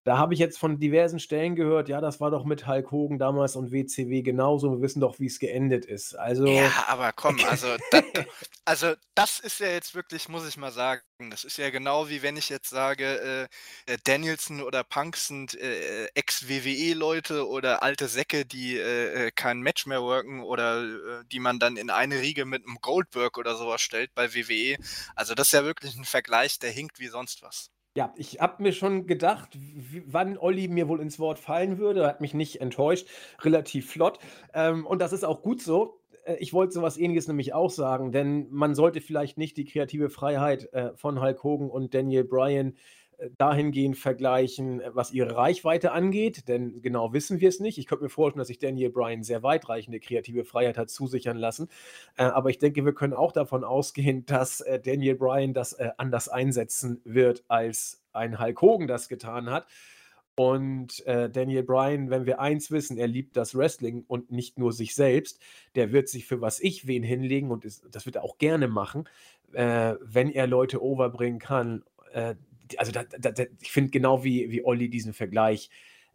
Da 0.10 0.18
habe 0.18 0.34
ich 0.34 0.40
jetzt 0.40 0.58
von 0.58 0.80
diversen 0.80 1.20
Stellen 1.20 1.56
gehört, 1.56 1.88
ja, 1.88 2.02
das 2.02 2.20
war 2.20 2.32
doch 2.32 2.44
mit 2.44 2.66
Hulk 2.66 2.90
Hogan 2.90 3.20
damals 3.20 3.56
und 3.56 3.72
WCW 3.72 4.24
genauso. 4.24 4.72
Wir 4.72 4.82
wissen 4.82 5.02
doch, 5.02 5.20
wie 5.20 5.28
es 5.28 5.38
geendet 5.38 5.86
ist. 5.86 6.16
Also. 6.16 6.48
Ja, 6.48 6.72
aber 6.88 7.14
komm, 7.14 7.38
also, 7.48 7.68
das, 7.92 8.04
also 8.66 8.94
das 9.14 9.40
ist 9.40 9.60
ja 9.60 9.68
jetzt 9.68 9.94
wirklich, 9.94 10.28
muss 10.28 10.48
ich 10.48 10.58
mal 10.58 10.72
sagen, 10.72 11.04
das 11.30 11.44
ist 11.44 11.60
ja 11.60 11.70
genau 11.70 12.10
wie 12.10 12.24
wenn 12.24 12.38
ich 12.38 12.50
jetzt 12.50 12.72
sage, 12.72 13.50
äh, 13.86 13.94
äh 13.94 13.98
Danielson 14.04 14.64
oder 14.64 14.84
Punk 14.84 15.16
sind 15.16 15.54
äh, 15.54 16.06
Ex-WWE-Leute 16.16 17.48
oder 17.48 17.84
alte 17.84 18.08
Säcke, 18.08 18.48
die 18.48 18.78
äh, 18.78 19.28
äh, 19.28 19.32
kein 19.32 19.60
Match 19.62 19.86
mehr 19.86 20.02
worken 20.02 20.42
oder 20.42 20.86
äh, 20.86 21.24
die 21.32 21.40
man 21.40 21.60
dann 21.60 21.78
in 21.78 21.92
eine 21.92 22.20
Riege 22.20 22.46
mit 22.46 22.66
einem 22.66 22.80
Goldberg 22.82 23.38
oder 23.38 23.56
sowas 23.56 23.82
stellt 23.82 24.16
bei 24.16 24.34
WWE. 24.34 24.78
Also 25.14 25.36
das 25.36 25.50
ist 25.50 25.54
ja 25.54 25.64
wirklich 25.66 25.96
ein 25.96 26.06
Vergleich, 26.06 26.58
der 26.58 26.72
hinkt 26.72 26.98
wie 26.98 27.10
sonst 27.10 27.44
was. 27.44 27.70
Ja, 28.00 28.14
ich 28.16 28.40
habe 28.40 28.64
mir 28.64 28.72
schon 28.72 29.08
gedacht, 29.08 29.58
wann 30.06 30.38
Olli 30.38 30.70
mir 30.70 30.88
wohl 30.88 31.02
ins 31.02 31.20
Wort 31.20 31.38
fallen 31.38 31.80
würde. 31.80 32.08
Hat 32.08 32.22
mich 32.22 32.34
nicht 32.34 32.62
enttäuscht, 32.62 33.10
relativ 33.42 33.92
flott. 33.92 34.20
Ähm, 34.54 34.88
und 34.88 35.02
das 35.02 35.12
ist 35.12 35.26
auch 35.26 35.42
gut 35.42 35.62
so. 35.62 36.00
Äh, 36.24 36.38
ich 36.40 36.54
wollte 36.54 36.72
so 36.72 36.82
was 36.82 36.98
Ähnliches 36.98 37.28
nämlich 37.28 37.54
auch 37.54 37.70
sagen, 37.70 38.14
denn 38.14 38.48
man 38.52 38.74
sollte 38.74 39.02
vielleicht 39.02 39.38
nicht 39.38 39.58
die 39.58 39.66
kreative 39.66 40.10
Freiheit 40.10 40.72
äh, 40.72 40.96
von 40.96 41.22
Hulk 41.22 41.44
Hogan 41.44 41.70
und 41.70 41.94
Daniel 41.94 42.24
Bryan 42.24 42.78
dahingehend 43.38 43.98
vergleichen, 43.98 44.82
was 44.94 45.12
ihre 45.12 45.36
Reichweite 45.36 45.92
angeht, 45.92 46.48
denn 46.48 46.82
genau 46.82 47.14
wissen 47.14 47.42
wir 47.42 47.50
es 47.50 47.60
nicht. 47.60 47.78
Ich 47.78 47.88
könnte 47.88 48.04
mir 48.04 48.10
vorstellen, 48.10 48.40
dass 48.40 48.48
sich 48.48 48.60
Daniel 48.60 48.90
Bryan 48.90 49.24
sehr 49.24 49.44
weitreichende 49.44 50.00
kreative 50.00 50.46
Freiheit 50.46 50.78
hat 50.78 50.90
zusichern 50.90 51.38
lassen. 51.38 51.68
Äh, 52.18 52.24
aber 52.24 52.50
ich 52.50 52.60
denke, 52.60 52.86
wir 52.86 52.94
können 52.94 53.14
auch 53.14 53.32
davon 53.32 53.64
ausgehen, 53.64 54.26
dass 54.26 54.62
äh, 54.62 54.80
Daniel 54.80 55.16
Bryan 55.16 55.54
das 55.54 55.74
äh, 55.74 55.90
anders 55.98 56.30
einsetzen 56.30 57.02
wird, 57.04 57.44
als 57.48 58.04
ein 58.14 58.40
Hulk 58.40 58.62
Hogan 58.62 58.88
das 58.88 59.10
getan 59.10 59.50
hat. 59.50 59.68
Und 60.36 61.06
äh, 61.06 61.30
Daniel 61.30 61.64
Bryan, 61.64 62.10
wenn 62.10 62.26
wir 62.26 62.40
eins 62.40 62.72
wissen, 62.72 62.98
er 62.98 63.08
liebt 63.08 63.36
das 63.36 63.56
Wrestling 63.56 64.06
und 64.08 64.32
nicht 64.32 64.58
nur 64.58 64.72
sich 64.72 64.96
selbst, 64.96 65.42
der 65.76 65.92
wird 65.92 66.08
sich 66.08 66.26
für 66.26 66.40
was 66.40 66.62
ich 66.62 66.88
wen 66.88 67.04
hinlegen 67.04 67.52
und 67.52 67.66
ist, 67.66 67.86
das 67.92 68.06
wird 68.06 68.16
er 68.16 68.24
auch 68.24 68.38
gerne 68.38 68.70
machen, 68.70 69.10
äh, 69.52 69.96
wenn 70.02 70.30
er 70.30 70.48
Leute 70.48 70.82
overbringen 70.82 71.40
kann, 71.40 71.84
äh, 72.14 72.36
also 72.78 72.92
da, 72.92 73.04
da, 73.04 73.32
da, 73.32 73.44
ich 73.60 73.72
finde 73.72 73.92
genau 73.92 74.24
wie, 74.24 74.50
wie 74.52 74.64
Olli 74.64 74.90
diesen 74.90 75.14
Vergleich 75.14 75.70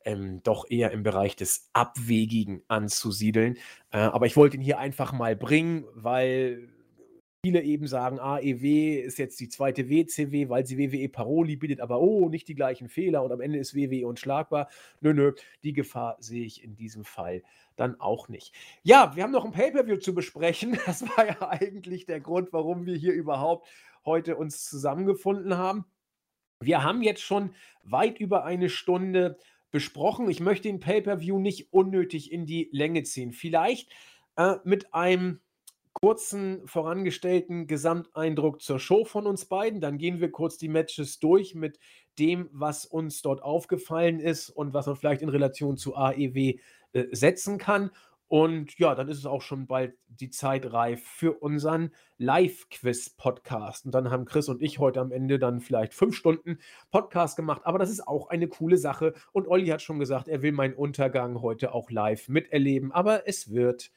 ähm, 0.04 0.42
doch 0.42 0.68
eher 0.68 0.90
im 0.90 1.02
Bereich 1.02 1.36
des 1.36 1.70
Abwegigen 1.72 2.62
anzusiedeln. 2.68 3.56
Äh, 3.90 3.98
aber 3.98 4.26
ich 4.26 4.36
wollte 4.36 4.56
ihn 4.56 4.62
hier 4.62 4.78
einfach 4.78 5.12
mal 5.12 5.34
bringen, 5.34 5.84
weil 5.94 6.68
viele 7.44 7.62
eben 7.62 7.86
sagen, 7.86 8.18
AEW 8.20 9.00
ist 9.00 9.18
jetzt 9.18 9.38
die 9.38 9.50
zweite 9.50 9.90
WCW, 9.90 10.48
weil 10.48 10.66
sie 10.66 10.78
WWE 10.78 11.10
Paroli 11.10 11.56
bietet, 11.56 11.80
aber 11.80 12.00
oh, 12.00 12.30
nicht 12.30 12.48
die 12.48 12.54
gleichen 12.54 12.88
Fehler 12.88 13.22
und 13.22 13.32
am 13.32 13.40
Ende 13.42 13.58
ist 13.58 13.74
WWE 13.74 14.06
unschlagbar. 14.06 14.68
Nö, 15.00 15.12
nö, 15.12 15.32
die 15.62 15.74
Gefahr 15.74 16.16
sehe 16.20 16.44
ich 16.44 16.64
in 16.64 16.74
diesem 16.74 17.04
Fall 17.04 17.42
dann 17.76 18.00
auch 18.00 18.28
nicht. 18.28 18.54
Ja, 18.82 19.14
wir 19.14 19.22
haben 19.22 19.32
noch 19.32 19.44
ein 19.44 19.52
Pay-Per-View 19.52 19.96
zu 19.96 20.14
besprechen. 20.14 20.78
Das 20.86 21.02
war 21.02 21.26
ja 21.26 21.36
eigentlich 21.50 22.06
der 22.06 22.20
Grund, 22.20 22.52
warum 22.52 22.86
wir 22.86 22.96
hier 22.96 23.12
überhaupt 23.12 23.68
heute 24.06 24.36
uns 24.36 24.64
zusammengefunden 24.64 25.58
haben. 25.58 25.84
Wir 26.60 26.82
haben 26.82 27.02
jetzt 27.02 27.22
schon 27.22 27.54
weit 27.82 28.18
über 28.18 28.44
eine 28.44 28.68
Stunde 28.68 29.38
besprochen. 29.70 30.30
Ich 30.30 30.40
möchte 30.40 30.68
den 30.68 30.80
Pay-per-View 30.80 31.38
nicht 31.38 31.72
unnötig 31.72 32.32
in 32.32 32.46
die 32.46 32.68
Länge 32.72 33.02
ziehen. 33.02 33.32
Vielleicht 33.32 33.90
äh, 34.36 34.56
mit 34.64 34.94
einem 34.94 35.40
kurzen 35.94 36.66
vorangestellten 36.66 37.66
Gesamteindruck 37.66 38.60
zur 38.60 38.78
Show 38.78 39.04
von 39.04 39.26
uns 39.26 39.46
beiden. 39.46 39.80
Dann 39.80 39.98
gehen 39.98 40.20
wir 40.20 40.30
kurz 40.30 40.58
die 40.58 40.68
Matches 40.68 41.18
durch 41.18 41.54
mit 41.54 41.78
dem, 42.18 42.48
was 42.52 42.84
uns 42.84 43.22
dort 43.22 43.42
aufgefallen 43.42 44.20
ist 44.20 44.50
und 44.50 44.74
was 44.74 44.86
man 44.86 44.96
vielleicht 44.96 45.22
in 45.22 45.28
Relation 45.28 45.76
zu 45.76 45.96
AEW 45.96 46.58
äh, 46.92 47.04
setzen 47.12 47.58
kann. 47.58 47.90
Und 48.28 48.78
ja, 48.78 48.94
dann 48.94 49.08
ist 49.08 49.18
es 49.18 49.26
auch 49.26 49.42
schon 49.42 49.66
bald 49.66 49.94
die 50.08 50.30
Zeit 50.30 50.72
reif 50.72 51.04
für 51.04 51.32
unseren 51.42 51.90
Live-Quiz-Podcast. 52.18 53.84
Und 53.84 53.94
dann 53.94 54.10
haben 54.10 54.24
Chris 54.24 54.48
und 54.48 54.62
ich 54.62 54.78
heute 54.78 55.00
am 55.00 55.12
Ende 55.12 55.38
dann 55.38 55.60
vielleicht 55.60 55.94
fünf 55.94 56.16
Stunden 56.16 56.58
Podcast 56.90 57.36
gemacht. 57.36 57.62
Aber 57.64 57.78
das 57.78 57.90
ist 57.90 58.06
auch 58.08 58.28
eine 58.28 58.48
coole 58.48 58.78
Sache. 58.78 59.14
Und 59.32 59.46
Olli 59.46 59.66
hat 59.66 59.82
schon 59.82 59.98
gesagt, 59.98 60.28
er 60.28 60.42
will 60.42 60.52
meinen 60.52 60.74
Untergang 60.74 61.42
heute 61.42 61.74
auch 61.74 61.90
live 61.90 62.28
miterleben. 62.28 62.92
Aber 62.92 63.28
es 63.28 63.52
wird 63.52 63.90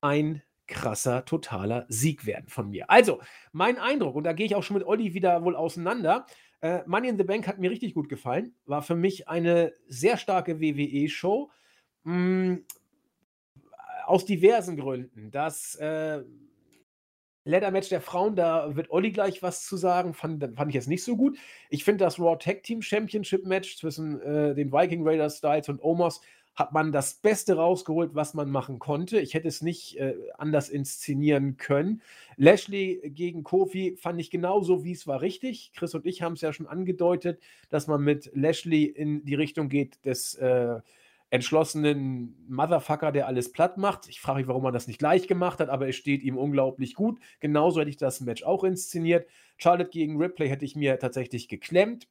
ein 0.00 0.42
krasser, 0.66 1.24
totaler 1.24 1.84
Sieg 1.88 2.26
werden 2.26 2.48
von 2.48 2.70
mir. 2.70 2.88
Also, 2.88 3.20
mein 3.52 3.76
Eindruck, 3.78 4.14
und 4.14 4.24
da 4.24 4.32
gehe 4.32 4.46
ich 4.46 4.54
auch 4.54 4.62
schon 4.62 4.78
mit 4.78 4.86
Olli 4.86 5.14
wieder 5.14 5.44
wohl 5.44 5.56
auseinander. 5.56 6.26
Äh, 6.60 6.82
Money 6.86 7.08
in 7.08 7.18
the 7.18 7.24
Bank 7.24 7.46
hat 7.48 7.58
mir 7.58 7.70
richtig 7.70 7.94
gut 7.94 8.08
gefallen. 8.08 8.54
War 8.66 8.82
für 8.82 8.94
mich 8.94 9.28
eine 9.28 9.72
sehr 9.88 10.16
starke 10.16 10.60
WWE-Show. 10.60 11.50
Aus 14.06 14.24
diversen 14.24 14.76
Gründen. 14.76 15.30
Das 15.30 15.74
äh, 15.76 16.22
Leather-Match 17.44 17.88
der 17.88 18.00
Frauen, 18.00 18.36
da 18.36 18.76
wird 18.76 18.90
Olli 18.90 19.12
gleich 19.12 19.42
was 19.42 19.64
zu 19.64 19.76
sagen, 19.76 20.14
fand, 20.14 20.44
fand 20.56 20.68
ich 20.68 20.74
jetzt 20.74 20.88
nicht 20.88 21.04
so 21.04 21.16
gut. 21.16 21.38
Ich 21.70 21.84
finde 21.84 22.04
das 22.04 22.18
Raw 22.18 22.36
Tag 22.36 22.62
Team 22.62 22.82
Championship 22.82 23.46
Match 23.46 23.78
zwischen 23.78 24.20
äh, 24.20 24.54
den 24.54 24.72
Viking 24.72 25.06
Raiders 25.06 25.38
Styles 25.38 25.68
und 25.68 25.82
Omos 25.82 26.20
hat 26.54 26.72
man 26.72 26.92
das 26.92 27.14
Beste 27.14 27.56
rausgeholt, 27.56 28.14
was 28.14 28.34
man 28.34 28.50
machen 28.50 28.78
konnte. 28.78 29.20
Ich 29.20 29.34
hätte 29.34 29.48
es 29.48 29.62
nicht 29.62 29.96
äh, 29.98 30.14
anders 30.36 30.68
inszenieren 30.68 31.56
können. 31.56 32.02
Lashley 32.36 33.00
gegen 33.14 33.44
Kofi 33.44 33.96
fand 33.96 34.20
ich 34.20 34.30
genauso, 34.30 34.84
wie 34.84 34.92
es 34.92 35.06
war, 35.06 35.22
richtig. 35.22 35.72
Chris 35.74 35.94
und 35.94 36.04
ich 36.06 36.22
haben 36.22 36.34
es 36.34 36.40
ja 36.42 36.52
schon 36.52 36.66
angedeutet, 36.66 37.40
dass 37.70 37.86
man 37.86 38.02
mit 38.02 38.30
Lashley 38.34 38.84
in 38.84 39.24
die 39.24 39.36
Richtung 39.36 39.68
geht 39.68 40.04
des 40.04 40.34
äh, 40.34 40.80
entschlossenen 41.30 42.36
Motherfucker, 42.48 43.12
der 43.12 43.26
alles 43.26 43.52
platt 43.52 43.78
macht. 43.78 44.08
Ich 44.08 44.20
frage 44.20 44.40
mich, 44.40 44.48
warum 44.48 44.64
man 44.64 44.74
das 44.74 44.88
nicht 44.88 44.98
gleich 44.98 45.28
gemacht 45.28 45.60
hat, 45.60 45.68
aber 45.68 45.88
es 45.88 45.96
steht 45.96 46.22
ihm 46.22 46.36
unglaublich 46.36 46.94
gut. 46.94 47.20
Genauso 47.38 47.80
hätte 47.80 47.90
ich 47.90 47.96
das 47.96 48.20
Match 48.20 48.42
auch 48.42 48.64
inszeniert. 48.64 49.28
Charlotte 49.56 49.90
gegen 49.90 50.20
Ripley 50.20 50.48
hätte 50.48 50.64
ich 50.64 50.74
mir 50.74 50.98
tatsächlich 50.98 51.48
geklemmt. 51.48 52.08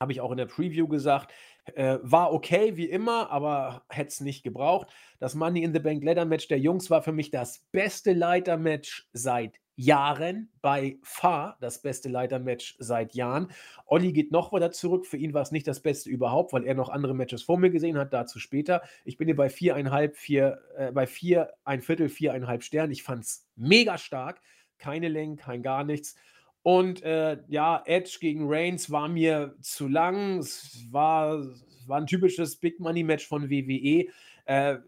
Habe 0.00 0.12
ich 0.12 0.20
auch 0.20 0.32
in 0.32 0.36
der 0.36 0.46
Preview 0.46 0.86
gesagt. 0.86 1.32
Äh, 1.74 1.98
war 2.02 2.32
okay, 2.32 2.76
wie 2.76 2.86
immer, 2.86 3.30
aber 3.30 3.84
hätte 3.88 4.08
es 4.08 4.20
nicht 4.20 4.42
gebraucht. 4.42 4.88
Das 5.20 5.34
Money 5.36 5.62
in 5.62 5.72
the 5.72 5.78
Bank 5.78 6.02
Leather 6.02 6.24
Match 6.24 6.48
der 6.48 6.58
Jungs 6.58 6.90
war 6.90 7.02
für 7.02 7.12
mich 7.12 7.30
das 7.30 7.60
beste 7.70 8.12
Leiter-Match 8.12 9.08
seit 9.12 9.60
Jahren, 9.76 10.50
bei 10.60 10.98
far 11.02 11.56
das 11.60 11.80
beste 11.80 12.08
Leiter-Match 12.08 12.76
seit 12.78 13.14
Jahren. 13.14 13.50
Olli 13.86 14.12
geht 14.12 14.30
noch 14.30 14.52
weiter 14.52 14.70
zurück. 14.72 15.06
Für 15.06 15.16
ihn 15.16 15.34
war 15.34 15.42
es 15.42 15.50
nicht 15.50 15.66
das 15.66 15.80
Beste 15.80 16.10
überhaupt, 16.10 16.52
weil 16.52 16.64
er 16.64 16.74
noch 16.74 16.88
andere 16.88 17.14
Matches 17.14 17.42
vor 17.42 17.58
mir 17.58 17.70
gesehen 17.70 17.96
hat. 17.96 18.12
Dazu 18.12 18.38
später. 18.38 18.82
Ich 19.04 19.16
bin 19.16 19.28
hier 19.28 19.36
bei 19.36 19.48
viereinhalb, 19.48 20.16
vier, 20.16 20.60
äh, 20.76 20.92
bei 20.92 21.06
vier, 21.06 21.54
ein 21.64 21.80
Viertel, 21.80 22.08
viereinhalb 22.08 22.64
Sternen. 22.64 22.92
Ich 22.92 23.02
fand 23.02 23.24
es 23.24 23.46
mega 23.56 23.98
stark. 23.98 24.42
Keine 24.78 25.08
Längen, 25.08 25.36
kein 25.36 25.62
gar 25.62 25.84
nichts. 25.84 26.16
Und 26.62 27.02
äh, 27.02 27.38
ja, 27.48 27.82
Edge 27.86 28.18
gegen 28.20 28.44
Reigns 28.46 28.90
war 28.90 29.08
mir 29.08 29.54
zu 29.60 29.88
lang. 29.88 30.38
Es 30.38 30.86
war, 30.90 31.44
war 31.86 31.98
ein 31.98 32.06
typisches 32.06 32.56
Big 32.56 32.78
Money 32.78 33.02
Match 33.02 33.26
von 33.26 33.50
WWE. 33.50 34.06
Äh, 34.44 34.78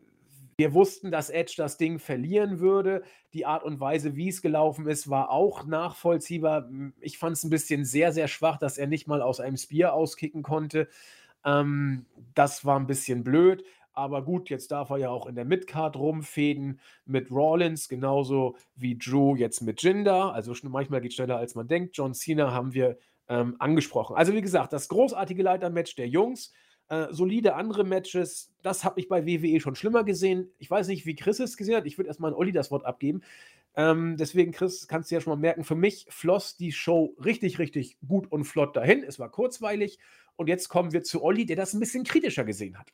wir 0.56 0.72
wussten, 0.72 1.10
dass 1.10 1.30
Edge 1.30 1.54
das 1.56 1.76
Ding 1.78 1.98
verlieren 1.98 2.60
würde. 2.60 3.02
Die 3.32 3.44
Art 3.44 3.64
und 3.64 3.80
Weise, 3.80 4.14
wie 4.14 4.28
es 4.28 4.40
gelaufen 4.40 4.86
ist, 4.86 5.10
war 5.10 5.30
auch 5.30 5.66
nachvollziehbar. 5.66 6.70
Ich 7.00 7.18
fand 7.18 7.36
es 7.36 7.42
ein 7.42 7.50
bisschen 7.50 7.84
sehr, 7.84 8.12
sehr 8.12 8.28
schwach, 8.28 8.58
dass 8.58 8.78
er 8.78 8.86
nicht 8.86 9.08
mal 9.08 9.20
aus 9.20 9.40
einem 9.40 9.56
Spear 9.56 9.94
auskicken 9.94 10.44
konnte. 10.44 10.88
Ähm, 11.44 12.06
das 12.34 12.64
war 12.64 12.78
ein 12.78 12.86
bisschen 12.86 13.24
blöd. 13.24 13.64
Aber 13.94 14.22
gut, 14.24 14.50
jetzt 14.50 14.72
darf 14.72 14.90
er 14.90 14.98
ja 14.98 15.10
auch 15.10 15.26
in 15.26 15.36
der 15.36 15.44
Midcard 15.44 15.96
rumfäden 15.96 16.80
mit 17.06 17.30
Rollins, 17.30 17.88
genauso 17.88 18.56
wie 18.74 18.98
Drew 18.98 19.36
jetzt 19.36 19.60
mit 19.60 19.82
Jinder. 19.82 20.34
Also 20.34 20.52
manchmal 20.64 21.00
geht 21.00 21.12
es 21.12 21.16
schneller, 21.16 21.36
als 21.36 21.54
man 21.54 21.68
denkt. 21.68 21.96
John 21.96 22.12
Cena 22.12 22.52
haben 22.52 22.74
wir 22.74 22.98
ähm, 23.28 23.56
angesprochen. 23.60 24.16
Also 24.16 24.34
wie 24.34 24.42
gesagt, 24.42 24.72
das 24.72 24.88
großartige 24.88 25.42
Leitermatch 25.42 25.94
der 25.94 26.08
Jungs. 26.08 26.52
Äh, 26.88 27.06
solide 27.12 27.54
andere 27.54 27.82
Matches, 27.84 28.52
das 28.62 28.84
habe 28.84 29.00
ich 29.00 29.08
bei 29.08 29.26
WWE 29.26 29.58
schon 29.60 29.74
schlimmer 29.74 30.04
gesehen. 30.04 30.50
Ich 30.58 30.70
weiß 30.70 30.88
nicht, 30.88 31.06
wie 31.06 31.14
Chris 31.14 31.38
es 31.38 31.56
gesehen 31.56 31.76
hat. 31.76 31.86
Ich 31.86 31.96
würde 31.96 32.08
erstmal 32.08 32.32
an 32.32 32.36
Olli 32.36 32.52
das 32.52 32.70
Wort 32.70 32.84
abgeben. 32.84 33.22
Ähm, 33.76 34.16
deswegen, 34.18 34.52
Chris, 34.52 34.86
kannst 34.86 35.10
du 35.10 35.14
ja 35.14 35.20
schon 35.20 35.32
mal 35.32 35.40
merken, 35.40 35.64
für 35.64 35.74
mich 35.76 36.06
floss 36.10 36.56
die 36.56 36.72
Show 36.72 37.16
richtig, 37.24 37.58
richtig 37.58 37.96
gut 38.06 38.30
und 38.30 38.44
flott 38.44 38.76
dahin. 38.76 39.02
Es 39.02 39.18
war 39.18 39.30
kurzweilig. 39.30 39.98
Und 40.36 40.48
jetzt 40.48 40.68
kommen 40.68 40.92
wir 40.92 41.02
zu 41.02 41.22
Olli, 41.22 41.46
der 41.46 41.56
das 41.56 41.72
ein 41.72 41.80
bisschen 41.80 42.04
kritischer 42.04 42.44
gesehen 42.44 42.78
hat. 42.78 42.92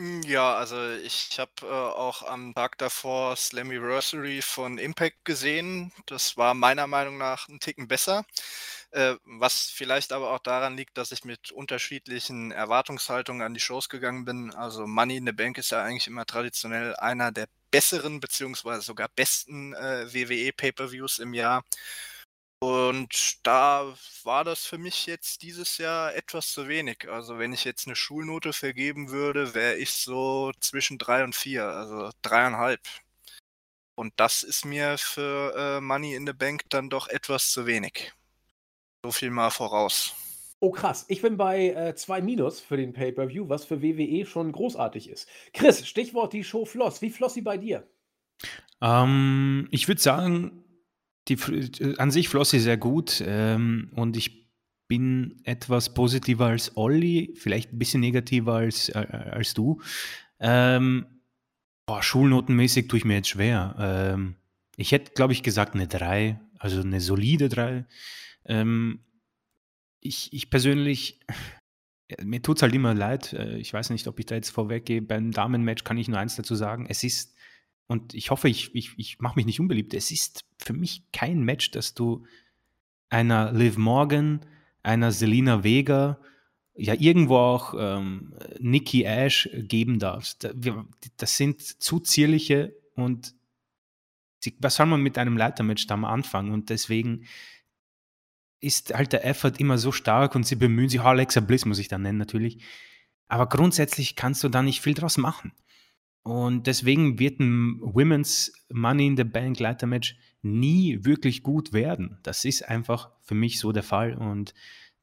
Hm, 0.00 0.20
ja, 0.24 0.54
also 0.56 0.90
ich 0.92 1.38
habe 1.38 1.50
äh, 1.62 1.66
auch 1.66 2.22
am 2.22 2.52
Tag 2.54 2.76
davor 2.76 3.34
Slammiversary 3.34 4.42
von 4.42 4.76
Impact 4.76 5.24
gesehen. 5.24 5.90
Das 6.04 6.36
war 6.36 6.52
meiner 6.52 6.86
Meinung 6.86 7.16
nach 7.16 7.48
ein 7.48 7.60
Ticken 7.60 7.88
besser. 7.88 8.26
Äh, 8.90 9.14
was 9.24 9.70
vielleicht 9.70 10.12
aber 10.12 10.30
auch 10.32 10.38
daran 10.40 10.76
liegt, 10.76 10.98
dass 10.98 11.12
ich 11.12 11.24
mit 11.24 11.50
unterschiedlichen 11.50 12.50
Erwartungshaltungen 12.52 13.42
an 13.42 13.54
die 13.54 13.60
Shows 13.60 13.88
gegangen 13.88 14.24
bin. 14.26 14.54
Also 14.54 14.86
Money 14.86 15.16
in 15.16 15.26
the 15.26 15.32
Bank 15.32 15.56
ist 15.58 15.70
ja 15.70 15.82
eigentlich 15.82 16.06
immer 16.08 16.26
traditionell 16.26 16.94
einer 16.96 17.32
der 17.32 17.46
besseren 17.70 18.20
beziehungsweise 18.20 18.82
sogar 18.82 19.08
besten 19.16 19.72
äh, 19.74 20.12
WWE 20.12 20.52
Pay-per-Views 20.52 21.18
im 21.20 21.32
Jahr. 21.34 21.64
Und 22.58 23.46
da 23.46 23.94
war 24.24 24.44
das 24.44 24.64
für 24.64 24.78
mich 24.78 25.06
jetzt 25.06 25.42
dieses 25.42 25.76
Jahr 25.76 26.14
etwas 26.14 26.52
zu 26.52 26.68
wenig. 26.68 27.08
Also 27.08 27.38
wenn 27.38 27.52
ich 27.52 27.64
jetzt 27.64 27.86
eine 27.86 27.96
Schulnote 27.96 28.52
vergeben 28.52 29.10
würde, 29.10 29.54
wäre 29.54 29.76
ich 29.76 29.92
so 29.92 30.52
zwischen 30.60 30.96
drei 30.96 31.22
und 31.22 31.34
vier, 31.34 31.64
also 31.64 32.10
dreieinhalb. 32.22 32.80
Und 33.94 34.14
das 34.16 34.42
ist 34.42 34.64
mir 34.64 34.96
für 34.98 35.54
äh, 35.56 35.80
Money 35.80 36.14
in 36.14 36.26
the 36.26 36.32
Bank 36.32 36.64
dann 36.70 36.90
doch 36.90 37.08
etwas 37.08 37.50
zu 37.50 37.66
wenig. 37.66 38.12
So 39.04 39.12
viel 39.12 39.30
mal 39.30 39.50
voraus. 39.50 40.14
Oh 40.60 40.70
krass, 40.70 41.04
ich 41.08 41.20
bin 41.20 41.36
bei 41.36 41.68
äh, 41.68 41.94
zwei 41.94 42.22
Minus 42.22 42.60
für 42.60 42.78
den 42.78 42.94
Pay-Per-View, 42.94 43.48
was 43.48 43.66
für 43.66 43.82
WWE 43.82 44.24
schon 44.24 44.52
großartig 44.52 45.10
ist. 45.10 45.28
Chris, 45.52 45.86
Stichwort 45.86 46.32
die 46.32 46.44
Show 46.44 46.64
floss. 46.64 47.02
Wie 47.02 47.10
floss 47.10 47.34
sie 47.34 47.42
bei 47.42 47.58
dir? 47.58 47.86
Ähm, 48.80 49.68
ich 49.70 49.88
würde 49.88 50.00
sagen, 50.00 50.64
die, 51.28 51.34
äh, 51.34 51.96
an 51.98 52.10
sich 52.10 52.28
floss 52.28 52.50
sie 52.50 52.60
sehr 52.60 52.76
gut 52.76 53.22
ähm, 53.26 53.90
und 53.94 54.16
ich 54.16 54.46
bin 54.88 55.40
etwas 55.44 55.94
positiver 55.94 56.46
als 56.46 56.76
Olli, 56.76 57.34
vielleicht 57.36 57.72
ein 57.72 57.78
bisschen 57.78 58.00
negativer 58.00 58.54
als, 58.54 58.88
äh, 58.88 59.06
als 59.30 59.54
du. 59.54 59.80
Ähm, 60.38 61.06
boah, 61.86 62.02
schulnotenmäßig 62.02 62.88
tue 62.88 62.98
ich 62.98 63.04
mir 63.04 63.16
jetzt 63.16 63.30
schwer. 63.30 63.74
Ähm, 63.78 64.36
ich 64.76 64.92
hätte, 64.92 65.12
glaube 65.12 65.32
ich, 65.32 65.42
gesagt 65.42 65.74
eine 65.74 65.88
3, 65.88 66.40
also 66.58 66.80
eine 66.80 67.00
solide 67.00 67.48
3. 67.48 67.86
Ähm, 68.44 69.00
ich, 70.00 70.32
ich 70.32 70.50
persönlich, 70.50 71.20
mir 72.22 72.42
tut 72.42 72.58
es 72.58 72.62
halt 72.62 72.74
immer 72.74 72.94
leid. 72.94 73.32
Äh, 73.32 73.58
ich 73.58 73.72
weiß 73.72 73.90
nicht, 73.90 74.06
ob 74.06 74.18
ich 74.20 74.26
da 74.26 74.34
jetzt 74.36 74.50
vorweggehe. 74.50 75.02
Beim 75.02 75.32
Damenmatch 75.32 75.84
kann 75.84 75.98
ich 75.98 76.08
nur 76.08 76.18
eins 76.18 76.36
dazu 76.36 76.54
sagen. 76.54 76.86
Es 76.88 77.02
ist 77.02 77.35
und 77.86 78.14
ich 78.14 78.30
hoffe, 78.30 78.48
ich, 78.48 78.74
ich, 78.74 78.92
ich 78.96 79.20
mache 79.20 79.36
mich 79.36 79.46
nicht 79.46 79.60
unbeliebt. 79.60 79.94
Es 79.94 80.10
ist 80.10 80.44
für 80.58 80.72
mich 80.72 81.04
kein 81.12 81.42
Match, 81.42 81.70
dass 81.70 81.94
du 81.94 82.24
einer 83.08 83.52
Liv 83.52 83.76
Morgan, 83.76 84.40
einer 84.82 85.12
Selina 85.12 85.62
Vega, 85.62 86.18
ja 86.74 86.94
irgendwo 86.94 87.36
auch 87.36 87.74
ähm, 87.78 88.34
Nikki 88.58 89.04
Ash 89.04 89.48
geben 89.54 89.98
darfst. 89.98 90.48
Das 91.16 91.36
sind 91.36 91.60
zu 91.62 92.00
zierliche 92.00 92.76
und 92.94 93.34
was 94.58 94.76
soll 94.76 94.86
man 94.86 95.00
mit 95.00 95.18
einem 95.18 95.36
Leitermatch 95.36 95.86
da 95.86 95.94
am 95.94 96.04
anfangen? 96.04 96.52
Und 96.52 96.70
deswegen 96.70 97.24
ist 98.60 98.94
halt 98.94 99.12
der 99.12 99.24
Effort 99.24 99.54
immer 99.58 99.78
so 99.78 99.92
stark 99.92 100.34
und 100.34 100.46
sie 100.46 100.56
bemühen 100.56 100.88
sich, 100.88 101.00
Alexa 101.00 101.40
Bliss 101.40 101.64
muss 101.64 101.78
ich 101.78 101.88
dann 101.88 102.02
nennen 102.02 102.18
natürlich. 102.18 102.62
Aber 103.28 103.48
grundsätzlich 103.48 104.14
kannst 104.14 104.44
du 104.44 104.48
da 104.48 104.62
nicht 104.62 104.80
viel 104.80 104.94
draus 104.94 105.18
machen. 105.18 105.52
Und 106.26 106.66
deswegen 106.66 107.20
wird 107.20 107.38
ein 107.38 107.78
Women's 107.80 108.52
Money 108.68 109.06
in 109.06 109.16
the 109.16 109.22
Bank 109.22 109.60
Leitermatch 109.60 110.16
nie 110.42 111.04
wirklich 111.04 111.44
gut 111.44 111.72
werden. 111.72 112.18
Das 112.24 112.44
ist 112.44 112.68
einfach 112.68 113.10
für 113.22 113.36
mich 113.36 113.60
so 113.60 113.70
der 113.70 113.84
Fall 113.84 114.14
und 114.14 114.52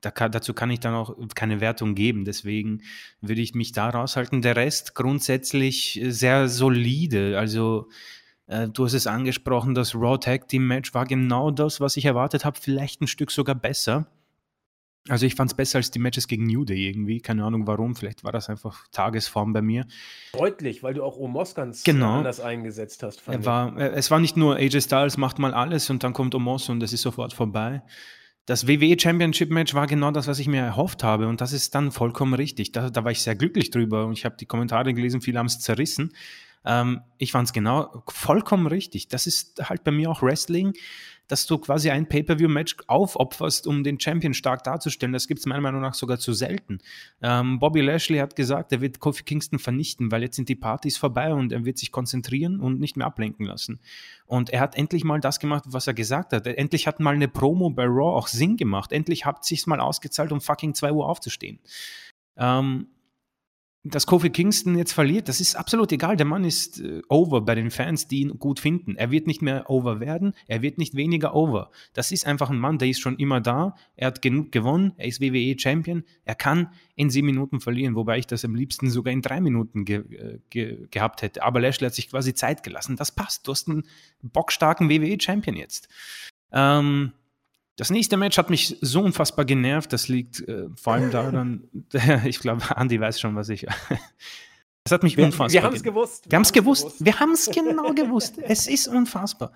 da 0.02 0.12
kann, 0.12 0.34
dazu 0.34 0.54
kann 0.54 0.70
ich 0.70 0.82
dann 0.82 0.94
auch 0.94 1.16
keine 1.34 1.62
Wertung 1.62 1.96
geben. 1.96 2.26
Deswegen 2.26 2.82
würde 3.22 3.40
ich 3.40 3.56
mich 3.56 3.72
da 3.72 3.88
raushalten. 3.88 4.42
Der 4.42 4.58
Rest 4.58 4.96
grundsätzlich 4.96 5.98
sehr 6.10 6.50
solide. 6.50 7.40
Also 7.40 7.88
äh, 8.48 8.68
du 8.68 8.84
hast 8.84 8.92
es 8.92 9.08
angesprochen, 9.08 9.76
das 9.76 9.96
Raw 9.96 10.18
Tag 10.18 10.50
Team 10.50 10.68
Match 10.68 10.94
war 10.94 11.06
genau 11.06 11.52
das, 11.52 11.80
was 11.80 11.96
ich 11.96 12.04
erwartet 12.04 12.44
habe. 12.44 12.60
Vielleicht 12.60 13.00
ein 13.00 13.08
Stück 13.08 13.32
sogar 13.32 13.56
besser. 13.56 14.08
Also 15.10 15.26
ich 15.26 15.36
fand 15.36 15.52
es 15.52 15.56
besser 15.56 15.80
als 15.80 15.92
die 15.92 16.00
Matches 16.00 16.28
gegen 16.28 16.46
New 16.46 16.64
Day 16.64 16.88
irgendwie. 16.88 17.20
Keine 17.20 17.44
Ahnung 17.44 17.68
warum. 17.68 17.96
Vielleicht 17.96 18.24
war 18.24 18.32
das 18.32 18.50
einfach 18.50 18.88
Tagesform 18.92 19.52
bei 19.52 19.62
mir. 19.62 19.86
Deutlich, 20.32 20.82
weil 20.82 20.94
du 20.94 21.04
auch 21.04 21.18
Omos 21.18 21.56
ganz 21.56 21.84
genau. 21.84 22.20
anders 22.20 22.40
eingesetzt 22.40 23.04
hast. 23.04 23.22
Er 23.28 23.46
war, 23.46 23.78
es 23.78 24.12
war 24.12 24.20
nicht 24.20 24.38
nur 24.38 24.56
AJ 24.56 24.82
Styles 24.82 25.18
macht 25.18 25.40
mal 25.40 25.54
alles 25.54 25.90
und 25.90 26.04
dann 26.04 26.14
kommt 26.14 26.36
Omos 26.36 26.70
und 26.70 26.82
es 26.82 26.94
ist 26.94 27.02
sofort 27.02 27.34
vorbei. 27.34 27.82
Das 28.46 28.68
WWE 28.68 28.98
Championship 29.00 29.52
Match 29.52 29.74
war 29.74 29.88
genau 29.88 30.12
das, 30.12 30.28
was 30.28 30.40
ich 30.40 30.48
mir 30.48 30.62
erhofft 30.62 31.04
habe 31.04 31.28
und 31.28 31.42
das 31.42 31.54
ist 31.54 31.76
dann 31.76 31.92
vollkommen 31.92 32.34
richtig. 32.34 32.72
Da, 32.72 32.90
da 32.90 33.04
war 33.04 33.12
ich 33.12 33.22
sehr 33.22 33.36
glücklich 33.36 33.72
drüber 33.72 34.06
und 34.06 34.14
ich 34.14 34.26
habe 34.26 34.36
die 34.38 34.46
Kommentare 34.46 34.94
gelesen, 34.94 35.22
viele 35.22 35.40
haben 35.40 35.46
es 35.46 35.60
zerrissen. 35.60 36.14
Ähm, 36.66 37.02
ich 37.18 37.32
fand 37.32 37.48
es 37.48 37.54
genau 37.54 38.04
vollkommen 38.08 38.68
richtig. 38.68 39.08
Das 39.08 39.28
ist 39.28 39.70
halt 39.70 39.84
bei 39.84 39.92
mir 39.92 40.10
auch 40.10 40.22
Wrestling 40.22 40.74
dass 41.28 41.46
du 41.46 41.58
quasi 41.58 41.90
ein 41.90 42.08
Pay-Per-View-Match 42.08 42.78
aufopferst, 42.88 43.68
um 43.68 43.84
den 43.84 44.00
Champion 44.00 44.34
stark 44.34 44.64
darzustellen. 44.64 45.14
Das 45.14 45.28
gibt 45.28 45.40
es 45.40 45.46
meiner 45.46 45.62
Meinung 45.62 45.82
nach 45.82 45.94
sogar 45.94 46.20
zu 46.20 46.34
selten. 46.34 46.80
Ähm, 47.22 47.60
Bobby 47.60 47.82
Lashley 47.82 48.20
hat 48.20 48.36
gesagt, 48.36 48.72
er 48.72 48.82
wird 48.82 49.00
Kofi 49.00 49.24
Kingston 49.24 49.60
vernichten, 49.60 50.12
weil 50.12 50.22
jetzt 50.22 50.36
sind 50.36 50.50
die 50.50 50.56
Partys 50.56 50.98
vorbei 50.98 51.34
und 51.34 51.52
er 51.52 51.66
wird 51.66 51.78
sich 51.78 51.92
konzentrieren 51.92 52.60
und 52.60 52.80
nicht 52.80 52.98
mehr 52.98 53.08
ablenken 53.08 53.46
lassen. 53.46 53.80
Und 54.26 54.50
er 54.50 54.60
hat 54.60 54.76
endlich 54.76 55.04
mal 55.04 55.20
das 55.20 55.40
gemacht, 55.40 55.64
was 55.68 55.88
er 55.88 55.94
gesagt 55.94 56.34
hat. 56.34 56.46
Endlich 56.46 56.88
hat 56.88 57.00
mal 57.00 57.14
eine 57.14 57.28
Promo 57.28 57.70
bei 57.70 57.86
Raw 57.86 58.18
auch 58.18 58.28
Sinn 58.28 58.58
gemacht. 58.58 58.92
Endlich 58.92 59.26
hat 59.26 59.46
sich's 59.46 59.68
mal 59.68 59.80
ausgezahlt, 59.80 60.32
um 60.32 60.42
fucking 60.42 60.74
2 60.74 60.92
Uhr 60.92 61.08
aufzustehen. 61.08 61.60
Ähm, 62.36 62.88
dass 63.86 64.08
Kofi 64.08 64.30
Kingston 64.30 64.78
jetzt 64.78 64.94
verliert, 64.94 65.28
das 65.28 65.42
ist 65.42 65.56
absolut 65.56 65.92
egal. 65.92 66.16
Der 66.16 66.26
Mann 66.26 66.46
ist 66.46 66.80
äh, 66.80 67.02
over 67.10 67.42
bei 67.42 67.54
den 67.54 67.70
Fans, 67.70 68.08
die 68.08 68.22
ihn 68.22 68.40
gut 68.40 68.62
finden. 68.62 68.96
Er 68.96 69.12
wird 69.12 69.28
nicht 69.28 69.42
mehr 69.42 69.70
over 69.70 70.00
werden, 70.00 70.34
er 70.48 70.62
wird 70.62 70.78
nicht 70.78 70.96
weniger 70.96 71.36
over. 71.36 71.70
Das 71.94 72.14
ist 72.14 72.26
einfach 72.26 72.50
ein 72.50 72.60
Mann, 72.60 72.78
der 72.78 72.88
ist 72.88 73.02
schon 73.02 73.18
immer 73.18 73.42
da. 73.42 73.76
Er 73.98 74.08
hat 74.08 74.22
genug 74.22 74.54
gewonnen, 74.54 74.94
er 74.96 75.08
ist 75.08 75.20
WWE 75.20 75.60
Champion. 75.60 76.04
Er 76.24 76.36
kann 76.36 76.70
in 76.96 77.10
sieben 77.10 77.28
Minuten 77.28 77.60
verlieren, 77.60 77.96
wobei 77.96 78.20
ich 78.20 78.28
das 78.28 78.46
am 78.46 78.56
liebsten 78.56 78.90
sogar 78.90 79.12
in 79.12 79.22
drei 79.22 79.42
Minuten 79.42 79.84
ge 79.84 79.98
äh, 79.98 80.40
ge 80.50 80.88
gehabt 80.90 81.22
hätte. 81.22 81.44
Aber 81.44 81.60
Lashley 81.60 81.88
hat 81.88 81.96
sich 81.96 82.10
quasi 82.10 82.34
Zeit 82.34 82.64
gelassen. 82.64 82.96
Das 82.96 83.14
passt. 83.14 83.46
Du 83.48 83.52
hast 83.52 83.68
einen 83.68 83.84
bockstarken 84.22 84.90
WWE 84.90 85.18
Champion 85.20 85.58
jetzt. 85.58 85.90
Ähm, 86.54 87.12
das 87.76 87.90
nächste 87.90 88.18
Match 88.18 88.38
hat 88.38 88.50
mich 88.50 88.78
so 88.82 89.02
unfassbar 89.02 89.46
genervt. 89.46 89.94
Das 89.94 90.08
liegt 90.08 90.48
äh, 90.48 90.68
vor 90.76 90.94
allem 90.94 91.12
daran, 91.12 91.64
ich 92.26 92.40
glaube, 92.40 92.64
Andy 92.76 93.00
weiß 93.00 93.20
schon, 93.20 93.36
was 93.36 93.50
ich. 93.50 93.66
Das 94.86 94.92
hat 94.92 95.04
mich 95.04 95.18
unfassbar. 95.18 95.50
Wir, 95.50 95.62
wir 95.62 95.64
haben 95.64 95.76
es 95.76 95.84
gewusst. 95.84 96.30
Wir 96.30 96.36
haben 96.36 96.42
es 96.42 96.52
gewusst. 96.52 96.84
gewusst. 96.84 97.06
Wir 97.06 97.20
haben 97.22 97.32
es 97.32 97.50
genau 97.50 97.94
gewusst. 97.94 98.38
Es 98.38 98.68
ist 98.68 98.90
unfassbar. 98.90 99.54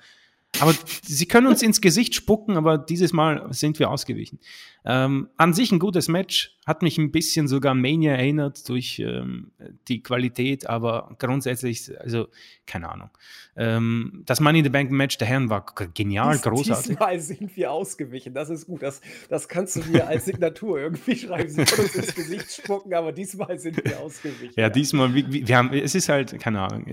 Aber 0.59 0.73
sie 1.03 1.25
können 1.27 1.47
uns 1.47 1.61
ins 1.61 1.81
Gesicht 1.81 2.15
spucken, 2.15 2.57
aber 2.57 2.77
dieses 2.77 3.13
Mal 3.13 3.47
sind 3.51 3.79
wir 3.79 3.89
ausgewichen. 3.89 4.39
Ähm, 4.85 5.29
an 5.37 5.53
sich 5.53 5.71
ein 5.71 5.79
gutes 5.79 6.07
Match, 6.07 6.55
hat 6.65 6.81
mich 6.81 6.97
ein 6.97 7.11
bisschen 7.11 7.47
sogar 7.47 7.73
an 7.73 7.81
Mania 7.81 8.13
erinnert 8.13 8.67
durch 8.69 8.99
ähm, 8.99 9.51
die 9.87 10.01
Qualität, 10.01 10.67
aber 10.67 11.15
grundsätzlich, 11.19 11.91
also 11.99 12.27
keine 12.65 12.89
Ahnung. 12.89 13.09
Ähm, 13.55 14.23
das 14.25 14.39
Money 14.39 14.59
in 14.59 14.65
the 14.65 14.69
Bank 14.69 14.91
Match 14.91 15.17
der 15.17 15.27
Herren 15.27 15.49
war 15.49 15.65
genial, 15.93 16.33
Dies, 16.33 16.41
großartig. 16.43 16.87
Diesmal 16.87 17.19
sind 17.21 17.55
wir 17.55 17.71
ausgewichen, 17.71 18.33
das 18.33 18.49
ist 18.49 18.65
gut. 18.65 18.81
Das, 18.81 19.01
das 19.29 19.47
kannst 19.47 19.75
du 19.75 19.81
dir 19.81 20.07
als 20.07 20.25
Signatur 20.25 20.79
irgendwie 20.79 21.15
schreiben. 21.17 21.49
Sie 21.49 21.63
können 21.65 21.87
uns 21.87 21.95
ins 21.95 22.15
Gesicht 22.15 22.51
spucken, 22.51 22.93
aber 22.93 23.11
diesmal 23.11 23.59
sind 23.59 23.83
wir 23.83 23.99
ausgewichen. 23.99 24.53
Ja, 24.55 24.69
diesmal, 24.69 25.13
wir, 25.13 25.29
wir 25.29 25.57
haben, 25.57 25.73
es 25.73 25.95
ist 25.95 26.09
halt, 26.09 26.39
keine 26.39 26.61
Ahnung. 26.61 26.85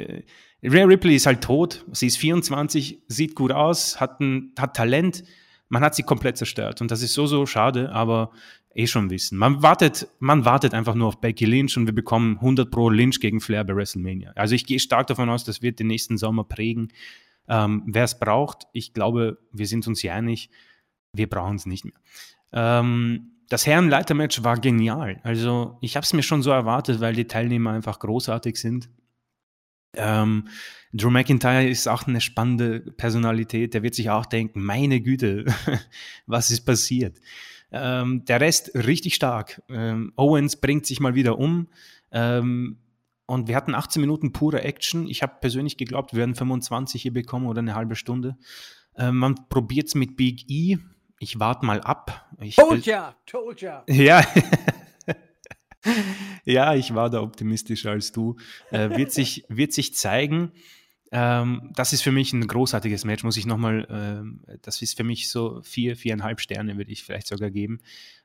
Rhea 0.64 0.84
Ripley 0.84 1.14
ist 1.14 1.26
halt 1.26 1.42
tot, 1.42 1.84
sie 1.92 2.06
ist 2.06 2.16
24, 2.18 3.02
sieht 3.06 3.34
gut 3.34 3.52
aus, 3.52 4.00
hat, 4.00 4.20
ein, 4.20 4.52
hat 4.58 4.74
Talent, 4.74 5.24
man 5.68 5.82
hat 5.82 5.94
sie 5.94 6.02
komplett 6.02 6.38
zerstört 6.38 6.80
und 6.80 6.90
das 6.90 7.02
ist 7.02 7.14
so, 7.14 7.26
so 7.26 7.44
schade, 7.46 7.92
aber 7.92 8.30
eh 8.74 8.86
schon 8.86 9.10
wissen. 9.10 9.38
Man 9.38 9.62
wartet, 9.62 10.08
man 10.18 10.44
wartet 10.44 10.74
einfach 10.74 10.94
nur 10.94 11.08
auf 11.08 11.20
Becky 11.20 11.44
Lynch 11.44 11.76
und 11.76 11.86
wir 11.86 11.94
bekommen 11.94 12.36
100 12.36 12.70
pro 12.70 12.88
Lynch 12.88 13.20
gegen 13.20 13.40
Flair 13.40 13.64
bei 13.64 13.76
WrestleMania. 13.76 14.32
Also 14.34 14.54
ich 14.54 14.66
gehe 14.66 14.78
stark 14.78 15.06
davon 15.06 15.28
aus, 15.28 15.44
das 15.44 15.62
wird 15.62 15.78
den 15.78 15.86
nächsten 15.86 16.18
Sommer 16.18 16.44
prägen. 16.44 16.88
Ähm, 17.48 17.82
Wer 17.86 18.04
es 18.04 18.18
braucht, 18.18 18.66
ich 18.72 18.94
glaube, 18.94 19.38
wir 19.52 19.66
sind 19.66 19.86
uns 19.86 20.02
ja 20.02 20.14
einig, 20.14 20.50
wir 21.12 21.28
brauchen 21.28 21.56
es 21.56 21.66
nicht 21.66 21.84
mehr. 21.84 21.94
Ähm, 22.52 23.32
das 23.48 23.66
Herrenleitermatch 23.66 24.42
war 24.42 24.58
genial. 24.58 25.20
Also 25.22 25.76
ich 25.80 25.96
habe 25.96 26.04
es 26.04 26.12
mir 26.12 26.22
schon 26.22 26.42
so 26.42 26.50
erwartet, 26.50 27.00
weil 27.00 27.14
die 27.14 27.26
Teilnehmer 27.26 27.70
einfach 27.70 27.98
großartig 27.98 28.56
sind. 28.56 28.88
Ähm, 29.96 30.48
Drew 30.92 31.10
McIntyre 31.10 31.66
ist 31.68 31.88
auch 31.88 32.06
eine 32.06 32.20
spannende 32.20 32.80
Personalität. 32.80 33.74
Der 33.74 33.82
wird 33.82 33.94
sich 33.94 34.10
auch 34.10 34.26
denken, 34.26 34.62
meine 34.62 35.00
Güte, 35.00 35.44
was 36.26 36.50
ist 36.50 36.62
passiert? 36.62 37.20
Ähm, 37.72 38.24
der 38.26 38.40
Rest 38.40 38.70
richtig 38.74 39.16
stark. 39.16 39.62
Ähm, 39.68 40.12
Owens 40.16 40.56
bringt 40.56 40.86
sich 40.86 41.00
mal 41.00 41.14
wieder 41.14 41.38
um. 41.38 41.68
Ähm, 42.12 42.78
und 43.26 43.48
wir 43.48 43.56
hatten 43.56 43.74
18 43.74 44.00
Minuten 44.00 44.32
pure 44.32 44.62
Action. 44.62 45.08
Ich 45.08 45.22
habe 45.22 45.38
persönlich 45.40 45.76
geglaubt, 45.76 46.12
wir 46.12 46.18
werden 46.18 46.34
25 46.34 47.02
hier 47.02 47.12
bekommen 47.12 47.46
oder 47.46 47.60
eine 47.60 47.74
halbe 47.74 47.96
Stunde. 47.96 48.36
Ähm, 48.96 49.16
man 49.16 49.48
probiert 49.48 49.88
es 49.88 49.94
mit 49.94 50.16
Big 50.16 50.48
E. 50.48 50.78
Ich 51.18 51.40
warte 51.40 51.64
mal 51.64 51.80
ab. 51.80 52.28
Ich 52.40 52.56
told 52.56 52.86
ya, 52.86 53.16
told 53.26 53.60
ya. 53.60 53.82
Ja. 53.88 54.24
Ja, 56.44 56.74
ich 56.74 56.94
war 56.94 57.10
da 57.10 57.22
optimistischer 57.22 57.90
als 57.90 58.12
du. 58.12 58.36
Äh, 58.70 58.96
wird, 58.96 59.12
sich, 59.12 59.44
wird 59.48 59.72
sich 59.72 59.94
zeigen. 59.94 60.52
Ähm, 61.12 61.70
das 61.74 61.92
ist 61.92 62.02
für 62.02 62.12
mich 62.12 62.32
ein 62.32 62.46
großartiges 62.46 63.04
Match, 63.04 63.22
muss 63.22 63.36
ich 63.36 63.46
nochmal, 63.46 63.86
ähm, 63.88 64.40
das 64.62 64.82
ist 64.82 64.96
für 64.96 65.04
mich 65.04 65.30
so 65.30 65.60
vier, 65.62 65.96
viereinhalb 65.96 66.40
Sterne, 66.40 66.76
würde 66.76 66.90
ich 66.90 67.04
vielleicht 67.04 67.28
sogar 67.28 67.50
geben. 67.50 67.80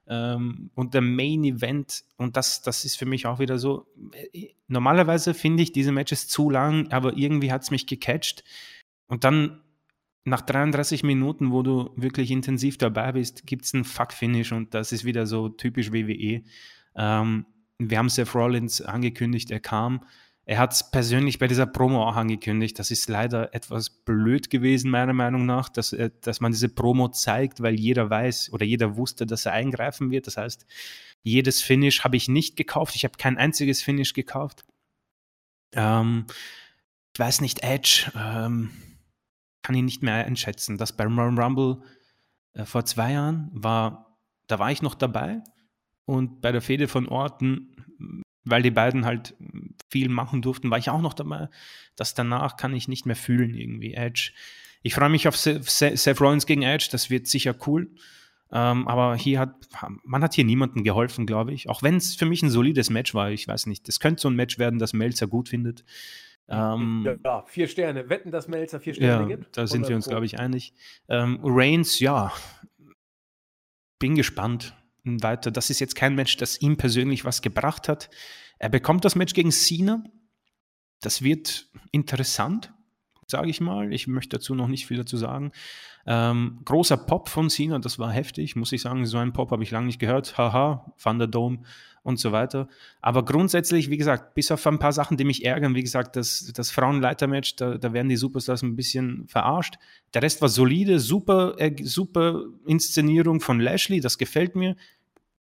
Ähm, 0.07 0.72
und 0.73 0.95
der 0.95 1.02
Main 1.02 1.44
Event, 1.44 2.03
und 2.18 2.36
das, 2.36 2.64
das 2.64 2.86
ist 2.86 2.95
für 2.95 3.06
mich 3.06 3.27
auch 3.27 3.38
wieder 3.38 3.60
so, 3.60 3.86
äh, 4.34 4.48
normalerweise 4.68 5.36
finde 5.36 5.61
ich 5.61 5.72
diese 5.72 5.91
Matches 5.91 6.27
zu 6.27 6.49
lang, 6.49 6.91
aber 6.91 7.15
irgendwie 7.15 7.52
hat 7.52 7.61
es 7.61 7.69
mich 7.69 7.86
gecatcht. 7.86 8.44
Und 9.07 9.23
dann 9.23 9.61
nach 10.26 10.41
33 10.41 11.03
Minuten, 11.03 11.52
wo 11.52 11.61
du 11.61 11.91
wirklich 11.95 12.31
intensiv 12.31 12.77
dabei 12.77 13.11
bist, 13.11 13.45
gibt 13.45 13.65
es 13.65 13.73
einen 13.73 13.84
Fuck-Finish 13.84 14.52
und 14.52 14.73
das 14.73 14.91
ist 14.91 15.06
wieder 15.06 15.27
so 15.27 15.49
typisch 15.49 15.91
WWE. 15.91 16.44
Ähm, 16.95 17.45
wir 17.77 17.97
haben 17.97 18.09
Seth 18.09 18.35
Rollins 18.35 18.81
angekündigt, 18.81 19.51
er 19.51 19.59
kam. 19.59 20.05
Er 20.45 20.57
hat 20.57 20.73
es 20.73 20.89
persönlich 20.89 21.37
bei 21.37 21.47
dieser 21.47 21.67
Promo 21.67 22.07
auch 22.07 22.15
angekündigt. 22.15 22.79
Das 22.79 22.89
ist 22.89 23.07
leider 23.07 23.53
etwas 23.53 23.89
blöd 23.89 24.49
gewesen, 24.49 24.89
meiner 24.89 25.13
Meinung 25.13 25.45
nach, 25.45 25.69
dass, 25.69 25.95
dass 26.21 26.41
man 26.41 26.51
diese 26.51 26.69
Promo 26.69 27.09
zeigt, 27.09 27.61
weil 27.61 27.79
jeder 27.79 28.09
weiß 28.09 28.51
oder 28.51 28.65
jeder 28.65 28.97
wusste, 28.97 29.27
dass 29.27 29.45
er 29.45 29.53
eingreifen 29.53 30.09
wird. 30.09 30.25
Das 30.25 30.37
heißt, 30.37 30.65
jedes 31.21 31.61
Finish 31.61 32.03
habe 32.03 32.17
ich 32.17 32.29
nicht 32.29 32.55
gekauft. 32.55 32.95
Ich 32.95 33.03
habe 33.03 33.17
kein 33.17 33.37
einziges 33.37 33.83
Finish 33.83 34.13
gekauft. 34.13 34.65
Ähm, 35.73 36.25
ich 37.13 37.19
weiß 37.19 37.41
nicht, 37.41 37.61
Edge 37.61 38.11
ähm, 38.15 38.71
kann 39.61 39.75
ich 39.75 39.83
nicht 39.83 40.01
mehr 40.01 40.25
einschätzen. 40.25 40.79
Das 40.79 40.93
beim 40.93 41.19
Rumble 41.19 41.83
äh, 42.53 42.65
vor 42.65 42.85
zwei 42.85 43.11
Jahren 43.11 43.49
war, 43.53 44.17
da 44.47 44.57
war 44.57 44.71
ich 44.71 44.81
noch 44.81 44.95
dabei 44.95 45.43
und 46.10 46.41
bei 46.41 46.52
der 46.52 46.61
Fehde 46.61 46.88
von 46.88 47.07
Orten 47.07 47.76
weil 48.49 48.61
die 48.61 48.72
beiden 48.72 49.06
halt 49.06 49.36
viel 49.90 50.10
machen 50.10 50.41
durften, 50.41 50.69
war 50.69 50.77
ich 50.77 50.90
auch 50.90 51.02
noch 51.02 51.14
dabei. 51.14 51.49
Das 51.95 52.14
danach 52.14 52.57
kann 52.57 52.73
ich 52.73 52.88
nicht 52.88 53.06
mehr 53.06 53.15
fühlen 53.15 53.53
irgendwie. 53.56 53.94
Edge. 53.94 54.31
Ich 54.81 54.94
freue 54.94 55.10
mich 55.10 55.27
auf 55.27 55.36
Seth 55.36 56.22
Rollins 56.22 56.45
gegen 56.45 56.61
Edge, 56.61 56.88
das 56.91 57.10
wird 57.10 57.27
sicher 57.27 57.56
cool. 57.68 57.91
Ähm, 58.52 58.88
aber 58.88 59.15
hier 59.15 59.40
hat, 59.40 59.68
man 60.03 60.23
hat 60.23 60.34
hier 60.34 60.45
niemandem 60.45 60.84
geholfen, 60.84 61.27
glaube 61.27 61.53
ich. 61.53 61.69
Auch 61.69 61.84
wenn 61.84 61.98
es 61.98 62.15
für 62.15 62.26
mich 62.26 62.41
ein 62.41 62.49
solides 62.49 62.90
Match 62.90 63.14
war, 63.14 63.30
ich 63.30 63.48
weiß 63.48 63.68
nicht. 63.68 63.88
Das 63.88 63.99
könnte 63.99 64.22
so 64.22 64.30
ein 64.30 64.36
Match 64.36 64.57
werden, 64.57 64.80
das 64.80 64.94
Melzer 64.94 65.27
gut 65.27 65.49
findet. 65.49 65.84
Ähm, 66.48 67.19
ja, 67.23 67.44
vier 67.45 67.68
Sterne. 67.68 68.10
Wetten, 68.10 68.31
dass 68.31 68.48
Melzer 68.48 68.80
vier 68.80 68.95
Sterne 68.95 69.30
ja, 69.30 69.36
gibt? 69.36 69.56
Da 69.56 69.68
sind 69.68 69.88
wir 69.88 69.95
uns, 69.95 70.07
glaube 70.07 70.26
ich, 70.26 70.40
einig. 70.40 70.73
Ähm, 71.07 71.40
Reigns, 71.44 71.99
ja, 71.99 72.34
bin 73.99 74.15
gespannt 74.15 74.73
weiter. 75.23 75.52
Das 75.52 75.69
ist 75.69 75.80
jetzt 75.80 75.95
kein 75.95 76.15
Match, 76.15 76.38
das 76.38 76.61
ihm 76.61 76.77
persönlich 76.77 77.26
was 77.26 77.41
gebracht 77.41 77.88
hat. 77.90 78.10
Er 78.60 78.69
bekommt 78.69 79.06
das 79.06 79.15
Match 79.15 79.34
gegen 79.34 79.52
Cena. 79.52 80.03
Das 81.02 81.22
wird 81.22 81.68
interessant, 81.91 82.73
sage 83.27 83.49
ich 83.49 83.61
mal. 83.61 83.94
Ich 83.94 84.07
möchte 84.07 84.38
dazu 84.38 84.56
noch 84.56 84.68
nicht 84.68 84.86
viel 84.86 84.98
dazu 84.98 85.18
sagen. 85.18 85.52
Ähm, 86.06 86.60
großer 86.65 86.98
Pop 86.98 87.30
von 87.30 87.49
Cena, 87.49 87.80
das 87.80 87.99
war 87.99 88.11
heftig, 88.11 88.56
muss 88.56 88.72
ich 88.72 88.81
sagen. 88.81 89.06
So 89.06 89.18
einen 89.18 89.34
Pop 89.34 89.52
habe 89.52 89.64
ich 89.64 89.72
lange 89.72 89.88
nicht 89.88 89.99
gehört. 89.99 90.38
Haha, 90.38 90.94
Thunderdome 91.02 91.60
und 92.03 92.19
so 92.19 92.31
weiter. 92.31 92.68
Aber 93.02 93.23
grundsätzlich, 93.23 93.90
wie 93.90 93.98
gesagt, 93.98 94.34
bis 94.34 94.52
auf 94.52 94.65
ein 94.68 94.80
paar 94.80 94.94
Sachen, 94.94 95.18
die 95.18 95.26
mich 95.26 95.45
ärgern, 95.45 95.76
wie 95.76 95.84
gesagt, 95.84 96.15
das, 96.15 96.52
das 96.53 96.72
Frauenleitermatch, 96.72 97.56
da, 97.56 97.77
da 97.77 97.94
werden 97.94 98.10
die 98.10 98.18
Superstars 98.18 98.61
ein 98.64 98.76
bisschen 98.76 99.27
verarscht. 99.27 99.76
Der 100.14 100.22
Rest 100.22 100.41
war 100.41 100.49
solide, 100.49 100.99
super, 100.99 101.56
äh, 101.57 101.76
super 101.84 102.44
Inszenierung 102.65 103.41
von 103.41 103.60
Lashley, 103.60 103.99
das 103.99 104.18
gefällt 104.18 104.56
mir. 104.56 104.76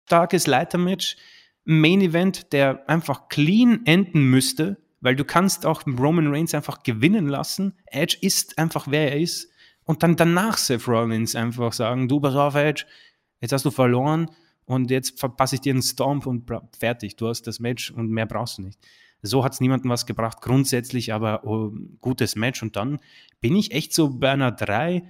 Starkes 0.05 0.47
Leitermatch. 0.47 1.17
Main 1.65 2.01
Event, 2.01 2.51
der 2.51 2.89
einfach 2.89 3.29
clean 3.29 3.85
enden 3.85 4.29
müsste, 4.29 4.77
weil 4.99 5.15
du 5.15 5.23
kannst 5.23 5.65
auch 5.65 5.83
Roman 5.87 6.27
Reigns 6.27 6.53
einfach 6.53 6.83
gewinnen 6.83 7.27
lassen. 7.27 7.77
Edge 7.85 8.17
ist 8.19 8.57
einfach, 8.57 8.87
wer 8.89 9.13
er 9.13 9.21
ist. 9.21 9.49
Und 9.85 10.03
dann 10.03 10.15
danach 10.15 10.57
Seth 10.57 10.87
Rollins 10.87 11.35
einfach 11.35 11.71
sagen, 11.73 12.07
du 12.07 12.19
pass 12.19 12.35
auf, 12.35 12.55
Edge, 12.55 12.85
jetzt 13.41 13.53
hast 13.53 13.65
du 13.65 13.71
verloren, 13.71 14.29
und 14.65 14.91
jetzt 14.91 15.19
verpasse 15.19 15.55
ich 15.55 15.61
dir 15.61 15.73
einen 15.73 15.81
Stomp 15.81 16.25
und 16.25 16.49
fertig, 16.77 17.15
du 17.15 17.27
hast 17.27 17.47
das 17.47 17.59
Match 17.59 17.91
und 17.91 18.09
mehr 18.09 18.25
brauchst 18.25 18.57
du 18.57 18.63
nicht. 18.63 18.79
So 19.21 19.43
hat 19.43 19.53
es 19.53 19.61
niemandem 19.61 19.89
was 19.89 20.05
gebracht, 20.05 20.41
grundsätzlich 20.41 21.13
aber 21.13 21.45
oh, 21.45 21.71
gutes 22.01 22.35
Match. 22.35 22.61
Und 22.61 22.75
dann 22.75 22.99
bin 23.39 23.55
ich 23.55 23.71
echt 23.71 23.93
so 23.93 24.09
bei 24.09 24.31
einer 24.31 24.51
3 24.51 25.03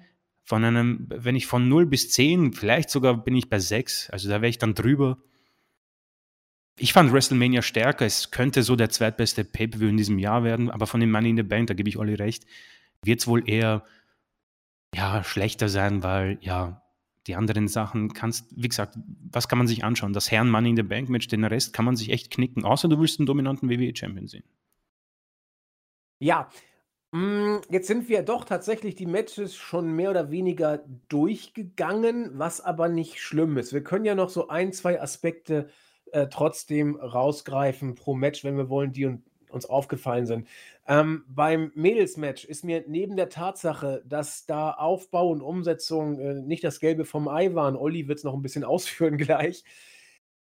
von 0.44 0.64
einem, 0.64 1.08
wenn 1.10 1.36
ich 1.36 1.48
von 1.48 1.68
0 1.70 1.86
bis 1.86 2.12
10, 2.12 2.54
vielleicht 2.54 2.90
sogar 2.90 3.24
bin 3.24 3.36
ich 3.36 3.50
bei 3.50 3.60
6, 3.60 4.10
also 4.10 4.30
da 4.30 4.42
wäre 4.42 4.50
ich 4.50 4.58
dann 4.58 4.76
drüber. 4.76 5.18
Ich 6.78 6.92
fand 6.92 7.14
WrestleMania 7.14 7.62
stärker. 7.62 8.06
Es 8.06 8.32
könnte 8.32 8.64
so 8.64 8.76
der 8.76 8.90
zweitbeste 8.90 9.44
Pay-Per-View 9.44 9.88
in 9.88 9.98
diesem 9.98 10.20
Jahr 10.20 10.44
werden, 10.44 10.70
aber 10.70 10.88
von 10.88 11.00
dem 11.00 11.12
Money 11.12 11.30
in 11.30 11.38
the 11.38 11.44
Bank, 11.44 11.68
da 11.68 11.74
gebe 11.74 11.88
ich 11.88 11.98
Olli 11.98 12.16
recht, 12.16 12.46
wird 13.04 13.20
es 13.20 13.28
wohl 13.28 13.48
eher 13.48 13.84
ja, 14.94 15.24
schlechter 15.24 15.70
sein, 15.70 16.04
weil 16.04 16.38
ja, 16.42 16.84
die 17.28 17.36
anderen 17.36 17.68
Sachen 17.68 18.14
kannst, 18.14 18.48
wie 18.56 18.68
gesagt, 18.68 18.98
was 19.32 19.48
kann 19.48 19.58
man 19.58 19.68
sich 19.68 19.84
anschauen? 19.84 20.14
Das 20.14 20.30
Herren 20.30 20.50
Money 20.50 20.72
in 20.72 20.76
the 20.76 20.84
Bank 20.84 21.10
Match, 21.10 21.28
den 21.28 21.46
Rest 21.46 21.74
kann 21.74 21.86
man 21.86 21.96
sich 21.96 22.10
echt 22.10 22.32
knicken, 22.32 22.66
außer 22.66 22.90
du 22.90 23.00
willst 23.00 23.20
einen 23.20 23.28
dominanten 23.28 23.70
WWE 23.70 23.96
Champion 23.96 24.28
sehen. 24.28 24.44
Ja, 26.20 26.50
mm, 27.14 27.62
Jetzt 27.70 27.88
sind 27.88 28.10
wir 28.10 28.24
doch 28.24 28.46
tatsächlich 28.46 28.96
die 28.96 29.06
Matches 29.06 29.56
schon 29.56 29.92
mehr 29.96 30.10
oder 30.10 30.32
weniger 30.32 30.84
durchgegangen, 31.10 32.32
was 32.34 32.62
aber 32.62 32.90
nicht 32.90 33.20
schlimm 33.22 33.58
ist. 33.58 33.74
Wir 33.74 33.84
können 33.84 34.06
ja 34.06 34.16
noch 34.16 34.30
so 34.30 34.50
ein, 34.50 34.74
zwei 34.74 35.02
Aspekte 35.02 35.70
äh, 36.12 36.28
trotzdem 36.28 36.96
rausgreifen 36.96 37.96
pro 37.96 38.14
Match, 38.14 38.44
wenn 38.44 38.58
wir 38.58 38.70
wollen, 38.70 38.92
die 38.94 39.18
uns 39.54 39.66
aufgefallen 39.66 40.26
sind. 40.26 40.48
Ähm, 40.88 41.24
beim 41.28 41.72
Mädelsmatch 41.76 42.46
ist 42.46 42.64
mir 42.64 42.84
neben 42.88 43.16
der 43.16 43.30
Tatsache, 43.30 44.04
dass 44.06 44.46
da 44.46 44.72
Aufbau 44.72 45.30
und 45.30 45.42
Umsetzung 45.42 46.20
äh, 46.20 46.34
nicht 46.36 46.64
das 46.64 46.80
Gelbe 46.80 47.06
vom 47.06 47.28
Ei 47.28 47.54
waren, 47.54 47.76
Olli 47.76 48.08
wird 48.08 48.18
es 48.18 48.24
noch 48.24 48.34
ein 48.34 48.42
bisschen 48.42 48.64
ausführen 48.66 49.18
gleich. 49.18 49.64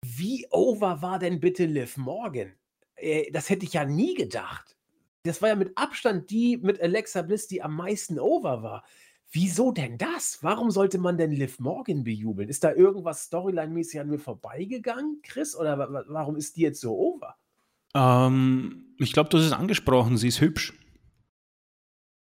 Wie 0.04 0.48
over 0.50 1.02
war 1.02 1.20
denn 1.20 1.40
bitte 1.40 1.66
Liv 1.66 1.98
Morgan? 1.98 2.54
Äh, 2.96 3.32
das 3.32 3.50
hätte 3.50 3.66
ich 3.66 3.74
ja 3.74 3.86
nie 3.86 4.16
gedacht. 4.16 4.78
Das 5.24 5.42
war 5.42 5.50
ja 5.50 5.56
mit 5.56 5.78
Abstand 5.78 6.30
die 6.32 6.58
mit 6.58 6.82
Alexa 6.82 7.22
Bliss, 7.22 7.48
die 7.48 7.62
am 7.62 7.76
meisten 7.76 8.20
over 8.20 8.64
war. 8.64 8.84
Wieso 9.32 9.72
denn 9.72 9.98
das? 9.98 10.40
Warum 10.42 10.72
sollte 10.72 10.98
man 10.98 11.18
denn 11.18 11.32
Liv 11.32 11.60
Morgan 11.60 12.04
bejubeln? 12.04 12.50
Ist 12.50 12.66
da 12.66 12.74
irgendwas 12.74 13.32
Storyline-mäßig 13.32 14.02
an 14.02 14.10
mir 14.10 14.20
vorbeigegangen, 14.20 15.22
Chris? 15.24 15.56
Oder 15.56 15.78
warum 16.10 16.36
ist 16.36 16.58
die 16.58 16.62
jetzt 16.62 16.82
so 16.82 16.98
over? 16.98 17.38
Ähm, 17.96 18.94
ich 18.98 19.14
glaube, 19.14 19.30
du 19.30 19.38
hast 19.38 19.46
es 19.46 19.54
angesprochen, 19.54 20.18
sie 20.18 20.28
ist 20.28 20.42
hübsch. 20.42 20.74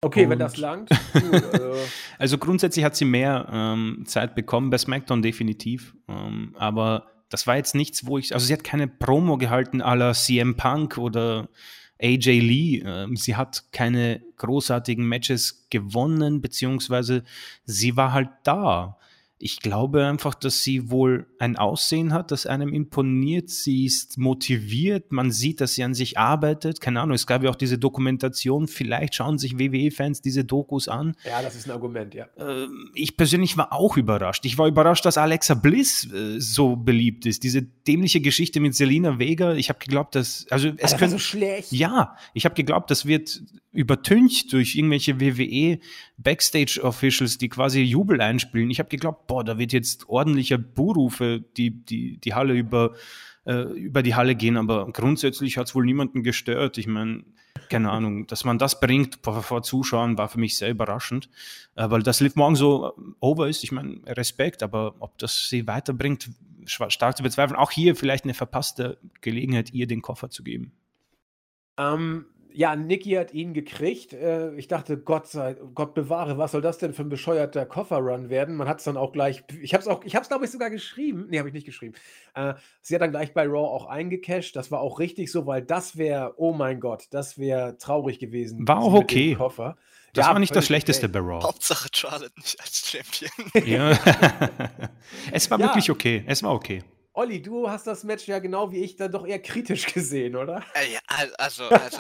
Okay, 0.02 0.24
Und 0.24 0.32
wenn 0.32 0.40
das 0.40 0.58
langt. 0.58 0.90
also. 1.14 1.74
also 2.18 2.38
grundsätzlich 2.38 2.84
hat 2.84 2.96
sie 2.96 3.06
mehr 3.06 3.48
ähm, 3.52 4.04
Zeit 4.08 4.34
bekommen 4.34 4.72
bei 4.72 4.78
SmackDown 4.78 5.22
definitiv. 5.22 5.96
Ähm, 6.08 6.56
aber 6.58 7.08
das 7.30 7.46
war 7.46 7.56
jetzt 7.56 7.76
nichts, 7.76 8.06
wo 8.06 8.18
ich, 8.18 8.34
also 8.34 8.46
sie 8.46 8.54
hat 8.54 8.64
keine 8.64 8.88
Promo 8.88 9.38
gehalten 9.38 9.82
à 9.82 9.96
la 9.96 10.14
CM 10.14 10.56
Punk 10.58 10.98
oder 10.98 11.50
AJ 12.02 12.40
Lee. 12.40 12.84
Ähm, 12.86 13.16
sie 13.16 13.36
hat 13.36 13.72
keine 13.72 14.22
großartigen 14.38 15.08
Matches 15.08 15.66
gewonnen, 15.70 16.42
beziehungsweise 16.42 17.24
sie 17.66 17.96
war 17.96 18.12
halt 18.14 18.30
da 18.44 18.98
ich 19.38 19.60
glaube 19.60 20.06
einfach, 20.06 20.34
dass 20.34 20.64
sie 20.64 20.90
wohl 20.90 21.28
ein 21.40 21.58
Aussehen 21.58 22.14
hat, 22.14 22.32
das 22.32 22.46
einem 22.46 22.74
imponiert. 22.74 23.50
Sie 23.50 23.86
ist 23.86 24.18
motiviert. 24.18 25.12
Man 25.12 25.30
sieht, 25.30 25.60
dass 25.60 25.74
sie 25.74 25.84
an 25.84 25.94
sich 25.94 26.18
arbeitet. 26.18 26.80
Keine 26.80 27.02
Ahnung, 27.02 27.16
es 27.16 27.28
gab 27.28 27.44
ja 27.44 27.50
auch 27.50 27.56
diese 27.56 27.78
Dokumentation. 27.78 28.70
Vielleicht 28.70 29.16
schauen 29.16 29.38
sich 29.38 29.60
WWE-Fans 29.60 30.22
diese 30.22 30.46
Dokus 30.46 30.88
an. 30.88 31.18
Ja, 31.26 31.42
das 31.42 31.56
ist 31.56 31.68
ein 31.68 31.72
Argument, 31.72 32.14
ja. 32.14 32.28
Ähm, 32.38 32.92
ich 32.94 33.18
persönlich 33.18 33.58
war 33.58 33.74
auch 33.74 33.98
überrascht. 33.98 34.46
Ich 34.46 34.58
war 34.58 34.68
überrascht, 34.70 35.06
dass 35.06 35.18
Alexa 35.18 35.54
Bliss 35.54 36.10
äh, 36.14 36.40
so 36.40 36.78
beliebt 36.78 37.26
ist. 37.26 37.44
Diese 37.44 37.62
dämliche 37.62 38.22
Geschichte 38.22 38.62
mit 38.62 38.74
Selina 38.74 39.20
Vega. 39.20 39.54
Ich 39.56 39.68
habe 39.68 39.80
geglaubt, 39.80 40.16
dass. 40.16 40.46
Also, 40.50 40.70
es 40.70 40.92
das 40.92 40.98
könnte, 40.98 41.14
so 41.14 41.20
schlecht. 41.20 41.74
Ja, 41.74 42.16
ich 42.34 42.46
habe 42.46 42.56
geglaubt, 42.56 42.90
das 42.90 43.06
wird 43.06 43.42
übertüncht 43.76 44.52
durch 44.54 44.76
irgendwelche 44.76 45.20
WWE 45.20 45.80
Backstage 46.18 46.80
Officials, 46.82 47.38
die 47.38 47.50
quasi 47.50 47.82
Jubel 47.82 48.22
einspielen. 48.22 48.72
Ich 48.72 48.80
habe 48.80 48.90
geglaubt, 48.90 49.28
boah, 49.28 49.44
da 49.44 49.58
wird 49.58 49.74
jetzt 49.74 50.10
ordentlicher 50.10 50.58
Buhrufe 50.58 51.44
die, 51.58 51.72
die, 51.72 52.18
die 52.18 52.34
Halle 52.34 52.54
über, 52.54 52.94
äh, 53.46 53.64
über 53.74 54.02
die 54.02 54.16
Halle 54.16 54.36
gehen, 54.36 54.58
aber 54.58 54.92
grundsätzlich 54.92 55.58
hat 55.58 55.68
es 55.68 55.76
wohl 55.76 55.86
niemanden 55.86 56.24
gestört. 56.24 56.78
Ich 56.78 56.88
meine, 56.88 57.24
keine 57.70 57.92
Ahnung, 57.92 58.28
dass 58.28 58.46
man 58.46 58.58
das 58.58 58.80
bringt 58.80 59.20
vor, 59.22 59.64
Zuschauern, 59.64 60.18
war 60.18 60.30
für 60.30 60.40
mich 60.40 60.58
sehr 60.58 60.70
überraschend, 60.70 61.30
äh, 61.76 61.90
weil 61.90 62.04
das 62.04 62.20
Liv 62.22 62.36
Morgan 62.36 62.56
so 62.56 62.94
over 63.20 63.48
ist. 63.48 63.64
Ich 63.64 63.72
meine, 63.72 64.02
Respekt, 64.08 64.64
aber 64.64 64.96
ob 65.00 65.18
das 65.18 65.50
sie 65.50 65.68
weiterbringt, 65.68 66.30
stark 66.66 67.18
zu 67.18 67.24
bezweifeln. 67.24 67.58
Auch 67.58 67.72
hier 67.72 67.96
vielleicht 67.96 68.24
eine 68.24 68.34
verpasste 68.34 68.98
Gelegenheit, 69.22 69.74
ihr 69.74 69.88
den 69.88 70.02
Koffer 70.02 70.30
zu 70.30 70.44
geben. 70.44 70.72
Ähm, 71.78 72.26
ja, 72.56 72.76
Niki 72.76 73.12
hat 73.12 73.34
ihn 73.34 73.54
gekriegt. 73.54 74.14
Äh, 74.14 74.56
ich 74.56 74.68
dachte, 74.68 74.98
Gott 74.98 75.28
sei, 75.28 75.56
Gott 75.74 75.94
bewahre, 75.94 76.38
was 76.38 76.54
soll 76.54 76.62
das 76.62 76.78
denn 76.78 76.94
für 76.94 77.02
ein 77.02 77.10
bescheuerter 77.10 77.66
Kofferrun 77.66 78.30
werden? 78.30 78.56
Man 78.56 78.68
hat 78.68 78.80
es 78.80 78.86
dann 78.86 78.96
auch 78.96 79.12
gleich, 79.12 79.44
ich 79.62 79.74
habe 79.74 79.82
es 79.82 79.88
auch, 79.88 80.04
ich 80.06 80.16
habe 80.16 80.24
es 80.24 80.30
glaube 80.30 80.46
ich 80.46 80.52
sogar 80.52 80.70
geschrieben. 80.70 81.28
Nee, 81.30 81.40
habe 81.40 81.50
ich 81.50 81.54
nicht 81.54 81.66
geschrieben. 81.66 81.96
Äh, 82.34 82.54
sie 82.82 82.96
hat 82.96 83.02
dann 83.02 83.12
gleich 83.12 83.34
bei 83.34 83.46
Raw 83.46 83.68
auch 83.68 83.88
eingecasht. 83.88 84.56
Das 84.56 84.72
war 84.72 84.80
auch 84.80 85.00
richtig 85.00 85.32
so, 85.32 85.46
weil 85.46 85.62
das 85.62 85.98
wäre, 85.98 86.34
oh 86.38 86.54
mein 86.54 86.80
Gott, 86.80 87.08
das 87.12 87.38
wäre 87.38 87.78
traurig 87.78 88.20
gewesen. 88.20 88.66
War 88.68 88.80
auch 88.80 88.94
okay. 88.94 89.36
Koffer. 89.36 89.76
Das 90.14 90.28
ja, 90.28 90.32
war 90.32 90.40
nicht 90.40 90.56
das 90.56 90.66
Schlechteste 90.66 91.08
okay. 91.08 91.14
bei 91.14 91.20
Raw. 91.20 91.44
Hauptsache 91.44 91.90
Charlotte 91.94 92.32
nicht 92.38 92.60
als 92.62 92.90
Champion. 92.90 93.32
Ja. 93.66 94.00
es 95.32 95.52
war 95.52 95.60
ja. 95.60 95.66
wirklich 95.66 95.92
okay. 95.92 96.24
Es 96.26 96.42
war 96.42 96.54
okay. 96.54 96.84
Olli, 97.16 97.42
du 97.42 97.70
hast 97.70 97.88
das 97.88 98.04
Match 98.04 98.28
ja 98.28 98.40
genau 98.40 98.72
wie 98.72 98.84
ich 98.84 98.98
dann 98.98 99.12
doch 99.12 99.26
eher 99.26 99.40
kritisch 99.40 99.94
gesehen, 99.94 100.36
oder? 100.36 100.64
Ja, 100.92 101.00
also, 101.38 101.64
also 101.70 102.00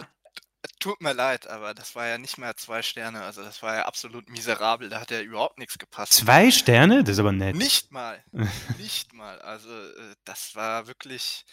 tut 0.80 1.02
mir 1.02 1.14
leid, 1.14 1.48
aber 1.48 1.74
das 1.74 1.96
war 1.96 2.08
ja 2.08 2.18
nicht 2.18 2.38
mehr 2.38 2.56
zwei 2.56 2.82
Sterne. 2.82 3.24
Also 3.24 3.44
das 3.44 3.62
war 3.62 3.76
ja 3.76 3.86
absolut 3.86 4.30
miserabel. 4.30 4.90
Da 4.90 5.02
hat 5.02 5.12
ja 5.12 5.22
überhaupt 5.22 5.58
nichts 5.58 5.78
gepasst. 5.78 6.14
Zwei 6.14 6.52
Sterne? 6.52 7.04
Das 7.04 7.14
ist 7.14 7.20
aber 7.20 7.32
nett. 7.32 7.56
Nicht 7.56 7.92
mal. 7.92 8.24
nicht 8.78 9.14
mal. 9.14 9.42
Also 9.42 9.70
äh, 9.70 10.16
das 10.24 10.56
war 10.56 10.88
wirklich 10.88 11.46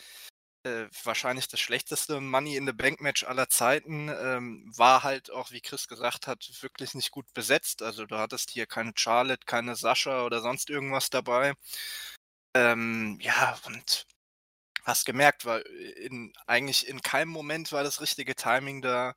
äh, 0.64 0.86
wahrscheinlich 1.04 1.48
das 1.48 1.60
schlechteste 1.60 2.20
Money 2.20 2.56
in 2.56 2.66
the 2.66 2.72
Bank 2.72 3.00
Match 3.00 3.24
aller 3.24 3.48
Zeiten. 3.48 4.08
Ähm, 4.08 4.70
war 4.76 5.02
halt 5.02 5.30
auch, 5.30 5.50
wie 5.50 5.60
Chris 5.60 5.88
gesagt 5.88 6.26
hat, 6.26 6.48
wirklich 6.60 6.94
nicht 6.94 7.10
gut 7.10 7.32
besetzt. 7.34 7.82
Also 7.82 8.06
du 8.06 8.18
hattest 8.18 8.50
hier 8.50 8.66
keine 8.66 8.92
Charlotte, 8.94 9.44
keine 9.46 9.76
Sascha 9.76 10.24
oder 10.24 10.40
sonst 10.40 10.70
irgendwas 10.70 11.10
dabei. 11.10 11.54
Ähm, 12.54 13.18
ja, 13.20 13.58
und 13.66 14.06
hast 14.84 15.06
gemerkt, 15.06 15.44
weil 15.44 15.62
in, 16.02 16.32
eigentlich 16.46 16.88
in 16.88 17.02
keinem 17.02 17.30
Moment 17.30 17.72
war 17.72 17.84
das 17.84 18.00
richtige 18.00 18.34
Timing 18.34 18.82
da. 18.82 19.14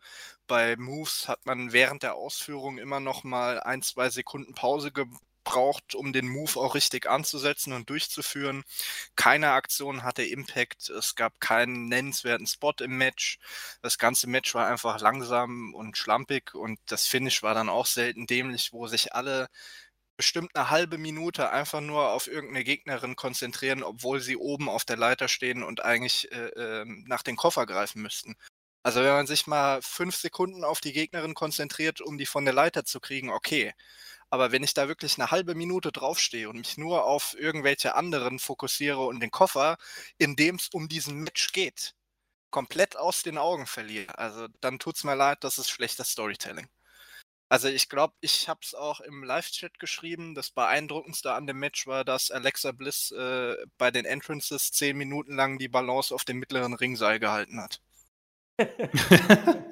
Bei 0.48 0.76
Moves 0.78 1.28
hat 1.28 1.46
man 1.46 1.74
während 1.74 2.04
der 2.04 2.16
Ausführung 2.16 2.78
immer 2.78 3.00
noch 3.00 3.24
mal 3.24 3.60
ein, 3.60 3.82
zwei 3.82 4.10
Sekunden 4.10 4.54
Pause 4.54 4.92
gebraucht, 4.92 5.96
um 5.96 6.14
den 6.14 6.28
Move 6.28 6.60
auch 6.60 6.76
richtig 6.76 7.10
anzusetzen 7.10 7.74
und 7.74 7.90
durchzuführen. 7.90 8.64
Keine 9.16 9.52
Aktion 9.52 10.04
hatte 10.04 10.24
Impact. 10.24 10.90
Es 10.90 11.16
gab 11.16 11.40
keinen 11.40 11.88
nennenswerten 11.88 12.48
Spot 12.48 12.74
im 12.80 12.98
Match. 12.98 13.40
Das 13.82 13.98
ganze 13.98 14.28
Match 14.28 14.54
war 14.54 14.68
einfach 14.68 15.00
langsam 15.00 15.74
und 15.74 15.98
schlampig 15.98 16.54
und 16.54 16.80
das 16.88 17.08
Finish 17.08 17.42
war 17.44 17.56
dann 17.56 17.70
auch 17.70 17.88
selten 17.88 18.28
dämlich, 18.28 18.72
wo 18.74 18.88
sich 18.88 19.14
alle 19.16 19.50
bestimmt 20.18 20.56
eine 20.56 20.70
halbe 20.70 20.98
Minute 20.98 21.52
einfach 21.52 21.82
nur 21.82 22.10
auf 22.12 22.28
irgendeine 22.28 22.64
Gegnerin 22.64 23.16
konzentrieren, 23.16 23.84
obwohl 23.84 24.22
sie 24.22 24.38
oben 24.38 24.70
auf 24.70 24.86
der 24.86 24.98
Leiter 24.98 25.28
stehen 25.28 25.64
und 25.64 25.84
eigentlich 25.84 26.32
äh, 26.32 26.48
äh, 26.82 26.86
nach 26.86 27.24
den 27.24 27.36
Koffer 27.36 27.66
greifen 27.66 28.02
müssten. 28.02 28.36
Also 28.84 29.02
wenn 29.02 29.14
man 29.14 29.28
sich 29.28 29.48
mal 29.48 29.82
fünf 29.82 30.16
Sekunden 30.16 30.64
auf 30.64 30.80
die 30.80 30.94
Gegnerin 30.94 31.34
konzentriert, 31.34 32.02
um 32.02 32.18
die 32.18 32.28
von 32.28 32.46
der 32.46 32.54
Leiter 32.54 32.86
zu 32.86 33.00
kriegen, 33.00 33.30
okay. 33.32 33.74
Aber 34.30 34.52
wenn 34.52 34.64
ich 34.64 34.74
da 34.76 34.88
wirklich 34.88 35.18
eine 35.20 35.32
halbe 35.32 35.56
Minute 35.56 35.92
draufstehe 35.92 36.50
und 36.50 36.58
mich 36.58 36.78
nur 36.78 37.06
auf 37.06 37.36
irgendwelche 37.40 37.96
anderen 37.96 38.40
fokussiere 38.40 39.06
und 39.06 39.20
den 39.22 39.32
Koffer, 39.32 39.78
in 40.18 40.36
dem 40.36 40.56
es 40.58 40.70
um 40.70 40.88
diesen 40.90 41.24
Match 41.24 41.52
geht, 41.54 41.96
komplett 42.52 42.98
aus 42.98 43.24
den 43.24 43.38
Augen 43.40 43.68
verliere, 43.68 44.18
also 44.20 44.48
dann 44.62 44.80
tut 44.80 44.98
es 44.98 45.04
mir 45.06 45.16
leid, 45.16 45.44
das 45.44 45.60
ist 45.60 45.70
schlechtes 45.70 46.12
Storytelling. 46.12 46.70
Also 47.48 47.68
ich 47.68 47.90
glaube, 47.90 48.14
ich 48.22 48.50
habe 48.50 48.62
es 48.64 48.74
auch 48.74 49.02
im 49.02 49.24
Live-Chat 49.24 49.78
geschrieben. 49.80 50.34
Das 50.34 50.50
Beeindruckendste 50.50 51.34
an 51.34 51.46
dem 51.46 51.60
Match 51.60 51.86
war, 51.86 52.04
dass 52.04 52.32
Alexa 52.32 52.72
Bliss 52.72 53.12
äh, 53.12 53.56
bei 53.78 53.92
den 53.92 54.06
Entrances 54.06 54.72
zehn 54.72 54.98
Minuten 54.98 55.36
lang 55.36 55.60
die 55.60 55.68
Balance 55.68 56.14
auf 56.14 56.26
dem 56.26 56.40
mittleren 56.40 56.74
Ringseil 56.74 57.20
gehalten 57.20 57.62
hat. 57.62 57.82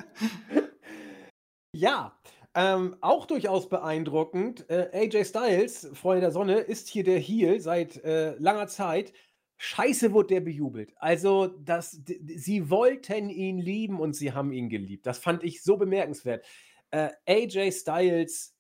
ja, 1.76 2.16
ähm, 2.54 2.95
auch 3.02 3.26
durchaus 3.26 3.68
beeindruckend. 3.70 4.70
Äh, 4.70 4.90
AJ 4.94 5.26
Styles, 5.26 5.90
Freunde 5.94 6.22
der 6.22 6.32
Sonne, 6.32 6.60
ist 6.60 6.90
hier 6.90 7.04
der 7.04 7.18
Heel 7.18 7.60
seit 7.60 8.04
äh, 8.04 8.36
langer 8.38 8.68
Zeit. 8.68 9.14
Scheiße 9.58 10.12
wurde 10.14 10.36
der 10.36 10.41
bejubelt. 10.41 10.94
Also, 10.98 11.48
das, 11.48 12.00
sie 12.36 12.70
wollten 12.70 13.30
ihn 13.30 13.58
lieben 13.58 14.00
und 14.00 14.14
sie 14.14 14.34
haben 14.34 14.52
ihn 14.52 14.70
geliebt. 14.70 15.08
Das 15.08 15.18
fand 15.18 15.44
ich 15.44 15.64
so 15.64 15.78
bemerkenswert 15.78 16.45
äh, 16.94 17.10
AJ 17.28 17.72
Styles, 17.72 18.56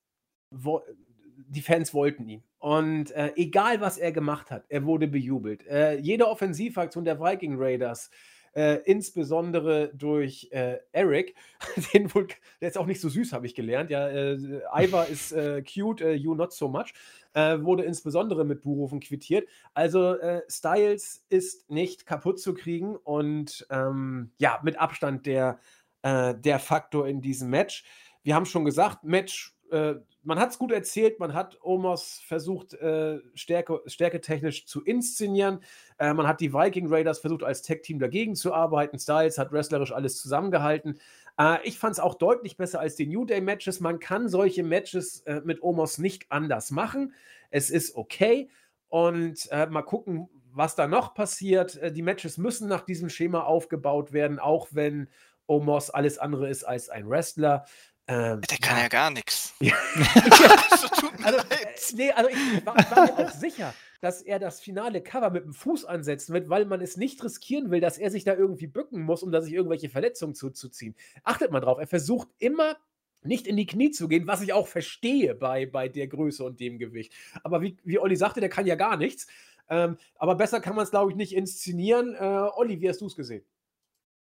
die 0.49 1.61
Fans 1.61 1.93
wollten 1.93 2.27
ihn. 2.27 2.43
Und 2.57 3.11
äh, 3.11 3.33
egal, 3.35 3.79
was 3.81 3.97
er 3.97 4.11
gemacht 4.11 4.49
hat, 4.49 4.65
er 4.69 4.85
wurde 4.85 5.07
bejubelt. 5.07 5.67
Äh, 5.67 5.97
jede 5.97 6.27
Offensivaktion 6.27 7.05
der 7.05 7.19
Viking 7.19 7.55
Raiders, 7.57 8.09
äh, 8.53 8.79
insbesondere 8.85 9.91
durch 9.93 10.47
äh, 10.51 10.77
Eric, 10.93 11.35
den 11.93 12.13
wohl, 12.13 12.27
der 12.61 12.69
ist 12.69 12.77
auch 12.77 12.85
nicht 12.85 13.01
so 13.01 13.09
süß, 13.09 13.33
habe 13.33 13.45
ich 13.45 13.53
gelernt. 13.53 13.91
Ja, 13.91 14.07
äh, 14.07 14.37
Ivar 14.75 15.07
ist 15.07 15.35
cute, 15.71 16.01
you 16.01 16.33
not 16.33 16.53
so 16.53 16.67
much. 16.67 16.93
Wurde 17.35 17.83
insbesondere 17.83 18.45
mit 18.45 18.61
Buhrufen 18.61 18.99
quittiert. 18.99 19.49
Also 19.73 20.15
Styles 20.47 21.25
ist 21.29 21.67
nicht 21.67 22.05
kaputt 22.05 22.39
zu 22.39 22.53
kriegen 22.53 22.95
und 22.95 23.65
ähm, 23.71 24.31
ja, 24.37 24.59
mit 24.63 24.79
Abstand 24.79 25.25
der, 25.25 25.59
der 26.03 26.59
Faktor 26.59 27.07
in 27.07 27.21
diesem 27.21 27.49
Match 27.49 27.85
wir 28.23 28.35
haben 28.35 28.45
schon 28.45 28.65
gesagt, 28.65 29.03
Match, 29.03 29.55
äh, 29.71 29.95
man 30.23 30.39
hat 30.39 30.51
es 30.51 30.57
gut 30.57 30.71
erzählt, 30.71 31.19
man 31.19 31.33
hat 31.33 31.59
Omos 31.61 32.21
versucht, 32.25 32.73
äh, 32.75 33.19
Stärke, 33.33 33.81
stärketechnisch 33.85 34.65
zu 34.65 34.81
inszenieren. 34.83 35.59
Äh, 35.97 36.13
man 36.13 36.27
hat 36.27 36.39
die 36.39 36.53
Viking 36.53 36.87
Raiders 36.87 37.19
versucht, 37.19 37.43
als 37.43 37.61
Tech-Team 37.61 37.99
dagegen 37.99 38.35
zu 38.35 38.53
arbeiten. 38.53 38.97
Styles 38.99 39.37
hat 39.37 39.51
wrestlerisch 39.51 39.91
alles 39.91 40.21
zusammengehalten. 40.21 40.99
Äh, 41.37 41.57
ich 41.63 41.77
fand 41.77 41.93
es 41.93 41.99
auch 41.99 42.15
deutlich 42.15 42.55
besser 42.55 42.79
als 42.79 42.95
die 42.95 43.07
New 43.07 43.25
Day-Matches. 43.25 43.79
Man 43.79 43.99
kann 43.99 44.29
solche 44.29 44.63
Matches 44.63 45.21
äh, 45.21 45.41
mit 45.43 45.61
Omos 45.61 45.97
nicht 45.97 46.31
anders 46.31 46.71
machen. 46.71 47.13
Es 47.49 47.69
ist 47.69 47.95
okay. 47.95 48.49
Und 48.87 49.49
äh, 49.51 49.65
mal 49.65 49.81
gucken, 49.81 50.29
was 50.51 50.75
da 50.75 50.87
noch 50.87 51.15
passiert. 51.15 51.79
Die 51.95 52.03
Matches 52.03 52.37
müssen 52.37 52.67
nach 52.67 52.81
diesem 52.81 53.09
Schema 53.09 53.41
aufgebaut 53.41 54.13
werden, 54.13 54.37
auch 54.37 54.67
wenn 54.69 55.09
Omos 55.47 55.89
alles 55.89 56.19
andere 56.19 56.47
ist 56.47 56.63
als 56.63 56.89
ein 56.89 57.09
Wrestler. 57.09 57.65
Ähm, 58.07 58.41
der 58.41 58.57
kann 58.57 58.77
ja, 58.77 58.83
ja 58.83 58.89
gar 58.89 59.09
nichts. 59.11 59.53
also, 59.61 60.87
also, 61.23 61.37
äh, 61.37 61.95
nee, 61.95 62.11
also 62.11 62.29
ich 62.29 62.65
war, 62.65 62.75
war 62.75 63.05
mir 63.05 63.17
auch 63.17 63.31
sicher, 63.31 63.73
dass 64.01 64.21
er 64.21 64.39
das 64.39 64.59
finale 64.59 65.01
Cover 65.01 65.29
mit 65.29 65.45
dem 65.45 65.53
Fuß 65.53 65.85
ansetzen 65.85 66.33
wird, 66.33 66.49
weil 66.49 66.65
man 66.65 66.81
es 66.81 66.97
nicht 66.97 67.23
riskieren 67.23 67.71
will, 67.71 67.79
dass 67.79 67.97
er 67.97 68.11
sich 68.11 68.25
da 68.25 68.35
irgendwie 68.35 68.67
bücken 68.67 69.01
muss, 69.03 69.23
um 69.23 69.31
da 69.31 69.41
sich 69.41 69.53
irgendwelche 69.53 69.89
Verletzungen 69.89 70.35
zuzuziehen. 70.35 70.95
Achtet 71.23 71.51
mal 71.51 71.61
drauf, 71.61 71.79
er 71.79 71.87
versucht 71.87 72.27
immer 72.39 72.75
nicht 73.21 73.47
in 73.47 73.55
die 73.55 73.65
Knie 73.65 73.91
zu 73.91 74.09
gehen, 74.09 74.27
was 74.27 74.41
ich 74.41 74.51
auch 74.51 74.67
verstehe 74.67 75.33
bei, 75.35 75.65
bei 75.65 75.87
der 75.87 76.07
Größe 76.07 76.43
und 76.43 76.59
dem 76.59 76.79
Gewicht. 76.79 77.13
Aber 77.43 77.61
wie, 77.61 77.77
wie 77.85 77.99
Olli 77.99 78.17
sagte, 78.17 78.41
der 78.41 78.49
kann 78.49 78.65
ja 78.65 78.75
gar 78.75 78.97
nichts. 78.97 79.27
Ähm, 79.69 79.95
aber 80.15 80.35
besser 80.35 80.59
kann 80.59 80.75
man 80.75 80.83
es, 80.83 80.91
glaube 80.91 81.11
ich, 81.11 81.15
nicht 81.15 81.33
inszenieren. 81.33 82.13
Äh, 82.15 82.49
Olli, 82.55 82.81
wie 82.81 82.89
hast 82.89 82.99
du 82.99 83.07
es 83.07 83.15
gesehen? 83.15 83.45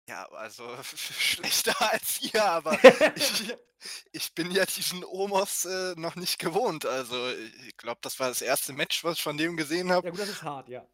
Ja, 0.08 0.26
also 0.32 0.76
schlechter 0.96 1.74
als 1.92 2.20
ihr, 2.20 2.44
aber 2.44 2.78
ich, 3.16 3.56
ich 4.12 4.34
bin 4.34 4.50
ja 4.50 4.66
diesen 4.66 5.04
Omos 5.04 5.64
äh, 5.64 5.94
noch 5.96 6.16
nicht 6.16 6.38
gewohnt. 6.38 6.84
Also 6.84 7.30
ich 7.66 7.76
glaube, 7.76 8.00
das 8.02 8.20
war 8.20 8.28
das 8.28 8.42
erste 8.42 8.72
Match, 8.72 9.02
was 9.04 9.16
ich 9.16 9.22
von 9.22 9.38
dem 9.38 9.56
gesehen 9.56 9.90
habe. 9.90 10.08
Ja 10.08 10.10
gut, 10.10 10.20
das 10.20 10.28
ist 10.28 10.42
hart, 10.42 10.68
ja. 10.68 10.86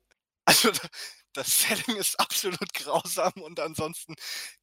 Also 0.45 0.71
das 1.33 1.61
Setting 1.61 1.97
ist 1.97 2.19
absolut 2.19 2.73
grausam 2.75 3.33
und 3.35 3.61
ansonsten 3.61 4.15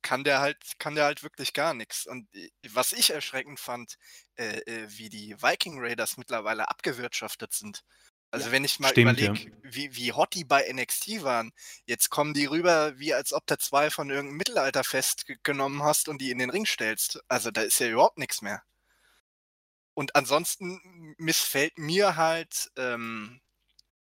kann 0.01 0.23
der 0.23 0.39
halt, 0.39 0.57
kann 0.79 0.95
der 0.95 1.05
halt 1.05 1.23
wirklich 1.23 1.53
gar 1.53 1.73
nichts. 1.73 2.05
Und 2.05 2.33
äh, 2.35 2.49
was 2.69 2.93
ich 2.93 3.11
erschreckend 3.11 3.59
fand, 3.59 3.95
äh, 4.35 4.59
äh, 4.61 4.87
wie 4.89 5.09
die 5.09 5.35
Viking 5.41 5.79
Raiders 5.79 6.17
mittlerweile 6.17 6.69
abgewirtschaftet 6.69 7.53
sind. 7.53 7.83
Also 8.29 8.47
ja, 8.47 8.51
wenn 8.51 8.65
ich 8.65 8.79
mal 8.79 8.91
überlege, 8.91 9.39
ja. 9.39 9.51
wie, 9.63 9.95
wie 9.95 10.11
hot 10.11 10.33
die 10.33 10.43
bei 10.43 10.65
NXT 10.71 11.23
waren, 11.23 11.53
jetzt 11.85 12.09
kommen 12.09 12.33
die 12.33 12.45
rüber, 12.45 12.97
wie 12.99 13.13
als 13.13 13.31
ob 13.31 13.47
du 13.47 13.57
zwei 13.57 13.89
von 13.89 14.09
irgendeinem 14.09 14.37
Mittelalterfest 14.37 15.25
genommen 15.43 15.83
hast 15.83 16.09
und 16.09 16.21
die 16.21 16.31
in 16.31 16.39
den 16.39 16.49
Ring 16.49 16.65
stellst. 16.65 17.21
Also 17.29 17.51
da 17.51 17.61
ist 17.61 17.79
ja 17.79 17.87
überhaupt 17.87 18.17
nichts 18.17 18.41
mehr. 18.41 18.63
Und 19.93 20.15
ansonsten 20.15 21.15
missfällt 21.17 21.77
mir 21.77 22.17
halt 22.17 22.69
ähm, 22.77 23.41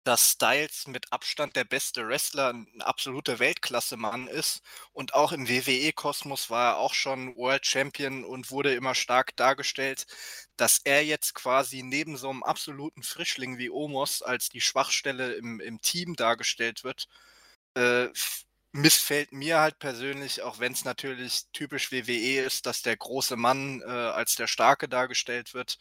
dass 0.04 0.32
Styles 0.32 0.86
mit 0.88 1.12
Abstand 1.12 1.56
der 1.56 1.64
beste 1.64 2.06
Wrestler, 2.08 2.52
ein 2.52 2.82
absoluter 2.82 3.38
Weltklasse-Mann 3.38 4.26
ist. 4.26 4.62
Und 4.92 5.14
auch 5.14 5.32
im 5.32 5.48
WWE-Kosmos 5.48 6.50
war 6.50 6.72
er 6.72 6.76
auch 6.78 6.94
schon 6.94 7.36
World 7.36 7.66
Champion 7.66 8.24
und 8.24 8.50
wurde 8.50 8.74
immer 8.74 8.94
stark 8.94 9.36
dargestellt, 9.36 10.06
dass 10.56 10.80
er 10.84 11.04
jetzt 11.04 11.34
quasi 11.34 11.82
neben 11.82 12.16
so 12.16 12.30
einem 12.30 12.42
absoluten 12.42 13.02
Frischling 13.02 13.58
wie 13.58 13.70
Omos 13.70 14.22
als 14.22 14.48
die 14.48 14.60
Schwachstelle 14.60 15.34
im, 15.34 15.60
im 15.60 15.80
Team 15.80 16.14
dargestellt 16.16 16.84
wird. 16.84 17.08
Äh, 17.74 18.08
missfällt 18.72 19.32
mir 19.32 19.60
halt 19.60 19.78
persönlich, 19.78 20.42
auch 20.42 20.58
wenn 20.58 20.72
es 20.72 20.84
natürlich 20.84 21.44
typisch 21.52 21.92
WWE 21.92 22.40
ist, 22.40 22.66
dass 22.66 22.82
der 22.82 22.96
große 22.96 23.36
Mann 23.36 23.82
äh, 23.82 23.84
als 23.86 24.34
der 24.36 24.46
Starke 24.46 24.88
dargestellt 24.88 25.54
wird. 25.54 25.78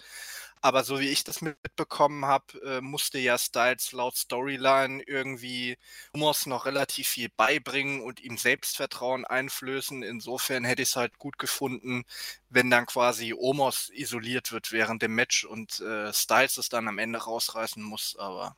Aber 0.61 0.84
so 0.84 0.99
wie 0.99 1.09
ich 1.09 1.23
das 1.23 1.41
mitbekommen 1.41 2.26
habe, 2.26 2.59
äh, 2.63 2.81
musste 2.81 3.18
ja 3.18 3.38
Styles 3.38 3.93
laut 3.93 4.15
Storyline 4.15 5.01
irgendwie 5.07 5.77
Omos 6.13 6.45
noch 6.45 6.65
relativ 6.65 7.07
viel 7.07 7.30
beibringen 7.35 8.01
und 8.01 8.19
ihm 8.19 8.38
Selbstvertrauen 8.38 9.26
einflößen. 9.26 10.03
Insofern 10.03 10.63
hätte 10.65 10.84
ich 10.84 10.89
es 10.89 10.95
halt 10.97 11.18
gut 11.18 11.39
gefunden, 11.39 12.03
wenn 12.49 12.69
dann 12.69 12.85
quasi 12.85 13.34
Omos 13.34 13.89
isoliert 13.91 14.51
wird 14.51 14.72
während 14.72 15.01
dem 15.01 15.15
Match 15.15 15.45
und 15.45 15.80
äh, 15.80 16.13
Styles 16.13 16.57
es 16.57 16.69
dann 16.69 16.88
am 16.88 16.99
Ende 16.99 17.19
rausreißen 17.19 17.81
muss. 17.81 18.15
Aber 18.19 18.55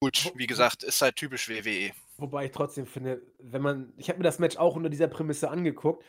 gut, 0.00 0.32
wie 0.36 0.46
gesagt, 0.46 0.82
ist 0.84 1.02
halt 1.02 1.16
typisch 1.16 1.48
WWE. 1.48 1.92
Wobei 2.16 2.46
ich 2.46 2.52
trotzdem 2.52 2.86
finde, 2.86 3.22
wenn 3.38 3.62
man, 3.62 3.92
ich 3.96 4.08
habe 4.08 4.18
mir 4.18 4.24
das 4.24 4.38
Match 4.38 4.56
auch 4.56 4.76
unter 4.76 4.88
dieser 4.88 5.08
Prämisse 5.08 5.50
angeguckt, 5.50 6.04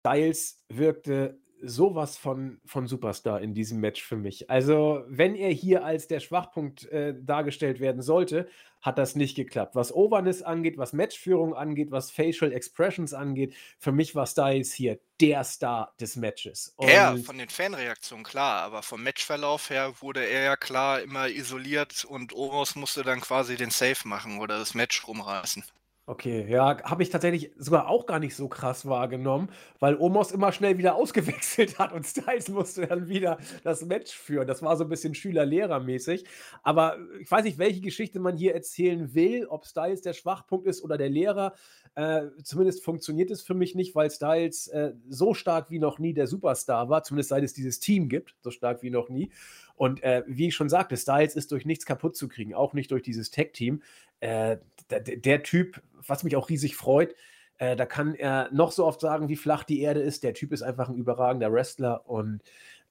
Styles 0.00 0.64
wirkte 0.68 1.38
sowas 1.62 2.16
von, 2.16 2.60
von 2.64 2.86
Superstar 2.86 3.40
in 3.40 3.54
diesem 3.54 3.80
Match 3.80 4.02
für 4.02 4.16
mich. 4.16 4.50
Also, 4.50 5.04
wenn 5.08 5.34
er 5.34 5.50
hier 5.50 5.84
als 5.84 6.06
der 6.06 6.20
Schwachpunkt 6.20 6.84
äh, 6.90 7.14
dargestellt 7.18 7.80
werden 7.80 8.02
sollte, 8.02 8.48
hat 8.82 8.98
das 8.98 9.16
nicht 9.16 9.34
geklappt. 9.34 9.74
Was 9.74 9.92
Overness 9.92 10.42
angeht, 10.42 10.78
was 10.78 10.92
Matchführung 10.92 11.54
angeht, 11.54 11.90
was 11.90 12.10
Facial 12.10 12.52
Expressions 12.52 13.14
angeht, 13.14 13.54
für 13.78 13.90
mich 13.90 14.14
war 14.14 14.26
Styles 14.26 14.72
hier 14.72 14.98
der 15.20 15.42
Star 15.44 15.94
des 16.00 16.16
Matches. 16.16 16.72
Und 16.76 16.90
ja, 16.90 17.16
von 17.16 17.38
den 17.38 17.48
Fanreaktionen 17.48 18.24
klar, 18.24 18.62
aber 18.62 18.82
vom 18.82 19.02
Matchverlauf 19.02 19.70
her 19.70 19.94
wurde 20.00 20.24
er 20.24 20.44
ja 20.44 20.56
klar 20.56 21.00
immer 21.00 21.28
isoliert 21.28 22.04
und 22.04 22.32
Omos 22.34 22.76
musste 22.76 23.02
dann 23.02 23.20
quasi 23.20 23.56
den 23.56 23.70
Safe 23.70 24.06
machen 24.06 24.38
oder 24.38 24.58
das 24.58 24.74
Match 24.74 25.06
rumreißen. 25.06 25.64
Okay, 26.08 26.46
ja, 26.48 26.80
habe 26.84 27.02
ich 27.02 27.10
tatsächlich 27.10 27.50
sogar 27.58 27.88
auch 27.88 28.06
gar 28.06 28.20
nicht 28.20 28.36
so 28.36 28.46
krass 28.46 28.86
wahrgenommen, 28.86 29.48
weil 29.80 29.96
Omos 29.96 30.30
immer 30.30 30.52
schnell 30.52 30.78
wieder 30.78 30.94
ausgewechselt 30.94 31.80
hat 31.80 31.92
und 31.92 32.06
Styles 32.06 32.48
musste 32.48 32.86
dann 32.86 33.08
wieder 33.08 33.38
das 33.64 33.84
Match 33.84 34.14
führen. 34.14 34.46
Das 34.46 34.62
war 34.62 34.76
so 34.76 34.84
ein 34.84 34.88
bisschen 34.88 35.16
Schüler-Lehrer-mäßig. 35.16 36.24
Aber 36.62 36.96
ich 37.20 37.28
weiß 37.28 37.42
nicht, 37.42 37.58
welche 37.58 37.80
Geschichte 37.80 38.20
man 38.20 38.36
hier 38.36 38.54
erzählen 38.54 39.14
will, 39.14 39.46
ob 39.46 39.66
Styles 39.66 40.00
der 40.00 40.12
Schwachpunkt 40.12 40.68
ist 40.68 40.80
oder 40.84 40.96
der 40.96 41.08
Lehrer. 41.10 41.54
Äh, 41.96 42.26
zumindest 42.44 42.84
funktioniert 42.84 43.32
es 43.32 43.42
für 43.42 43.54
mich 43.54 43.74
nicht, 43.74 43.96
weil 43.96 44.08
Styles 44.08 44.68
äh, 44.68 44.92
so 45.08 45.34
stark 45.34 45.70
wie 45.70 45.80
noch 45.80 45.98
nie 45.98 46.14
der 46.14 46.28
Superstar 46.28 46.88
war, 46.88 47.02
zumindest 47.02 47.30
seit 47.30 47.42
es 47.42 47.52
dieses 47.52 47.80
Team 47.80 48.08
gibt, 48.08 48.36
so 48.42 48.52
stark 48.52 48.80
wie 48.84 48.90
noch 48.90 49.08
nie. 49.08 49.32
Und 49.76 50.02
äh, 50.02 50.24
wie 50.26 50.48
ich 50.48 50.54
schon 50.54 50.68
sagte, 50.68 50.96
Styles 50.96 51.36
ist 51.36 51.52
durch 51.52 51.64
nichts 51.64 51.86
kaputt 51.86 52.16
zu 52.16 52.28
kriegen, 52.28 52.54
auch 52.54 52.72
nicht 52.72 52.90
durch 52.90 53.02
dieses 53.02 53.30
Tech-Team. 53.30 53.82
Äh, 54.20 54.56
der, 54.90 55.00
der, 55.00 55.42
Typ, 55.42 55.82
was 56.06 56.24
mich 56.24 56.36
auch 56.36 56.48
riesig 56.48 56.76
freut, 56.76 57.14
äh, 57.58 57.76
da 57.76 57.86
kann 57.86 58.14
er 58.14 58.48
noch 58.52 58.72
so 58.72 58.86
oft 58.86 59.00
sagen, 59.00 59.28
wie 59.28 59.36
flach 59.36 59.64
die 59.64 59.80
Erde 59.80 60.00
ist. 60.00 60.22
Der 60.22 60.34
Typ 60.34 60.52
ist 60.52 60.62
einfach 60.62 60.88
ein 60.88 60.96
überragender 60.96 61.52
Wrestler 61.52 62.08
und 62.08 62.42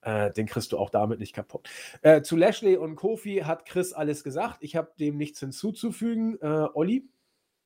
äh, 0.02 0.32
den 0.32 0.46
kriegst 0.46 0.72
du 0.72 0.78
auch 0.78 0.92
damit 0.92 1.20
nicht 1.20 1.34
kaputt. 1.34 1.68
Äh, 2.02 2.22
zu 2.22 2.36
Lashley 2.36 2.78
und 2.78 2.96
Kofi 2.96 3.42
hat 3.46 3.66
Chris 3.66 3.92
alles 3.92 4.24
gesagt. 4.24 4.58
Ich 4.62 4.76
habe 4.76 4.92
dem 5.00 5.18
nichts 5.18 5.40
hinzuzufügen. 5.40 6.40
Äh, 6.42 6.68
Olli? 6.74 7.10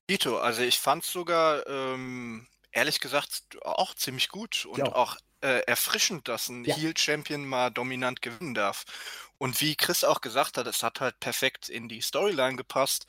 Dito, 0.08 0.38
also 0.38 0.62
ich 0.62 0.78
fand 0.78 1.04
es 1.04 1.12
sogar 1.12 1.66
ähm, 1.68 2.46
ehrlich 2.72 3.00
gesagt 3.00 3.58
auch 3.62 3.94
ziemlich 3.94 4.28
gut 4.28 4.66
und 4.66 4.82
auch. 4.82 4.94
auch 4.94 5.16
äh, 5.42 5.60
erfrischend, 5.66 6.28
dass 6.28 6.48
ein 6.48 6.64
ja. 6.64 6.76
Heel-Champion 6.76 7.46
mal 7.46 7.70
dominant 7.70 8.22
gewinnen 8.22 8.54
darf. 8.54 8.84
Und 9.38 9.60
wie 9.60 9.76
Chris 9.76 10.04
auch 10.04 10.20
gesagt 10.20 10.58
hat, 10.58 10.66
es 10.66 10.82
hat 10.82 11.00
halt 11.00 11.18
perfekt 11.20 11.68
in 11.68 11.88
die 11.88 12.02
Storyline 12.02 12.56
gepasst, 12.56 13.06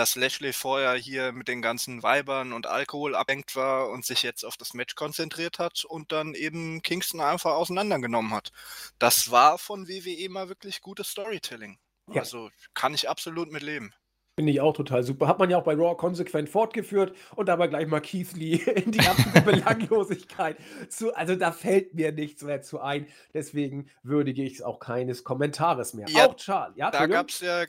dass 0.00 0.16
Lashley 0.16 0.54
vorher 0.54 0.94
hier 0.94 1.32
mit 1.32 1.46
den 1.46 1.60
ganzen 1.60 2.02
Weibern 2.02 2.54
und 2.54 2.66
Alkohol 2.66 3.14
abhängt 3.14 3.54
war 3.54 3.90
und 3.90 4.06
sich 4.06 4.22
jetzt 4.22 4.44
auf 4.44 4.56
das 4.56 4.72
Match 4.72 4.94
konzentriert 4.94 5.58
hat 5.58 5.84
und 5.84 6.10
dann 6.12 6.32
eben 6.32 6.80
Kingston 6.80 7.20
einfach 7.20 7.52
auseinandergenommen 7.52 8.32
hat. 8.32 8.50
Das 8.98 9.30
war 9.30 9.58
von 9.58 9.88
WWE 9.88 10.30
mal 10.30 10.48
wirklich 10.48 10.80
gutes 10.80 11.10
Storytelling. 11.10 11.78
Ja. 12.08 12.22
Also 12.22 12.50
kann 12.72 12.94
ich 12.94 13.10
absolut 13.10 13.52
mit 13.52 13.62
leben. 13.62 13.92
Finde 14.40 14.54
ich 14.54 14.62
auch 14.62 14.72
total 14.72 15.02
super. 15.02 15.28
Hat 15.28 15.38
man 15.38 15.50
ja 15.50 15.58
auch 15.58 15.64
bei 15.64 15.74
Raw 15.74 15.94
konsequent 15.94 16.48
fortgeführt 16.48 17.14
und 17.36 17.44
dabei 17.50 17.68
gleich 17.68 17.86
mal 17.86 18.00
Keith 18.00 18.32
Lee 18.32 18.54
in 18.74 18.90
die 18.90 19.00
absolute 19.00 19.42
Belanglosigkeit. 19.44 20.56
Zu, 20.88 21.14
also 21.14 21.36
da 21.36 21.52
fällt 21.52 21.92
mir 21.92 22.10
nichts 22.10 22.42
mehr 22.42 22.62
zu 22.62 22.80
ein. 22.80 23.06
Deswegen 23.34 23.90
würdige 24.02 24.42
ich 24.42 24.54
es 24.54 24.62
auch 24.62 24.78
keines 24.78 25.24
Kommentares 25.24 25.92
mehr. 25.92 26.08
Ja, 26.08 26.28
auch 26.28 26.36
Charles. 26.36 26.74
Ja, 26.78 26.90
da 26.90 27.06
gab 27.06 27.28
es 27.28 27.40
ja, 27.40 27.66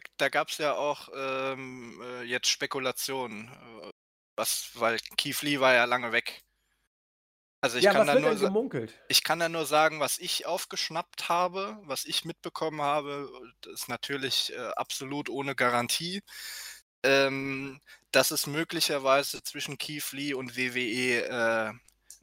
ja 0.60 0.76
auch 0.76 1.10
ähm, 1.14 2.02
äh, 2.02 2.23
jetzt 2.23 2.48
Spekulationen. 2.48 3.49
Äh, 3.49 3.89
was, 4.38 4.72
weil 4.76 4.98
Keith 5.18 5.41
Lee 5.41 5.60
war 5.60 5.73
ja 5.73 5.84
lange 5.84 6.14
weg. 6.14 6.41
Also 7.64 7.78
ich, 7.78 7.84
ja, 7.84 7.94
kann 7.94 8.08
da 8.08 8.20
nur, 8.20 8.34
gemunkelt? 8.36 9.00
ich 9.08 9.24
kann 9.24 9.40
da 9.40 9.48
nur 9.48 9.68
sagen, 9.68 10.00
was 10.00 10.18
ich 10.18 10.48
aufgeschnappt 10.48 11.30
habe, 11.30 11.78
was 11.84 12.06
ich 12.06 12.26
mitbekommen 12.26 12.82
habe, 12.82 13.30
ist 13.72 13.88
natürlich 13.88 14.52
äh, 14.54 14.72
absolut 14.76 15.30
ohne 15.30 15.56
Garantie, 15.56 16.24
ähm, 17.04 17.80
dass 18.12 18.32
es 18.32 18.48
möglicherweise 18.48 19.44
zwischen 19.44 19.78
Keith 19.78 20.12
Lee 20.12 20.34
und 20.34 20.58
WWE 20.58 21.26
äh, 21.28 21.74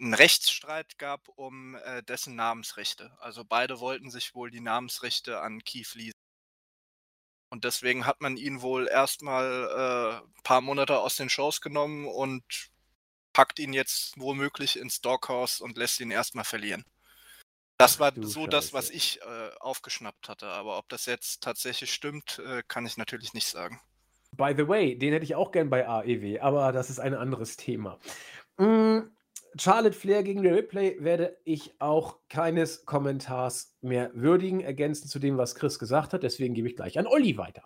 einen 0.00 0.14
Rechtsstreit 0.14 0.98
gab 0.98 1.28
um 1.36 1.76
äh, 1.76 2.02
dessen 2.02 2.34
Namensrechte. 2.34 3.12
Also 3.20 3.44
beide 3.44 3.78
wollten 3.78 4.10
sich 4.10 4.34
wohl 4.34 4.50
die 4.50 4.60
Namensrechte 4.60 5.40
an 5.40 5.62
Keith 5.62 5.94
Lee. 5.94 6.12
Und 7.50 7.64
deswegen 7.64 8.06
hat 8.06 8.20
man 8.20 8.36
ihn 8.36 8.60
wohl 8.60 8.88
erstmal 8.88 9.68
ein 9.68 10.18
äh, 10.18 10.42
paar 10.42 10.60
Monate 10.60 10.98
aus 10.98 11.14
den 11.14 11.30
Shows 11.30 11.60
genommen 11.60 12.06
und 12.06 12.42
packt 13.38 13.60
ihn 13.60 13.72
jetzt 13.72 14.18
womöglich 14.18 14.76
ins 14.76 15.00
Doghouse 15.00 15.60
und 15.60 15.78
lässt 15.78 16.00
ihn 16.00 16.10
erstmal 16.10 16.42
verlieren. 16.42 16.84
Das 17.78 18.00
war 18.00 18.12
so 18.16 18.40
Scheiße. 18.40 18.48
das, 18.48 18.72
was 18.72 18.90
ich 18.90 19.20
äh, 19.20 19.50
aufgeschnappt 19.60 20.28
hatte. 20.28 20.48
Aber 20.48 20.76
ob 20.76 20.88
das 20.88 21.06
jetzt 21.06 21.40
tatsächlich 21.40 21.94
stimmt, 21.94 22.42
äh, 22.44 22.64
kann 22.66 22.84
ich 22.84 22.96
natürlich 22.96 23.34
nicht 23.34 23.46
sagen. 23.46 23.80
By 24.32 24.54
the 24.56 24.66
way, 24.66 24.98
den 24.98 25.12
hätte 25.12 25.22
ich 25.22 25.36
auch 25.36 25.52
gern 25.52 25.70
bei 25.70 25.86
AEW, 25.86 26.40
aber 26.40 26.72
das 26.72 26.90
ist 26.90 26.98
ein 26.98 27.14
anderes 27.14 27.56
Thema. 27.56 28.00
Mm, 28.56 29.02
Charlotte 29.56 29.96
Flair 29.96 30.24
gegen 30.24 30.42
The 30.42 30.48
Replay 30.48 30.96
werde 30.98 31.38
ich 31.44 31.80
auch 31.80 32.18
keines 32.28 32.86
Kommentars 32.86 33.76
mehr 33.82 34.10
würdigen, 34.14 34.62
ergänzend 34.62 35.12
zu 35.12 35.20
dem, 35.20 35.38
was 35.38 35.54
Chris 35.54 35.78
gesagt 35.78 36.12
hat. 36.12 36.24
Deswegen 36.24 36.54
gebe 36.54 36.66
ich 36.66 36.74
gleich 36.74 36.98
an 36.98 37.06
Olli 37.06 37.38
weiter. 37.38 37.62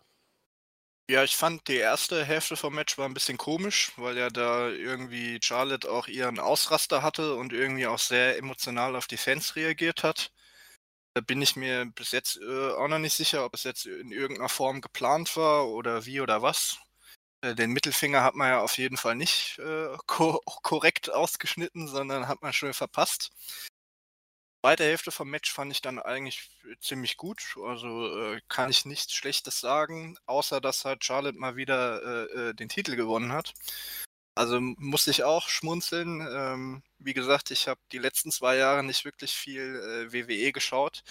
Ja, 1.10 1.24
ich 1.24 1.36
fand 1.36 1.68
die 1.68 1.76
erste 1.76 2.24
Hälfte 2.24 2.56
vom 2.56 2.74
Match 2.74 2.96
war 2.96 3.06
ein 3.06 3.14
bisschen 3.14 3.36
komisch, 3.36 3.92
weil 3.96 4.16
ja 4.16 4.30
da 4.30 4.68
irgendwie 4.68 5.38
Charlotte 5.42 5.90
auch 5.90 6.06
ihren 6.08 6.38
Ausraster 6.38 7.02
hatte 7.02 7.34
und 7.34 7.52
irgendwie 7.52 7.86
auch 7.86 7.98
sehr 7.98 8.38
emotional 8.38 8.96
auf 8.96 9.06
die 9.08 9.16
Fans 9.16 9.56
reagiert 9.56 10.02
hat. 10.04 10.30
Da 11.14 11.22
bin 11.22 11.42
ich 11.42 11.56
mir 11.56 11.86
bis 11.94 12.12
jetzt 12.12 12.38
äh, 12.42 12.70
auch 12.72 12.88
noch 12.88 12.98
nicht 13.00 13.14
sicher, 13.14 13.44
ob 13.44 13.54
es 13.54 13.64
jetzt 13.64 13.86
in 13.86 14.12
irgendeiner 14.12 14.48
Form 14.50 14.80
geplant 14.82 15.36
war 15.36 15.68
oder 15.68 16.06
wie 16.06 16.20
oder 16.22 16.42
was. 16.42 16.78
Äh, 17.42 17.54
den 17.56 17.72
Mittelfinger 17.72 18.22
hat 18.24 18.34
man 18.36 18.48
ja 18.50 18.60
auf 18.62 18.78
jeden 18.78 18.96
Fall 18.98 19.16
nicht 19.16 19.58
äh, 19.60 19.96
ko 20.06 20.40
korrekt 20.62 21.10
ausgeschnitten, 21.12 21.88
sondern 21.88 22.28
hat 22.28 22.42
man 22.42 22.52
schon 22.54 22.74
verpasst 22.74 23.32
zweite 24.62 24.84
Hälfte 24.84 25.10
vom 25.10 25.28
Match 25.28 25.52
fand 25.52 25.72
ich 25.72 25.82
dann 25.82 25.98
eigentlich 25.98 26.50
ziemlich 26.80 27.16
gut. 27.16 27.56
Also 27.64 28.34
äh, 28.34 28.40
kann 28.48 28.70
ich 28.70 28.84
nichts 28.84 29.14
Schlechtes 29.14 29.60
sagen, 29.60 30.16
außer 30.26 30.60
dass 30.60 30.84
halt 30.84 31.04
Charlotte 31.04 31.38
mal 31.38 31.56
wieder 31.56 32.02
äh, 32.02 32.50
äh 32.50 32.54
den 32.54 32.68
Titel 32.68 32.94
gewonnen 32.96 33.32
hat. 33.32 33.54
Also 34.34 34.60
musste 34.60 35.10
ich 35.10 35.24
auch 35.24 35.48
schmunzeln. 35.48 36.26
Ähm, 36.30 36.82
wie 36.98 37.12
gesagt, 37.12 37.50
ich 37.50 37.68
habe 37.68 37.80
die 37.90 37.98
letzten 37.98 38.30
zwei 38.30 38.56
Jahre 38.56 38.84
nicht 38.84 39.04
wirklich 39.04 39.32
viel 39.32 40.08
äh, 40.10 40.12
WWE 40.12 40.52
geschaut, 40.52 41.02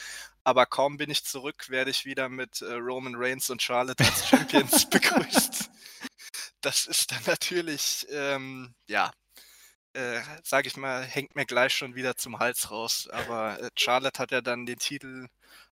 aber 0.43 0.65
kaum 0.65 0.97
bin 0.97 1.09
ich 1.11 1.25
zurück, 1.25 1.69
werde 1.69 1.91
ich 1.91 2.05
wieder 2.05 2.29
mit 2.29 2.61
äh, 2.61 2.73
Roman 2.73 3.15
Reigns 3.15 3.49
und 3.49 3.61
Charlotte 3.61 4.03
als 4.03 4.27
Champions 4.29 4.89
begrüßt. 4.89 5.69
Das 6.61 6.85
ist 6.87 7.11
dann 7.11 7.23
natürlich, 7.25 8.07
ähm, 8.11 8.73
ja, 8.87 9.11
äh, 9.93 10.19
sage 10.43 10.67
ich 10.67 10.77
mal, 10.77 11.03
hängt 11.03 11.35
mir 11.35 11.45
gleich 11.45 11.73
schon 11.73 11.95
wieder 11.95 12.15
zum 12.15 12.39
Hals 12.39 12.71
raus. 12.71 13.09
Aber 13.11 13.59
äh, 13.61 13.69
Charlotte 13.75 14.19
hat 14.19 14.31
ja 14.31 14.41
dann 14.41 14.65
den 14.65 14.79
Titel 14.79 15.27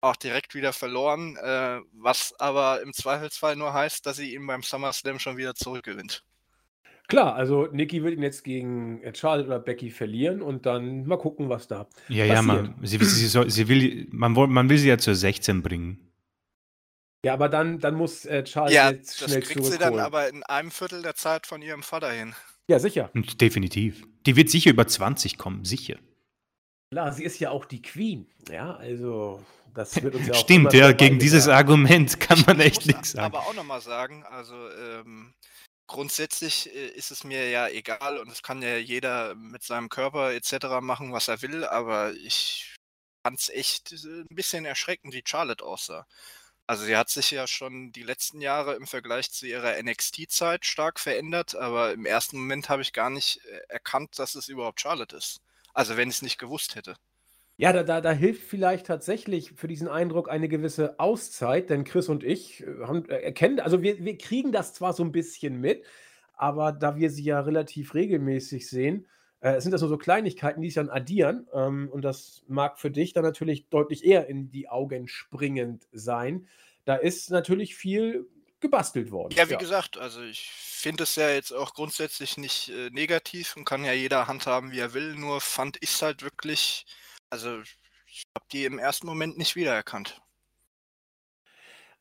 auch 0.00 0.16
direkt 0.16 0.54
wieder 0.54 0.72
verloren, 0.72 1.36
äh, 1.36 1.80
was 1.92 2.34
aber 2.38 2.82
im 2.82 2.92
Zweifelsfall 2.92 3.56
nur 3.56 3.72
heißt, 3.72 4.04
dass 4.06 4.18
sie 4.18 4.34
ihn 4.34 4.46
beim 4.46 4.62
SummerSlam 4.62 5.18
schon 5.18 5.36
wieder 5.36 5.54
zurückgewinnt. 5.54 6.22
Klar, 7.06 7.34
also 7.34 7.68
Nikki 7.70 8.02
wird 8.02 8.14
ihn 8.14 8.22
jetzt 8.22 8.44
gegen 8.44 9.02
äh, 9.02 9.14
Charlotte 9.14 9.48
oder 9.48 9.58
Becky 9.58 9.90
verlieren 9.90 10.40
und 10.40 10.64
dann 10.66 11.06
mal 11.06 11.18
gucken, 11.18 11.48
was 11.48 11.68
da 11.68 11.86
ja, 12.08 12.24
passiert. 12.24 12.28
Ja, 12.28 12.42
man, 12.42 12.74
sie, 12.82 12.98
sie, 12.98 13.26
soll, 13.26 13.50
sie 13.50 13.68
will, 13.68 14.06
man, 14.10 14.32
man 14.32 14.68
will 14.68 14.78
sie 14.78 14.88
ja 14.88 14.98
zur 14.98 15.14
16 15.14 15.62
bringen. 15.62 16.10
Ja, 17.24 17.32
aber 17.32 17.48
dann, 17.48 17.78
dann 17.78 17.94
muss 17.94 18.26
äh, 18.26 18.44
Charlotte 18.46 18.74
ja, 18.74 18.90
jetzt 18.90 19.18
schnell 19.18 19.40
das 19.40 19.48
kriegt 19.48 19.64
sie 19.64 19.78
dann 19.78 19.98
aber 19.98 20.28
in 20.28 20.42
einem 20.42 20.70
Viertel 20.70 21.02
der 21.02 21.14
Zeit 21.14 21.46
von 21.46 21.62
ihrem 21.62 21.82
Vater 21.82 22.10
hin. 22.10 22.34
Ja, 22.68 22.78
sicher. 22.78 23.10
Definitiv. 23.40 24.06
Die 24.26 24.36
wird 24.36 24.50
sicher 24.50 24.70
über 24.70 24.86
20 24.86 25.36
kommen, 25.36 25.64
sicher. 25.64 25.98
Klar, 26.90 27.12
sie 27.12 27.24
ist 27.24 27.38
ja 27.40 27.50
auch 27.50 27.64
die 27.64 27.82
Queen. 27.82 28.26
Ja, 28.48 28.76
also 28.76 29.44
das 29.74 30.00
wird 30.02 30.14
uns 30.14 30.26
ja 30.28 30.34
auch 30.34 30.38
Stimmt, 30.38 30.72
ja, 30.72 30.92
gegen 30.92 31.18
dieses 31.18 31.48
Argument 31.48 32.20
kann 32.20 32.42
man 32.46 32.60
echt 32.60 32.86
nichts 32.86 33.12
sagen. 33.12 33.24
Aber 33.24 33.40
auch 33.40 33.54
nochmal 33.54 33.80
sagen, 33.80 34.24
also 34.24 34.54
ähm, 34.70 35.34
grundsätzlich 35.86 36.74
äh, 36.74 36.88
ist 36.88 37.10
es 37.10 37.24
mir 37.24 37.50
ja 37.50 37.68
egal 37.68 38.18
und 38.18 38.30
es 38.30 38.42
kann 38.42 38.62
ja 38.62 38.76
jeder 38.76 39.34
mit 39.34 39.62
seinem 39.62 39.88
Körper 39.88 40.32
etc. 40.32 40.80
machen, 40.80 41.12
was 41.12 41.28
er 41.28 41.42
will, 41.42 41.64
aber 41.64 42.12
ich 42.14 42.76
fand 43.26 43.40
es 43.40 43.48
echt 43.48 43.92
äh, 43.92 44.22
ein 44.30 44.34
bisschen 44.34 44.64
erschreckend, 44.64 45.12
wie 45.12 45.22
Charlotte 45.26 45.64
aussah. 45.64 46.06
Also 46.66 46.84
sie 46.84 46.96
hat 46.96 47.10
sich 47.10 47.30
ja 47.30 47.46
schon 47.46 47.92
die 47.92 48.02
letzten 48.02 48.40
Jahre 48.40 48.74
im 48.74 48.86
Vergleich 48.86 49.30
zu 49.30 49.46
ihrer 49.46 49.82
NXT-Zeit 49.82 50.64
stark 50.64 50.98
verändert, 50.98 51.54
aber 51.54 51.92
im 51.92 52.06
ersten 52.06 52.38
Moment 52.38 52.70
habe 52.70 52.80
ich 52.80 52.94
gar 52.94 53.10
nicht 53.10 53.44
äh, 53.44 53.60
erkannt, 53.68 54.18
dass 54.18 54.34
es 54.34 54.48
überhaupt 54.48 54.80
Charlotte 54.80 55.14
ist. 55.14 55.42
Also 55.74 55.96
wenn 55.96 56.08
ich 56.08 56.16
es 56.16 56.22
nicht 56.22 56.38
gewusst 56.38 56.74
hätte. 56.74 56.96
Ja, 57.56 57.72
da, 57.72 57.82
da, 57.82 58.00
da 58.00 58.12
hilft 58.12 58.42
vielleicht 58.48 58.86
tatsächlich 58.86 59.52
für 59.52 59.68
diesen 59.68 59.88
Eindruck 59.88 60.28
eine 60.28 60.48
gewisse 60.48 60.98
Auszeit, 60.98 61.70
denn 61.70 61.84
Chris 61.84 62.08
und 62.08 62.24
ich 62.24 62.62
äh, 62.62 62.66
haben, 62.82 63.08
äh, 63.10 63.20
erkennen, 63.20 63.60
also 63.60 63.82
wir, 63.82 64.02
wir 64.02 64.16
kriegen 64.16 64.50
das 64.50 64.72
zwar 64.72 64.92
so 64.94 65.04
ein 65.04 65.12
bisschen 65.12 65.60
mit, 65.60 65.84
aber 66.32 66.72
da 66.72 66.96
wir 66.96 67.10
sie 67.10 67.24
ja 67.24 67.40
relativ 67.40 67.94
regelmäßig 67.94 68.68
sehen, 68.68 69.06
äh, 69.44 69.60
sind 69.60 69.72
das 69.72 69.82
nur 69.82 69.90
so 69.90 69.98
Kleinigkeiten, 69.98 70.62
die 70.62 70.68
sich 70.68 70.76
dann 70.76 70.88
addieren. 70.88 71.46
Ähm, 71.52 71.90
und 71.92 72.00
das 72.02 72.42
mag 72.48 72.78
für 72.80 72.90
dich 72.90 73.12
dann 73.12 73.24
natürlich 73.24 73.68
deutlich 73.68 74.02
eher 74.02 74.26
in 74.26 74.50
die 74.50 74.70
Augen 74.70 75.06
springend 75.06 75.86
sein. 75.92 76.48
Da 76.86 76.96
ist 76.96 77.30
natürlich 77.30 77.76
viel 77.76 78.26
gebastelt 78.60 79.10
worden. 79.10 79.34
Ja, 79.36 79.46
wie 79.48 79.52
ja. 79.52 79.58
gesagt, 79.58 79.98
also 79.98 80.22
ich 80.22 80.50
finde 80.50 81.02
es 81.02 81.16
ja 81.16 81.28
jetzt 81.28 81.52
auch 81.52 81.74
grundsätzlich 81.74 82.38
nicht 82.38 82.70
äh, 82.70 82.88
negativ 82.88 83.54
und 83.54 83.66
kann 83.66 83.84
ja 83.84 83.92
jeder 83.92 84.28
handhaben, 84.28 84.72
wie 84.72 84.78
er 84.78 84.94
will. 84.94 85.14
Nur 85.14 85.42
fand 85.42 85.76
ich 85.82 85.90
es 85.90 86.00
halt 86.00 86.22
wirklich, 86.22 86.86
also 87.28 87.60
ich 88.06 88.22
habe 88.34 88.46
die 88.50 88.64
im 88.64 88.78
ersten 88.78 89.06
Moment 89.06 89.36
nicht 89.36 89.56
wiedererkannt. 89.56 90.22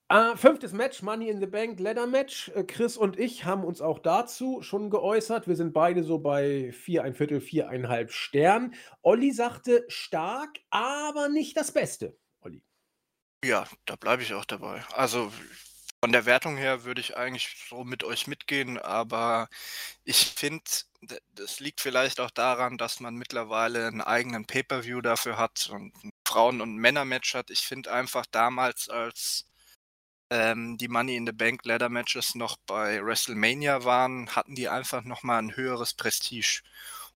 Äh, 0.10 0.36
fünftes 0.36 0.74
Match, 0.74 1.02
Money 1.02 1.30
in 1.30 1.40
the 1.40 1.46
Bank, 1.46 1.80
Ladder 1.80 2.08
Match. 2.08 2.50
Äh, 2.50 2.64
Chris 2.64 2.98
und 2.98 3.18
ich 3.18 3.46
haben 3.46 3.64
uns 3.64 3.82
auch 3.82 4.00
dazu 4.00 4.62
schon 4.62 4.90
geäußert. 4.90 5.48
Wir 5.48 5.56
sind 5.56 5.74
beide 5.74 6.04
so 6.04 6.20
bei 6.20 6.72
vier, 6.72 7.04
ein 7.04 7.16
Viertel, 7.16 7.42
viereinhalb 7.42 8.12
Stern. 8.12 8.76
Olli 9.02 9.32
sagte 9.32 9.86
stark, 9.88 10.60
aber 10.70 11.30
nicht 11.30 11.58
das 11.58 11.72
Beste. 11.72 12.18
Olli. 12.42 12.64
Ja, 13.44 13.66
da 13.86 13.96
bleibe 13.96 14.24
ich 14.24 14.34
auch 14.34 14.46
dabei. 14.46 14.84
Also 14.94 15.32
von 16.04 16.12
der 16.12 16.26
Wertung 16.26 16.58
her 16.58 16.84
würde 16.84 17.00
ich 17.00 17.16
eigentlich 17.16 17.66
so 17.70 17.86
mit 17.86 18.04
euch 18.04 18.28
mitgehen, 18.28 18.78
aber 18.78 19.48
ich 20.04 20.18
finde, 20.18 20.66
das 21.34 21.62
liegt 21.62 21.80
vielleicht 21.80 22.20
auch 22.20 22.30
daran, 22.30 22.78
dass 22.78 23.00
man 23.00 23.16
mittlerweile 23.16 23.88
einen 23.88 24.02
eigenen 24.02 24.46
Pay-per-View 24.46 25.00
dafür 25.00 25.38
hat 25.38 25.70
und 25.72 25.94
ein 26.04 26.12
Frauen- 26.28 26.60
und 26.60 26.76
Männer-Match 26.76 27.34
hat. 27.36 27.50
Ich 27.52 27.62
finde 27.62 27.94
einfach 27.94 28.26
damals, 28.26 28.90
als 28.90 29.46
ähm, 30.34 30.78
die 30.80 30.88
Money 30.88 31.16
in 31.16 31.28
the 31.28 31.32
Bank 31.32 31.64
Ladder 31.64 31.90
Matches 31.90 32.34
noch 32.34 32.58
bei 32.66 33.06
WrestleMania 33.06 33.84
waren, 33.84 34.36
hatten 34.36 34.56
die 34.56 34.68
einfach 34.68 35.04
nochmal 35.04 35.40
ein 35.40 35.56
höheres 35.56 35.94
Prestige. 35.94 36.64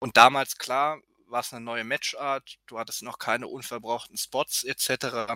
Und 0.01 0.17
damals, 0.17 0.59
klar, 0.59 1.01
war 1.29 1.41
es 1.41 1.53
eine 1.53 1.65
neue 1.65 1.85
Matchart, 1.85 2.59
du 2.67 2.79
hattest 2.79 3.03
noch 3.05 3.21
keine 3.21 3.47
unverbrauchten 3.47 4.17
Spots 4.17 4.65
etc. 4.65 5.35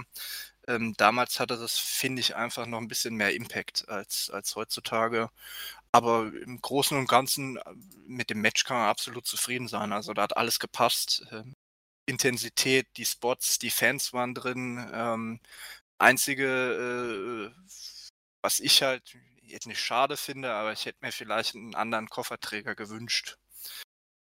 Ähm, 0.66 0.94
damals 0.96 1.38
hatte 1.38 1.56
das, 1.56 1.78
finde 1.78 2.20
ich, 2.20 2.34
einfach 2.36 2.66
noch 2.66 2.78
ein 2.78 2.88
bisschen 2.88 3.14
mehr 3.14 3.34
Impact 3.34 3.88
als, 3.88 4.28
als 4.30 4.56
heutzutage. 4.56 5.30
Aber 5.92 6.32
im 6.44 6.60
Großen 6.60 6.98
und 6.98 7.08
Ganzen 7.08 7.58
äh, 7.58 7.62
mit 8.06 8.30
dem 8.30 8.40
Match 8.40 8.64
kann 8.64 8.78
man 8.78 8.88
absolut 8.88 9.26
zufrieden 9.26 9.68
sein. 9.68 9.92
Also 9.92 10.14
da 10.14 10.22
hat 10.22 10.36
alles 10.36 10.58
gepasst. 10.58 11.26
Ähm, 11.32 11.54
Intensität, 12.06 12.86
die 12.96 13.04
Spots, 13.04 13.58
die 13.58 13.70
Fans 13.70 14.12
waren 14.12 14.34
drin. 14.34 14.88
Ähm, 14.92 15.40
einzige, 15.98 17.52
äh, 17.54 17.72
was 18.42 18.60
ich 18.60 18.82
halt 18.82 19.16
jetzt 19.42 19.66
nicht 19.66 19.80
schade 19.80 20.16
finde, 20.16 20.52
aber 20.52 20.72
ich 20.72 20.86
hätte 20.86 20.98
mir 21.00 21.12
vielleicht 21.12 21.54
einen 21.54 21.74
anderen 21.74 22.08
Kofferträger 22.08 22.74
gewünscht 22.74 23.38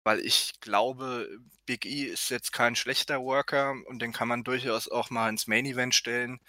weil 0.05 0.21
ich 0.21 0.53
glaube, 0.61 1.29
Big 1.67 1.87
E 1.87 2.05
ist 2.05 2.31
jetzt 2.31 2.53
kein 2.53 2.77
schlechter 2.77 3.21
Worker 3.21 3.75
und 3.87 4.03
den 4.03 4.13
kann 4.13 4.29
man 4.29 4.45
durchaus 4.45 4.89
auch 4.89 5.11
mal 5.11 5.29
ins 5.29 5.47
Main 5.47 5.67
Event 5.67 5.95
stellen. 5.95 6.41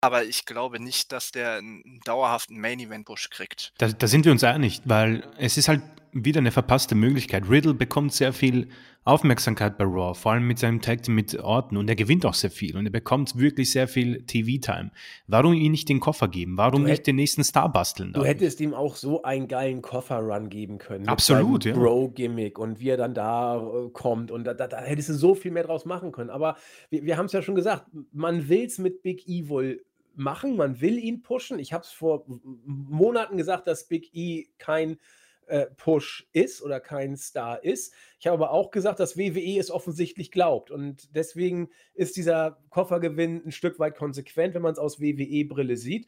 Aber 0.00 0.24
ich 0.24 0.46
glaube 0.46 0.80
nicht, 0.80 1.12
dass 1.12 1.30
der 1.30 1.58
einen 1.58 2.00
dauerhaften 2.04 2.60
Main 2.60 2.80
Event 2.80 3.06
Push 3.06 3.30
kriegt. 3.30 3.72
Da, 3.78 3.88
da 3.88 4.06
sind 4.06 4.24
wir 4.24 4.32
uns 4.32 4.42
einig, 4.42 4.82
weil 4.84 5.22
es 5.38 5.56
ist 5.56 5.68
halt 5.68 5.82
wieder 6.12 6.38
eine 6.40 6.50
verpasste 6.50 6.94
Möglichkeit. 6.94 7.48
Riddle 7.48 7.74
bekommt 7.74 8.12
sehr 8.12 8.32
viel 8.32 8.68
Aufmerksamkeit 9.04 9.78
bei 9.78 9.84
Raw, 9.84 10.14
vor 10.14 10.32
allem 10.32 10.46
mit 10.46 10.58
seinem 10.58 10.80
Tag 10.80 11.02
Team 11.02 11.14
mit 11.14 11.36
Orton 11.40 11.78
und 11.78 11.88
er 11.88 11.96
gewinnt 11.96 12.24
auch 12.24 12.34
sehr 12.34 12.50
viel 12.50 12.76
und 12.76 12.84
er 12.84 12.92
bekommt 12.92 13.36
wirklich 13.36 13.72
sehr 13.72 13.88
viel 13.88 14.24
TV-Time. 14.26 14.92
Warum 15.26 15.54
ihm 15.54 15.72
nicht 15.72 15.88
den 15.88 15.98
Koffer 15.98 16.28
geben? 16.28 16.56
Warum 16.56 16.84
nicht 16.84 17.06
den 17.06 17.16
nächsten 17.16 17.42
Star 17.42 17.72
basteln? 17.72 18.12
Du 18.12 18.24
hättest 18.24 18.60
ihm 18.60 18.74
auch 18.74 18.94
so 18.94 19.22
einen 19.22 19.48
geilen 19.48 19.82
Koffer-Run 19.82 20.50
geben 20.50 20.78
können. 20.78 21.08
Absolut, 21.08 21.64
ja. 21.64 21.72
Bro-Gimmick 21.72 22.58
und 22.58 22.78
wie 22.78 22.90
er 22.90 22.96
dann 22.98 23.14
da 23.14 23.56
äh, 23.56 23.90
kommt 23.90 24.30
und 24.30 24.44
da, 24.44 24.54
da, 24.54 24.68
da, 24.68 24.80
hättest 24.82 25.08
du 25.08 25.14
so 25.14 25.34
viel 25.34 25.50
mehr 25.50 25.64
draus 25.64 25.84
machen 25.84 26.12
können. 26.12 26.30
Aber 26.30 26.56
wir, 26.90 27.02
wir 27.04 27.16
haben 27.16 27.26
es 27.26 27.32
ja 27.32 27.42
schon 27.42 27.54
gesagt, 27.54 27.86
man 28.12 28.48
will 28.48 28.66
es 28.66 28.78
mit 28.78 29.02
Big 29.02 29.26
Evil 29.26 29.82
machen, 30.14 30.56
man 30.56 30.80
will 30.80 30.98
ihn 30.98 31.22
pushen. 31.22 31.58
Ich 31.58 31.72
habe 31.72 31.84
es 31.84 31.90
vor 31.90 32.24
Monaten 32.64 33.36
gesagt, 33.36 33.66
dass 33.66 33.88
Big 33.88 34.14
E 34.14 34.46
kein 34.58 34.98
äh, 35.52 35.66
Push 35.76 36.26
ist 36.32 36.62
oder 36.62 36.80
kein 36.80 37.16
Star 37.16 37.62
ist. 37.62 37.92
Ich 38.18 38.26
habe 38.26 38.42
aber 38.42 38.52
auch 38.52 38.70
gesagt, 38.70 38.98
dass 39.00 39.18
WWE 39.18 39.58
es 39.58 39.70
offensichtlich 39.70 40.30
glaubt. 40.30 40.70
Und 40.70 41.14
deswegen 41.14 41.68
ist 41.92 42.16
dieser 42.16 42.58
Koffergewinn 42.70 43.42
ein 43.44 43.52
Stück 43.52 43.78
weit 43.78 43.94
konsequent, 43.96 44.54
wenn 44.54 44.62
man 44.62 44.72
es 44.72 44.78
aus 44.78 44.98
WWE-Brille 44.98 45.76
sieht. 45.76 46.06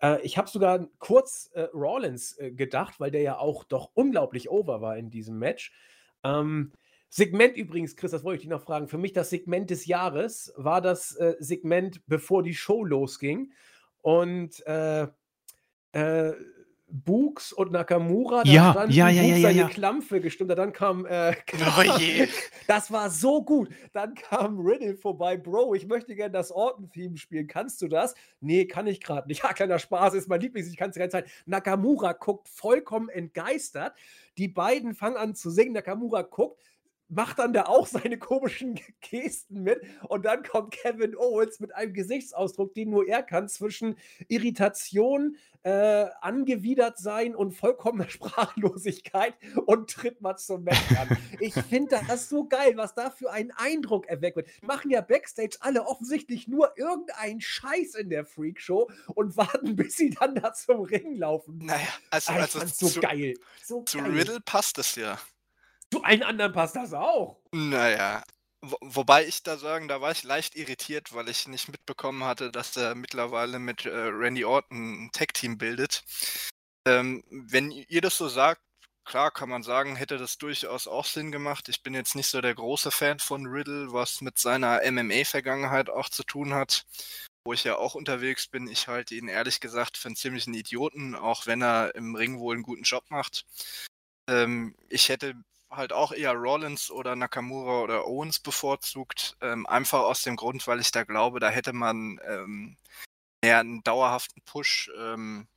Äh, 0.00 0.22
ich 0.22 0.38
habe 0.38 0.48
sogar 0.48 0.88
kurz 0.98 1.50
äh, 1.52 1.68
Rollins 1.74 2.38
äh, 2.38 2.52
gedacht, 2.52 2.98
weil 2.98 3.10
der 3.10 3.20
ja 3.20 3.38
auch 3.38 3.64
doch 3.64 3.90
unglaublich 3.92 4.48
over 4.48 4.80
war 4.80 4.96
in 4.96 5.10
diesem 5.10 5.38
Match. 5.38 5.72
Ähm, 6.24 6.72
Segment 7.10 7.56
übrigens, 7.58 7.96
Chris, 7.96 8.12
das 8.12 8.24
wollte 8.24 8.36
ich 8.36 8.42
dich 8.42 8.50
noch 8.50 8.62
fragen. 8.62 8.88
Für 8.88 8.98
mich 8.98 9.12
das 9.12 9.28
Segment 9.28 9.68
des 9.68 9.84
Jahres 9.84 10.54
war 10.56 10.80
das 10.80 11.14
äh, 11.16 11.36
Segment, 11.38 12.00
bevor 12.06 12.42
die 12.42 12.54
Show 12.54 12.82
losging. 12.82 13.52
Und 14.00 14.66
äh, 14.66 15.06
äh, 15.92 16.32
Books 16.88 17.52
und 17.52 17.72
Nakamura, 17.72 18.44
da 18.44 18.50
ja, 18.50 18.70
stand 18.70 18.94
ja, 18.94 19.08
ja, 19.08 19.22
ja, 19.22 19.40
seine 19.40 19.60
ja, 19.60 19.68
Klampfe 19.68 20.20
gestimmt 20.20 20.50
hat. 20.52 20.58
Dann 20.58 20.72
kam, 20.72 21.04
äh, 21.06 21.34
oh 21.78 21.98
je. 21.98 22.28
das 22.68 22.92
war 22.92 23.10
so 23.10 23.42
gut. 23.42 23.68
Dann 23.92 24.14
kam 24.14 24.60
Riddle 24.60 24.94
vorbei. 24.94 25.36
Bro, 25.36 25.74
ich 25.74 25.86
möchte 25.86 26.14
gerne 26.14 26.32
das 26.32 26.52
Orton-Theme 26.52 27.16
spielen. 27.16 27.48
Kannst 27.48 27.82
du 27.82 27.88
das? 27.88 28.14
Nee, 28.40 28.66
kann 28.66 28.86
ich 28.86 29.00
gerade 29.00 29.28
nicht. 29.28 29.42
Ja, 29.46 29.52
kleiner 29.52 29.78
Spaß, 29.78 30.14
ist 30.14 30.28
mein 30.28 30.40
Lieblings, 30.40 30.68
ich 30.68 30.76
kann 30.76 30.88
es 30.88 30.94
die 30.94 30.98
ganze 30.98 31.18
Zeit. 31.18 31.30
Nakamura 31.44 32.14
guckt 32.14 32.48
vollkommen 32.48 33.08
entgeistert. 33.08 33.92
Die 34.38 34.48
beiden 34.48 34.94
fangen 34.94 35.16
an 35.16 35.36
zu 35.36 35.50
singen. 35.50 35.72
Nakamura 35.72 36.22
guckt, 36.22 36.60
macht 37.08 37.38
dann 37.38 37.52
da 37.52 37.64
auch 37.64 37.86
seine 37.86 38.18
komischen 38.18 38.80
Gesten 39.00 39.62
mit 39.62 39.80
und 40.08 40.24
dann 40.24 40.42
kommt 40.42 40.72
Kevin 40.72 41.16
Owens 41.16 41.60
mit 41.60 41.74
einem 41.74 41.92
Gesichtsausdruck, 41.92 42.74
den 42.74 42.90
nur 42.90 43.06
er 43.06 43.22
kann, 43.22 43.48
zwischen 43.48 43.96
Irritation, 44.28 45.36
äh, 45.66 46.06
angewidert 46.20 46.96
sein 46.96 47.34
und 47.34 47.50
vollkommener 47.50 48.08
Sprachlosigkeit 48.08 49.34
und 49.66 49.90
tritt 49.90 50.20
mal 50.20 50.36
zum 50.36 50.62
Match 50.62 50.92
an. 50.96 51.18
ich 51.40 51.54
finde 51.54 52.00
das 52.06 52.28
so 52.28 52.46
geil, 52.46 52.76
was 52.76 52.94
da 52.94 53.10
für 53.10 53.32
einen 53.32 53.50
Eindruck 53.50 54.06
erweckt 54.06 54.36
wird. 54.36 54.48
Machen 54.62 54.92
ja 54.92 55.00
Backstage 55.00 55.56
alle 55.58 55.84
offensichtlich 55.84 56.46
nur 56.46 56.78
irgendeinen 56.78 57.40
Scheiß 57.40 57.96
in 57.96 58.10
der 58.10 58.24
Freakshow 58.24 58.88
und 59.16 59.36
warten, 59.36 59.74
bis 59.74 59.96
sie 59.96 60.10
dann 60.10 60.36
da 60.36 60.52
zum 60.52 60.82
Ring 60.82 61.16
laufen. 61.16 61.58
Naja, 61.58 61.88
also, 62.10 62.32
ah, 62.32 62.36
also 62.36 62.60
so 62.60 62.88
zu, 62.88 63.00
geil. 63.00 63.34
So 63.64 63.82
zu 63.82 63.98
geil. 63.98 64.12
Riddle 64.12 64.40
passt 64.40 64.78
es 64.78 64.94
ja. 64.94 65.18
Zu 65.92 66.02
allen 66.02 66.22
anderen 66.22 66.52
passt 66.52 66.76
das 66.76 66.92
auch. 66.92 67.40
Naja, 67.52 68.22
wo, 68.62 68.76
wobei 68.80 69.26
ich 69.26 69.42
da 69.42 69.56
sagen, 69.56 69.88
da 69.88 70.00
war 70.00 70.12
ich 70.12 70.24
leicht 70.24 70.56
irritiert, 70.56 71.14
weil 71.14 71.28
ich 71.28 71.46
nicht 71.46 71.68
mitbekommen 71.68 72.24
hatte, 72.24 72.50
dass 72.50 72.76
er 72.76 72.94
mittlerweile 72.94 73.58
mit 73.58 73.86
äh, 73.86 73.90
Randy 73.90 74.44
Orton 74.44 75.06
ein 75.06 75.10
Tag-Team 75.12 75.58
bildet. 75.58 76.02
Ähm, 76.86 77.24
wenn 77.30 77.70
ihr 77.70 78.00
das 78.00 78.16
so 78.16 78.28
sagt, 78.28 78.60
klar 79.04 79.30
kann 79.30 79.48
man 79.48 79.62
sagen, 79.62 79.96
hätte 79.96 80.18
das 80.18 80.38
durchaus 80.38 80.86
auch 80.86 81.04
Sinn 81.04 81.32
gemacht. 81.32 81.68
Ich 81.68 81.82
bin 81.82 81.94
jetzt 81.94 82.16
nicht 82.16 82.28
so 82.28 82.40
der 82.40 82.54
große 82.54 82.90
Fan 82.90 83.18
von 83.18 83.46
Riddle, 83.46 83.92
was 83.92 84.20
mit 84.20 84.38
seiner 84.38 84.80
MMA-Vergangenheit 84.90 85.88
auch 85.90 86.08
zu 86.08 86.24
tun 86.24 86.54
hat, 86.54 86.84
wo 87.44 87.52
ich 87.52 87.64
ja 87.64 87.76
auch 87.76 87.94
unterwegs 87.94 88.48
bin. 88.48 88.68
Ich 88.68 88.88
halte 88.88 89.14
ihn 89.14 89.28
ehrlich 89.28 89.60
gesagt 89.60 89.96
für 89.96 90.08
einen 90.08 90.16
ziemlichen 90.16 90.54
Idioten, 90.54 91.14
auch 91.14 91.46
wenn 91.46 91.62
er 91.62 91.94
im 91.94 92.14
Ring 92.16 92.38
wohl 92.40 92.54
einen 92.54 92.64
guten 92.64 92.82
Job 92.82 93.04
macht. 93.10 93.46
Ähm, 94.28 94.74
ich 94.88 95.08
hätte 95.08 95.34
halt 95.70 95.92
auch 95.92 96.12
eher 96.12 96.32
Rollins 96.32 96.90
oder 96.90 97.16
Nakamura 97.16 97.82
oder 97.82 98.06
Owens 98.06 98.38
bevorzugt. 98.38 99.36
Ähm, 99.40 99.66
einfach 99.66 100.00
aus 100.00 100.22
dem 100.22 100.36
Grund, 100.36 100.66
weil 100.66 100.80
ich 100.80 100.90
da 100.90 101.04
glaube, 101.04 101.40
da 101.40 101.48
hätte 101.50 101.72
man 101.72 102.20
ähm, 102.24 102.76
mehr 103.42 103.60
einen 103.60 103.82
dauerhaften 103.84 104.42
Push 104.42 104.90
ähm, 104.98 105.48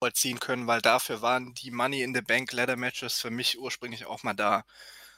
vollziehen 0.00 0.40
können, 0.40 0.66
weil 0.66 0.80
dafür 0.82 1.22
waren 1.22 1.54
die 1.54 1.70
Money 1.70 2.02
in 2.02 2.14
the 2.14 2.22
Bank 2.22 2.52
Ladder 2.52 2.76
Matches 2.76 3.20
für 3.20 3.30
mich 3.30 3.58
ursprünglich 3.58 4.06
auch 4.06 4.22
mal 4.22 4.34
da. 4.34 4.64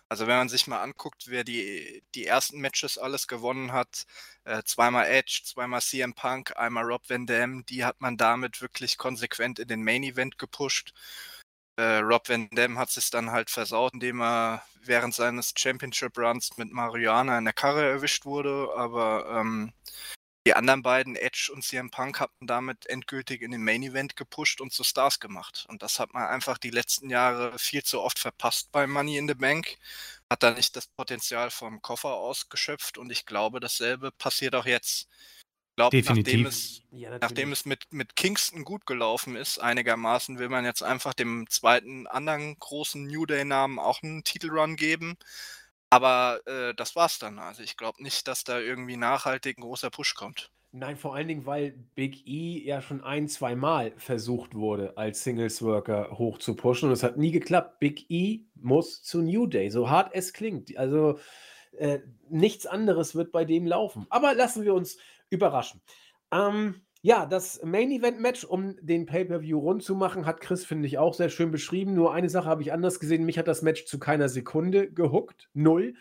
Also 0.09 0.27
wenn 0.27 0.37
man 0.39 0.49
sich 0.49 0.67
mal 0.67 0.83
anguckt, 0.83 1.27
wer 1.29 1.45
die, 1.45 2.03
die 2.17 2.27
ersten 2.27 2.61
Matches 2.61 2.99
alles 2.99 3.29
gewonnen 3.29 3.73
hat, 3.73 4.07
äh, 4.45 4.63
zweimal 4.65 5.07
Edge, 5.07 5.43
zweimal 5.45 5.81
CM 5.83 6.15
Punk, 6.15 6.57
einmal 6.57 6.85
Rob 6.85 7.09
Van 7.09 7.27
Dam, 7.27 7.65
die 7.67 7.85
hat 7.85 8.01
man 8.01 8.17
damit 8.17 8.61
wirklich 8.61 8.99
konsequent 8.99 9.61
in 9.61 9.69
den 9.69 9.85
Main 9.85 10.03
Event 10.03 10.37
gepusht. 10.39 10.95
Äh, 11.81 12.01
Rob 12.01 12.29
Van 12.29 12.47
Dam 12.51 12.79
hat 12.79 12.91
sich 12.91 13.09
dann 13.09 13.31
halt 13.31 13.49
versaut, 13.49 13.95
indem 13.95 14.21
er 14.21 14.63
während 14.83 15.15
seines 15.15 15.55
Championship 15.57 16.19
Runs 16.19 16.59
mit 16.59 16.71
Mariana 16.71 17.39
in 17.39 17.45
der 17.45 17.55
Karre 17.55 17.89
erwischt 17.89 18.27
wurde, 18.27 18.69
aber 18.77 19.25
ähm, 19.31 19.73
die 20.47 20.53
anderen 20.53 20.83
beiden, 20.83 21.17
Edge 21.17 21.51
und 21.55 21.65
CM 21.65 21.91
Punk, 21.91 22.21
hatten 22.21 22.47
damit 22.47 22.85
endgültig 22.87 23.41
in 23.41 23.51
den 23.53 23.65
Main 23.65 23.83
Event 23.83 24.15
gepusht 24.15 24.61
und 24.61 24.75
zu 24.75 24.85
Stars 24.85 25.21
gemacht. 25.21 25.65
Und 25.71 25.83
das 25.83 25.99
hat 25.99 26.13
man 26.13 26.25
einfach 26.25 26.59
die 26.59 26.69
letzten 26.69 27.09
Jahre 27.09 27.59
viel 27.59 27.83
zu 27.83 28.03
oft 28.03 28.19
verpasst 28.19 28.71
bei 28.73 28.87
Money 28.87 29.17
in 29.17 29.27
the 29.27 29.35
Bank. 29.35 29.79
Hat 30.29 30.43
da 30.43 30.51
nicht 30.51 30.77
das 30.77 30.87
Potenzial 30.87 31.51
vom 31.51 31.81
Koffer 31.81 32.13
ausgeschöpft 32.13 32.99
und 32.99 33.11
ich 33.11 33.25
glaube, 33.25 33.59
dasselbe 33.59 34.13
passiert 34.13 34.55
auch 34.55 34.67
jetzt. 34.67 35.09
Ich 35.89 36.05
glaube, 36.05 36.21
nachdem 36.21 36.47
es, 36.47 36.83
Ja, 36.91 37.19
nachdem 37.19 37.53
es 37.53 37.65
mit, 37.65 37.93
mit 37.93 38.17
Kingston 38.17 38.65
gut 38.65 38.87
gelaufen 38.87 39.37
ist, 39.37 39.59
einigermaßen, 39.59 40.39
will 40.39 40.49
man 40.49 40.65
jetzt 40.65 40.83
einfach 40.83 41.15
dem 41.15 41.47
zweiten 41.49 42.07
anderen 42.07 42.59
großen 42.59 43.07
New 43.07 43.27
Day-Namen 43.27 43.79
auch 43.79 44.03
einen 44.03 44.25
Titelrun 44.25 44.77
geben. 44.77 45.17
Aber 45.91 46.41
äh, 46.47 46.75
das 46.75 46.95
war's 46.95 47.19
dann. 47.19 47.39
Also 47.39 47.63
ich 47.63 47.77
glaube 47.77 48.03
nicht, 48.03 48.29
dass 48.29 48.45
da 48.45 48.61
irgendwie 48.61 48.97
nachhaltig 48.97 49.59
ein 49.59 49.63
großer 49.63 49.91
Push 49.91 50.15
kommt. 50.15 50.51
Nein, 50.73 50.97
vor 50.97 51.17
allen 51.17 51.27
Dingen, 51.27 51.47
weil 51.47 51.73
Big 51.97 52.29
E 52.29 52.63
ja 52.65 52.81
schon 52.81 53.03
ein, 53.03 53.29
zwei 53.29 53.57
Mal 53.57 53.93
versucht 53.97 54.55
wurde, 54.55 54.97
als 54.97 55.25
Singles 55.25 55.63
Worker 55.63 56.17
hoch 56.17 56.39
zu 56.39 56.55
pushen 56.55 56.89
und 56.89 56.93
es 56.93 57.03
hat 57.03 57.17
nie 57.17 57.33
geklappt. 57.33 57.81
Big 57.81 58.09
E 58.09 58.43
muss 58.55 59.03
zu 59.03 59.21
New 59.21 59.47
Day, 59.47 59.69
so 59.71 59.91
hart 59.91 60.13
es 60.15 60.33
klingt. 60.33 60.77
Also 60.77 61.19
äh, 61.77 61.99
nichts 62.29 62.67
anderes 62.67 63.17
wird 63.17 63.33
bei 63.33 63.45
dem 63.45 63.67
laufen. 63.67 64.07
Aber 64.11 64.35
lassen 64.35 64.65
wir 64.65 64.75
uns 64.75 64.97
überraschen. 65.31 65.81
Ähm, 66.33 66.83
ja, 67.03 67.25
das 67.25 67.63
Main 67.65 67.91
Event 67.91 68.21
Match, 68.21 68.45
um 68.45 68.77
den 68.83 69.07
Pay-Per-View 69.07 69.59
rund 69.59 69.83
zu 69.83 69.95
machen, 69.95 70.27
hat 70.27 70.41
Chris, 70.41 70.67
finde 70.67 70.87
ich, 70.87 70.99
auch 70.99 71.15
sehr 71.15 71.31
schön 71.31 71.51
beschrieben. 71.51 71.95
Nur 71.95 72.13
eine 72.13 72.29
Sache 72.29 72.49
habe 72.49 72.63
ich 72.63 72.73
anders 72.73 73.01
gesehen. 73.01 73.25
Mich 73.25 73.39
hat 73.39 73.49
das 73.49 73.63
Match 73.63 73.87
zu 73.87 73.99
keiner 73.99 74.29
Sekunde 74.29 74.93
gehuckt. 74.93 75.49
Null 75.55 75.95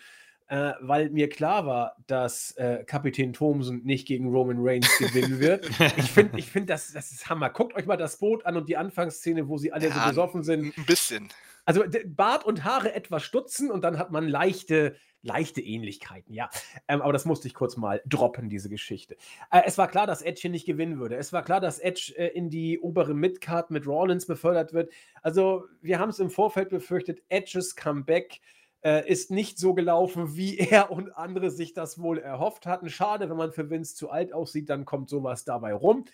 äh, 0.49 0.73
weil 0.81 1.11
mir 1.11 1.29
klar 1.29 1.67
war, 1.67 1.95
dass 2.07 2.51
äh, 2.57 2.83
Kapitän 2.83 3.33
Thomsen 3.33 3.83
nicht 3.83 4.07
gegen 4.07 4.29
Roman 4.29 4.57
Reigns 4.59 4.89
gewinnen 4.97 5.39
wird. 5.39 5.69
Ich 5.97 6.11
finde, 6.11 6.39
ich 6.39 6.49
find, 6.49 6.69
das, 6.69 6.91
das 6.91 7.11
ist 7.11 7.29
Hammer. 7.29 7.49
Guckt 7.51 7.75
euch 7.75 7.85
mal 7.85 7.97
das 7.97 8.17
Boot 8.17 8.45
an 8.45 8.57
und 8.57 8.67
die 8.67 8.75
Anfangsszene, 8.75 9.47
wo 9.47 9.57
sie 9.57 9.71
alle 9.71 9.89
so 9.91 9.97
Ja, 9.97 10.09
besoffen 10.09 10.43
sind. 10.43 10.75
Ein 10.77 10.85
bisschen. 10.85 11.29
Also 11.69 11.83
Bart 12.07 12.45
und 12.45 12.63
Haare 12.63 12.95
etwas 12.95 13.21
stutzen 13.21 13.69
und 13.69 13.83
dann 13.83 13.99
hat 13.99 14.09
man 14.09 14.27
leichte, 14.27 14.95
leichte 15.21 15.61
Ähnlichkeiten, 15.61 16.33
ja. 16.33 16.49
Ähm, 16.87 16.99
aber 16.99 17.13
das 17.13 17.25
musste 17.25 17.47
ich 17.47 17.53
kurz 17.53 17.77
mal 17.77 18.01
droppen, 18.07 18.49
diese 18.49 18.69
Geschichte. 18.69 19.17
Äh, 19.51 19.61
es 19.67 19.77
war 19.77 19.87
klar, 19.87 20.07
dass 20.07 20.23
Edge 20.23 20.39
hier 20.41 20.49
nicht 20.49 20.65
gewinnen 20.65 20.97
würde. 20.97 21.15
Es 21.15 21.31
war 21.31 21.43
klar, 21.43 21.61
dass 21.61 21.77
Edge 21.77 22.15
äh, 22.17 22.29
in 22.29 22.49
die 22.49 22.79
obere 22.79 23.13
Midcard 23.13 23.69
mit 23.69 23.85
Rollins 23.85 24.25
befördert 24.25 24.73
wird. 24.73 24.91
Also, 25.21 25.65
wir 25.79 25.99
haben 25.99 26.09
es 26.09 26.17
im 26.17 26.31
Vorfeld 26.31 26.69
befürchtet, 26.69 27.21
Edges 27.29 27.75
Comeback 27.75 28.41
äh, 28.83 29.07
ist 29.07 29.29
nicht 29.29 29.59
so 29.59 29.75
gelaufen, 29.75 30.35
wie 30.35 30.57
er 30.71 30.89
und 30.89 31.15
andere 31.15 31.51
sich 31.51 31.73
das 31.73 32.01
wohl 32.01 32.17
erhofft 32.17 32.65
hatten. 32.65 32.89
Schade, 32.89 33.29
wenn 33.29 33.37
man 33.37 33.51
für 33.51 33.69
Vince 33.69 33.93
zu 33.93 34.09
alt 34.09 34.33
aussieht, 34.33 34.71
dann 34.71 34.85
kommt 34.85 35.07
sowas 35.07 35.45
dabei 35.45 35.75
rum. 35.75 36.05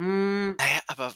Mm, 0.00 0.52
Naja, 0.58 0.80
aber 0.86 1.14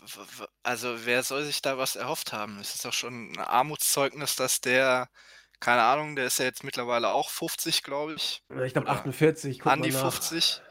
also 0.62 1.04
wer 1.04 1.22
soll 1.22 1.44
sich 1.44 1.62
da 1.62 1.78
was 1.78 1.96
erhofft 1.96 2.32
haben? 2.32 2.58
Es 2.60 2.74
ist 2.74 2.84
doch 2.84 2.92
schon 2.92 3.32
ein 3.32 3.38
Armutszeugnis, 3.38 4.36
dass 4.36 4.60
der, 4.60 5.08
keine 5.60 5.82
Ahnung, 5.82 6.16
der 6.16 6.26
ist 6.26 6.38
ja 6.38 6.44
jetzt 6.44 6.64
mittlerweile 6.64 7.12
auch 7.12 7.30
50, 7.30 7.82
glaube 7.82 8.14
ich. 8.14 8.42
ich 8.64 8.72
glaube 8.72 8.88
Oder 8.88 8.98
48, 8.98 9.58
guck 9.58 9.72
an 9.72 9.82
die 9.82 9.90
nach. 9.90 10.00
50. 10.12 10.62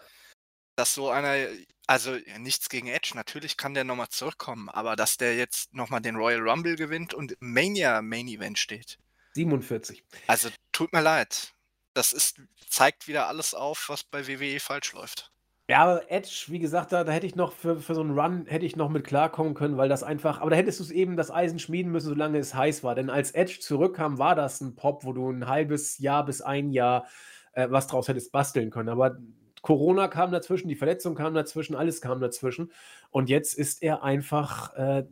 Dass 0.78 0.94
so 0.94 1.10
einer, 1.10 1.48
also 1.88 2.16
nichts 2.38 2.70
gegen 2.70 2.88
Edge, 2.88 3.12
natürlich 3.16 3.58
kann 3.58 3.74
der 3.74 3.84
nochmal 3.84 4.10
zurückkommen, 4.10 4.70
aber 4.70 4.96
dass 4.96 5.18
der 5.18 5.36
jetzt 5.36 5.74
nochmal 5.74 6.02
den 6.02 6.16
Royal 6.16 6.48
Rumble 6.48 6.76
gewinnt 6.76 7.14
und 7.14 7.32
im 7.32 7.54
Mania 7.54 8.02
Main 8.02 8.28
Event 8.28 8.60
steht. 8.60 9.00
47. 9.34 10.04
Also 10.28 10.50
tut 10.72 10.94
mir 10.94 11.02
leid. 11.02 11.54
Das 11.94 12.14
ist, 12.14 12.40
zeigt 12.70 13.08
wieder 13.08 13.28
alles 13.28 13.56
auf, 13.56 13.90
was 13.90 14.04
bei 14.04 14.28
WWE 14.28 14.60
falsch 14.60 14.94
läuft. 14.94 15.32
Ja, 15.70 15.84
aber 15.84 16.10
Edge, 16.10 16.46
wie 16.48 16.60
gesagt, 16.60 16.94
da, 16.94 17.04
da 17.04 17.12
hätte 17.12 17.26
ich 17.26 17.36
noch 17.36 17.52
für, 17.52 17.78
für 17.78 17.94
so 17.94 18.00
einen 18.00 18.18
Run 18.18 18.46
hätte 18.48 18.66
ich 18.66 18.78
noch 18.78 18.90
mit 18.90 19.04
klarkommen 19.04 19.54
können, 19.54 19.76
weil 19.76 19.90
das 19.90 20.02
einfach, 20.02 20.40
aber 20.40 20.50
da 20.50 20.56
hättest 20.56 20.80
du 20.80 20.84
es 20.86 20.92
eben 20.92 21.18
das 21.18 21.30
Eisen 21.30 21.60
schmieden 21.60 21.92
müssen, 21.92 22.08
solange 22.08 22.38
es 22.38 22.56
heiß 22.56 22.84
war. 22.86 22.96
Denn 22.96 23.10
als 23.10 23.32
Edge 23.32 23.60
zurückkam, 23.60 24.18
war 24.18 24.34
das 24.34 24.62
ein 24.62 24.76
Pop, 24.76 25.04
wo 25.04 25.12
du 25.12 25.30
ein 25.30 25.48
halbes 25.48 26.00
Jahr 26.00 26.26
bis 26.26 26.42
ein 26.42 26.72
Jahr 26.72 27.06
äh, 27.52 27.68
was 27.70 27.88
draus 27.88 28.08
hättest 28.08 28.32
basteln 28.32 28.70
können. 28.70 28.88
Aber 28.88 29.18
Corona 29.62 30.08
kam 30.08 30.32
dazwischen, 30.32 30.70
die 30.70 30.76
Verletzung 30.76 31.16
kam 31.16 31.34
dazwischen, 31.34 31.76
alles 31.76 32.00
kam 32.00 32.22
dazwischen. 32.22 32.72
Und 33.10 33.30
jetzt 33.30 33.54
ist 33.54 33.84
er 33.84 34.04
einfach 34.04 34.74
äh, 34.76 35.06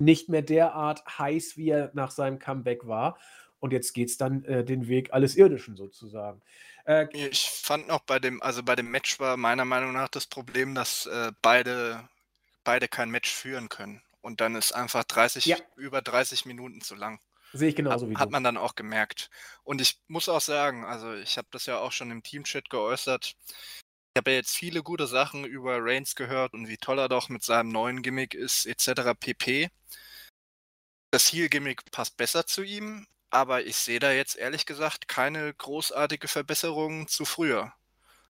nicht 0.00 0.28
mehr 0.28 0.42
derart 0.42 1.04
heiß, 1.18 1.56
wie 1.56 1.70
er 1.70 1.90
nach 1.94 2.10
seinem 2.10 2.38
Comeback 2.38 2.86
war. 2.86 3.18
Und 3.60 3.72
jetzt 3.72 3.94
geht 3.94 4.10
es 4.10 4.18
dann 4.18 4.44
äh, 4.44 4.64
den 4.64 4.88
Weg 4.88 5.14
alles 5.14 5.36
Irdischen 5.36 5.76
sozusagen. 5.76 6.42
Äh, 6.84 7.06
Ich 7.12 7.48
fand 7.50 7.88
noch 7.88 8.00
bei 8.00 8.18
dem, 8.18 8.42
also 8.42 8.62
bei 8.62 8.76
dem 8.76 8.90
Match 8.90 9.18
war 9.20 9.36
meiner 9.36 9.64
Meinung 9.64 9.92
nach 9.92 10.08
das 10.08 10.26
Problem, 10.26 10.74
dass 10.74 11.06
äh, 11.06 11.32
beide, 11.42 12.08
beide 12.64 12.88
kein 12.88 13.10
Match 13.10 13.30
führen 13.32 13.68
können. 13.68 14.02
Und 14.20 14.40
dann 14.40 14.54
ist 14.54 14.72
einfach 14.72 15.04
30, 15.04 15.44
Ja. 15.46 15.56
über 15.76 16.00
30 16.02 16.46
Minuten 16.46 16.80
zu 16.80 16.94
lang. 16.94 17.20
Sehe 17.52 17.68
ich 17.68 17.74
Hat, 17.74 17.76
genauso 17.76 18.10
wie 18.10 18.16
hat 18.16 18.28
du. 18.28 18.32
man 18.32 18.42
dann 18.42 18.56
auch 18.56 18.74
gemerkt. 18.74 19.30
Und 19.62 19.80
ich 19.80 20.00
muss 20.08 20.28
auch 20.28 20.40
sagen, 20.40 20.84
also 20.84 21.14
ich 21.14 21.36
habe 21.38 21.48
das 21.50 21.66
ja 21.66 21.78
auch 21.78 21.92
schon 21.92 22.10
im 22.10 22.22
Teamchat 22.22 22.68
geäußert. 22.70 23.34
Ich 24.16 24.18
habe 24.18 24.30
ja 24.30 24.36
jetzt 24.38 24.56
viele 24.56 24.82
gute 24.82 25.06
Sachen 25.06 25.44
über 25.44 25.78
Reigns 25.80 26.14
gehört 26.14 26.52
und 26.54 26.68
wie 26.68 26.78
toll 26.78 26.98
er 26.98 27.08
doch 27.08 27.28
mit 27.28 27.42
seinem 27.44 27.68
neuen 27.68 28.02
Gimmick 28.02 28.34
ist, 28.34 28.66
etc. 28.66 29.14
pp. 29.18 29.70
Das 31.12 31.32
Heel-Gimmick 31.32 31.90
passt 31.92 32.16
besser 32.16 32.46
zu 32.46 32.62
ihm, 32.62 33.06
aber 33.34 33.66
ich 33.66 33.76
sehe 33.76 33.98
da 33.98 34.12
jetzt 34.12 34.36
ehrlich 34.36 34.64
gesagt 34.64 35.08
keine 35.08 35.52
großartige 35.52 36.28
Verbesserung 36.28 37.08
zu 37.08 37.24
früher. 37.24 37.72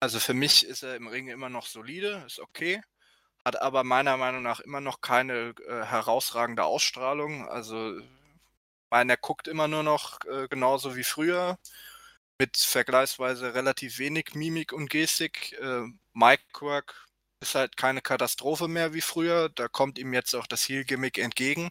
Also 0.01 0.19
für 0.19 0.33
mich 0.33 0.65
ist 0.67 0.83
er 0.83 0.97
im 0.97 1.07
Ring 1.07 1.29
immer 1.29 1.47
noch 1.49 1.67
solide, 1.67 2.23
ist 2.27 2.39
okay, 2.39 2.81
hat 3.45 3.61
aber 3.61 3.85
meiner 3.85 4.17
Meinung 4.17 4.43
nach 4.43 4.59
immer 4.59 4.81
noch 4.81 4.99
keine 4.99 5.55
äh, 5.67 5.85
herausragende 5.85 6.65
Ausstrahlung. 6.65 7.47
Also 7.47 7.97
ich 7.97 8.05
meine, 8.89 9.13
er 9.13 9.17
guckt 9.17 9.47
immer 9.47 9.69
nur 9.69 9.83
noch 9.83 10.19
äh, 10.25 10.49
genauso 10.49 10.97
wie 10.97 11.05
früher, 11.05 11.57
mit 12.37 12.57
vergleichsweise 12.57 13.53
relativ 13.53 13.99
wenig 13.99 14.35
Mimik 14.35 14.73
und 14.73 14.89
Gestik. 14.89 15.53
Äh, 15.61 15.83
Mike 16.13 16.43
Quirk 16.51 17.08
ist 17.41 17.55
halt 17.55 17.77
keine 17.77 18.01
Katastrophe 18.01 18.67
mehr 18.67 18.93
wie 18.93 19.01
früher. 19.01 19.49
Da 19.49 19.67
kommt 19.67 19.97
ihm 19.97 20.13
jetzt 20.13 20.35
auch 20.35 20.47
das 20.47 20.67
Heel-Gimmick 20.67 21.17
entgegen. 21.17 21.69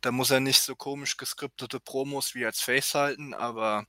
Da 0.00 0.12
muss 0.12 0.30
er 0.30 0.40
nicht 0.40 0.62
so 0.62 0.76
komisch 0.76 1.16
geskriptete 1.16 1.80
Promos 1.80 2.34
wie 2.34 2.46
als 2.46 2.60
Face 2.60 2.94
halten, 2.94 3.34
aber 3.34 3.86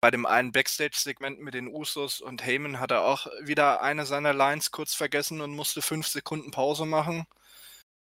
bei 0.00 0.10
dem 0.10 0.26
einen 0.26 0.52
Backstage-Segment 0.52 1.40
mit 1.40 1.54
den 1.54 1.68
Usos 1.68 2.20
und 2.20 2.44
Heyman 2.44 2.80
hat 2.80 2.92
er 2.92 3.02
auch 3.02 3.26
wieder 3.42 3.82
eine 3.82 4.06
seiner 4.06 4.32
Lines 4.32 4.70
kurz 4.70 4.94
vergessen 4.94 5.40
und 5.40 5.54
musste 5.56 5.82
fünf 5.82 6.06
Sekunden 6.06 6.50
Pause 6.50 6.86
machen. 6.86 7.26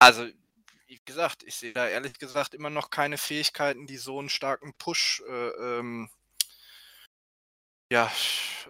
Also, 0.00 0.26
wie 0.86 1.00
gesagt, 1.04 1.42
ich 1.44 1.56
sehe 1.56 1.72
da 1.72 1.88
ehrlich 1.88 2.18
gesagt 2.18 2.54
immer 2.54 2.70
noch 2.70 2.90
keine 2.90 3.18
Fähigkeiten, 3.18 3.86
die 3.86 3.98
so 3.98 4.18
einen 4.18 4.28
starken 4.28 4.74
Push 4.74 5.22
äh, 5.28 5.48
ähm, 5.78 6.10
ja, 7.90 8.10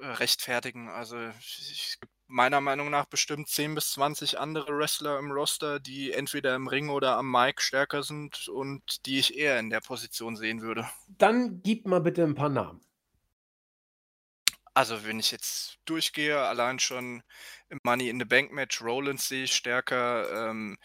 rechtfertigen. 0.00 0.88
Also 0.88 1.16
es 1.18 1.98
gibt 2.00 2.07
meiner 2.28 2.60
Meinung 2.60 2.90
nach 2.90 3.06
bestimmt 3.06 3.48
10 3.48 3.74
bis 3.74 3.92
20 3.92 4.38
andere 4.38 4.76
Wrestler 4.76 5.18
im 5.18 5.32
Roster, 5.32 5.80
die 5.80 6.12
entweder 6.12 6.54
im 6.54 6.68
Ring 6.68 6.90
oder 6.90 7.16
am 7.16 7.30
Mic 7.30 7.60
stärker 7.60 8.02
sind 8.02 8.48
und 8.48 9.06
die 9.06 9.18
ich 9.18 9.36
eher 9.36 9.58
in 9.58 9.70
der 9.70 9.80
Position 9.80 10.36
sehen 10.36 10.60
würde. 10.60 10.88
Dann 11.08 11.62
gib 11.62 11.86
mal 11.86 12.00
bitte 12.00 12.22
ein 12.22 12.34
paar 12.34 12.50
Namen. 12.50 12.80
Also 14.74 15.04
wenn 15.04 15.18
ich 15.18 15.32
jetzt 15.32 15.78
durchgehe, 15.86 16.38
allein 16.38 16.78
schon 16.78 17.22
im 17.68 17.80
Money 17.82 18.10
in 18.10 18.20
the 18.20 18.24
Bank 18.24 18.52
Match, 18.52 18.80
Rollins 18.80 19.26
sehe 19.26 19.44
ich 19.44 19.56
stärker, 19.56 20.50
ähm, 20.50 20.78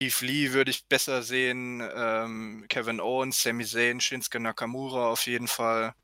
Keith 0.00 0.20
Lee 0.22 0.52
würde 0.52 0.70
ich 0.70 0.86
besser 0.86 1.22
sehen, 1.22 1.86
ähm, 1.94 2.64
Kevin 2.68 3.00
Owens, 3.00 3.42
Sami 3.42 3.64
Zayn, 3.64 4.00
Shinsuke 4.00 4.40
Nakamura 4.40 5.08
auf 5.08 5.26
jeden 5.26 5.48
Fall. 5.48 5.94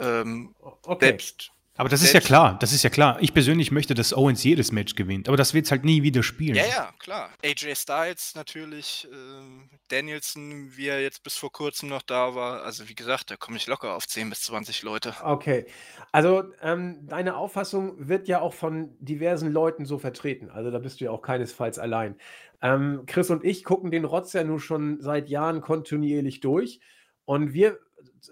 Ähm, 0.00 0.54
Okay. 0.84 1.06
Selbst 1.06 1.52
Aber 1.76 1.88
das 1.88 2.02
ist 2.02 2.12
ja 2.12 2.20
klar, 2.20 2.58
das 2.58 2.72
ist 2.72 2.82
ja 2.82 2.90
klar. 2.90 3.16
Ich 3.20 3.32
persönlich 3.32 3.70
möchte, 3.70 3.94
dass 3.94 4.12
Owens 4.12 4.44
jedes 4.44 4.72
Match 4.72 4.94
gewinnt, 4.94 5.28
aber 5.28 5.38
das 5.38 5.54
wird 5.54 5.64
es 5.64 5.70
halt 5.70 5.84
nie 5.84 6.02
wieder 6.02 6.22
spielen. 6.22 6.54
Ja, 6.54 6.66
ja, 6.66 6.94
klar. 6.98 7.30
AJ 7.42 7.74
Styles 7.76 8.34
natürlich, 8.34 9.08
ähm, 9.10 9.70
Danielson, 9.88 10.76
wie 10.76 10.88
er 10.88 11.00
jetzt 11.00 11.22
bis 11.22 11.34
vor 11.34 11.50
kurzem 11.50 11.88
noch 11.88 12.02
da 12.02 12.34
war. 12.34 12.62
Also 12.62 12.90
wie 12.90 12.94
gesagt, 12.94 13.30
da 13.30 13.36
komme 13.36 13.56
ich 13.56 13.66
locker 13.66 13.94
auf 13.94 14.06
10 14.06 14.28
bis 14.28 14.42
20 14.42 14.82
Leute. 14.82 15.14
Okay. 15.22 15.64
Also, 16.12 16.44
ähm, 16.60 17.06
deine 17.06 17.36
Auffassung 17.36 17.94
wird 17.96 18.28
ja 18.28 18.40
auch 18.42 18.52
von 18.52 18.94
diversen 19.00 19.50
Leuten 19.50 19.86
so 19.86 19.98
vertreten. 19.98 20.50
Also, 20.50 20.70
da 20.70 20.78
bist 20.78 21.00
du 21.00 21.06
ja 21.06 21.10
auch 21.10 21.22
keinesfalls 21.22 21.78
allein. 21.78 22.16
Ähm, 22.60 23.04
Chris 23.06 23.30
und 23.30 23.44
ich 23.44 23.64
gucken 23.64 23.90
den 23.90 24.04
Rotz 24.04 24.34
ja 24.34 24.44
nun 24.44 24.60
schon 24.60 25.00
seit 25.00 25.30
Jahren 25.30 25.62
kontinuierlich 25.62 26.40
durch. 26.40 26.80
Und 27.24 27.54
wir, 27.54 27.78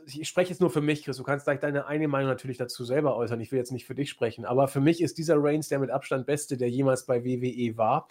ich 0.07 0.29
spreche 0.29 0.51
jetzt 0.51 0.61
nur 0.61 0.71
für 0.71 0.81
mich, 0.81 1.05
Chris, 1.05 1.17
du 1.17 1.23
kannst 1.23 1.45
gleich 1.45 1.61
deine 1.61 1.87
eigene 1.87 2.09
Meinung 2.09 2.29
natürlich 2.29 2.59
dazu 2.59 2.85
selber 2.85 3.17
äußern. 3.17 3.41
Ich 3.41 3.53
will 3.53 3.59
jetzt 3.59 3.73
nicht 3.73 3.87
für 3.87 3.95
dich 3.95 4.11
sprechen, 4.11 4.45
aber 4.45 4.69
für 4.69 4.81
mich 4.81 5.01
ist 5.01 5.19
dieser 5.19 5.37
Reigns 5.39 5.69
der 5.69 5.79
mit 5.79 5.91
Abstand 5.91 6.27
beste, 6.27 6.57
der 6.57 6.71
jemals 6.71 7.07
bei 7.07 7.25
WWE 7.25 7.77
war. 7.77 8.09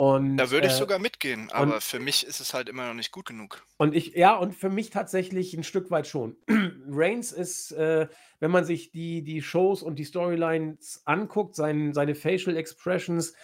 Und, 0.00 0.38
Da 0.38 0.50
würde 0.50 0.66
ich 0.66 0.72
äh, 0.72 0.76
sogar 0.76 0.98
mitgehen, 0.98 1.50
aber 1.50 1.78
für 1.82 2.00
mich 2.00 2.26
ist 2.26 2.40
es 2.40 2.54
halt 2.54 2.70
immer 2.70 2.86
noch 2.88 2.94
nicht 2.94 3.12
gut 3.12 3.26
genug. 3.26 3.66
Und 3.76 3.94
ich, 3.94 4.14
ja, 4.14 4.34
und 4.34 4.54
für 4.54 4.70
mich 4.70 4.88
tatsächlich 4.88 5.52
ein 5.52 5.62
Stück 5.62 5.90
weit 5.90 6.06
schon. 6.06 6.38
Reigns 6.88 7.32
ist, 7.32 7.72
äh, 7.72 8.08
wenn 8.38 8.50
man 8.50 8.64
sich 8.64 8.92
die, 8.92 9.22
die 9.22 9.42
Shows 9.42 9.82
und 9.82 9.98
die 9.98 10.06
Storylines 10.06 11.02
anguckt, 11.04 11.54
sein, 11.54 11.92
seine 11.92 12.14
Facial 12.14 12.56
Expressions, 12.56 13.34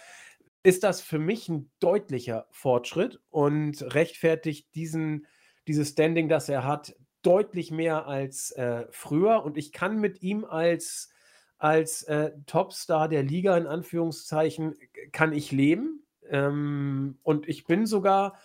ist 0.63 0.83
das 0.83 0.99
für 0.99 1.19
mich 1.19 1.47
ein 1.47 1.69
deutlicher 1.79 2.47
Fortschritt 2.49 3.19
und 3.29 3.83
rechtfertigt 3.93 4.73
diesen, 4.73 5.27
dieses 5.67 5.89
Standing, 5.89 6.27
das 6.27 6.49
er 6.49 6.63
hat, 6.63 6.95
deutlich 7.27 7.71
mehr 7.71 8.07
als 8.07 8.51
äh, 8.51 8.85
früher. 8.91 9.43
Und 9.43 9.57
ich 9.57 9.73
kann 9.73 9.99
mit 9.99 10.21
ihm 10.21 10.45
als, 10.45 11.09
als 11.57 12.03
äh, 12.03 12.31
Topstar 12.45 13.09
der 13.09 13.23
Liga 13.23 13.57
in 13.57 13.67
Anführungszeichen 13.67 14.75
kann 15.11 15.33
ich 15.33 15.51
leben. 15.51 16.05
Ähm, 16.29 17.17
und 17.23 17.49
ich 17.49 17.65
bin 17.65 17.85
sogar 17.85 18.37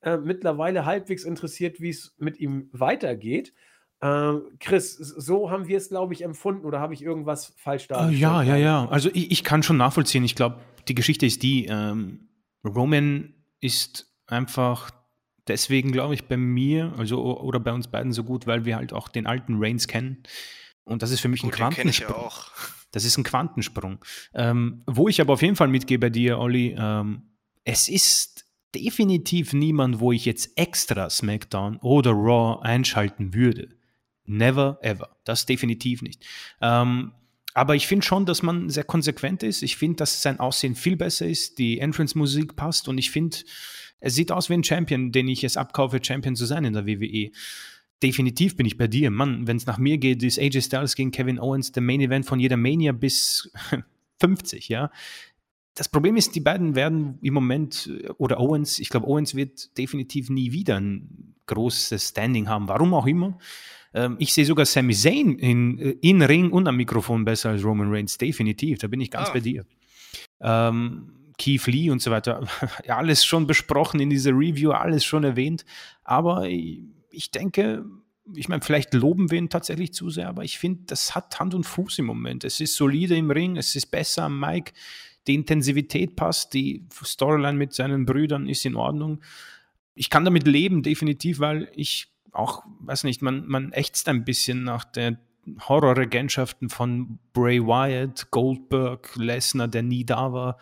äh, 0.00 0.16
mittlerweile 0.16 0.86
halbwegs 0.86 1.24
interessiert, 1.24 1.80
wie 1.80 1.90
es 1.90 2.14
mit 2.18 2.40
ihm 2.40 2.70
weitergeht. 2.72 3.52
Äh, 4.00 4.32
Chris, 4.58 4.94
so 4.94 5.50
haben 5.50 5.68
wir 5.68 5.76
es, 5.76 5.90
glaube 5.90 6.14
ich, 6.14 6.22
empfunden 6.22 6.64
oder 6.64 6.80
habe 6.80 6.94
ich 6.94 7.02
irgendwas 7.02 7.52
falsch 7.58 7.84
äh, 7.84 7.88
dargestellt? 7.88 8.20
ja, 8.20 8.42
ja, 8.42 8.56
ja. 8.56 8.88
Also 8.88 9.10
ich, 9.12 9.30
ich 9.30 9.44
kann 9.44 9.62
schon 9.62 9.76
nachvollziehen. 9.76 10.24
Ich 10.24 10.34
glaube, 10.34 10.60
die 10.88 10.94
Geschichte 10.94 11.26
ist 11.26 11.42
die, 11.42 11.66
ähm, 11.66 12.30
Roman 12.64 13.34
ist 13.60 14.10
einfach 14.26 14.90
deswegen, 15.50 15.90
glaube 15.92 16.14
ich, 16.14 16.24
bei 16.24 16.36
mir, 16.36 16.94
also 16.96 17.38
oder 17.40 17.60
bei 17.60 17.72
uns 17.72 17.88
beiden 17.88 18.12
so 18.12 18.24
gut, 18.24 18.46
weil 18.46 18.64
wir 18.64 18.76
halt 18.76 18.92
auch 18.92 19.08
den 19.08 19.26
alten 19.26 19.56
Reigns 19.58 19.88
kennen. 19.88 20.22
Und 20.84 21.02
das 21.02 21.10
ist 21.10 21.20
für 21.20 21.28
mich 21.28 21.42
gut, 21.42 21.52
ein 21.52 21.56
Quantensprung. 21.56 22.16
Ja 22.16 22.42
das 22.92 23.04
ist 23.04 23.18
ein 23.18 23.24
Quantensprung. 23.24 23.98
Ähm, 24.32 24.82
wo 24.86 25.08
ich 25.08 25.20
aber 25.20 25.34
auf 25.34 25.42
jeden 25.42 25.56
Fall 25.56 25.68
mitgehe 25.68 25.98
bei 25.98 26.10
dir, 26.10 26.38
Olli, 26.38 26.76
ähm, 26.78 27.22
es 27.64 27.88
ist 27.88 28.46
definitiv 28.74 29.52
niemand, 29.52 30.00
wo 30.00 30.12
ich 30.12 30.24
jetzt 30.24 30.56
extra 30.56 31.10
SmackDown 31.10 31.76
oder 31.78 32.12
Raw 32.12 32.62
einschalten 32.62 33.34
würde. 33.34 33.68
Never 34.24 34.78
ever. 34.82 35.16
Das 35.24 35.46
definitiv 35.46 36.02
nicht. 36.02 36.24
Ähm, 36.60 37.12
aber 37.54 37.74
ich 37.74 37.88
finde 37.88 38.06
schon, 38.06 38.26
dass 38.26 38.42
man 38.42 38.68
sehr 38.68 38.84
konsequent 38.84 39.42
ist. 39.42 39.62
Ich 39.62 39.76
finde, 39.76 39.96
dass 39.96 40.22
sein 40.22 40.38
Aussehen 40.38 40.76
viel 40.76 40.96
besser 40.96 41.26
ist, 41.26 41.58
die 41.58 41.80
Entrance-Musik 41.80 42.54
passt 42.54 42.86
und 42.86 42.98
ich 42.98 43.10
finde, 43.10 43.38
es 44.00 44.14
sieht 44.14 44.32
aus 44.32 44.50
wie 44.50 44.54
ein 44.54 44.64
Champion, 44.64 45.12
den 45.12 45.28
ich 45.28 45.44
es 45.44 45.56
abkaufe, 45.56 46.00
Champion 46.02 46.36
zu 46.36 46.46
sein 46.46 46.64
in 46.64 46.72
der 46.72 46.86
WWE. 46.86 47.30
Definitiv 48.02 48.56
bin 48.56 48.66
ich 48.66 48.78
bei 48.78 48.86
dir. 48.86 49.10
Mann, 49.10 49.46
wenn 49.46 49.58
es 49.58 49.66
nach 49.66 49.78
mir 49.78 49.98
geht, 49.98 50.22
ist 50.22 50.38
AJ 50.38 50.62
Styles 50.62 50.94
gegen 50.94 51.10
Kevin 51.10 51.38
Owens 51.38 51.72
der 51.72 51.82
Main 51.82 52.00
Event 52.00 52.24
von 52.24 52.40
jeder 52.40 52.56
Mania 52.56 52.92
bis 52.92 53.52
50, 54.20 54.68
ja. 54.68 54.90
Das 55.74 55.88
Problem 55.88 56.16
ist, 56.16 56.34
die 56.34 56.40
beiden 56.40 56.74
werden 56.74 57.18
im 57.22 57.34
Moment, 57.34 57.90
oder 58.18 58.40
Owens, 58.40 58.78
ich 58.78 58.88
glaube, 58.88 59.06
Owens 59.06 59.34
wird 59.34 59.76
definitiv 59.78 60.28
nie 60.28 60.52
wieder 60.52 60.80
ein 60.80 61.34
großes 61.46 62.08
Standing 62.08 62.48
haben, 62.48 62.68
warum 62.68 62.94
auch 62.94 63.06
immer. 63.06 63.38
Ähm, 63.92 64.16
ich 64.18 64.32
sehe 64.32 64.44
sogar 64.44 64.66
Sami 64.66 64.94
Zayn 64.94 65.38
in, 65.38 65.78
äh, 65.78 65.90
in 66.00 66.22
Ring 66.22 66.50
und 66.50 66.66
am 66.68 66.76
Mikrofon 66.76 67.24
besser 67.24 67.50
als 67.50 67.64
Roman 67.64 67.90
Reigns, 67.90 68.18
definitiv, 68.18 68.78
da 68.78 68.88
bin 68.88 69.00
ich 69.00 69.10
ganz 69.10 69.28
ah. 69.28 69.32
bei 69.32 69.40
dir. 69.40 69.64
Ähm, 70.40 71.12
Keith 71.40 71.66
Lee 71.66 71.90
und 71.90 72.02
so 72.02 72.10
weiter, 72.10 72.46
alles 72.86 73.24
schon 73.24 73.46
besprochen 73.46 73.98
in 73.98 74.10
dieser 74.10 74.32
Review, 74.32 74.72
alles 74.72 75.04
schon 75.04 75.24
erwähnt, 75.24 75.64
aber 76.04 76.46
ich 76.48 77.30
denke, 77.30 77.84
ich 78.36 78.48
meine, 78.48 78.62
vielleicht 78.62 78.92
loben 78.92 79.30
wir 79.30 79.38
ihn 79.38 79.48
tatsächlich 79.48 79.94
zu 79.94 80.10
sehr, 80.10 80.28
aber 80.28 80.44
ich 80.44 80.58
finde, 80.58 80.82
das 80.86 81.14
hat 81.14 81.40
Hand 81.40 81.54
und 81.54 81.64
Fuß 81.64 81.98
im 81.98 82.04
Moment. 82.04 82.44
Es 82.44 82.60
ist 82.60 82.76
solide 82.76 83.16
im 83.16 83.30
Ring, 83.30 83.56
es 83.56 83.74
ist 83.74 83.86
besser 83.86 84.24
am 84.24 84.38
Mic, 84.38 84.72
die 85.26 85.34
Intensivität 85.34 86.14
passt, 86.14 86.52
die 86.54 86.86
Storyline 87.02 87.56
mit 87.56 87.72
seinen 87.72 88.04
Brüdern 88.04 88.46
ist 88.46 88.64
in 88.66 88.76
Ordnung. 88.76 89.20
Ich 89.94 90.10
kann 90.10 90.24
damit 90.24 90.46
leben, 90.46 90.82
definitiv, 90.82 91.40
weil 91.40 91.70
ich 91.74 92.08
auch, 92.32 92.62
weiß 92.80 93.04
nicht, 93.04 93.22
man, 93.22 93.46
man 93.48 93.72
ächzt 93.72 94.08
ein 94.08 94.24
bisschen 94.24 94.62
nach 94.62 94.84
den 94.84 95.18
Horrorregentschaften 95.68 96.68
von 96.68 97.18
Bray 97.32 97.60
Wyatt, 97.60 98.30
Goldberg, 98.30 99.16
Lesnar, 99.16 99.68
der 99.68 99.82
nie 99.82 100.04
da 100.04 100.32
war 100.32 100.58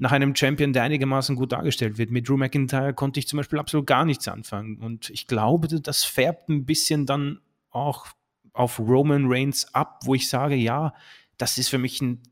nach 0.00 0.12
einem 0.12 0.34
Champion, 0.34 0.72
der 0.72 0.84
einigermaßen 0.84 1.34
gut 1.36 1.52
dargestellt 1.52 1.98
wird. 1.98 2.10
Mit 2.10 2.28
Drew 2.28 2.36
McIntyre 2.36 2.94
konnte 2.94 3.18
ich 3.18 3.26
zum 3.26 3.38
Beispiel 3.38 3.58
absolut 3.58 3.86
gar 3.86 4.04
nichts 4.04 4.28
anfangen. 4.28 4.78
Und 4.78 5.10
ich 5.10 5.26
glaube, 5.26 5.68
das 5.68 6.04
färbt 6.04 6.48
ein 6.48 6.64
bisschen 6.64 7.04
dann 7.04 7.40
auch 7.70 8.06
auf 8.52 8.78
Roman 8.78 9.26
Reigns 9.26 9.74
ab, 9.74 10.00
wo 10.04 10.14
ich 10.14 10.28
sage, 10.28 10.54
ja, 10.54 10.94
das 11.36 11.58
ist 11.58 11.68
für 11.68 11.78
mich 11.78 12.00
ein 12.00 12.22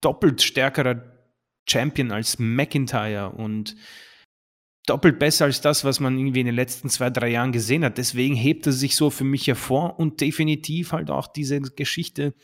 doppelt 0.00 0.42
stärkerer 0.42 1.02
Champion 1.68 2.12
als 2.12 2.38
McIntyre 2.38 3.30
und 3.30 3.76
doppelt 4.86 5.18
besser 5.18 5.46
als 5.46 5.60
das, 5.60 5.84
was 5.84 5.98
man 5.98 6.16
irgendwie 6.16 6.40
in 6.40 6.46
den 6.46 6.54
letzten 6.54 6.88
zwei, 6.88 7.10
drei 7.10 7.28
Jahren 7.28 7.50
gesehen 7.50 7.84
hat. 7.84 7.98
Deswegen 7.98 8.36
hebt 8.36 8.66
er 8.66 8.72
sich 8.72 8.94
so 8.94 9.10
für 9.10 9.24
mich 9.24 9.48
hervor 9.48 9.98
und 9.98 10.20
definitiv 10.20 10.92
halt 10.92 11.10
auch 11.10 11.26
diese 11.26 11.60
Geschichte 11.60 12.34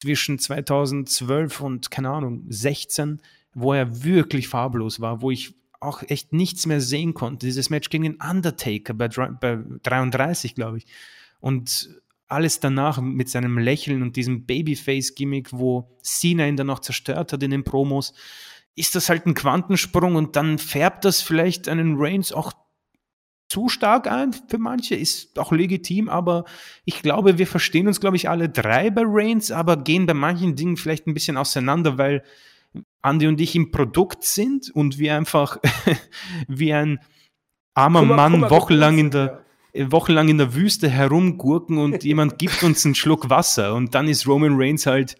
zwischen 0.00 0.38
2012 0.38 1.60
und, 1.60 1.90
keine 1.90 2.10
Ahnung, 2.10 2.44
16, 2.48 3.20
wo 3.54 3.72
er 3.72 4.04
wirklich 4.04 4.48
farblos 4.48 5.00
war, 5.00 5.22
wo 5.22 5.30
ich 5.30 5.54
auch 5.80 6.02
echt 6.02 6.32
nichts 6.32 6.66
mehr 6.66 6.80
sehen 6.80 7.14
konnte. 7.14 7.46
Dieses 7.46 7.70
Match 7.70 7.90
gegen 7.90 8.04
den 8.04 8.16
Undertaker 8.20 8.94
bei, 8.94 9.08
bei 9.08 9.58
33, 9.82 10.54
glaube 10.54 10.78
ich. 10.78 10.86
Und 11.40 11.90
alles 12.28 12.60
danach 12.60 13.00
mit 13.00 13.28
seinem 13.28 13.58
Lächeln 13.58 14.02
und 14.02 14.16
diesem 14.16 14.46
Babyface-Gimmick, 14.46 15.52
wo 15.52 15.96
Cena 16.02 16.46
ihn 16.46 16.56
dann 16.56 16.66
noch 16.66 16.80
zerstört 16.80 17.32
hat 17.32 17.42
in 17.42 17.50
den 17.50 17.64
Promos, 17.64 18.14
ist 18.74 18.94
das 18.94 19.08
halt 19.08 19.26
ein 19.26 19.34
Quantensprung 19.34 20.16
und 20.16 20.36
dann 20.36 20.58
färbt 20.58 21.04
das 21.04 21.22
vielleicht 21.22 21.68
einen 21.68 21.96
Reigns 21.96 22.32
auch 22.32 22.52
zu 23.48 23.68
stark 23.68 24.10
ein 24.10 24.32
für 24.32 24.58
manche, 24.58 24.96
ist 24.96 25.38
auch 25.38 25.52
legitim, 25.52 26.08
aber 26.08 26.44
ich 26.84 27.02
glaube, 27.02 27.38
wir 27.38 27.46
verstehen 27.46 27.86
uns, 27.86 28.00
glaube 28.00 28.16
ich, 28.16 28.28
alle 28.28 28.48
drei 28.48 28.90
bei 28.90 29.02
Reigns, 29.04 29.50
aber 29.50 29.76
gehen 29.76 30.06
bei 30.06 30.14
manchen 30.14 30.56
Dingen 30.56 30.76
vielleicht 30.76 31.06
ein 31.06 31.14
bisschen 31.14 31.36
auseinander, 31.36 31.96
weil 31.96 32.24
Andy 33.02 33.26
und 33.26 33.40
ich 33.40 33.54
im 33.54 33.70
Produkt 33.70 34.24
sind 34.24 34.70
und 34.70 34.98
wir 34.98 35.16
einfach 35.16 35.58
wie 36.48 36.72
ein 36.72 36.98
armer 37.74 38.02
mal, 38.02 38.16
Mann 38.16 38.40
mal, 38.40 38.50
wochenlang 38.50 38.98
in 38.98 39.10
der 39.10 39.42
ja. 39.72 39.92
wochenlang 39.92 40.28
in 40.28 40.38
der 40.38 40.54
Wüste 40.54 40.88
herumgurken 40.88 41.78
und 41.78 42.02
jemand 42.02 42.38
gibt 42.38 42.62
uns 42.62 42.84
einen 42.84 42.94
Schluck 42.94 43.30
Wasser 43.30 43.74
und 43.74 43.94
dann 43.94 44.08
ist 44.08 44.26
Roman 44.26 44.54
Reigns 44.56 44.86
halt 44.86 45.16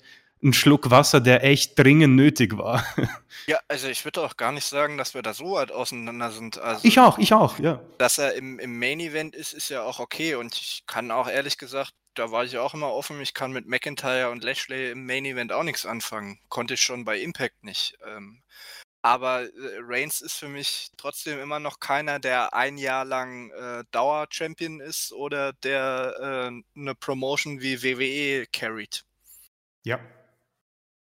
ein 0.46 0.52
Schluck 0.52 0.90
Wasser, 0.90 1.20
der 1.20 1.44
echt 1.44 1.78
dringend 1.78 2.16
nötig 2.16 2.56
war. 2.56 2.84
Ja, 3.48 3.60
also 3.68 3.86
ich 3.86 4.04
würde 4.04 4.22
auch 4.22 4.36
gar 4.36 4.50
nicht 4.50 4.64
sagen, 4.64 4.98
dass 4.98 5.14
wir 5.14 5.22
da 5.22 5.32
so 5.32 5.52
weit 5.52 5.70
auseinander 5.70 6.32
sind. 6.32 6.58
Also, 6.58 6.80
ich 6.82 6.98
auch, 6.98 7.16
ich 7.18 7.32
auch, 7.32 7.60
ja. 7.60 7.80
Dass 7.98 8.18
er 8.18 8.34
im, 8.34 8.58
im 8.58 8.76
Main 8.76 8.98
Event 8.98 9.36
ist, 9.36 9.52
ist 9.52 9.68
ja 9.68 9.84
auch 9.84 10.00
okay. 10.00 10.34
Und 10.34 10.56
ich 10.56 10.82
kann 10.88 11.12
auch 11.12 11.28
ehrlich 11.28 11.56
gesagt, 11.56 11.92
da 12.14 12.32
war 12.32 12.44
ich 12.44 12.58
auch 12.58 12.74
immer 12.74 12.92
offen, 12.92 13.20
ich 13.20 13.34
kann 13.34 13.52
mit 13.52 13.68
McIntyre 13.68 14.30
und 14.30 14.42
Lashley 14.42 14.90
im 14.90 15.06
Main 15.06 15.24
Event 15.24 15.52
auch 15.52 15.62
nichts 15.62 15.86
anfangen. 15.86 16.40
Konnte 16.48 16.74
ich 16.74 16.82
schon 16.82 17.04
bei 17.04 17.20
Impact 17.20 17.62
nicht. 17.62 17.96
Ähm, 18.04 18.42
aber 19.02 19.42
äh, 19.42 19.50
Reigns 19.82 20.20
ist 20.20 20.34
für 20.34 20.48
mich 20.48 20.90
trotzdem 20.96 21.38
immer 21.38 21.60
noch 21.60 21.78
keiner, 21.78 22.18
der 22.18 22.52
ein 22.54 22.76
Jahr 22.76 23.04
lang 23.04 23.52
äh, 23.52 23.84
Dauer-Champion 23.92 24.80
ist 24.80 25.12
oder 25.12 25.52
der 25.52 26.50
äh, 26.50 26.80
eine 26.80 26.94
Promotion 26.96 27.60
wie 27.60 27.84
WWE 27.84 28.46
carried. 28.52 29.04
Ja, 29.84 30.00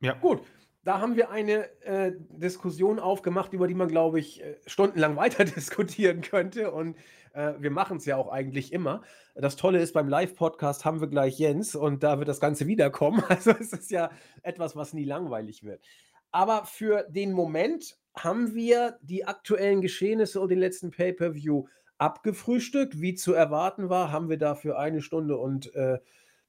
ja. 0.01 0.15
Gut, 0.15 0.43
da 0.83 1.01
haben 1.01 1.17
wir 1.17 1.31
eine 1.31 1.69
äh, 1.83 2.13
Diskussion 2.31 2.99
aufgemacht, 2.99 3.53
über 3.53 3.69
die 3.69 3.75
man, 3.75 3.89
glaube 3.89 4.19
ich, 4.19 4.43
äh, 4.43 4.57
stundenlang 4.67 5.17
weiter 5.17 5.45
diskutieren 5.45 6.23
könnte. 6.23 6.71
Und 6.73 6.97
äh, 7.35 7.53
wir 7.59 7.71
machen 7.71 7.99
es 7.99 8.07
ja 8.07 8.17
auch 8.17 8.29
eigentlich 8.29 8.73
immer. 8.73 9.03
Das 9.35 9.57
Tolle 9.57 9.81
ist, 9.81 9.93
beim 9.93 10.09
Live-Podcast 10.09 10.85
haben 10.85 11.01
wir 11.01 11.09
gleich 11.09 11.39
Jens 11.39 11.75
und 11.75 12.03
da 12.03 12.19
wird 12.19 12.29
das 12.29 12.41
Ganze 12.41 12.67
wiederkommen. 12.67 13.23
Also 13.29 13.51
es 13.51 13.73
ist 13.73 13.91
ja 13.91 14.11
etwas, 14.43 14.75
was 14.75 14.95
nie 14.95 15.05
langweilig 15.05 15.63
wird. 15.65 15.85
Aber 16.33 16.65
für 16.65 17.07
den 17.09 17.33
Moment 17.33 17.99
haben 18.17 18.55
wir 18.55 18.99
die 19.03 19.27
aktuellen 19.27 19.81
Geschehnisse 19.81 20.41
und 20.41 20.49
den 20.49 20.59
letzten 20.59 20.91
Pay-Per-View 20.91 21.67
abgefrühstückt. 21.99 23.01
Wie 23.01 23.15
zu 23.15 23.35
erwarten 23.35 23.89
war, 23.89 24.11
haben 24.11 24.29
wir 24.29 24.39
dafür 24.39 24.79
eine 24.79 25.03
Stunde 25.03 25.37
und 25.37 25.75
äh, 25.75 25.99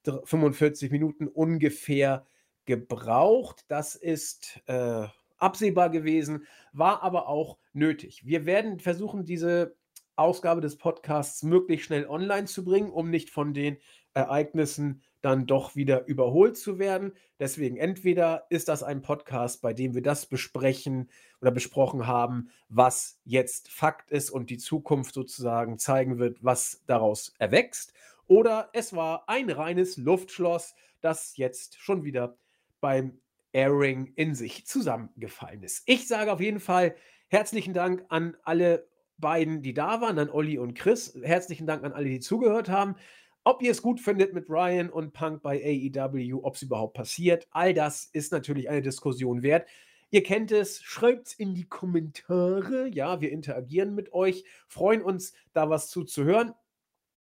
45 0.04 0.92
Minuten 0.92 1.28
ungefähr 1.28 2.26
gebraucht. 2.72 3.66
Das 3.68 3.96
ist 3.96 4.62
äh, 4.68 5.06
absehbar 5.38 5.90
gewesen, 5.90 6.46
war 6.72 7.04
aber 7.04 7.28
auch 7.28 7.58
nötig. 7.74 8.26
Wir 8.26 8.46
werden 8.46 8.80
versuchen, 8.80 9.26
diese 9.26 9.76
Ausgabe 10.16 10.62
des 10.62 10.78
Podcasts 10.78 11.44
möglichst 11.44 11.88
schnell 11.88 12.08
online 12.08 12.46
zu 12.46 12.64
bringen, 12.64 12.90
um 12.90 13.10
nicht 13.10 13.30
von 13.30 13.54
den 13.54 13.78
Ereignissen 14.14 15.02
dann 15.22 15.48
doch 15.48 15.76
wieder 15.76 16.08
überholt 16.08 16.58
zu 16.58 16.80
werden. 16.80 17.12
Deswegen 17.40 17.76
entweder 17.76 18.46
ist 18.50 18.70
das 18.70 18.84
ein 18.84 19.02
Podcast, 19.02 19.62
bei 19.62 19.74
dem 19.74 19.94
wir 19.94 20.02
das 20.02 20.26
besprechen 20.26 21.10
oder 21.42 21.52
besprochen 21.52 22.08
haben, 22.08 22.52
was 22.70 23.20
jetzt 23.26 23.70
Fakt 23.70 24.12
ist 24.12 24.30
und 24.30 24.50
die 24.50 24.58
Zukunft 24.58 25.14
sozusagen 25.14 25.78
zeigen 25.78 26.20
wird, 26.20 26.42
was 26.42 26.84
daraus 26.88 27.34
erwächst, 27.38 27.94
oder 28.28 28.70
es 28.72 28.96
war 28.96 29.28
ein 29.28 29.50
reines 29.50 29.98
Luftschloss, 29.98 30.74
das 31.02 31.36
jetzt 31.36 31.78
schon 31.82 32.06
wieder 32.06 32.38
beim 32.82 33.20
Airing 33.54 34.12
in 34.16 34.36
sich 34.36 34.66
zusammengefallen 34.66 35.64
ist. 35.64 35.84
Ich 35.86 36.08
sage 36.08 36.32
auf 36.32 36.42
jeden 36.42 36.60
Fall 36.60 36.96
herzlichen 37.28 37.74
Dank 37.74 38.06
an 38.10 38.36
alle 38.44 38.88
beiden, 39.18 39.62
die 39.62 39.74
da 39.74 40.02
waren, 40.02 40.20
an 40.20 40.30
Olli 40.30 40.58
und 40.58 40.74
Chris. 40.74 41.18
Herzlichen 41.22 41.68
Dank 41.68 41.84
an 41.84 41.94
alle, 41.94 42.10
die 42.10 42.20
zugehört 42.20 42.70
haben. 42.70 42.96
Ob 43.44 43.62
ihr 43.62 43.72
es 43.72 43.82
gut 43.82 44.00
findet 44.00 44.34
mit 44.34 44.50
Ryan 44.50 44.90
und 44.90 45.14
Punk 45.14 45.42
bei 45.42 45.64
AEW, 45.64 46.42
ob 46.44 46.56
es 46.56 46.62
überhaupt 46.62 46.94
passiert, 46.94 47.48
all 47.52 47.74
das 47.74 48.06
ist 48.06 48.32
natürlich 48.32 48.70
eine 48.70 48.82
Diskussion 48.82 49.42
wert. 49.42 49.68
Ihr 50.12 50.24
kennt 50.24 50.52
es, 50.52 50.84
schreibt 50.84 51.28
es 51.28 51.34
in 51.34 51.56
die 51.56 51.64
Kommentare. 51.64 52.88
Ja, 52.90 53.22
wir 53.22 53.32
interagieren 53.32 53.96
mit 53.96 54.14
euch, 54.14 54.44
freuen 54.68 55.02
uns, 55.02 55.34
da 55.54 55.70
was 55.70 55.90
zuzuhören. 55.90 56.54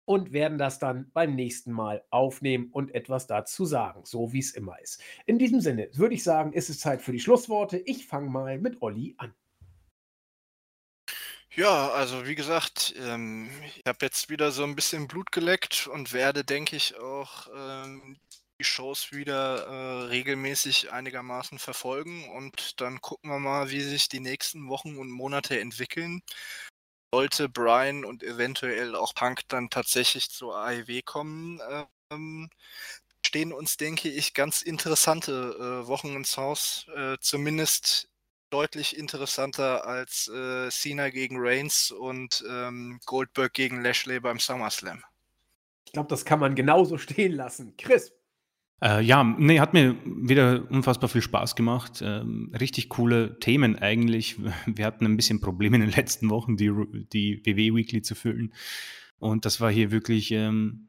Und 0.07 0.33
werden 0.33 0.57
das 0.57 0.79
dann 0.79 1.11
beim 1.13 1.35
nächsten 1.35 1.73
Mal 1.73 2.03
aufnehmen 2.11 2.71
und 2.73 2.95
etwas 2.95 3.27
dazu 3.27 3.67
sagen, 3.67 4.03
so 4.05 4.33
wie 4.33 4.39
es 4.39 4.53
immer 4.53 4.81
ist. 4.81 5.03
In 5.27 5.39
diesem 5.39 5.61
Sinne 5.61 5.91
würde 5.93 6.15
ich 6.15 6.25
sagen, 6.25 6.55
ist 6.55 6.71
es 6.71 6.81
Zeit 6.81 7.03
für 7.03 7.13
die 7.13 7.21
Schlussworte. 7.21 7.77
Ich 7.79 8.07
fange 8.07 8.31
mal 8.31 8.59
mit 8.59 8.81
Olli 8.81 9.15
an. 9.19 9.35
Ja, 11.57 11.89
also 11.91 12.27
wie 12.27 12.35
gesagt, 12.35 12.95
ähm, 12.99 13.49
ich 13.65 13.83
habe 13.87 13.99
jetzt 14.03 14.29
wieder 14.29 14.53
so 14.53 14.63
ein 14.63 14.77
bisschen 14.77 15.09
Blut 15.09 15.33
geleckt 15.33 15.87
und 15.87 16.13
werde, 16.13 16.45
denke 16.45 16.77
ich, 16.77 16.99
auch 16.99 17.49
ähm, 17.57 18.19
die 18.61 18.65
Shows 18.65 19.13
wieder 19.13 19.67
äh, 19.67 20.03
regelmäßig 20.09 20.93
einigermaßen 20.93 21.59
verfolgen 21.59 22.29
und 22.31 22.81
dann 22.81 23.01
gucken 23.01 23.31
wir 23.31 23.39
mal, 23.39 23.71
wie 23.71 23.81
sich 23.81 24.09
die 24.09 24.21
nächsten 24.21 24.69
Wochen 24.69 24.99
und 24.99 25.11
Monate 25.11 25.59
entwickeln. 25.59 26.23
Sollte 27.17 27.49
Brian 27.49 28.05
und 28.05 28.23
eventuell 28.23 28.95
auch 28.95 29.15
Punk 29.15 29.41
dann 29.49 29.71
tatsächlich 29.71 30.29
zur 30.29 30.55
AEW 30.55 31.01
kommen, 31.03 31.63
ähm, 32.11 32.51
stehen 33.25 33.55
uns, 33.55 33.79
denke 33.79 34.11
ich, 34.11 34.35
ganz 34.35 34.61
interessante 34.61 35.33
äh, 35.33 35.89
Wochen 35.89 36.15
ins 36.15 36.37
Haus. 36.37 36.85
Äh, 36.95 37.17
zumindest 37.19 38.11
deutlich 38.51 38.99
interessanter 38.99 39.87
als 39.87 40.29
äh, 40.29 40.69
Cena 40.71 41.09
gegen 41.09 41.37
Reigns 41.39 41.91
und 41.91 42.45
ähm, 42.51 43.01
Goldberg 43.07 43.55
gegen 43.55 43.83
Lashley 43.83 44.21
beim 44.21 44.39
SummerSlam. 44.39 45.03
Ich 45.87 45.93
glaube, 45.93 46.11
das 46.11 46.27
kann 46.27 46.39
man 46.39 46.55
genauso 46.55 46.99
stehen 46.99 47.33
lassen. 47.33 47.75
Chris. 47.79 48.13
Äh, 48.83 49.03
ja, 49.03 49.25
nee, 49.25 49.59
hat 49.59 49.73
mir 49.73 49.97
wieder 50.05 50.71
unfassbar 50.71 51.09
viel 51.09 51.23
Spaß 51.23 51.57
gemacht. 51.57 52.03
Ähm, 52.03 52.53
richtig 52.59 52.89
coole 52.91 53.39
Themen 53.39 53.77
eigentlich. 53.77 54.37
Wir 54.67 54.85
hatten 54.85 55.07
ein 55.07 55.17
bisschen 55.17 55.41
Probleme 55.41 55.77
in 55.77 55.83
den 55.83 55.93
letzten 55.93 56.29
Wochen, 56.31 56.57
die, 56.57 56.71
die 57.13 57.45
WW 57.45 57.75
Weekly 57.75 58.03
zu 58.03 58.15
füllen. 58.15 58.53
Und 59.19 59.47
das 59.47 59.61
war 59.61 59.71
hier 59.71 59.91
wirklich 59.91 60.31
ähm, 60.33 60.89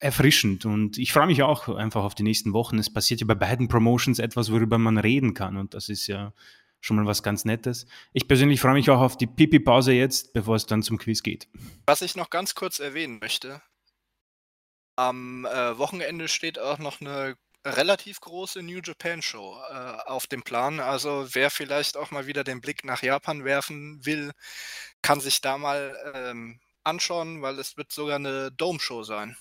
erfrischend. 0.00 0.64
Und 0.64 0.98
ich 0.98 1.12
freue 1.12 1.28
mich 1.28 1.42
auch 1.42 1.68
einfach 1.68 2.02
auf 2.02 2.16
die 2.16 2.24
nächsten 2.24 2.52
Wochen. 2.52 2.78
Es 2.78 2.92
passiert 2.92 3.20
ja 3.20 3.26
bei 3.26 3.36
beiden 3.36 3.68
Promotions 3.68 4.18
etwas, 4.18 4.50
worüber 4.50 4.78
man 4.78 4.98
reden 4.98 5.34
kann. 5.34 5.56
Und 5.56 5.74
das 5.74 5.88
ist 5.88 6.08
ja 6.08 6.32
schon 6.80 6.96
mal 6.96 7.06
was 7.06 7.22
ganz 7.22 7.44
Nettes. 7.44 7.86
Ich 8.12 8.26
persönlich 8.26 8.60
freue 8.60 8.72
mich 8.72 8.90
auch 8.90 9.00
auf 9.00 9.16
die 9.16 9.26
Pipi-Pause 9.26 9.92
jetzt, 9.92 10.32
bevor 10.32 10.56
es 10.56 10.66
dann 10.66 10.82
zum 10.82 10.98
Quiz 10.98 11.22
geht. 11.22 11.46
Was 11.86 12.02
ich 12.02 12.16
noch 12.16 12.30
ganz 12.30 12.54
kurz 12.54 12.80
erwähnen 12.80 13.18
möchte, 13.20 13.62
am 14.96 15.46
äh, 15.46 15.78
Wochenende 15.78 16.28
steht 16.28 16.58
auch 16.58 16.78
noch 16.78 17.00
eine 17.00 17.36
relativ 17.64 18.20
große 18.20 18.62
New 18.62 18.80
Japan 18.82 19.22
Show 19.22 19.56
äh, 19.70 19.74
auf 20.06 20.26
dem 20.26 20.42
Plan. 20.42 20.80
Also 20.80 21.26
wer 21.32 21.50
vielleicht 21.50 21.96
auch 21.96 22.10
mal 22.10 22.26
wieder 22.26 22.44
den 22.44 22.60
Blick 22.60 22.84
nach 22.84 23.02
Japan 23.02 23.44
werfen 23.44 24.04
will, 24.04 24.32
kann 25.02 25.20
sich 25.20 25.40
da 25.40 25.58
mal 25.58 25.96
ähm, 26.14 26.60
anschauen, 26.84 27.42
weil 27.42 27.58
es 27.58 27.76
wird 27.76 27.92
sogar 27.92 28.16
eine 28.16 28.50
Dome 28.52 28.80
Show 28.80 29.02
sein. 29.02 29.36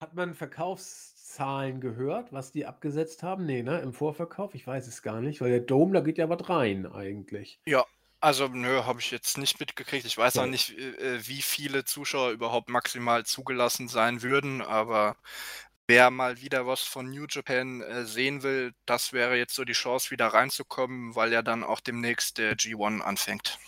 Hat 0.00 0.14
man 0.14 0.34
Verkaufszahlen 0.34 1.80
gehört, 1.80 2.32
was 2.32 2.52
die 2.52 2.64
abgesetzt 2.64 3.22
haben? 3.22 3.44
Nee, 3.44 3.62
ne? 3.62 3.80
Im 3.80 3.92
Vorverkauf? 3.92 4.54
Ich 4.54 4.66
weiß 4.66 4.86
es 4.86 5.02
gar 5.02 5.20
nicht, 5.20 5.42
weil 5.42 5.50
der 5.50 5.60
Dome, 5.60 5.92
da 5.92 6.00
geht 6.00 6.16
ja 6.16 6.30
was 6.30 6.48
rein 6.48 6.86
eigentlich. 6.86 7.60
Ja, 7.66 7.84
also, 8.20 8.48
nö, 8.48 8.84
habe 8.84 9.00
ich 9.00 9.10
jetzt 9.10 9.38
nicht 9.38 9.60
mitgekriegt. 9.60 10.04
Ich 10.06 10.18
weiß 10.18 10.38
auch 10.38 10.46
nicht, 10.46 10.70
äh, 10.78 11.16
äh, 11.16 11.26
wie 11.26 11.42
viele 11.42 11.84
Zuschauer 11.84 12.30
überhaupt 12.30 12.68
maximal 12.68 13.24
zugelassen 13.24 13.88
sein 13.88 14.22
würden, 14.22 14.62
aber 14.62 15.16
wer 15.88 16.10
mal 16.10 16.40
wieder 16.40 16.66
was 16.66 16.82
von 16.82 17.10
New 17.10 17.26
Japan 17.28 17.80
äh, 17.82 18.04
sehen 18.06 18.42
will, 18.42 18.72
das 18.86 19.12
wäre 19.12 19.36
jetzt 19.36 19.54
so 19.54 19.64
die 19.64 19.72
Chance, 19.72 20.10
wieder 20.10 20.28
reinzukommen, 20.28 21.14
weil 21.16 21.32
ja 21.32 21.42
dann 21.42 21.64
auch 21.64 21.80
demnächst 21.80 22.38
der 22.38 22.56
G1 22.56 23.00
anfängt. 23.00 23.58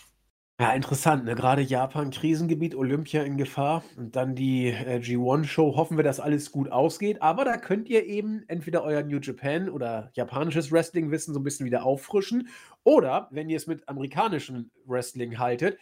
Ja, 0.63 0.75
interessant, 0.75 1.25
ne? 1.25 1.35
Gerade 1.35 1.61
Japan, 1.61 2.13
Krisengebiet, 2.13 2.77
Olympia 2.77 3.25
in 3.25 3.37
Gefahr 3.37 3.83
und 3.97 4.15
dann 4.15 4.37
die 4.37 4.69
äh, 4.69 5.01
G1-Show. 5.03 5.75
Hoffen 5.75 5.97
wir, 5.97 6.05
dass 6.05 6.21
alles 6.21 6.53
gut 6.53 6.71
ausgeht. 6.71 7.21
Aber 7.21 7.45
da 7.45 7.57
könnt 7.57 7.89
ihr 7.89 8.07
eben 8.07 8.45
entweder 8.47 8.85
euer 8.85 9.03
New 9.03 9.19
Japan 9.19 9.69
oder 9.69 10.13
japanisches 10.15 10.71
Wrestling-Wissen 10.71 11.35
so 11.35 11.41
ein 11.41 11.43
bisschen 11.43 11.67
wieder 11.67 11.85
auffrischen. 11.85 12.49
Oder, 12.85 13.27
wenn 13.33 13.51
ihr 13.51 13.57
es 13.57 13.67
mit 13.67 13.89
amerikanischem 13.89 14.71
Wrestling 14.87 15.41
haltet, 15.41 15.79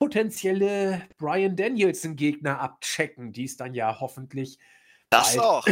potenzielle 0.00 1.02
Brian 1.16 1.54
Danielson-Gegner 1.54 2.58
abchecken, 2.58 3.30
die 3.30 3.44
es 3.44 3.56
dann 3.56 3.72
ja 3.72 4.00
hoffentlich 4.00 4.58
das 5.10 5.38
auch. 5.38 5.64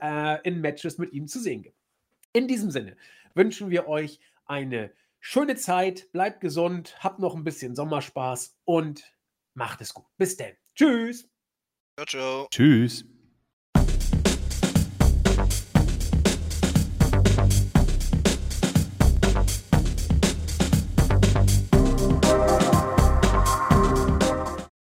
Äh, 0.00 0.38
in 0.44 0.62
Matches 0.62 0.96
mit 0.96 1.12
ihm 1.12 1.28
zu 1.28 1.38
sehen 1.38 1.60
gibt. 1.62 1.76
In 2.32 2.48
diesem 2.48 2.70
Sinne 2.70 2.96
wünschen 3.34 3.68
wir 3.68 3.86
euch 3.86 4.18
eine 4.46 4.92
schöne 5.22 5.54
Zeit, 5.56 6.12
bleibt 6.12 6.40
gesund, 6.40 6.96
habt 6.98 7.20
noch 7.20 7.34
ein 7.34 7.44
bisschen 7.44 7.74
Sommerspaß 7.74 8.58
und 8.64 9.14
macht 9.54 9.80
es 9.80 9.94
gut. 9.94 10.06
Bis 10.18 10.36
dann. 10.36 10.52
Tschüss. 10.74 11.30
Ciao, 11.96 12.06
ciao. 12.06 12.48
Tschüss. 12.50 13.06